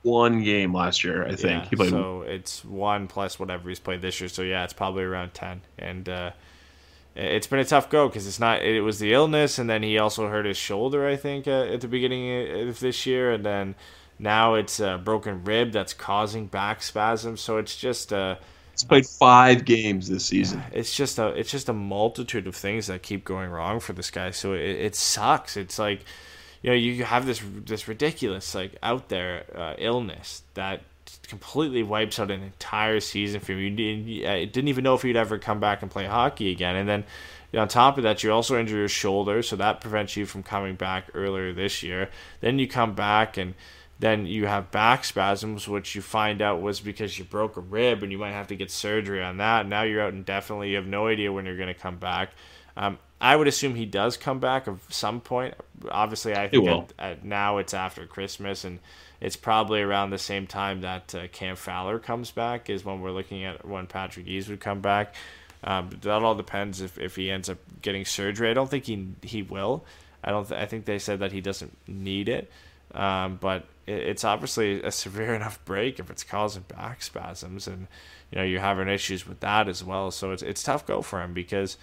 One 0.04 0.44
game 0.44 0.72
last 0.74 1.04
year, 1.04 1.26
I 1.26 1.30
think. 1.36 1.64
Yeah, 1.64 1.70
he 1.72 1.76
played. 1.76 1.90
so 1.90 2.22
it's 2.22 2.64
one 2.64 3.08
plus 3.08 3.40
whatever 3.40 3.68
he's 3.70 3.80
played 3.80 4.04
this 4.04 4.20
year. 4.22 4.30
So 4.30 4.44
yeah, 4.44 4.64
it's 4.64 4.74
probably 4.74 5.04
around 5.04 5.34
ten. 5.34 5.62
And 5.80 6.08
uh, 6.08 6.32
it's 7.16 7.48
been 7.48 7.60
a 7.60 7.66
tough 7.66 7.90
go 7.90 8.08
because 8.08 8.28
it's 8.28 8.40
not. 8.40 8.62
It 8.62 8.82
was 8.82 9.00
the 9.00 9.14
illness, 9.14 9.58
and 9.58 9.70
then 9.70 9.84
he 9.84 9.98
also 9.98 10.28
hurt 10.28 10.46
his 10.46 10.58
shoulder. 10.58 11.08
I 11.08 11.16
think 11.16 11.48
uh, 11.48 11.64
at 11.64 11.82
the 11.82 11.88
beginning 11.88 12.68
of 12.70 12.80
this 12.80 13.06
year, 13.06 13.32
and 13.32 13.46
then 13.46 13.76
now 14.20 14.56
it's 14.56 14.80
a 14.80 15.00
broken 15.02 15.44
rib 15.44 15.72
that's 15.72 15.94
causing 15.94 16.48
back 16.48 16.82
spasms. 16.82 17.40
So 17.40 17.58
it's 17.58 17.78
just 17.78 18.12
uh, 18.12 18.36
he's 18.72 18.84
played 18.84 19.06
five 19.06 19.64
games 19.64 20.10
this 20.10 20.26
season. 20.26 20.62
it's 20.74 20.96
just 20.96 21.18
a 21.18 21.28
it's 21.30 21.52
just 21.52 21.70
a 21.70 21.74
multitude 21.74 22.48
of 22.48 22.56
things 22.56 22.88
that 22.88 23.02
keep 23.02 23.24
going 23.24 23.50
wrong 23.50 23.80
for 23.80 23.94
this 23.94 24.12
guy. 24.12 24.32
So 24.32 24.54
it, 24.54 24.62
it 24.62 24.96
sucks. 24.96 25.56
It's 25.56 25.80
like 25.80 26.04
you 26.62 26.72
know 26.72 26.76
you 26.76 27.06
have 27.06 27.26
this 27.26 27.42
this 27.66 27.88
ridiculous 27.88 28.54
like 28.54 28.76
out 28.84 29.08
there 29.08 29.46
uh, 29.56 29.76
illness 29.78 30.44
that 30.56 30.82
completely 31.28 31.84
wipes 31.84 32.20
out 32.20 32.32
an 32.32 32.42
entire 32.42 33.00
season 33.00 33.40
for 33.40 33.54
you. 33.54 34.28
I 34.28 34.46
didn't 34.46 34.68
even 34.68 34.84
know 34.84 34.94
if 34.94 35.04
you'd 35.04 35.16
ever 35.16 35.38
come 35.38 35.60
back 35.60 35.82
and 35.82 35.90
play 35.90 36.06
hockey 36.06 36.52
again. 36.52 36.76
And 36.76 36.88
then 36.88 37.04
on 37.56 37.68
top 37.68 37.98
of 37.98 38.04
that, 38.04 38.24
you 38.24 38.32
also 38.32 38.60
injure 38.60 38.78
your 38.78 38.88
shoulder, 38.88 39.42
so 39.42 39.56
that 39.56 39.82
prevents 39.82 40.16
you 40.18 40.26
from 40.26 40.44
coming 40.44 40.76
back 40.76 41.06
earlier 41.14 41.54
this 41.54 41.84
year. 41.84 42.10
Then 42.42 42.60
you 42.60 42.68
come 42.68 42.96
back 42.96 43.38
and 43.38 43.54
then 44.06 44.28
you 44.28 44.46
have 44.46 44.70
back 44.70 45.04
spasms, 45.04 45.68
which 45.68 45.96
you 45.96 46.02
find 46.02 46.40
out 46.40 46.62
was 46.62 46.80
because 46.80 47.18
you 47.18 47.26
broke 47.26 47.58
a 47.58 47.62
rib 47.62 48.04
and 48.04 48.12
you 48.12 48.20
might 48.20 48.34
have 48.34 48.48
to 48.48 48.56
get 48.56 48.70
surgery 48.70 49.24
on 49.24 49.38
that. 49.38 49.68
Now 49.68 49.82
you're 49.82 50.04
out 50.04 50.14
indefinitely. 50.14 50.70
You 50.70 50.76
have 50.76 50.86
no 50.86 51.08
idea 51.08 51.34
when 51.34 51.46
you're 51.48 51.58
going 51.58 51.74
to 51.74 51.74
come 51.74 51.98
back. 51.98 52.30
Um, 52.78 53.00
I 53.20 53.36
would 53.36 53.48
assume 53.48 53.74
he 53.74 53.88
does 53.88 54.16
come 54.16 54.40
back 54.40 54.68
at 54.68 54.76
some 54.90 55.22
point. 55.22 55.56
Obviously, 55.90 56.36
I 56.36 56.48
think 56.50 56.68
at, 56.68 56.94
at 57.00 57.26
now 57.26 57.58
it's 57.58 57.74
after 57.74 58.06
Christmas, 58.06 58.64
and 58.64 58.78
it's 59.20 59.36
probably 59.36 59.82
around 59.82 60.12
the 60.12 60.20
same 60.20 60.46
time 60.46 60.82
that 60.82 61.16
uh, 61.16 61.28
Cam 61.32 61.56
Fowler 61.56 61.98
comes 61.98 62.30
back 62.30 62.70
is 62.70 62.86
when 62.86 63.02
we're 63.02 63.12
looking 63.12 63.44
at 63.44 63.66
when 63.66 63.88
Patrick 63.88 64.28
Eaves 64.28 64.50
would 64.50 64.60
come 64.60 64.82
back. 64.82 65.16
Um, 65.64 65.90
but 65.90 66.02
that 66.04 66.22
all 66.22 66.36
depends 66.36 66.80
if, 66.82 67.00
if 67.00 67.16
he 67.16 67.32
ends 67.32 67.50
up 67.50 67.58
getting 67.82 68.06
surgery. 68.06 68.52
I 68.52 68.54
don't 68.54 68.70
think 68.70 68.86
he 68.86 69.08
he 69.24 69.42
will. 69.42 69.84
I 70.24 70.30
don't. 70.30 70.48
Th- 70.48 70.62
I 70.62 70.68
think 70.68 70.86
they 70.86 71.00
said 71.00 71.20
that 71.22 71.32
he 71.32 71.42
doesn't 71.42 71.76
need 71.88 72.30
it. 72.30 72.52
Um, 72.94 73.38
but 73.42 73.66
it's 73.88 74.24
obviously 74.24 74.82
a 74.82 74.92
severe 74.92 75.34
enough 75.40 75.64
break 75.66 76.00
if 76.00 76.10
it's 76.10 76.24
causing 76.24 76.64
back 76.64 77.02
spasms, 77.02 77.68
and 77.68 77.88
you 78.32 78.38
know 78.38 78.44
you're 78.44 78.62
having 78.62 78.88
issues 78.88 79.28
with 79.28 79.40
that 79.42 79.68
as 79.68 79.84
well. 79.84 80.12
So 80.12 80.32
it's 80.32 80.44
it's 80.44 80.64
tough 80.64 80.86
go 80.86 81.02
for 81.02 81.22
him 81.22 81.34
because 81.34 81.78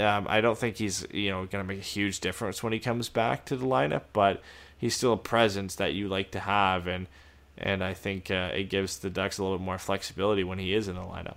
um, 0.00 0.26
I 0.28 0.40
don't 0.40 0.58
think 0.58 0.76
he's 0.76 1.06
you 1.12 1.30
know 1.30 1.46
going 1.46 1.64
to 1.64 1.68
make 1.68 1.78
a 1.78 1.82
huge 1.82 2.20
difference 2.20 2.62
when 2.62 2.72
he 2.72 2.78
comes 2.78 3.08
back 3.08 3.44
to 3.46 3.56
the 3.56 3.66
lineup, 3.66 4.02
but 4.12 4.42
he's 4.76 4.96
still 4.96 5.12
a 5.12 5.18
presence 5.18 5.74
that 5.76 5.94
you 5.94 6.08
like 6.08 6.30
to 6.32 6.40
have, 6.40 6.86
and 6.86 7.06
and 7.56 7.82
I 7.82 7.94
think 7.94 8.30
uh, 8.30 8.50
it 8.54 8.64
gives 8.64 8.98
the 8.98 9.10
Ducks 9.10 9.38
a 9.38 9.42
little 9.42 9.58
bit 9.58 9.64
more 9.64 9.78
flexibility 9.78 10.44
when 10.44 10.58
he 10.58 10.74
is 10.74 10.88
in 10.88 10.94
the 10.94 11.02
lineup. 11.02 11.36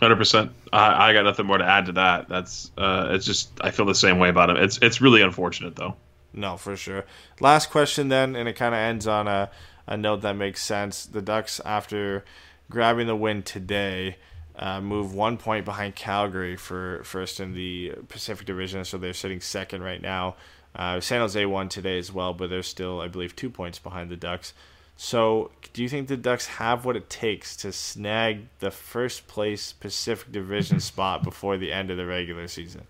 Hundred 0.00 0.16
percent. 0.16 0.52
I 0.72 1.10
I 1.10 1.12
got 1.12 1.24
nothing 1.24 1.46
more 1.46 1.58
to 1.58 1.64
add 1.64 1.86
to 1.86 1.92
that. 1.92 2.28
That's 2.28 2.70
uh, 2.76 3.08
it's 3.12 3.24
just 3.24 3.50
I 3.60 3.70
feel 3.70 3.86
the 3.86 3.94
same 3.94 4.18
way 4.18 4.28
about 4.28 4.50
him. 4.50 4.56
It's 4.56 4.78
it's 4.82 5.00
really 5.00 5.22
unfortunate 5.22 5.76
though. 5.76 5.96
No, 6.36 6.58
for 6.58 6.76
sure. 6.76 7.06
Last 7.40 7.70
question 7.70 8.08
then, 8.08 8.36
and 8.36 8.46
it 8.46 8.52
kind 8.52 8.74
of 8.74 8.78
ends 8.78 9.06
on 9.06 9.26
a, 9.26 9.50
a 9.86 9.96
note 9.96 10.20
that 10.20 10.36
makes 10.36 10.62
sense. 10.62 11.06
The 11.06 11.22
Ducks, 11.22 11.60
after 11.64 12.24
grabbing 12.70 13.06
the 13.06 13.16
win 13.16 13.42
today, 13.42 14.18
uh, 14.54 14.82
move 14.82 15.14
one 15.14 15.38
point 15.38 15.64
behind 15.64 15.96
Calgary 15.96 16.56
for 16.56 17.02
first 17.04 17.40
in 17.40 17.54
the 17.54 17.94
Pacific 18.08 18.46
Division, 18.46 18.84
so 18.84 18.98
they're 18.98 19.14
sitting 19.14 19.40
second 19.40 19.82
right 19.82 20.00
now. 20.00 20.36
Uh, 20.74 21.00
San 21.00 21.20
Jose 21.20 21.46
won 21.46 21.70
today 21.70 21.98
as 21.98 22.12
well, 22.12 22.34
but 22.34 22.50
they're 22.50 22.62
still, 22.62 23.00
I 23.00 23.08
believe, 23.08 23.34
two 23.34 23.48
points 23.48 23.78
behind 23.78 24.10
the 24.10 24.16
Ducks. 24.16 24.52
So, 24.98 25.50
do 25.72 25.82
you 25.82 25.88
think 25.88 26.08
the 26.08 26.16
Ducks 26.18 26.46
have 26.46 26.84
what 26.84 26.96
it 26.96 27.08
takes 27.08 27.56
to 27.58 27.72
snag 27.72 28.48
the 28.58 28.70
first 28.70 29.26
place 29.26 29.72
Pacific 29.72 30.32
Division 30.32 30.80
spot 30.92 31.22
before 31.22 31.56
the 31.56 31.72
end 31.72 31.90
of 31.90 31.96
the 31.96 32.06
regular 32.06 32.46
season? 32.46 32.86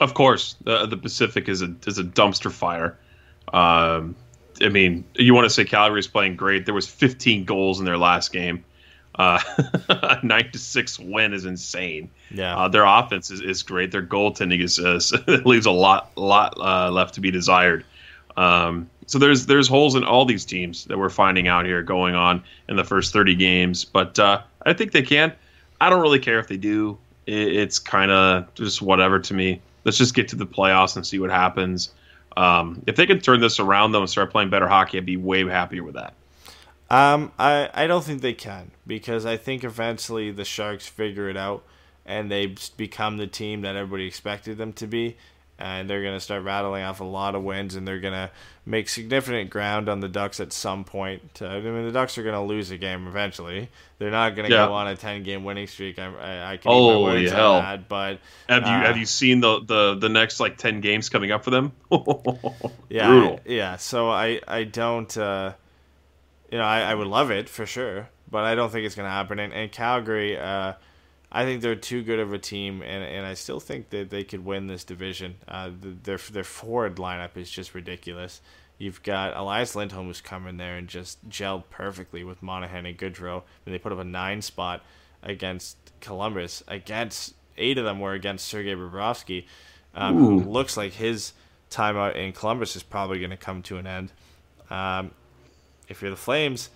Of 0.00 0.14
course, 0.14 0.56
the 0.64 0.86
the 0.86 0.96
Pacific 0.96 1.48
is 1.48 1.62
a 1.62 1.74
is 1.86 1.98
a 1.98 2.04
dumpster 2.04 2.50
fire. 2.50 2.98
Um, 3.52 4.16
I 4.62 4.68
mean, 4.68 5.04
you 5.14 5.34
want 5.34 5.44
to 5.44 5.50
say 5.50 5.64
Calgary's 5.64 6.06
playing 6.06 6.36
great. 6.36 6.66
There 6.66 6.74
was 6.74 6.86
15 6.86 7.44
goals 7.44 7.78
in 7.80 7.86
their 7.86 7.98
last 7.98 8.32
game. 8.32 8.64
Uh, 9.14 9.40
a 9.88 10.18
nine 10.22 10.50
to 10.52 10.58
six 10.58 10.98
win 10.98 11.32
is 11.32 11.44
insane. 11.44 12.10
Yeah. 12.30 12.56
Uh, 12.56 12.68
their 12.68 12.84
offense 12.84 13.30
is, 13.30 13.40
is 13.40 13.62
great. 13.62 13.90
Their 13.90 14.02
goaltending 14.02 14.62
is 14.62 14.78
uh, 14.78 15.00
leaves 15.44 15.66
a 15.66 15.70
lot 15.70 16.10
lot 16.16 16.54
uh, 16.58 16.90
left 16.90 17.14
to 17.14 17.20
be 17.20 17.30
desired. 17.30 17.84
Um, 18.36 18.88
so 19.06 19.18
there's 19.18 19.46
there's 19.46 19.66
holes 19.68 19.96
in 19.96 20.04
all 20.04 20.24
these 20.24 20.44
teams 20.44 20.84
that 20.84 20.96
we're 20.96 21.10
finding 21.10 21.48
out 21.48 21.66
here 21.66 21.82
going 21.82 22.14
on 22.14 22.42
in 22.68 22.76
the 22.76 22.84
first 22.84 23.12
30 23.12 23.34
games. 23.34 23.84
But 23.84 24.18
uh, 24.18 24.42
I 24.64 24.72
think 24.72 24.92
they 24.92 25.02
can. 25.02 25.32
I 25.80 25.90
don't 25.90 26.00
really 26.00 26.20
care 26.20 26.38
if 26.38 26.46
they 26.46 26.56
do. 26.56 26.96
It, 27.26 27.56
it's 27.56 27.78
kind 27.78 28.10
of 28.10 28.54
just 28.54 28.80
whatever 28.80 29.18
to 29.18 29.34
me. 29.34 29.60
Let's 29.84 29.98
just 29.98 30.14
get 30.14 30.28
to 30.28 30.36
the 30.36 30.46
playoffs 30.46 30.96
and 30.96 31.06
see 31.06 31.18
what 31.18 31.30
happens. 31.30 31.92
Um, 32.36 32.82
if 32.86 32.96
they 32.96 33.06
can 33.06 33.20
turn 33.20 33.40
this 33.40 33.58
around 33.58 33.92
though 33.92 34.00
and 34.00 34.10
start 34.10 34.30
playing 34.30 34.50
better 34.50 34.68
hockey, 34.68 34.98
I'd 34.98 35.06
be 35.06 35.16
way 35.16 35.44
happier 35.46 35.82
with 35.82 35.94
that. 35.94 36.14
Um, 36.90 37.32
I, 37.38 37.70
I 37.72 37.86
don't 37.86 38.04
think 38.04 38.20
they 38.20 38.32
can 38.32 38.72
because 38.86 39.24
I 39.24 39.36
think 39.36 39.62
eventually 39.62 40.30
the 40.30 40.44
Sharks 40.44 40.86
figure 40.86 41.28
it 41.28 41.36
out 41.36 41.64
and 42.04 42.30
they 42.30 42.54
become 42.76 43.16
the 43.16 43.28
team 43.28 43.62
that 43.62 43.76
everybody 43.76 44.06
expected 44.06 44.58
them 44.58 44.72
to 44.74 44.86
be. 44.86 45.16
And 45.60 45.90
they're 45.90 46.02
going 46.02 46.14
to 46.16 46.20
start 46.20 46.42
rattling 46.42 46.82
off 46.84 47.00
a 47.00 47.04
lot 47.04 47.34
of 47.34 47.42
wins 47.42 47.74
and 47.74 47.86
they're 47.86 48.00
going 48.00 48.14
to 48.14 48.30
make 48.64 48.88
significant 48.88 49.50
ground 49.50 49.88
on 49.90 50.00
the 50.00 50.08
Ducks 50.08 50.40
at 50.40 50.52
some 50.54 50.84
point. 50.84 51.22
Uh, 51.42 51.46
I 51.48 51.60
mean, 51.60 51.84
the 51.84 51.92
Ducks 51.92 52.16
are 52.16 52.22
going 52.22 52.34
to 52.34 52.40
lose 52.40 52.70
a 52.70 52.78
game 52.78 53.06
eventually. 53.06 53.68
They're 53.98 54.10
not 54.10 54.34
going 54.36 54.48
to 54.48 54.54
Yeah. 54.54 54.66
go 54.66 54.72
on 54.72 54.88
a 54.88 54.96
10 54.96 55.22
game 55.22 55.44
winning 55.44 55.66
streak. 55.66 55.98
I, 55.98 56.06
I, 56.06 56.52
I 56.52 56.56
can 56.56 56.70
eat 56.70 56.74
my 56.74 56.80
Holy 56.80 57.02
words 57.22 57.32
hell. 57.32 57.60
that. 57.60 57.88
But 57.88 58.20
Have 58.48 58.62
you 58.62 58.68
Uh, 58.68 58.86
have 58.86 58.96
you 58.96 59.04
seen 59.06 59.40
the, 59.40 59.60
the 59.60 59.94
the 59.96 60.08
next 60.08 60.40
like 60.40 60.56
10 60.56 60.80
games 60.80 61.08
coming 61.10 61.30
up 61.30 61.44
for 61.44 61.50
them? 61.50 61.72
yeah, 62.88 63.06
Brutal. 63.08 63.40
yeah. 63.44 63.76
So 63.76 64.08
I 64.10 64.40
I 64.48 64.64
don't 64.64 65.14
uh, 65.18 65.52
you 66.50 66.58
know 66.58 66.64
I, 66.64 66.80
I 66.82 66.94
would 66.94 67.06
love 67.06 67.30
it 67.30 67.48
for 67.48 67.66
sure, 67.66 68.08
but 68.30 68.44
I 68.44 68.54
don't 68.54 68.70
think 68.70 68.86
it's 68.86 68.94
gonna 68.94 69.08
happen. 69.10 69.38
And, 69.38 69.52
and 69.52 69.70
Calgary, 69.70 70.38
uh, 70.38 70.72
I 71.32 71.44
think 71.44 71.62
they're 71.62 71.76
too 71.76 72.02
good 72.02 72.18
of 72.18 72.32
a 72.32 72.38
team, 72.38 72.82
and, 72.82 73.04
and 73.04 73.24
I 73.24 73.34
still 73.34 73.60
think 73.60 73.90
that 73.90 74.10
they 74.10 74.24
could 74.24 74.44
win 74.44 74.66
this 74.66 74.82
division. 74.82 75.36
Uh, 75.46 75.70
their 75.80 76.18
their 76.18 76.44
forward 76.44 76.96
lineup 76.96 77.36
is 77.36 77.50
just 77.50 77.74
ridiculous. 77.74 78.40
You've 78.78 79.02
got 79.02 79.36
Elias 79.36 79.76
Lindholm 79.76 80.06
who's 80.06 80.20
come 80.20 80.46
in 80.46 80.56
there 80.56 80.76
and 80.76 80.88
just 80.88 81.28
gelled 81.28 81.64
perfectly 81.70 82.24
with 82.24 82.42
Monahan 82.42 82.86
and 82.86 82.98
Gaudreau, 82.98 83.42
and 83.64 83.74
they 83.74 83.78
put 83.78 83.92
up 83.92 83.98
a 83.98 84.04
nine 84.04 84.42
spot 84.42 84.82
against 85.22 85.76
Columbus. 86.00 86.64
Against 86.66 87.34
eight 87.56 87.78
of 87.78 87.84
them 87.84 88.00
were 88.00 88.14
against 88.14 88.48
Sergei 88.48 88.74
Bobrovsky, 88.74 89.44
um, 89.94 90.16
who 90.16 90.40
looks 90.40 90.76
like 90.76 90.94
his 90.94 91.32
time 91.68 91.96
out 91.96 92.16
in 92.16 92.32
Columbus 92.32 92.74
is 92.74 92.82
probably 92.82 93.18
going 93.18 93.30
to 93.30 93.36
come 93.36 93.62
to 93.62 93.76
an 93.76 93.86
end. 93.86 94.12
Um, 94.70 95.12
if 95.88 96.02
you're 96.02 96.10
the 96.10 96.16
Flames 96.16 96.70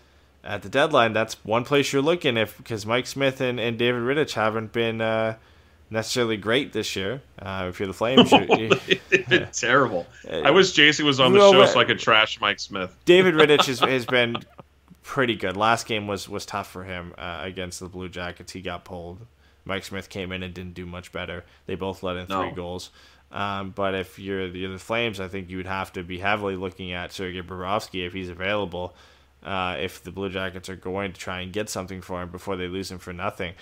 at 0.44 0.62
the 0.62 0.68
deadline, 0.68 1.12
that's 1.12 1.34
one 1.44 1.64
place 1.64 1.92
you're 1.92 2.02
looking 2.02 2.36
if 2.36 2.56
because 2.58 2.84
Mike 2.86 3.06
Smith 3.06 3.40
and, 3.40 3.58
and 3.58 3.78
David 3.78 4.02
Rittich 4.02 4.34
haven't 4.34 4.72
been 4.72 5.00
uh, 5.00 5.36
necessarily 5.90 6.36
great 6.36 6.72
this 6.72 6.94
year. 6.96 7.22
Uh, 7.40 7.66
if 7.70 7.80
you're 7.80 7.86
the 7.86 7.92
Flames, 7.94 8.30
you're, 8.30 8.42
you 8.44 8.70
been 9.28 9.48
terrible. 9.52 10.06
I 10.30 10.50
wish 10.50 10.72
Jason 10.72 11.06
was 11.06 11.20
on 11.20 11.32
the 11.32 11.38
No, 11.38 11.52
show 11.52 11.66
so 11.66 11.80
I 11.80 11.84
could 11.84 11.98
trash 11.98 12.40
Mike 12.40 12.60
Smith. 12.60 12.94
David 13.04 13.34
Rittich 13.34 13.66
has, 13.66 13.80
has 13.80 14.06
been 14.06 14.36
pretty 15.02 15.34
good. 15.34 15.56
Last 15.56 15.86
game 15.86 16.06
was 16.06 16.28
was 16.28 16.44
tough 16.46 16.70
for 16.70 16.84
him 16.84 17.14
uh, 17.18 17.40
against 17.42 17.80
the 17.80 17.88
Blue 17.88 18.08
Jackets. 18.08 18.52
He 18.52 18.60
got 18.60 18.84
pulled. 18.84 19.26
Mike 19.64 19.84
Smith 19.84 20.10
came 20.10 20.30
in 20.30 20.42
and 20.42 20.52
didn't 20.52 20.74
do 20.74 20.84
much 20.84 21.10
better. 21.10 21.42
They 21.66 21.74
both 21.74 22.02
let 22.02 22.16
in 22.16 22.26
three 22.26 22.36
No. 22.36 22.52
goals. 22.52 22.90
Um, 23.32 23.70
but 23.70 23.94
if 23.94 24.18
you're 24.18 24.48
the, 24.50 24.66
the 24.66 24.78
Flames, 24.78 25.18
I 25.18 25.26
think 25.28 25.48
you 25.50 25.56
would 25.56 25.66
have 25.66 25.92
to 25.94 26.02
be 26.04 26.18
heavily 26.18 26.54
looking 26.54 26.92
at 26.92 27.12
Sergei 27.12 27.40
Bobrovsky 27.40 28.06
if 28.06 28.12
he's 28.12 28.28
available. 28.28 28.94
Uh, 29.44 29.76
if 29.78 30.02
the 30.02 30.10
Blue 30.10 30.30
Jackets 30.30 30.68
are 30.68 30.76
going 30.76 31.12
to 31.12 31.20
try 31.20 31.40
and 31.40 31.52
get 31.52 31.68
something 31.68 32.00
for 32.00 32.22
him 32.22 32.30
before 32.30 32.56
they 32.56 32.66
lose 32.66 32.90
him 32.90 32.98
for 32.98 33.12
nothing, 33.12 33.54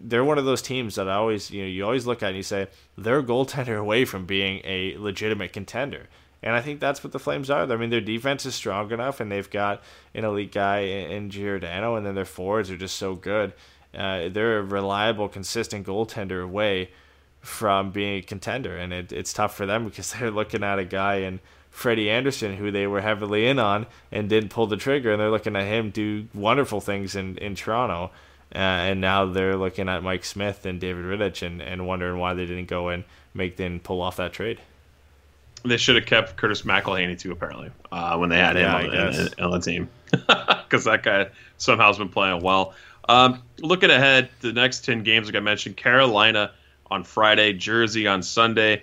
they're 0.00 0.24
one 0.24 0.38
of 0.38 0.44
those 0.44 0.62
teams 0.62 0.94
that 0.94 1.08
I 1.08 1.14
always 1.14 1.50
you 1.50 1.62
know 1.62 1.68
you 1.68 1.84
always 1.84 2.06
look 2.06 2.22
at 2.22 2.28
and 2.28 2.36
you 2.36 2.42
say 2.42 2.68
they're 2.96 3.18
a 3.18 3.24
goaltender 3.24 3.78
away 3.78 4.04
from 4.04 4.26
being 4.26 4.60
a 4.64 4.96
legitimate 4.98 5.52
contender. 5.52 6.08
And 6.42 6.54
I 6.54 6.60
think 6.60 6.80
that's 6.80 7.02
what 7.02 7.12
the 7.12 7.18
Flames 7.18 7.50
are. 7.50 7.70
I 7.70 7.76
mean, 7.76 7.90
their 7.90 8.00
defense 8.00 8.46
is 8.46 8.54
strong 8.54 8.92
enough, 8.92 9.20
and 9.20 9.32
they've 9.32 9.50
got 9.50 9.82
an 10.14 10.24
elite 10.24 10.52
guy 10.52 10.80
in 10.80 11.30
Giordano, 11.30 11.96
and 11.96 12.06
then 12.06 12.14
their 12.14 12.26
forwards 12.26 12.70
are 12.70 12.76
just 12.76 12.96
so 12.96 13.14
good. 13.14 13.52
Uh, 13.94 14.28
they're 14.28 14.58
a 14.58 14.62
reliable, 14.62 15.28
consistent 15.28 15.86
goaltender 15.86 16.44
away 16.44 16.90
from 17.40 17.90
being 17.90 18.18
a 18.18 18.22
contender, 18.22 18.76
and 18.76 18.92
it, 18.92 19.12
it's 19.12 19.32
tough 19.32 19.56
for 19.56 19.66
them 19.66 19.86
because 19.86 20.12
they're 20.18 20.30
looking 20.30 20.62
at 20.62 20.78
a 20.78 20.84
guy 20.84 21.16
in 21.16 21.40
Freddie 21.76 22.08
Andersen 22.08 22.56
who 22.56 22.70
they 22.70 22.86
were 22.86 23.02
heavily 23.02 23.46
in 23.46 23.58
on 23.58 23.84
and 24.10 24.30
didn't 24.30 24.48
pull 24.48 24.66
the 24.66 24.78
trigger, 24.78 25.12
and 25.12 25.20
they're 25.20 25.30
looking 25.30 25.54
at 25.54 25.64
him 25.64 25.90
do 25.90 26.26
wonderful 26.32 26.80
things 26.80 27.14
in 27.14 27.36
in 27.36 27.54
Toronto. 27.54 28.10
Uh, 28.54 28.58
and 28.58 29.00
now 29.02 29.26
they're 29.26 29.56
looking 29.56 29.86
at 29.86 30.02
Mike 30.02 30.24
Smith 30.24 30.64
and 30.64 30.80
David 30.80 31.04
Rittich 31.04 31.46
and, 31.46 31.60
and 31.60 31.86
wondering 31.86 32.18
why 32.18 32.32
they 32.32 32.46
didn't 32.46 32.68
go 32.68 32.88
and 32.88 33.04
make 33.34 33.56
them 33.56 33.78
pull 33.80 34.00
off 34.00 34.16
that 34.16 34.32
trade. 34.32 34.58
They 35.64 35.76
should 35.76 35.96
have 35.96 36.06
kept 36.06 36.36
Curtis 36.36 36.62
McElhinney 36.62 37.18
too, 37.18 37.32
apparently, 37.32 37.70
uh, 37.92 38.16
when 38.16 38.30
they 38.30 38.38
had 38.38 38.56
him 38.56 38.62
Yeah, 38.62 38.76
I 38.76 39.08
on, 39.08 39.44
on 39.44 39.50
the 39.50 39.60
team, 39.60 39.90
because 40.10 40.84
that 40.84 41.02
guy 41.02 41.28
somehow 41.58 41.88
has 41.88 41.98
been 41.98 42.08
playing 42.08 42.40
well. 42.40 42.72
Um, 43.06 43.42
looking 43.58 43.90
ahead, 43.90 44.30
the 44.40 44.54
next 44.54 44.86
ten 44.86 45.02
games, 45.02 45.26
like 45.26 45.36
I 45.36 45.40
mentioned, 45.40 45.76
Carolina 45.76 46.52
on 46.90 47.04
Friday, 47.04 47.52
Jersey 47.52 48.06
on 48.06 48.22
Sunday, 48.22 48.82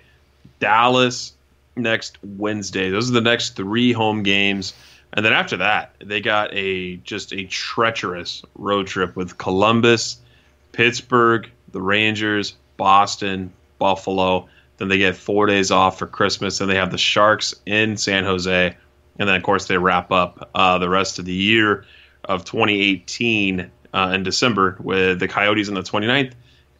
Dallas 0.60 1.32
next 1.76 2.18
Wednesday. 2.22 2.90
Those 2.90 3.10
are 3.10 3.14
the 3.14 3.20
next 3.20 3.56
three 3.56 3.92
home 3.92 4.22
games, 4.22 4.74
and 5.14 5.24
then 5.24 5.32
after 5.32 5.56
that, 5.58 5.94
they 6.04 6.20
got 6.20 6.52
a 6.52 6.96
just 6.96 7.32
a 7.32 7.44
treacherous 7.44 8.42
road 8.56 8.86
trip 8.86 9.16
with 9.16 9.38
Columbus, 9.38 10.18
Pittsburgh, 10.72 11.48
the 11.70 11.80
Rangers, 11.80 12.54
Boston, 12.76 13.52
Buffalo. 13.78 14.48
Then 14.78 14.88
they 14.88 14.98
get 14.98 15.16
four 15.16 15.46
days 15.46 15.70
off 15.70 15.98
for 15.98 16.06
Christmas. 16.06 16.58
Then 16.58 16.68
they 16.68 16.74
have 16.74 16.90
the 16.90 16.98
Sharks 16.98 17.54
in 17.64 17.96
San 17.96 18.24
Jose. 18.24 18.76
And 19.18 19.28
then, 19.28 19.36
of 19.36 19.42
course, 19.44 19.66
they 19.66 19.78
wrap 19.78 20.10
up 20.10 20.50
uh, 20.54 20.78
the 20.78 20.88
rest 20.88 21.20
of 21.20 21.24
the 21.24 21.32
year 21.32 21.84
of 22.24 22.44
2018 22.44 23.70
uh, 23.92 24.12
in 24.12 24.22
December 24.24 24.76
with 24.80 25.20
the 25.20 25.28
Coyotes 25.28 25.68
on 25.68 25.74
the 25.74 25.82
29th 25.82 26.32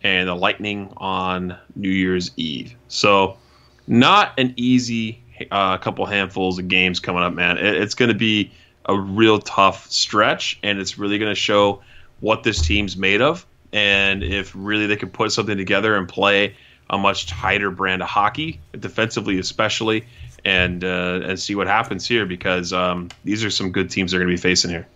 and 0.02 0.28
the 0.28 0.34
Lightning 0.34 0.92
on 0.96 1.56
New 1.76 1.90
Year's 1.90 2.32
Eve. 2.36 2.74
So, 2.88 3.38
not 3.86 4.38
an 4.38 4.54
easy 4.56 5.22
uh, 5.50 5.76
couple 5.78 6.06
handfuls 6.06 6.58
of 6.58 6.68
games 6.68 7.00
coming 7.00 7.22
up, 7.22 7.32
man. 7.32 7.58
It, 7.58 7.74
it's 7.76 7.94
going 7.94 8.10
to 8.10 8.16
be 8.16 8.50
a 8.86 8.98
real 8.98 9.38
tough 9.38 9.90
stretch, 9.90 10.58
and 10.62 10.78
it's 10.78 10.98
really 10.98 11.18
going 11.18 11.30
to 11.30 11.40
show 11.40 11.82
what 12.20 12.42
this 12.42 12.66
team's 12.66 12.96
made 12.96 13.20
of 13.20 13.46
and 13.74 14.22
if 14.22 14.52
really 14.54 14.86
they 14.86 14.96
can 14.96 15.10
put 15.10 15.32
something 15.32 15.58
together 15.58 15.96
and 15.96 16.08
play 16.08 16.54
a 16.90 16.96
much 16.96 17.26
tighter 17.26 17.70
brand 17.70 18.02
of 18.02 18.08
hockey, 18.08 18.60
defensively 18.78 19.38
especially, 19.38 20.06
and 20.44 20.84
uh, 20.84 21.20
and 21.24 21.38
see 21.40 21.54
what 21.54 21.66
happens 21.66 22.06
here 22.06 22.24
because 22.24 22.72
um, 22.72 23.08
these 23.24 23.44
are 23.44 23.50
some 23.50 23.72
good 23.72 23.90
teams 23.90 24.12
they're 24.12 24.20
going 24.20 24.30
to 24.30 24.40
be 24.40 24.40
facing 24.40 24.70
here. 24.70 24.86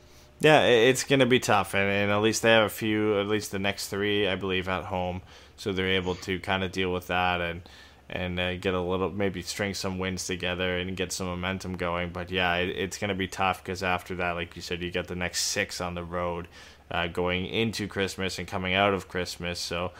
Yeah, 0.40 0.62
it's 0.62 1.02
going 1.02 1.18
to 1.18 1.26
be 1.26 1.40
tough, 1.40 1.74
and, 1.74 1.90
and 1.90 2.12
at 2.12 2.18
least 2.18 2.42
they 2.42 2.50
have 2.50 2.66
a 2.66 2.68
few, 2.68 3.18
at 3.18 3.26
least 3.26 3.50
the 3.50 3.58
next 3.58 3.88
three, 3.88 4.28
I 4.28 4.36
believe, 4.36 4.68
at 4.68 4.84
home, 4.84 5.22
so 5.56 5.72
they're 5.72 5.88
able 5.88 6.14
to 6.14 6.38
kind 6.38 6.62
of 6.62 6.70
deal 6.70 6.92
with 6.92 7.08
that 7.08 7.40
and 7.40 7.62
and 8.10 8.40
uh, 8.40 8.56
get 8.56 8.74
a 8.74 8.80
little, 8.80 9.10
maybe 9.10 9.42
string 9.42 9.74
some 9.74 9.98
wins 9.98 10.26
together 10.26 10.78
and 10.78 10.96
get 10.96 11.12
some 11.12 11.26
momentum 11.26 11.76
going. 11.76 12.10
But 12.10 12.30
yeah, 12.30 12.56
it, 12.56 12.70
it's 12.70 12.98
going 12.98 13.08
to 13.08 13.14
be 13.14 13.28
tough 13.28 13.62
because 13.62 13.82
after 13.82 14.14
that, 14.16 14.32
like 14.32 14.56
you 14.56 14.62
said, 14.62 14.82
you 14.82 14.90
get 14.90 15.08
the 15.08 15.14
next 15.14 15.42
six 15.42 15.80
on 15.80 15.94
the 15.94 16.04
road, 16.04 16.48
uh, 16.90 17.06
going 17.08 17.46
into 17.46 17.86
Christmas 17.86 18.38
and 18.38 18.48
coming 18.48 18.74
out 18.74 18.94
of 18.94 19.08
Christmas, 19.08 19.58
so. 19.58 19.92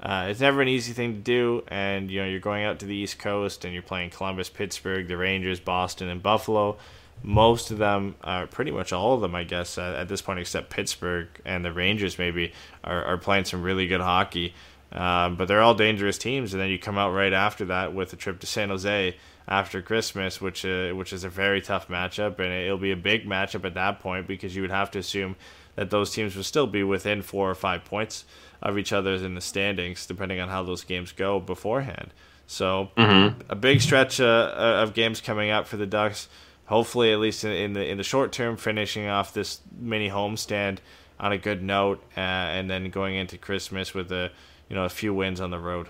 Uh, 0.00 0.26
it's 0.28 0.40
never 0.40 0.60
an 0.60 0.66
easy 0.66 0.92
thing 0.92 1.14
to 1.14 1.20
do, 1.20 1.62
and 1.68 2.10
you 2.10 2.20
know 2.20 2.26
you're 2.26 2.40
going 2.40 2.64
out 2.64 2.80
to 2.80 2.86
the 2.86 2.94
East 2.96 3.20
Coast 3.20 3.64
and 3.64 3.72
you're 3.72 3.84
playing 3.84 4.10
Columbus, 4.10 4.48
Pittsburgh, 4.48 5.06
the 5.06 5.16
Rangers, 5.16 5.60
Boston, 5.60 6.08
and 6.08 6.20
Buffalo. 6.20 6.76
Most 7.22 7.70
of 7.70 7.78
them, 7.78 8.16
are 8.24 8.48
pretty 8.48 8.72
much 8.72 8.92
all 8.92 9.14
of 9.14 9.20
them, 9.20 9.36
I 9.36 9.44
guess, 9.44 9.78
uh, 9.78 9.94
at 9.96 10.08
this 10.08 10.20
point, 10.20 10.40
except 10.40 10.70
Pittsburgh 10.70 11.28
and 11.44 11.64
the 11.64 11.72
Rangers, 11.72 12.18
maybe 12.18 12.52
are, 12.82 13.04
are 13.04 13.16
playing 13.16 13.44
some 13.44 13.62
really 13.62 13.86
good 13.86 14.00
hockey. 14.00 14.54
Um, 14.92 15.36
but 15.36 15.48
they're 15.48 15.62
all 15.62 15.74
dangerous 15.74 16.18
teams, 16.18 16.52
and 16.52 16.60
then 16.60 16.68
you 16.68 16.78
come 16.78 16.98
out 16.98 17.12
right 17.12 17.32
after 17.32 17.64
that 17.66 17.94
with 17.94 18.12
a 18.12 18.16
trip 18.16 18.40
to 18.40 18.46
San 18.46 18.68
Jose 18.68 19.16
after 19.48 19.80
Christmas, 19.80 20.40
which 20.40 20.64
uh, 20.64 20.90
which 20.90 21.12
is 21.12 21.24
a 21.24 21.30
very 21.30 21.62
tough 21.62 21.88
matchup, 21.88 22.38
and 22.38 22.52
it'll 22.52 22.76
be 22.76 22.92
a 22.92 22.96
big 22.96 23.26
matchup 23.26 23.64
at 23.64 23.74
that 23.74 24.00
point 24.00 24.26
because 24.26 24.54
you 24.54 24.62
would 24.62 24.70
have 24.70 24.90
to 24.90 24.98
assume 24.98 25.36
that 25.76 25.88
those 25.88 26.12
teams 26.12 26.36
would 26.36 26.44
still 26.44 26.66
be 26.66 26.82
within 26.82 27.22
four 27.22 27.50
or 27.50 27.54
five 27.54 27.84
points 27.84 28.26
of 28.60 28.76
each 28.76 28.92
other 28.92 29.14
in 29.14 29.34
the 29.34 29.40
standings, 29.40 30.04
depending 30.04 30.38
on 30.40 30.50
how 30.50 30.62
those 30.62 30.84
games 30.84 31.10
go 31.10 31.40
beforehand. 31.40 32.12
So 32.46 32.90
a 33.48 33.56
big 33.56 33.80
stretch 33.80 34.20
uh, 34.20 34.52
of 34.82 34.92
games 34.92 35.22
coming 35.22 35.50
up 35.50 35.66
for 35.66 35.78
the 35.78 35.86
Ducks. 35.86 36.28
Hopefully, 36.66 37.12
at 37.12 37.18
least 37.18 37.44
in, 37.44 37.52
in 37.52 37.72
the 37.72 37.84
in 37.84 37.96
the 37.96 38.04
short 38.04 38.30
term, 38.30 38.58
finishing 38.58 39.08
off 39.08 39.32
this 39.32 39.60
mini 39.78 40.10
homestand 40.10 40.78
on 41.18 41.32
a 41.32 41.38
good 41.38 41.62
note, 41.62 42.02
uh, 42.16 42.20
and 42.20 42.68
then 42.68 42.90
going 42.90 43.16
into 43.16 43.38
Christmas 43.38 43.94
with 43.94 44.12
a 44.12 44.30
you 44.72 44.78
know 44.78 44.84
a 44.86 44.88
few 44.88 45.12
wins 45.12 45.38
on 45.38 45.50
the 45.50 45.58
road. 45.58 45.86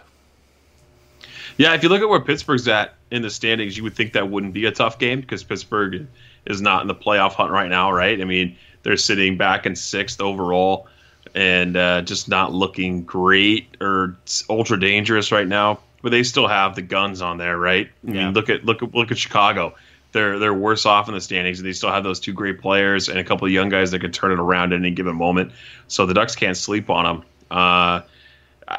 Yeah, 1.57 1.73
if 1.75 1.85
you 1.85 1.89
look 1.89 2.03
at 2.03 2.09
where 2.09 2.19
Pittsburgh's 2.21 2.67
at 2.67 2.95
in 3.13 3.23
the 3.23 3.31
standings, 3.31 3.77
you 3.77 3.85
would 3.85 3.95
think 3.95 4.13
that 4.15 4.29
wouldn't 4.29 4.53
be 4.55 4.65
a 4.65 4.73
tough 4.73 4.99
game 4.99 5.21
because 5.21 5.45
Pittsburgh 5.45 6.09
is 6.47 6.61
not 6.61 6.83
in 6.83 6.89
the 6.89 6.95
playoff 6.95 7.35
hunt 7.35 7.53
right 7.53 7.71
now, 7.71 7.93
right? 7.93 8.21
I 8.21 8.25
mean, 8.25 8.57
they're 8.83 8.97
sitting 8.97 9.37
back 9.37 9.67
in 9.67 9.77
sixth 9.77 10.21
overall 10.21 10.89
and 11.33 11.77
uh, 11.77 12.03
just 12.03 12.29
not 12.29 12.53
looking 12.53 13.03
great 13.05 13.77
or 13.81 14.17
ultra 14.51 14.81
dangerous 14.81 15.31
right 15.31 15.47
now. 15.47 15.79
But 16.03 16.11
they 16.11 16.25
still 16.25 16.49
have 16.49 16.75
the 16.75 16.83
guns 16.83 17.23
on 17.23 17.39
there, 17.39 17.57
right? 17.57 17.89
I 18.09 18.11
Yeah. 18.11 18.25
mean, 18.25 18.35
look 18.35 18.51
at 18.51 18.65
look 18.65 18.83
at 18.83 18.93
look 18.93 19.13
at 19.13 19.19
Chicago. 19.19 19.77
They're 20.11 20.41
they're 20.41 20.53
worse 20.53 20.87
off 20.87 21.07
in 21.07 21.15
the 21.15 21.21
standings, 21.21 21.61
and 21.61 21.69
they 21.69 21.73
still 21.73 21.93
have 21.93 22.03
those 22.03 22.19
two 22.19 22.33
great 22.33 22.61
players 22.61 23.09
and 23.09 23.21
a 23.21 23.25
couple 23.25 23.47
of 23.47 23.53
young 23.53 23.69
guys 23.69 23.93
that 23.93 24.01
could 24.01 24.13
turn 24.13 24.33
it 24.33 24.41
around 24.41 24.73
at 24.73 24.81
any 24.81 24.91
given 24.91 25.15
moment. 25.15 25.53
So 25.87 26.05
the 26.05 26.15
Ducks 26.15 26.35
can't 26.35 26.57
sleep 26.57 26.91
on 26.91 27.05
them. 27.05 27.23
Uh, 27.53 28.01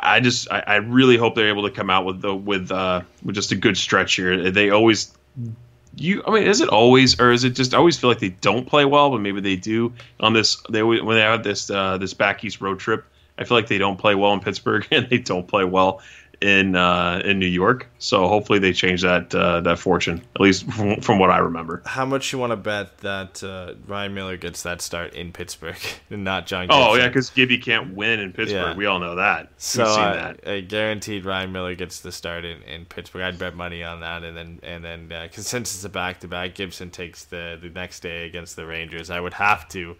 I 0.01 0.19
just 0.19 0.51
I, 0.51 0.63
I 0.65 0.75
really 0.77 1.17
hope 1.17 1.35
they're 1.35 1.49
able 1.49 1.63
to 1.63 1.71
come 1.71 1.89
out 1.89 2.05
with 2.05 2.21
the 2.21 2.33
with 2.33 2.71
uh 2.71 3.01
with 3.23 3.35
just 3.35 3.51
a 3.51 3.55
good 3.55 3.77
stretch 3.77 4.15
here. 4.15 4.49
They 4.51 4.69
always 4.69 5.13
you 5.95 6.23
I 6.25 6.31
mean 6.31 6.43
is 6.43 6.61
it 6.61 6.69
always 6.69 7.19
or 7.19 7.31
is 7.31 7.43
it 7.43 7.51
just 7.51 7.73
I 7.73 7.77
always 7.77 7.97
feel 7.97 8.09
like 8.09 8.19
they 8.19 8.29
don't 8.29 8.67
play 8.67 8.85
well, 8.85 9.11
but 9.11 9.21
maybe 9.21 9.41
they 9.41 9.55
do 9.55 9.93
on 10.19 10.33
this 10.33 10.57
they 10.69 10.81
when 10.83 11.15
they 11.15 11.21
have 11.21 11.43
this 11.43 11.69
uh 11.69 11.97
this 11.97 12.13
back 12.13 12.43
east 12.43 12.61
road 12.61 12.79
trip. 12.79 13.05
I 13.37 13.43
feel 13.45 13.57
like 13.57 13.67
they 13.67 13.79
don't 13.79 13.97
play 13.97 14.15
well 14.15 14.33
in 14.33 14.39
Pittsburgh 14.39 14.87
and 14.91 15.09
they 15.09 15.17
don't 15.17 15.47
play 15.47 15.63
well 15.63 16.01
in 16.43 16.75
uh 16.75 17.21
in 17.23 17.39
New 17.39 17.47
York. 17.47 17.87
So 17.99 18.27
hopefully 18.27 18.59
they 18.59 18.73
change 18.73 19.01
that 19.01 19.33
uh 19.33 19.61
that 19.61 19.79
fortune 19.79 20.21
at 20.35 20.41
least 20.41 20.69
from, 20.71 20.99
from 20.99 21.17
what 21.17 21.31
I 21.31 21.37
remember. 21.37 21.81
How 21.85 22.05
much 22.05 22.33
you 22.33 22.37
want 22.37 22.51
to 22.51 22.57
bet 22.57 22.97
that 22.99 23.43
uh, 23.43 23.75
Ryan 23.87 24.13
Miller 24.13 24.37
gets 24.37 24.61
that 24.63 24.81
start 24.81 25.13
in 25.13 25.31
Pittsburgh 25.31 25.79
and 26.09 26.23
not 26.23 26.45
John? 26.45 26.67
Oh 26.69 26.95
yeah, 26.95 27.07
because 27.07 27.29
Gibby 27.29 27.57
can't 27.57 27.95
win 27.95 28.19
in 28.19 28.33
Pittsburgh. 28.33 28.73
Yeah. 28.73 28.75
We 28.75 28.85
all 28.85 28.99
know 28.99 29.15
that. 29.15 29.49
So 29.57 29.85
uh, 29.85 30.13
that. 30.13 30.47
I 30.47 30.59
guaranteed 30.59 31.25
Ryan 31.25 31.51
Miller 31.53 31.75
gets 31.75 32.01
the 32.01 32.11
start 32.11 32.43
in, 32.43 32.61
in 32.63 32.85
Pittsburgh. 32.85 33.23
I'd 33.23 33.39
bet 33.39 33.55
money 33.55 33.83
on 33.83 34.01
that, 34.01 34.23
and 34.23 34.35
then 34.35 34.59
and 34.63 34.83
then 34.83 35.07
because 35.07 35.47
since 35.47 35.73
it's 35.73 35.85
a 35.85 35.89
back 35.89 36.19
to 36.19 36.27
back, 36.27 36.55
Gibson 36.55 36.89
takes 36.89 37.23
the 37.23 37.57
the 37.61 37.69
next 37.69 38.01
day 38.01 38.25
against 38.25 38.57
the 38.57 38.65
Rangers. 38.65 39.09
I 39.09 39.19
would 39.19 39.33
have 39.33 39.67
to 39.69 39.95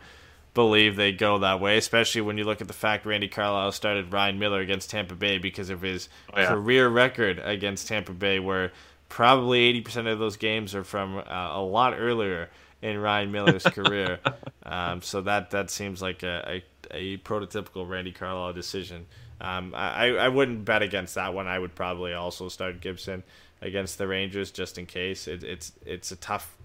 believe 0.54 0.96
they 0.96 1.12
go 1.12 1.40
that 1.40 1.60
way, 1.60 1.78
especially 1.78 2.22
when 2.22 2.38
you 2.38 2.44
look 2.44 2.62
at 2.62 2.68
the 2.68 2.74
fact 2.74 3.06
Randy 3.06 3.28
Carlyle 3.28 3.72
started 3.72 4.14
Ryan 4.14 4.38
Miller 4.40 4.60
against 4.62 4.90
Tampa 4.92 5.16
Bay 5.16 5.38
because 5.38 5.70
of 5.70 5.82
his 5.82 6.10
Oh, 6.34 6.40
yeah. 6.40 6.48
career 6.48 6.88
record 6.90 7.40
against 7.44 7.88
Tampa 7.88 8.12
Bay, 8.14 8.40
where 8.40 8.72
probably 9.10 9.82
80% 9.84 10.12
of 10.12 10.20
those 10.20 10.38
games 10.38 10.76
are 10.76 10.84
from 10.84 11.18
uh, 11.18 11.24
a 11.28 11.62
lot 11.62 11.94
earlier 11.98 12.50
in 12.82 12.98
Ryan 13.00 13.32
Miller's 13.32 13.64
career. 13.64 14.20
Um, 14.66 15.02
so 15.02 15.20
that 15.22 15.52
that 15.52 15.70
seems 15.70 16.02
like 16.02 16.24
a, 16.24 16.62
a, 16.90 16.96
a 16.98 17.18
prototypical 17.18 17.88
Randy 17.88 18.14
Carlyle 18.14 18.54
decision. 18.54 19.08
Um, 19.42 19.74
I, 19.76 20.12
I 20.16 20.30
wouldn't 20.30 20.64
bet 20.64 20.82
against 20.82 21.16
that 21.16 21.34
one. 21.34 21.48
I 21.48 21.60
would 21.60 21.76
probably 21.76 22.14
also 22.14 22.48
start 22.48 22.80
Gibson 22.80 23.24
against 23.62 23.98
the 23.98 24.08
Rangers 24.08 24.52
just 24.52 24.78
in 24.78 24.86
case. 24.86 25.28
It, 25.28 25.44
it's 25.44 25.74
it's 25.86 26.14
a 26.14 26.16
tough 26.16 26.56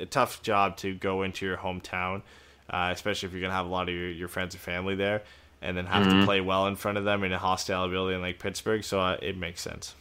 a 0.00 0.06
tough 0.06 0.40
job 0.42 0.78
to 0.78 0.94
go 0.94 1.22
into 1.24 1.44
your 1.44 1.58
hometown, 1.58 2.22
uh, 2.70 2.90
especially 2.92 3.28
if 3.28 3.32
you're 3.32 3.42
gonna 3.42 3.54
have 3.54 3.66
a 3.66 3.70
lot 3.70 3.88
of 3.88 3.94
your, 3.94 4.10
your 4.10 4.28
friends 4.28 4.54
and 4.54 4.60
family 4.60 4.94
there, 4.94 5.22
and 5.62 5.76
then 5.76 5.86
have 5.86 6.08
to 6.08 6.24
play 6.24 6.40
well 6.40 6.66
in 6.66 6.76
front 6.76 6.98
of 6.98 7.04
them 7.04 7.24
in 7.24 7.32
a 7.32 7.38
hostile 7.38 7.88
building 7.88 8.20
like 8.20 8.38
Pittsburgh. 8.38 8.84
So 8.84 9.00
uh, 9.00 9.16
it 9.22 9.36
makes 9.36 9.60
sense. 9.60 9.94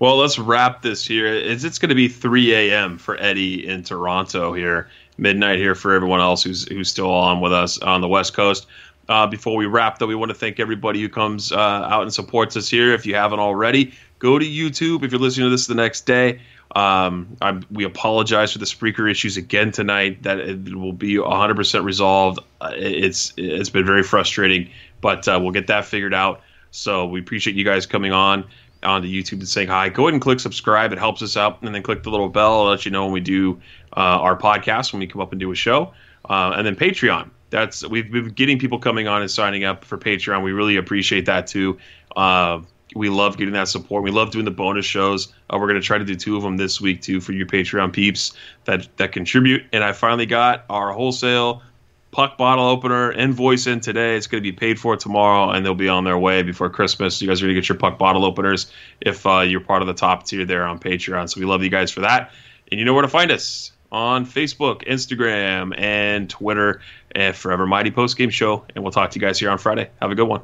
Well, 0.00 0.16
let's 0.16 0.38
wrap 0.38 0.80
this 0.80 1.04
here. 1.04 1.26
Is 1.26 1.62
it's 1.62 1.78
going 1.78 1.90
to 1.90 1.94
be 1.94 2.08
3 2.08 2.54
a.m. 2.54 2.96
for 2.96 3.20
Eddie 3.20 3.66
in 3.66 3.82
Toronto 3.82 4.54
here, 4.54 4.88
midnight 5.18 5.58
here 5.58 5.74
for 5.74 5.92
everyone 5.92 6.20
else 6.20 6.42
who's 6.42 6.66
who's 6.68 6.88
still 6.88 7.10
on 7.10 7.40
with 7.40 7.52
us 7.52 7.78
on 7.78 8.00
the 8.00 8.08
West 8.08 8.32
Coast. 8.32 8.66
Uh, 9.10 9.26
before 9.26 9.56
we 9.56 9.66
wrap, 9.66 9.98
though, 9.98 10.06
we 10.06 10.14
want 10.14 10.30
to 10.30 10.34
thank 10.34 10.58
everybody 10.58 11.02
who 11.02 11.08
comes 11.08 11.52
uh, 11.52 11.58
out 11.58 12.02
and 12.02 12.14
supports 12.14 12.56
us 12.56 12.68
here. 12.68 12.94
If 12.94 13.04
you 13.04 13.14
haven't 13.14 13.40
already, 13.40 13.92
go 14.20 14.38
to 14.38 14.46
YouTube. 14.46 15.02
If 15.02 15.12
you're 15.12 15.20
listening 15.20 15.46
to 15.46 15.50
this 15.50 15.66
the 15.66 15.74
next 15.74 16.06
day, 16.06 16.40
um, 16.76 17.36
we 17.70 17.84
apologize 17.84 18.52
for 18.52 18.58
the 18.58 18.64
Spreaker 18.64 19.10
issues 19.10 19.36
again 19.36 19.72
tonight. 19.72 20.22
That 20.22 20.38
it 20.38 20.74
will 20.74 20.92
be 20.92 21.14
100% 21.14 21.84
resolved. 21.84 22.38
Uh, 22.60 22.72
it's 22.76 23.32
it's 23.36 23.70
been 23.70 23.86
very 23.86 24.02
frustrating, 24.02 24.70
but 25.00 25.26
uh, 25.26 25.38
we'll 25.42 25.52
get 25.52 25.66
that 25.66 25.84
figured 25.84 26.14
out. 26.14 26.42
So 26.70 27.06
we 27.06 27.20
appreciate 27.20 27.56
you 27.56 27.64
guys 27.64 27.86
coming 27.86 28.12
on 28.12 28.44
onto 28.82 29.08
YouTube 29.08 29.40
and 29.40 29.48
saying 29.48 29.68
hi. 29.68 29.88
Go 29.88 30.04
ahead 30.04 30.14
and 30.14 30.22
click 30.22 30.38
subscribe; 30.38 30.92
it 30.92 30.98
helps 30.98 31.22
us 31.22 31.36
out, 31.36 31.60
and 31.62 31.74
then 31.74 31.82
click 31.82 32.04
the 32.04 32.10
little 32.10 32.28
bell. 32.28 32.60
It'll 32.60 32.70
let 32.70 32.84
you 32.84 32.92
know 32.92 33.04
when 33.04 33.12
we 33.12 33.20
do 33.20 33.60
uh, 33.96 34.00
our 34.00 34.38
podcast 34.38 34.92
when 34.92 35.00
we 35.00 35.06
come 35.08 35.20
up 35.20 35.32
and 35.32 35.40
do 35.40 35.50
a 35.50 35.56
show, 35.56 35.92
uh, 36.28 36.52
and 36.56 36.66
then 36.66 36.76
Patreon. 36.76 37.30
That's 37.50 37.84
we've 37.84 38.10
been 38.12 38.28
getting 38.28 38.60
people 38.60 38.78
coming 38.78 39.08
on 39.08 39.22
and 39.22 39.30
signing 39.30 39.64
up 39.64 39.84
for 39.84 39.98
Patreon. 39.98 40.44
We 40.44 40.52
really 40.52 40.76
appreciate 40.76 41.26
that 41.26 41.48
too. 41.48 41.78
Uh, 42.14 42.60
we 42.94 43.08
love 43.08 43.36
getting 43.36 43.54
that 43.54 43.68
support. 43.68 44.02
We 44.02 44.10
love 44.10 44.30
doing 44.30 44.44
the 44.44 44.50
bonus 44.50 44.84
shows. 44.84 45.32
Uh, 45.48 45.58
we're 45.58 45.68
going 45.68 45.80
to 45.80 45.86
try 45.86 45.98
to 45.98 46.04
do 46.04 46.14
two 46.14 46.36
of 46.36 46.42
them 46.42 46.56
this 46.56 46.80
week 46.80 47.02
too 47.02 47.20
for 47.20 47.32
your 47.32 47.46
Patreon 47.46 47.92
peeps 47.92 48.32
that 48.64 48.88
that 48.96 49.12
contribute. 49.12 49.64
And 49.72 49.84
I 49.84 49.92
finally 49.92 50.26
got 50.26 50.64
our 50.68 50.92
wholesale 50.92 51.62
puck 52.10 52.36
bottle 52.36 52.66
opener 52.66 53.12
invoice 53.12 53.66
in 53.66 53.80
today. 53.80 54.16
It's 54.16 54.26
going 54.26 54.42
to 54.42 54.50
be 54.50 54.56
paid 54.56 54.78
for 54.78 54.96
tomorrow, 54.96 55.50
and 55.50 55.64
they'll 55.64 55.74
be 55.74 55.88
on 55.88 56.04
their 56.04 56.18
way 56.18 56.42
before 56.42 56.70
Christmas. 56.70 57.20
You 57.22 57.28
guys 57.28 57.40
are 57.40 57.46
going 57.46 57.54
to 57.54 57.60
get 57.60 57.68
your 57.68 57.78
puck 57.78 57.98
bottle 57.98 58.24
openers 58.24 58.70
if 59.00 59.26
uh, 59.26 59.40
you're 59.40 59.60
part 59.60 59.82
of 59.82 59.88
the 59.88 59.94
top 59.94 60.26
tier 60.26 60.44
there 60.44 60.64
on 60.64 60.78
Patreon. 60.78 61.28
So 61.30 61.40
we 61.40 61.46
love 61.46 61.62
you 61.62 61.70
guys 61.70 61.90
for 61.90 62.00
that. 62.00 62.32
And 62.70 62.78
you 62.78 62.84
know 62.84 62.94
where 62.94 63.02
to 63.02 63.08
find 63.08 63.30
us 63.30 63.72
on 63.92 64.24
Facebook, 64.24 64.86
Instagram, 64.86 65.78
and 65.78 66.30
Twitter 66.30 66.80
at 67.14 67.36
Forever 67.36 67.66
Mighty 67.66 67.90
Post 67.90 68.16
Game 68.16 68.30
Show. 68.30 68.64
And 68.74 68.84
we'll 68.84 68.92
talk 68.92 69.10
to 69.10 69.18
you 69.18 69.20
guys 69.20 69.38
here 69.38 69.50
on 69.50 69.58
Friday. 69.58 69.90
Have 70.00 70.10
a 70.10 70.14
good 70.14 70.28
one. 70.28 70.42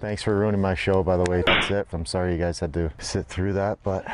Thanks 0.00 0.22
for 0.22 0.34
ruining 0.34 0.62
my 0.62 0.74
show, 0.74 1.02
by 1.02 1.18
the 1.18 1.30
way. 1.30 1.42
That's 1.44 1.70
it. 1.70 1.86
I'm 1.92 2.06
sorry 2.06 2.32
you 2.32 2.38
guys 2.38 2.58
had 2.58 2.72
to 2.72 2.90
sit 2.98 3.26
through 3.26 3.52
that, 3.52 3.78
but 3.82 4.06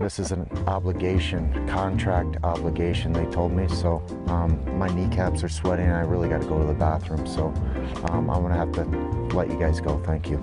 this 0.00 0.18
is 0.18 0.32
an 0.32 0.48
obligation, 0.66 1.68
contract 1.68 2.36
obligation, 2.42 3.12
they 3.12 3.24
told 3.26 3.52
me. 3.52 3.68
So 3.68 4.04
um, 4.26 4.60
my 4.76 4.88
kneecaps 4.88 5.44
are 5.44 5.48
sweating 5.48 5.86
and 5.86 5.94
I 5.94 6.00
really 6.00 6.28
got 6.28 6.42
to 6.42 6.48
go 6.48 6.58
to 6.58 6.64
the 6.66 6.74
bathroom. 6.74 7.28
So 7.28 7.46
um, 8.08 8.28
I'm 8.28 8.42
going 8.42 8.52
to 8.52 8.58
have 8.58 8.72
to 8.72 8.82
let 9.36 9.48
you 9.48 9.58
guys 9.58 9.80
go. 9.80 10.02
Thank 10.04 10.28
you. 10.28 10.38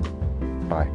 Bye. 0.69 0.89